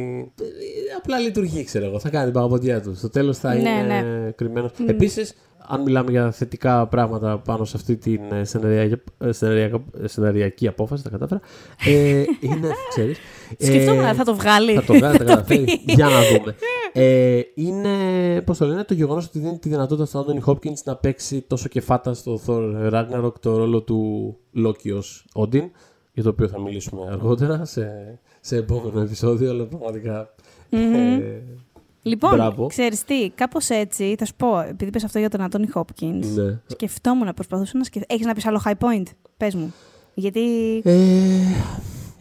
Απλά 0.98 1.18
λειτουργεί, 1.18 1.64
ξέρω 1.64 1.84
εγώ. 1.84 1.98
Θα 1.98 2.08
κάνει 2.10 2.24
την 2.24 2.32
παγαποντιά 2.32 2.80
του. 2.82 2.94
Στο 2.96 3.08
τέλος 3.08 3.38
θα 3.38 3.54
Ναι, 3.54 3.60
είναι 3.60 3.82
ναι. 4.00 4.30
κρυμμένος. 4.30 4.70
Επίσης, 4.86 5.34
αν 5.66 5.82
μιλάμε 5.82 6.10
για 6.10 6.30
θετικά 6.30 6.86
πράγματα 6.86 7.38
πάνω 7.38 7.64
σε 7.64 7.76
αυτή 7.76 7.96
την 7.96 8.20
ε, 8.32 8.44
σεναριακή, 8.44 9.02
ε, 9.18 9.32
σεναριακά- 9.32 10.02
ε, 10.02 10.06
σεναριακή 10.06 10.68
απόφαση, 10.68 11.02
τα 11.02 11.10
κατάφερα, 11.10 11.40
ε, 11.86 12.22
είναι, 12.48 12.68
ξέρεις... 12.88 13.18
ε, 13.58 13.64
Σκεφτόμουν, 13.66 14.14
θα 14.14 14.24
το 14.24 14.34
βγάλει. 14.34 14.74
θα 14.74 14.82
το 14.84 14.94
βγάλει, 14.94 15.16
θα 15.18 15.24
το 15.24 15.30
καταφέρει. 15.30 15.64
πει. 15.64 15.92
Για 15.92 16.04
να 16.08 16.20
δούμε. 16.32 16.54
Ε, 16.92 17.40
είναι, 17.54 17.90
πώς 18.44 18.58
το 18.58 18.66
λένε, 18.66 18.84
το 18.84 18.94
γεγονός 18.94 19.26
ότι 19.26 19.38
δίνει 19.38 19.58
τη 19.58 19.68
δυνατότητα 19.68 20.06
στον 20.06 20.20
Άντωνι 20.20 20.40
Χόπκιν 20.40 20.74
να 20.84 20.96
παίξει 20.96 21.40
τόσο 21.40 21.68
και 21.68 21.80
φάτα 21.80 22.14
στο 22.14 22.40
Thor 22.46 22.92
Ragnarok 22.92 23.32
το 23.40 23.56
ρόλο 23.56 23.80
του 23.82 24.36
Loki 24.66 24.96
ως 24.96 25.26
Odin, 25.34 25.70
για 26.12 26.22
το 26.22 26.28
οποίο 26.28 26.48
θα 26.48 26.60
μιλήσουμε 26.60 27.06
αργότερα 27.10 27.64
σε, 27.64 28.18
σε 28.40 28.56
επόμενο 28.56 29.00
επεισόδιο, 29.00 29.50
αλλά 29.50 29.64
πραγματικά. 29.64 30.34
ε, 30.70 30.78
Λοιπόν, 32.06 32.30
Μπράβο. 32.34 32.66
ξέρεις 32.66 33.04
τι, 33.04 33.30
κάπως 33.30 33.68
έτσι, 33.68 34.14
θα 34.18 34.24
σου 34.24 34.34
πω, 34.36 34.60
επειδή 34.60 34.90
πες 34.90 35.04
αυτό 35.04 35.18
για 35.18 35.30
τον 35.30 35.40
Αντώνη 35.40 35.66
Χόπκινς, 35.66 36.26
ναι. 36.26 36.60
σκεφτόμουν, 36.66 37.34
προσπαθούσα 37.34 37.78
να 37.78 37.84
σκεφτώ. 37.84 38.14
Έχεις 38.14 38.26
να 38.26 38.34
πεις 38.34 38.46
άλλο 38.46 38.62
high 38.64 38.78
point, 38.78 39.02
πες 39.36 39.54
μου. 39.54 39.74
Γιατί 40.14 40.40
Ε, 40.84 41.00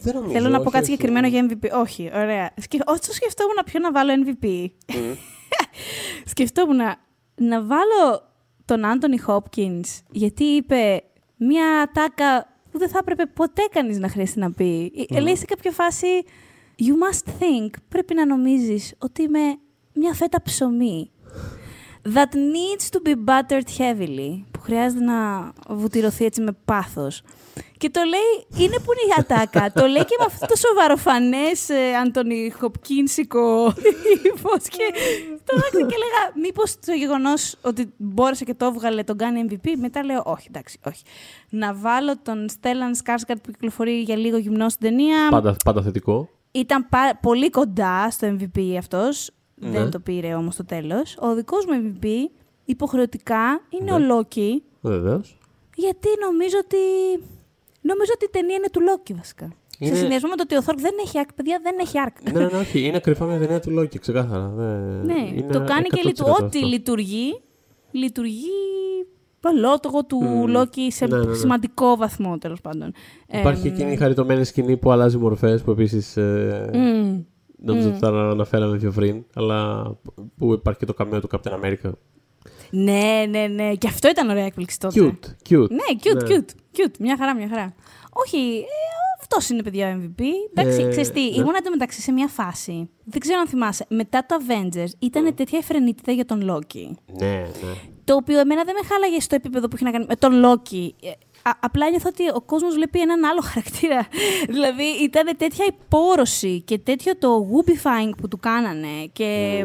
δεν 0.00 0.14
νομίζω. 0.14 0.32
θέλω 0.32 0.48
να 0.48 0.56
πω 0.56 0.62
όχι, 0.62 0.70
κάτι 0.70 0.84
όχι. 0.84 0.92
συγκεκριμένο 0.92 1.26
για 1.26 1.46
MVP. 1.50 1.80
Όχι, 1.80 2.10
ωραία. 2.14 2.50
Σκε... 2.60 2.78
Όσο 2.86 3.12
σκεφτόμουν 3.12 3.56
ποιο 3.64 3.80
να 3.80 3.92
βάλω 3.92 4.12
MVP, 4.26 4.66
σκεφτόμουν 6.32 6.76
να 7.34 7.62
βάλω 7.62 8.22
τον 8.64 8.84
Άντωνι 8.84 9.18
Χόπκινς, 9.18 10.00
γιατί 10.10 10.44
είπε 10.44 11.02
μια 11.36 11.90
τάκα 11.94 12.46
που 12.70 12.78
δεν 12.78 12.88
θα 12.88 12.98
έπρεπε 13.00 13.26
ποτέ 13.26 13.62
κανείς 13.70 13.98
να 13.98 14.08
χρειαστεί 14.08 14.38
να 14.38 14.52
πει. 14.52 14.92
Mm. 15.10 15.20
Λέει 15.22 15.36
σε 15.36 15.44
κάποια 15.44 15.70
φάση, 15.70 16.06
you 16.78 16.82
must 17.12 17.28
think, 17.42 17.70
πρέπει 17.88 18.14
να 18.14 18.26
νομίζεις 18.26 18.94
ότι 18.98 19.22
είμαι 19.22 19.58
μια 19.94 20.14
φέτα 20.14 20.42
ψωμί. 20.42 21.10
That 22.14 22.34
needs 22.34 22.88
to 22.96 23.08
be 23.08 23.14
buttered 23.24 23.68
heavily. 23.78 24.42
Που 24.50 24.60
χρειάζεται 24.60 25.04
να 25.04 25.52
βουτυρωθεί 25.68 26.24
έτσι 26.24 26.40
με 26.40 26.52
πάθος. 26.64 27.22
Και 27.78 27.90
το 27.90 28.00
λέει, 28.02 28.62
είναι 28.64 28.76
που 28.76 28.92
είναι 28.92 29.12
η 29.12 29.14
ατάκα. 29.18 29.72
το 29.72 29.86
λέει 29.86 30.04
και 30.04 30.16
με 30.18 30.24
αυτό 30.24 30.46
το 30.46 30.56
σοβαροφανέ 30.56 31.46
ε, 31.68 31.96
Αντώνη 31.96 32.50
Χοπκίνσικο 32.58 33.66
ύφο. 34.34 34.48
και 34.68 34.92
το 35.44 35.56
δάκρυ 35.60 35.80
και 35.86 35.96
λέγα, 35.96 36.32
μήπως 36.46 36.78
το 36.86 36.92
γεγονός 36.92 37.56
ότι 37.62 37.92
μπόρεσε 37.96 38.44
και 38.44 38.54
το 38.54 38.64
έβγαλε 38.64 39.02
τον 39.02 39.16
κάνει 39.16 39.46
MVP. 39.50 39.68
Μετά 39.78 40.04
λέω, 40.04 40.22
όχι, 40.24 40.46
εντάξει, 40.48 40.78
όχι. 40.86 41.02
Να 41.48 41.74
βάλω 41.74 42.18
τον 42.22 42.48
Στέλλαν 42.48 42.94
Σκάρσκαρτ 42.94 43.40
που 43.44 43.50
κυκλοφορεί 43.50 44.00
για 44.00 44.16
λίγο 44.16 44.36
γυμνός 44.36 44.72
στην 44.72 44.88
ταινία. 44.88 45.28
Πάντα, 45.30 45.56
πάντα 45.64 45.82
θετικό. 45.82 46.28
Ήταν 46.50 46.88
πα- 46.88 47.18
πολύ 47.22 47.50
κοντά 47.50 48.10
στο 48.10 48.36
MVP 48.40 48.74
αυτός. 48.78 49.30
Ναι. 49.54 49.70
Δεν 49.70 49.90
το 49.90 50.00
πήρε 50.00 50.34
όμως 50.34 50.54
στο 50.54 50.64
τέλος. 50.64 51.16
Ο 51.20 51.34
δικός 51.34 51.66
μου 51.66 51.72
MVP 52.00 52.06
υποχρεωτικά 52.64 53.60
είναι 53.68 53.84
Ναι. 53.84 53.92
ο 53.92 53.98
Λόκι. 53.98 54.62
Βεβαίως. 54.80 55.38
Γιατί 55.76 56.08
νομίζω 56.30 56.56
ότι... 56.64 56.76
Νομίζω 57.80 58.12
ότι 58.14 58.24
η 58.24 58.28
ταινία 58.30 58.54
είναι 58.56 58.68
του 58.72 58.80
Λόκι 58.80 59.14
βασικά. 59.14 59.52
Είναι- 59.78 59.94
Σε 59.94 60.00
συνδυασμό 60.00 60.28
με 60.28 60.36
το 60.36 60.42
ότι 60.42 60.56
ο 60.56 60.62
Θόρκ 60.62 60.80
δεν 60.80 60.92
έχει 61.04 61.18
αρκ, 61.18 61.32
παιδιά, 61.32 61.60
δεν 61.62 61.74
έχει 61.80 61.98
αρκ. 62.00 62.16
ναι, 62.32 62.40
ναι, 62.40 62.46
ναι, 62.52 62.58
όχι. 62.58 62.80
Είναι 62.86 62.98
κρυφά 62.98 63.24
μια 63.24 63.38
ταινία 63.38 63.60
του 63.60 63.70
Λόκη, 63.70 63.98
ξεκάθαρα. 63.98 64.48
Δεν- 64.56 65.04
ναι, 65.04 65.28
είναι 65.34 65.52
το 65.52 65.64
κάνει 65.64 65.88
και 65.88 66.00
100% 66.02 66.06
λειτου... 66.06 66.24
ό,τι 66.28 66.56
αυτό. 66.58 66.66
λειτουργεί, 66.68 67.40
λειτουργεί 67.90 68.50
λόγω 69.60 70.04
του 70.04 70.22
Μμμ. 70.22 70.46
Λόκι 70.46 70.90
σε 70.92 71.06
Ναι, 71.06 71.18
ναι, 71.18 71.24
ναι. 71.24 71.34
σημαντικό 71.34 71.96
βαθμό 71.96 72.38
τέλος 72.38 72.60
πάντων. 72.60 72.92
Υπάρχει 73.38 73.66
Εμ, 73.68 73.74
εκείνη 73.74 73.92
η 73.92 73.96
χαριτωμένη 73.96 74.44
σκηνή 74.44 74.76
που 74.76 74.90
αλλάζει 74.90 75.18
μορφές 75.18 75.62
που 75.62 75.70
επίσης. 75.70 76.16
Ε, 76.16 76.70
μμ. 76.74 77.20
Νομίζω 77.56 77.88
ότι 77.88 77.98
θα 77.98 78.08
αναφέραμε 78.08 78.76
πιο 78.78 78.90
πριν, 78.92 79.24
αλλά 79.34 79.90
που 80.38 80.52
υπάρχει 80.52 80.78
και 80.78 80.86
το 80.86 80.94
καμέο 80.94 81.20
του 81.20 81.28
Captain 81.32 81.52
America. 81.64 81.90
Ναι, 82.70 83.24
ναι, 83.28 83.46
ναι. 83.46 83.74
Και 83.74 83.88
αυτό 83.88 84.08
ήταν 84.08 84.28
ωραία 84.30 84.44
έκπληξη 84.44 84.78
τότε. 84.80 85.00
Cute, 85.00 85.50
cute. 85.52 85.68
Ναι, 85.70 85.98
cute, 86.02 86.28
Ναι. 86.28 86.36
cute. 86.36 86.78
Cute, 86.78 86.94
μια 86.98 87.16
χαρά, 87.18 87.34
μια 87.36 87.48
χαρά. 87.48 87.74
Όχι, 88.12 88.36
ε, 88.38 88.62
αυτός 89.20 89.48
είναι 89.48 89.62
παιδιά 89.62 89.88
ο 89.96 90.00
MVP. 90.02 90.22
Εντάξει, 90.54 90.82
Ε, 90.82 90.88
ξέρεις 90.88 91.10
τι, 91.10 91.20
ναι. 91.20 91.26
ήμουν 91.36 91.54
εντωμεταξύ 91.54 92.00
σε 92.00 92.12
μια 92.12 92.28
φάση. 92.28 92.88
Δεν 93.04 93.20
ξέρω 93.20 93.38
αν 93.40 93.46
θυμάσαι. 93.46 93.86
Μετά 93.88 94.26
το 94.26 94.36
Avengers 94.40 94.90
ήταν 94.98 95.34
τέτοια 95.34 95.58
εφρενίτητα 95.58 96.12
για 96.12 96.24
τον 96.24 96.50
Loki. 96.50 96.90
Ναι, 97.18 97.26
ναι. 97.26 97.72
Το 98.04 98.14
οποίο 98.14 98.38
εμένα 98.38 98.64
δεν 98.64 98.74
με 98.80 98.86
χάλαγε 98.88 99.20
στο 99.20 99.34
επίπεδο 99.34 99.68
που 99.68 99.76
είχε 99.76 99.84
να 99.84 99.90
κάνει 99.90 100.04
με 100.08 100.16
τον 100.16 100.32
Loki. 100.44 100.88
Ε, 101.46 101.50
α- 101.50 101.56
απλά 101.60 101.90
νιώθω 101.90 102.08
ότι 102.08 102.28
ο 102.34 102.40
κόσμος 102.40 102.74
βλέπει 102.74 103.00
έναν 103.00 103.24
άλλο 103.24 103.40
χαρακτήρα. 103.50 104.06
δηλαδή 104.48 104.84
ήταν 105.02 105.36
τέτοια 105.36 105.64
υπόρωση 105.64 106.60
και 106.60 106.78
τέτοιο 106.78 107.16
το 107.16 107.46
whoopifying 107.50 108.10
που 108.16 108.28
του 108.28 108.38
κάνανε. 108.38 109.08
Και. 109.12 109.64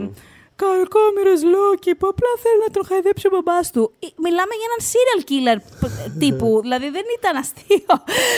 Κακόμοιρο 0.62 1.34
Λόκι 1.56 1.92
που 1.96 2.08
απλά 2.14 2.32
θέλει 2.44 2.60
να 2.66 2.72
τον 2.76 2.84
χαϊδέψει 2.90 3.28
ο 3.28 3.30
μπαμπάς 3.34 3.72
του. 3.72 3.84
Ε, 4.00 4.08
Μιλάμε 4.26 4.54
για 4.60 4.68
έναν 4.70 4.80
serial 4.92 5.22
killer 5.30 5.58
π- 5.82 6.20
τύπου. 6.20 6.60
δηλαδή 6.62 6.90
δεν 6.90 7.06
ήταν 7.18 7.36
αστείο. 7.44 7.94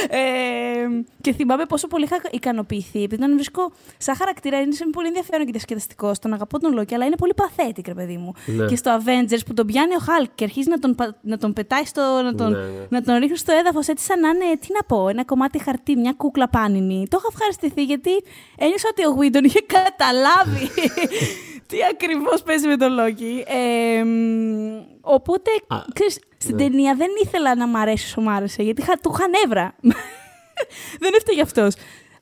Ε, 0.10 0.88
και 1.22 1.34
θυμάμαι 1.34 1.66
πόσο 1.66 1.88
πολύ 1.88 2.04
είχα 2.04 2.18
ικανοποιηθεί. 2.32 3.04
Επειδή 3.04 3.22
τον 3.22 3.34
βρίσκω 3.34 3.72
σαν 3.98 4.16
χαρακτήρα 4.16 4.60
είναι 4.60 4.76
πολύ 4.92 5.08
ενδιαφέρον 5.08 5.46
και 5.46 5.52
διασκεδαστικό. 5.52 6.12
Τον 6.22 6.34
αγαπώ 6.34 6.60
τον 6.60 6.74
Λόκι, 6.74 6.94
αλλά 6.96 7.06
είναι 7.06 7.16
πολύ 7.16 7.34
παθέτικ, 7.34 7.88
ρε 7.88 7.94
παιδί 7.94 8.18
μου. 8.18 8.34
Ναι. 8.46 8.66
Και 8.66 8.76
στο 8.76 8.98
Avengers 9.00 9.40
που 9.46 9.54
τον 9.54 9.66
πιάνει 9.66 9.94
ο 9.96 10.00
Hulk 10.08 10.28
και 10.36 10.44
αρχίζει 10.44 10.70
να 10.70 10.80
τον, 10.80 10.96
πα- 10.96 11.16
να 11.22 11.38
τον 11.38 11.54
πετάει 11.54 11.86
στο. 11.86 12.02
να 12.24 12.36
τον, 12.36 12.52
Ναι, 12.52 12.58
ναι. 12.58 12.86
να 12.90 13.02
τον 13.02 13.16
ρίχνει 13.18 13.38
στο 13.38 13.52
έδαφος 13.52 13.88
έτσι 13.88 14.06
σαν 14.06 14.20
να 14.20 14.28
είναι. 14.28 14.58
Τι 14.60 14.68
να 14.74 14.84
πω, 14.84 15.08
ένα 15.10 15.26
κομμάτι 15.26 15.60
χαρτί, 15.64 15.96
μια 15.96 16.14
κούκλα 16.18 16.50
πάνινη. 16.50 17.08
Το 17.10 17.18
είχα 17.20 17.28
ευχαριστηθεί 17.32 17.84
γιατί 17.84 18.12
ένιωσα 18.58 18.88
ότι 18.92 19.06
ο 19.06 19.10
Γουίντον 19.10 19.44
είχε 19.44 19.60
καταλάβει 19.68 20.70
τι 21.72 21.78
ακριβώς 21.92 22.44
παίζει 22.44 22.68
με 22.68 22.78
τον 22.78 22.94
Λόκι. 22.94 23.44
Ε, 23.48 24.04
μ, 24.04 24.82
οπότε, 25.02 25.52
Α, 25.68 25.78
ξέρεις, 25.94 26.20
στην 26.38 26.56
ναι. 26.56 26.62
ταινία 26.64 26.96
δεν 26.96 27.10
ήθελα 27.24 27.56
να 27.56 27.68
μ' 27.68 27.76
αρέσει 27.76 28.06
όσο 28.06 28.22
μ' 28.22 28.30
άρεσε, 28.30 28.64
γιατί 28.64 28.82
είχα- 28.82 28.98
του 28.98 29.12
είχα 29.14 29.28
νεύρα. 29.28 29.76
δεν 31.04 31.14
έφταιγε 31.16 31.42
αυτός. 31.42 31.76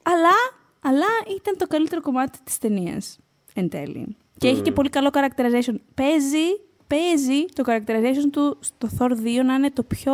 Αλλά, 0.04 0.36
αλλά 0.82 1.06
ήταν 1.36 1.58
το 1.58 1.68
καλύτερο 1.68 2.02
κομμάτι 2.02 2.40
της 2.44 2.58
ταινίας 2.58 3.18
εν 3.54 3.70
τέλει. 3.70 4.18
Και 4.38 4.48
έχει 4.48 4.62
και 4.62 4.72
πολύ 4.72 4.90
καλό 4.90 5.10
characterization. 5.14 5.76
Παίζει, 5.96 6.46
παίζει 6.88 7.46
το 7.56 7.64
characterization 7.68 8.30
του 8.32 8.58
στο 8.60 8.88
Thor 9.00 9.12
2 9.12 9.16
να 9.46 9.54
είναι 9.54 9.72
το 9.72 9.84
πιο 9.84 10.14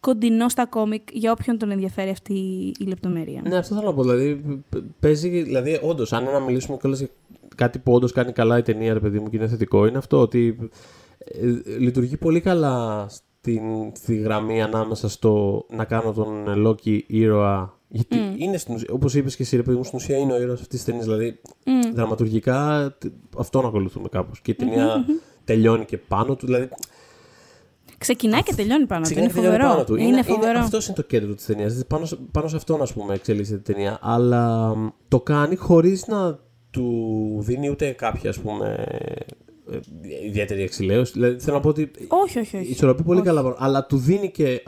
κοντινό 0.00 0.48
στα 0.48 0.66
κόμικ 0.66 1.02
για 1.12 1.32
όποιον 1.32 1.58
τον 1.58 1.70
ενδιαφέρει 1.70 2.10
αυτή 2.10 2.32
η 2.78 2.84
λεπτομέρεια. 2.84 3.42
Ναι, 3.48 3.56
αυτό 3.56 3.74
θέλω 3.74 3.86
να 3.86 3.94
πω. 3.94 4.02
Δηλαδή, 4.02 4.34
π- 4.68 4.76
παίζει, 5.00 5.42
δηλαδή, 5.42 5.80
όντως, 5.82 6.12
αν 6.12 6.22
είναι 6.22 6.32
να 6.32 6.40
μιλήσουμε 6.40 6.76
κιόλας 6.80 6.98
για 6.98 7.08
κάτι 7.56 7.78
που 7.78 7.92
όντως 7.92 8.12
κάνει 8.12 8.32
καλά 8.32 8.58
η 8.58 8.62
ταινία, 8.62 8.92
ρε 8.92 9.00
παιδί 9.00 9.18
μου, 9.18 9.30
και 9.30 9.36
είναι 9.36 9.48
θετικό, 9.48 9.86
είναι 9.86 9.98
αυτό 9.98 10.20
ότι 10.20 10.70
ε, 11.18 11.46
λειτουργεί 11.78 12.16
πολύ 12.16 12.40
καλά 12.40 13.06
στην, 13.08 13.62
στη 13.94 14.14
γραμμή 14.16 14.62
ανάμεσα 14.62 15.08
στο 15.08 15.64
να 15.70 15.84
κάνω 15.84 16.12
τον 16.12 16.58
Λόκι 16.58 17.04
ήρωα. 17.06 17.76
Γιατί 17.90 18.16
είναι 18.38 18.56
στην 18.56 18.74
ουσία, 18.74 18.88
όπως 18.92 19.14
είπες 19.14 19.36
και 19.36 19.42
εσύ, 19.42 19.56
ρε 19.56 19.62
παιδί 19.62 19.76
μου, 19.76 19.84
στην 19.84 19.98
ουσία 19.98 20.16
είναι 20.16 20.32
ο 20.32 20.40
ήρωας 20.40 20.60
αυτής 20.60 20.76
της 20.76 20.84
ταινίας. 20.84 21.04
Δηλαδή, 21.04 21.40
δραματουργικά 21.94 22.94
τ- 22.98 23.06
αυτόν 23.38 23.66
ακολουθούμε 23.66 24.08
κάπως. 24.08 24.40
Και 24.40 24.50
η 24.50 24.54
ταινία 24.54 25.04
τελειώνει 25.44 25.84
και 25.84 25.98
πάνω 25.98 26.34
του. 26.36 26.46
Δηλαδή, 26.46 26.68
Ξεκινάει 27.98 28.42
και 28.42 28.54
τελειώνει 28.54 28.86
πάνω 28.86 29.00
του. 29.00 29.06
Ξεκινάει 29.14 29.30
Είναι 29.30 29.40
και 29.40 29.40
τελειώνει 29.40 29.62
φοβερό. 29.62 29.84
πάνω 29.84 29.84
του. 30.00 30.06
Είναι, 30.08 30.22
φοβερό. 30.22 30.58
αυτός 30.58 30.86
είναι 30.86 30.96
το 30.96 31.02
κέντρο 31.02 31.34
της 31.34 31.44
ταινίας. 31.44 31.82
Πάνω, 31.86 32.06
σε- 32.06 32.18
πάνω 32.32 32.48
σε 32.48 32.56
αυτόν, 32.56 32.82
ας 32.82 32.92
πούμε, 32.92 33.14
εξελίσσεται 33.14 33.58
η 33.58 33.74
ταινία. 33.74 33.98
Αλλά 34.02 34.74
μ, 34.76 34.88
το 35.08 35.20
κάνει 35.20 35.56
χωρίς 35.56 36.06
να 36.06 36.38
του 36.70 37.36
δίνει 37.40 37.68
ούτε 37.70 37.90
κάποια, 37.90 38.30
ας 38.30 38.38
πούμε, 38.38 38.84
ε, 39.72 39.78
ιδιαίτερη 40.26 40.62
εξηλαίωση. 40.62 41.12
Δηλαδή, 41.12 41.38
θέλω 41.40 41.56
να 41.56 41.62
πω 41.62 41.68
ότι 41.68 41.90
Όχι, 42.08 42.38
όχι, 42.38 42.56
όχι. 42.56 42.70
ισορροπεί 42.70 43.02
πολύ 43.02 43.20
καλά, 43.22 43.42
πάνω, 43.42 43.56
αλλά 43.58 43.86
του 43.86 43.96
δίνει 43.96 44.30
και 44.30 44.46
ε, 44.48 44.60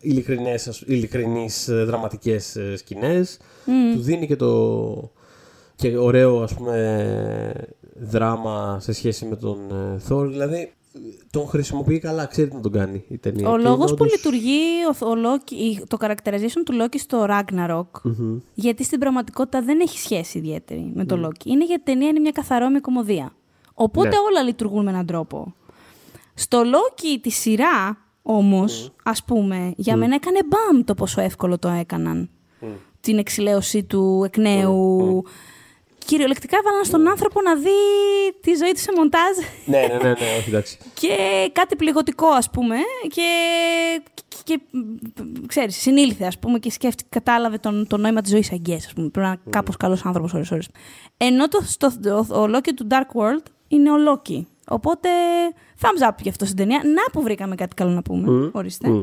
ειλικρινές, 0.00 0.68
ας- 0.68 0.82
ειλικρινείς 0.86 1.68
ε, 1.68 1.84
δραματικές 1.84 2.56
ε, 2.56 2.76
σκηνές. 2.76 3.38
Του 3.94 4.00
δίνει 4.00 4.26
και 4.26 4.36
το 4.36 5.10
και 5.76 5.96
ωραίο, 5.98 6.42
ας 6.42 6.54
πούμε, 6.54 7.54
δράμα 7.94 8.78
σε 8.80 8.92
σχέση 8.92 9.24
με 9.24 9.36
τον 9.36 9.58
ε, 9.70 10.00
Thor. 10.08 10.26
Δηλαδή, 10.28 10.72
τον 11.30 11.46
χρησιμοποιεί 11.46 11.98
καλά, 11.98 12.26
ξέρει 12.26 12.48
τι 12.48 12.54
να 12.54 12.60
τον 12.60 12.72
κάνει 12.72 13.04
η 13.08 13.18
ταινία. 13.18 13.48
Ο 13.50 13.56
Και 13.56 13.62
λόγος 13.62 13.88
είναι 13.88 13.96
που 13.98 14.04
όντως- 14.04 14.16
λειτουργεί 14.16 14.60
ο, 15.00 15.06
ο 15.06 15.12
Loki- 15.24 15.50
η- 15.52 15.84
το 15.88 15.96
characterization 16.00 16.62
του 16.64 16.74
Loki 16.82 16.98
στο 16.98 17.26
Ragnarok, 17.28 18.10
γιατί 18.54 18.84
στην 18.84 18.98
πραγματικότητα 18.98 19.62
δεν 19.62 19.80
έχει 19.80 19.98
σχέση 19.98 20.38
ιδιαίτερη 20.38 20.90
με 20.94 21.04
το 21.04 21.26
Loki. 21.26 21.44
Είναι 21.46 21.64
γιατί 21.64 21.80
η 21.80 21.84
ταινία 21.84 22.08
είναι 22.08 22.20
μια 22.20 22.30
καθαρόμοια 22.30 22.80
κομμωδία. 22.80 23.32
Οπότε 23.74 24.08
Ναι. 24.08 24.14
όλα 24.30 24.42
λειτουργούν 24.42 24.84
με 24.84 24.90
έναν 24.90 25.06
τρόπο. 25.06 25.54
Στο 26.34 26.60
Loki 26.64 27.18
τη 27.22 27.30
σειρά, 27.30 27.96
όμως, 28.22 28.92
ας 29.02 29.24
πούμε, 29.24 29.72
για 29.76 29.96
μένα 29.96 30.14
έκανε 30.14 30.38
μπαμ 30.46 30.84
το 30.84 30.94
πόσο 30.94 31.20
εύκολο 31.20 31.58
το 31.58 31.68
έκαναν. 31.68 32.30
Την 33.00 33.18
εξηλαίωσή 33.18 33.82
του 33.84 34.22
εκ 34.24 34.36
νέου. 34.36 35.24
Κυριολεκτικά 36.10 36.56
έβαλαν 36.60 36.84
στον 36.84 37.08
άνθρωπο 37.08 37.40
να 37.42 37.54
δει 37.56 37.78
τη 38.40 38.54
ζωή 38.54 38.72
του 38.72 38.80
σε 38.80 38.92
μοντάζ 38.96 39.36
Ναι, 39.64 39.78
ναι, 39.78 39.98
ναι, 40.02 40.08
ναι, 40.08 40.36
όχι, 40.38 40.48
εντάξει. 40.48 40.78
και 41.00 41.16
κάτι 41.52 41.76
πληγωτικό 41.76 42.26
ας 42.26 42.50
πούμε 42.50 42.76
και, 43.08 43.28
και, 44.18 44.24
και 44.44 44.60
ξέρεις, 45.46 45.76
συνήλθε 45.76 46.24
ας 46.24 46.38
πούμε 46.38 46.58
και 46.58 46.70
σκέφτηκε, 46.70 47.08
κατάλαβε 47.12 47.58
τον, 47.58 47.86
το 47.86 47.96
νόημα 47.96 48.20
της 48.20 48.30
ζωής 48.30 48.52
αγγές 48.52 48.86
ας 48.86 48.92
πούμε. 48.92 49.08
Πρέπει 49.08 49.26
να 49.26 49.32
είναι 49.32 49.42
κάπως 49.50 49.76
καλός 49.76 50.04
άνθρωπος 50.04 50.34
ώρες 50.34 50.50
ώρες. 50.50 50.68
Ενώ 51.16 51.48
το, 51.48 51.60
στο, 51.64 51.86
ο, 52.30 52.40
ο 52.40 52.50
Loki 52.54 52.70
του 52.76 52.86
Dark 52.90 53.20
World 53.20 53.44
είναι 53.68 53.90
ο 53.90 53.94
Loki. 54.08 54.44
Οπότε 54.68 55.08
thumbs 55.80 56.08
up 56.08 56.14
για 56.22 56.30
αυτό 56.30 56.44
στην 56.44 56.56
ταινία. 56.56 56.80
Να 56.84 57.12
που 57.12 57.22
βρήκαμε 57.22 57.54
κάτι 57.54 57.74
καλό 57.74 57.90
να 57.90 58.02
πούμε. 58.02 58.30
Μμ, 58.30 58.48
Ορίστε. 58.52 58.88
μμ. 58.88 59.02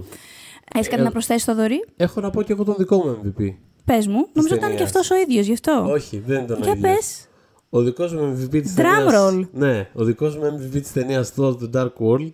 Έχεις 0.73 0.87
κάτι 0.87 1.01
Ε, 1.01 1.03
να 1.03 1.11
προσθέσεις 1.11 1.41
στο 1.41 1.55
δωρή. 1.55 1.85
Έχω 1.95 2.21
να 2.21 2.29
πω 2.29 2.41
και 2.41 2.51
εγώ 2.51 2.63
τον 2.63 2.75
δικό 2.77 2.97
μου 2.97 3.33
MVP. 3.39 3.53
Πες 3.87 4.07
μου. 4.07 4.27
Νομίζω 4.33 4.55
ήταν 4.55 4.69
και 4.69 4.75
ταινίας. 4.75 4.81
αυτός 4.95 5.11
ο 5.11 5.15
ίδιος 5.15 5.45
γι' 5.45 5.53
αυτό. 5.53 5.85
Όχι, 5.91 6.23
δεν 6.25 6.43
ήταν 6.43 6.57
ο 6.61 6.63
Για 6.63 6.73
ίδιος. 6.73 6.95
πες. 6.95 7.27
Ο 7.69 7.81
δικός 7.81 8.13
μου 8.13 8.37
MVP 8.37 8.61
της 8.61 8.73
Drum 8.73 8.75
ταινία. 8.75 9.21
roll. 9.29 9.47
Ναι, 9.53 9.89
ο 9.93 10.03
δικός 10.03 10.35
μου 10.37 10.43
MVP 10.45 10.81
της 10.81 10.91
ταινίας 10.93 11.33
Thor 11.37 11.51
The 11.51 11.69
Dark 11.81 11.91
World 11.99 12.31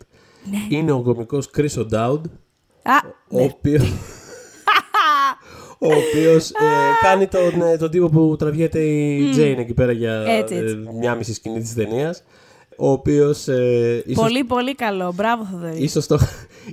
είναι 0.69 0.91
ο 0.91 1.01
κωμικό 1.01 1.39
Chris 1.57 1.69
O'Dowd, 1.75 2.21
Α, 2.83 2.95
ο 3.29 3.43
οποίο. 3.43 3.81
ο 5.79 5.87
οποίος 5.87 6.51
κάνει 7.01 7.27
τον, 7.27 7.61
ε, 7.61 7.77
τον 7.77 7.89
τύπο 7.89 8.09
που 8.09 8.35
τραβιέται 8.39 8.79
η 8.79 9.29
Jane 9.35 9.55
εκεί 9.59 9.73
πέρα 9.73 9.91
για 9.91 10.13
Έτσι, 10.13 10.55
έτσι. 10.55 10.83
ε, 10.87 10.91
μια 10.99 11.15
μισή 11.15 11.33
σκηνή 11.33 11.59
της 11.61 11.73
ταινίας. 11.73 12.23
Ο 12.77 12.91
οποίος. 12.91 13.47
Ε, 13.47 14.03
ίσως, 14.05 14.23
πολύ 14.23 14.43
πολύ 14.43 14.75
καλό. 14.75 15.13
Μπράβο 15.15 15.47
Θοδωρή. 15.51 15.77
ίσως, 15.83 16.07
το, 16.07 16.19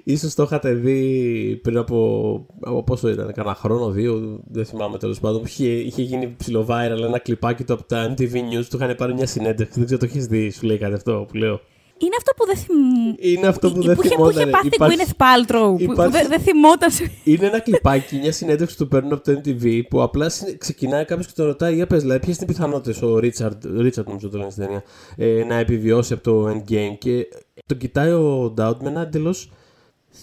ίσως 0.04 0.34
το 0.34 0.42
είχατε 0.42 0.72
δει 0.72 1.60
πριν 1.62 1.76
από, 1.76 2.46
από 2.60 2.82
πόσο 2.84 3.08
ήταν, 3.08 3.32
κανένα 3.32 3.54
χρόνο, 3.54 3.90
δύο, 3.90 4.40
δεν 4.50 4.64
θυμάμαι 4.64 4.98
τέλος 4.98 5.20
πάντων. 5.20 5.42
Είχε, 5.44 5.66
είχε 5.68 6.02
γίνει 6.02 6.34
ψηλό 6.38 6.66
viral 6.68 7.02
ένα 7.02 7.18
κλιπάκι 7.18 7.64
του 7.64 7.72
από 7.72 7.84
τα 7.84 8.14
MTV 8.14 8.32
News, 8.34 8.64
του 8.70 8.76
είχαν 8.76 8.94
πάρει 8.96 9.14
μια 9.14 9.26
συνέντευξη. 9.26 9.74
Δεν 9.78 9.84
ξέρω, 9.84 10.00
το 10.00 10.06
έχεις 10.10 10.26
δει, 10.26 10.50
σου 10.50 10.66
λέει 10.66 10.78
κάτι 10.78 10.94
αυτό 10.94 11.24
που 11.28 11.36
λέω. 11.36 11.60
Είναι 12.02 12.14
αυτό 12.18 12.32
που 12.36 12.46
δεν 12.46 12.56
θυμ... 12.56 13.30
Είναι 13.34 13.46
αυτό 13.46 13.70
που 13.72 13.82
Ή- 13.82 13.86
δεν 13.86 13.94
που 13.96 14.02
είχε, 14.04 14.14
που 14.14 14.20
θυμόταν. 14.22 14.40
είχε 14.42 14.50
πάθει 14.50 14.66
η 14.66 14.70
Υπάρχει- 14.72 14.98
Gwyneth 15.18 15.22
Paltrow. 15.22 15.68
Που, 15.78 15.84
που 15.84 15.92
υπάρχει- 15.92 16.12
δεν, 16.12 16.28
δεν 16.28 16.40
θυμόταν. 16.40 16.90
σε- 16.90 17.10
Είναι 17.24 17.46
ένα 17.46 17.58
κλιπάκι, 17.60 18.16
μια 18.16 18.32
συνέντευξη 18.32 18.76
που 18.76 18.82
του 18.82 18.88
παίρνουν 18.88 19.12
από 19.12 19.22
το 19.24 19.40
MTV 19.44 19.80
που 19.88 20.02
απλά 20.02 20.28
συνε- 20.28 20.58
ξεκινάει 20.58 21.04
κάποιος 21.04 21.26
και 21.26 21.32
τον 21.36 21.46
ρωτάει: 21.46 21.74
Για 21.74 21.86
πες, 21.86 22.00
δηλαδή, 22.02 22.20
ποιες 22.20 22.36
είναι 22.36 22.44
οι 22.48 22.52
πιθανότητες 22.52 23.02
ο 23.02 23.18
Ρίτσαρντ, 23.18 23.64
Ρίτσαρντ 23.80 24.08
νομίζω 24.08 24.28
το 24.28 24.38
λένε 24.38 24.50
στην 24.50 24.62
ταινία, 24.64 24.82
ε, 25.16 25.44
να 25.44 25.54
επιβιώσει 25.54 26.12
από 26.12 26.22
το 26.22 26.48
Endgame. 26.48 26.96
Και 26.98 27.26
τον 27.66 27.76
κοιτάει 27.78 28.10
ο 28.10 28.54
Dowd 28.58 28.76
με 28.82 28.88
ένα 28.88 29.00
εντελώς. 29.00 29.50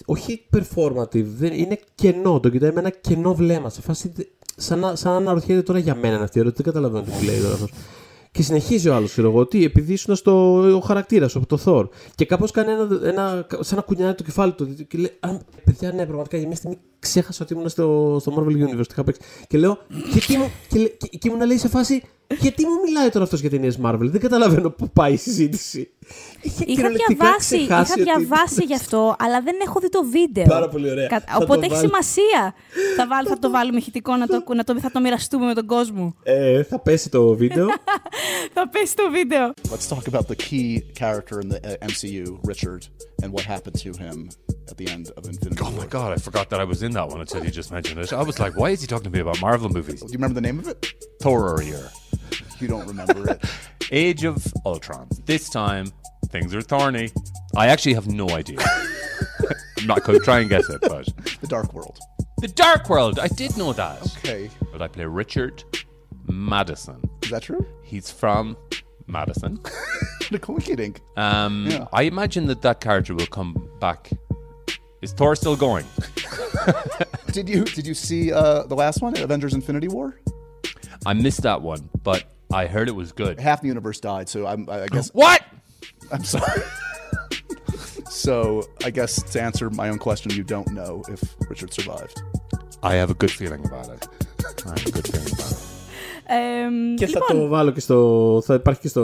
Όχι 0.04 0.46
performative, 0.56 1.24
δεν, 1.24 1.52
είναι 1.52 1.78
κενό. 1.94 2.40
Τον 2.40 2.50
κοιτάει 2.50 2.70
με 2.72 2.80
ένα 2.80 2.90
κενό 2.90 3.34
βλέμμα. 3.34 3.70
Σε 3.70 3.80
φάση, 3.80 4.12
δε- 4.14 4.24
σαν, 4.56 4.78
να, 4.78 4.96
σαν 4.96 5.12
να 5.12 5.16
αναρωτιέται 5.18 5.62
τώρα 5.62 5.78
για 5.78 5.94
μένα 5.94 6.14
είναι 6.14 6.24
αυτή 6.24 6.38
η 6.38 6.40
ερώτηση. 6.40 6.62
Δεν 6.62 6.72
καταλαβαίνω 6.72 7.04
τι 7.04 7.10
μου 7.10 7.22
λέει 7.30 7.40
τώρα 7.40 7.54
αυτό. 7.54 7.66
Και 8.32 8.42
συνεχίζει 8.42 8.88
ο 8.88 8.94
άλλος, 8.94 9.10
ξέρω 9.10 9.28
εγώ, 9.28 9.38
ότι 9.38 9.64
επειδή 9.64 9.92
ήσουν 9.92 10.16
στο 10.16 10.52
ο 10.76 10.80
χαρακτήρας 10.80 11.30
σου, 11.30 11.38
από 11.38 11.56
το 11.56 11.62
Thor. 11.64 11.88
Και 12.14 12.24
κάπως 12.24 12.50
κάνει 12.50 12.70
ένα, 12.72 12.88
ένα, 13.02 13.46
σαν 13.60 13.76
να 13.76 13.82
κουνιάει 13.82 14.14
το 14.14 14.22
κεφάλι 14.22 14.52
του. 14.52 14.74
Και 14.88 14.98
λέει, 14.98 15.10
«Α, 15.20 15.28
παιδιά, 15.64 15.92
ναι, 15.92 16.04
πραγματικά 16.06 16.36
για 16.36 16.46
μια 16.46 16.56
στιγμή 16.56 16.78
ξέχασα 16.98 17.44
ότι 17.44 17.54
ήμουν 17.54 17.68
στο, 17.68 18.16
στο 18.20 18.34
Marvel 18.36 18.52
Universe. 18.52 18.86
τι 18.86 18.92
είχα 18.92 19.04
παίξει». 19.04 19.20
Και 19.48 19.58
λέω, 19.58 19.78
γιατί 20.12 20.36
μου, 20.36 20.50
και, 20.68 20.78
λέ- 20.78 20.96
και, 20.96 21.06
και 21.18 21.28
ήμουν 21.28 21.46
λέει 21.46 21.58
σε 21.58 21.68
φάση, 21.68 22.02
γιατί 22.40 22.64
μου 22.66 22.72
μιλάει 22.84 23.08
τώρα 23.08 23.24
αυτός 23.24 23.40
για 23.40 23.50
ταινίες 23.50 23.78
Marvel. 23.84 23.98
Δεν 24.00 24.20
καταλαβαίνω 24.20 24.70
πού 24.70 24.90
πάει 24.90 25.12
η 25.12 25.16
συζήτηση. 25.16 25.90
Είχε 26.42 26.64
Είχα 26.66 26.74
κυριολεκτικά 26.74 27.24
διαβάσει, 27.24 27.56
είχα 27.56 27.82
ξεχάσει 27.82 27.92
ότι- 27.92 28.02
διαβάσει 28.02 28.64
γι' 28.64 28.74
αυτό, 28.74 29.16
αλλά 29.18 29.40
δεν 29.42 29.56
έχω 29.66 29.80
δει 29.80 29.88
το 29.88 30.04
βίντεο. 30.04 30.44
Πάρα 30.46 30.68
πολύ 30.68 30.90
ωραία. 30.90 31.06
Κα- 31.06 31.20
Θα 31.20 31.38
το 31.38 31.44
Οπότε 31.44 31.64
έχει 31.66 31.74
βάλω. 31.74 31.86
σημασία. 31.88 32.54
θα, 32.96 33.06
βάλ, 33.06 33.24
θα 33.28 33.38
το 33.38 33.50
βάλουμε 33.50 33.78
ηχητικό 33.78 34.16
να 34.16 34.26
το, 34.26 34.44
να 34.54 34.64
το, 34.64 34.80
θα 34.80 34.90
το 34.90 35.00
μοιραστούμε 35.00 35.46
με 35.46 35.54
τον 35.54 35.66
κόσμο. 35.66 36.14
Ε, 36.22 36.62
θα 36.62 36.78
πέσει 36.80 37.08
το 37.10 37.34
βίντεο. 37.34 37.66
θα 38.54 38.68
πέσει 38.68 38.96
το 38.96 39.02
βίντεο. 39.10 39.52
Let's 39.70 39.88
talk 39.96 40.12
about 40.12 40.26
the 40.26 40.36
key 40.36 40.78
character 41.00 41.40
in 41.42 41.48
the 41.48 41.60
uh, 41.60 41.86
MCU, 41.92 42.40
Richard, 42.50 42.82
and 43.22 43.30
what 43.32 43.44
happened 43.54 43.76
to 43.84 43.90
him 44.02 44.26
at 44.70 44.76
the 44.76 44.88
end 44.88 45.10
of 45.16 45.24
Infinity 45.26 45.60
Oh 45.62 45.70
War. 45.70 45.80
my 45.80 45.86
god, 45.86 46.12
I 46.12 46.16
forgot 46.16 46.50
that 46.50 46.60
I 46.60 46.64
was 46.64 46.82
in 46.82 46.92
that 46.92 47.08
one 47.08 47.20
until 47.20 47.44
you 47.44 47.50
just 47.50 47.70
mentioned 47.72 48.00
it. 48.00 48.12
I 48.12 48.22
was 48.22 48.38
like, 48.38 48.56
why 48.56 48.70
is 48.70 48.80
he 48.80 48.86
talking 48.86 49.04
to 49.04 49.10
me 49.10 49.20
about 49.20 49.40
Marvel 49.40 49.68
movies? 49.68 50.00
Do 50.00 50.06
you 50.08 50.12
remember 50.14 50.34
the 50.34 50.40
name 50.40 50.58
of 50.58 50.68
it? 50.68 50.92
Thorir. 51.22 51.90
You 52.60 52.68
don't 52.68 52.86
remember 52.86 53.30
it. 53.30 53.44
Age 53.92 54.24
of 54.24 54.46
Ultron. 54.66 55.08
This 55.26 55.48
time, 55.48 55.92
things 56.28 56.54
are 56.54 56.60
thorny. 56.62 57.10
I 57.56 57.68
actually 57.68 57.94
have 57.94 58.06
no 58.08 58.28
idea. 58.30 58.58
I'm 59.78 59.86
not 59.86 60.04
going 60.04 60.18
to 60.18 60.24
try 60.24 60.40
and 60.40 60.48
guess 60.50 60.68
it, 60.68 60.80
but 60.82 61.06
The 61.40 61.46
Dark 61.46 61.72
World. 61.72 61.98
the 62.38 62.48
Dark 62.48 62.88
World. 62.90 63.18
I 63.18 63.28
did 63.28 63.56
know 63.56 63.72
that. 63.72 64.02
Okay. 64.18 64.50
But 64.72 64.82
I 64.82 64.88
play 64.88 65.04
Richard 65.06 65.62
Madison. 66.26 67.00
Is 67.22 67.30
that 67.30 67.42
true? 67.42 67.64
He's 67.82 68.10
from 68.10 68.56
Madison. 69.06 69.58
the 70.30 70.38
Keating. 70.38 70.96
Um, 71.16 71.66
Yeah. 71.68 71.86
I 71.92 72.02
imagine 72.02 72.46
that 72.46 72.62
that 72.62 72.80
character 72.80 73.14
will 73.14 73.26
come 73.26 73.68
back. 73.80 74.10
Is 75.00 75.12
Thor 75.12 75.36
still 75.36 75.56
going? 75.56 75.86
Did 77.32 77.48
you 77.48 77.64
did 77.64 77.86
you 77.86 77.94
see 77.94 78.32
uh, 78.32 78.62
the 78.64 78.74
last 78.74 79.02
one, 79.02 79.16
Avengers: 79.18 79.52
Infinity 79.54 79.88
War? 79.88 80.18
I 81.06 81.12
missed 81.12 81.42
that 81.42 81.60
one, 81.60 81.88
but 82.02 82.24
I 82.52 82.66
heard 82.66 82.88
it 82.88 82.92
was 82.92 83.12
good. 83.12 83.38
Half 83.38 83.60
the 83.60 83.68
universe 83.68 84.00
died, 84.00 84.28
so 84.28 84.46
I'm, 84.46 84.68
I 84.68 84.86
guess 84.88 85.08
What? 85.14 85.44
I'm 86.10 86.24
sorry. 86.24 86.62
so 88.10 88.66
I 88.84 88.90
guess 88.90 89.22
to 89.22 89.42
answer 89.42 89.68
my 89.70 89.90
own 89.90 89.98
question, 89.98 90.32
you 90.32 90.42
don't 90.42 90.72
know 90.72 91.04
if 91.08 91.36
Richard 91.48 91.72
survived. 91.72 92.22
I 92.82 92.94
have 92.94 93.10
a 93.10 93.14
good 93.14 93.30
feeling 93.30 93.64
about 93.66 93.88
it. 93.90 94.08
I 94.66 94.70
have 94.70 94.86
a 94.86 94.90
good 94.90 95.06
feeling 95.06 95.32
about 95.32 95.52
it. 95.52 95.67
Ε, 96.30 96.94
Και 96.96 97.06
θα 97.06 97.18
λοιπόν, 97.28 97.42
το 97.42 97.48
βάλω 97.48 97.70
και 97.70 97.80
στο. 97.80 98.40
Θα 98.44 98.54
υπάρχει 98.54 98.80
και 98.80 98.88
στο, 98.88 99.02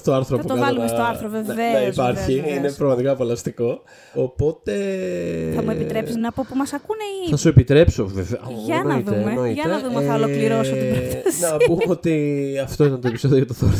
στο 0.00 0.12
άρθρο 0.12 0.36
Θα 0.36 0.42
που 0.42 0.48
το 0.48 0.54
κάτω 0.54 0.66
βάλουμε 0.66 0.84
να- 0.84 0.88
στο 0.90 1.02
άρθρο, 1.02 1.28
να- 1.28 1.42
βεβαίως, 1.42 1.72
Να 1.72 1.80
υπάρχει. 1.82 2.14
βεβαίως, 2.14 2.40
βεβαίως. 2.44 2.56
Είναι 2.58 2.72
πραγματικά 2.72 3.10
απολαυστικό. 3.10 3.82
Οπότε. 4.14 4.72
θα 5.54 5.62
μου 5.62 5.70
επιτρέψεις 5.70 6.16
να 6.16 6.32
πω 6.32 6.44
που 6.48 6.56
μας 6.56 6.72
ακούνε 6.72 7.02
ή. 7.26 7.30
Θα 7.30 7.36
σου 7.36 7.48
επιτρέψω, 7.48 8.06
βέβαια. 8.06 8.40
Για 8.66 8.74
να 8.74 8.80
Εννοείται, 8.80 9.10
δούμε. 9.10 9.30
εννοείται. 9.30 9.52
Για 9.52 9.66
να 9.66 9.80
δούμε, 9.88 10.02
θα 10.06 10.14
ολοκληρώσω 10.14 10.72
την 10.72 10.88
πρόταση. 10.94 11.40
Να 11.40 11.56
πούμε 11.56 11.84
ότι 11.88 12.54
αυτό 12.64 12.84
ήταν 12.84 13.00
το 13.00 13.08
επεισόδιο 13.08 13.36
για 13.36 13.46
το 13.46 13.54
Thor. 13.60 13.74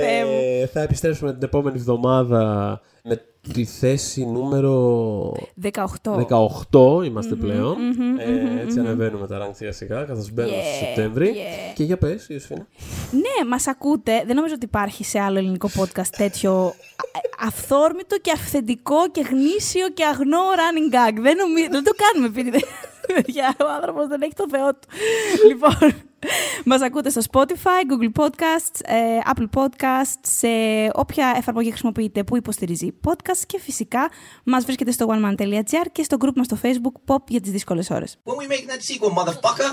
Θεέ 0.00 0.24
μου. 0.24 0.38
ε, 0.62 0.66
θα 0.66 0.80
επιστρέψουμε 0.80 1.32
την 1.32 1.42
επόμενη 1.42 1.76
εβδομάδα 1.78 2.80
με 3.04 3.20
τη 3.52 3.64
θέση 3.64 4.26
νούμερο 4.26 5.32
18. 5.62 5.70
18 6.70 7.04
είμαστε 7.04 7.34
πλέον. 7.34 7.76
ε, 8.18 8.62
έτσι 8.62 8.78
ανεβαίνουμε 8.78 9.26
τα 9.26 9.46
rank 9.46 9.50
σιγά 9.54 9.72
σιγά 9.72 10.02
καθώς 10.02 10.32
μπαίνουμε 10.32 10.56
Yeah, 10.56 10.76
στο 10.76 10.84
Σεπτέμβρη. 10.84 11.32
yeah. 11.34 11.72
Και 11.74 11.84
για 11.84 11.96
πες, 11.98 12.28
Ιωσήφινα. 12.28 12.66
Ναι, 13.10 13.48
μας 13.48 13.66
ακούτε. 13.66 14.22
Δεν 14.26 14.36
νομίζω 14.36 14.54
ότι 14.54 14.64
υπάρχει 14.64 15.04
σε 15.04 15.18
άλλο 15.20 15.38
ελληνικό 15.38 15.68
podcast 15.76 16.08
τέτοιο 16.16 16.74
ε, 17.14 17.46
αυθόρμητο 17.46 18.18
και 18.18 18.32
αυθεντικό 18.34 19.10
και 19.12 19.20
γνήσιο 19.30 19.88
και 19.88 20.04
αγνό 20.04 20.38
running 20.38 20.94
gag. 20.94 21.20
Δεν, 21.22 21.36
νομι... 21.36 21.66
δεν 21.70 21.84
το 21.84 21.90
κάνουμε 22.02 22.26
επειδή 22.40 22.64
παιδιά, 23.14 23.56
ο 23.60 23.66
άνθρωπος 23.74 24.06
δεν 24.06 24.22
έχει 24.22 24.34
το 24.34 24.44
Θεό 24.50 24.68
του. 24.68 24.88
λοιπόν, 25.46 25.94
μας 26.64 26.80
ακούτε 26.82 27.10
στο 27.10 27.20
Spotify, 27.30 27.82
Google 27.90 28.24
Podcasts, 28.24 28.80
ε, 28.84 29.18
Apple 29.34 29.48
Podcasts, 29.60 30.20
σε 30.20 30.48
όποια 30.92 31.34
εφαρμογή 31.36 31.68
χρησιμοποιείτε 31.68 32.24
που 32.24 32.36
υποστηρίζει 32.36 32.94
podcast 33.06 33.42
και 33.46 33.60
φυσικά 33.60 34.10
μας 34.44 34.64
βρίσκεται 34.64 34.90
στο 34.90 35.06
oneman.gr 35.08 35.86
και 35.92 36.02
στο 36.02 36.16
group 36.20 36.34
μας 36.34 36.46
στο 36.46 36.58
Facebook 36.62 37.14
Pop 37.14 37.22
για 37.28 37.40
τις 37.40 37.50
δύσκολες 37.50 37.90
ώρες. 37.90 38.18
When 38.24 38.34
we 38.34 38.52
making 38.52 38.68
that 38.68 38.82
sequel, 38.82 39.12
motherfucker? 39.18 39.70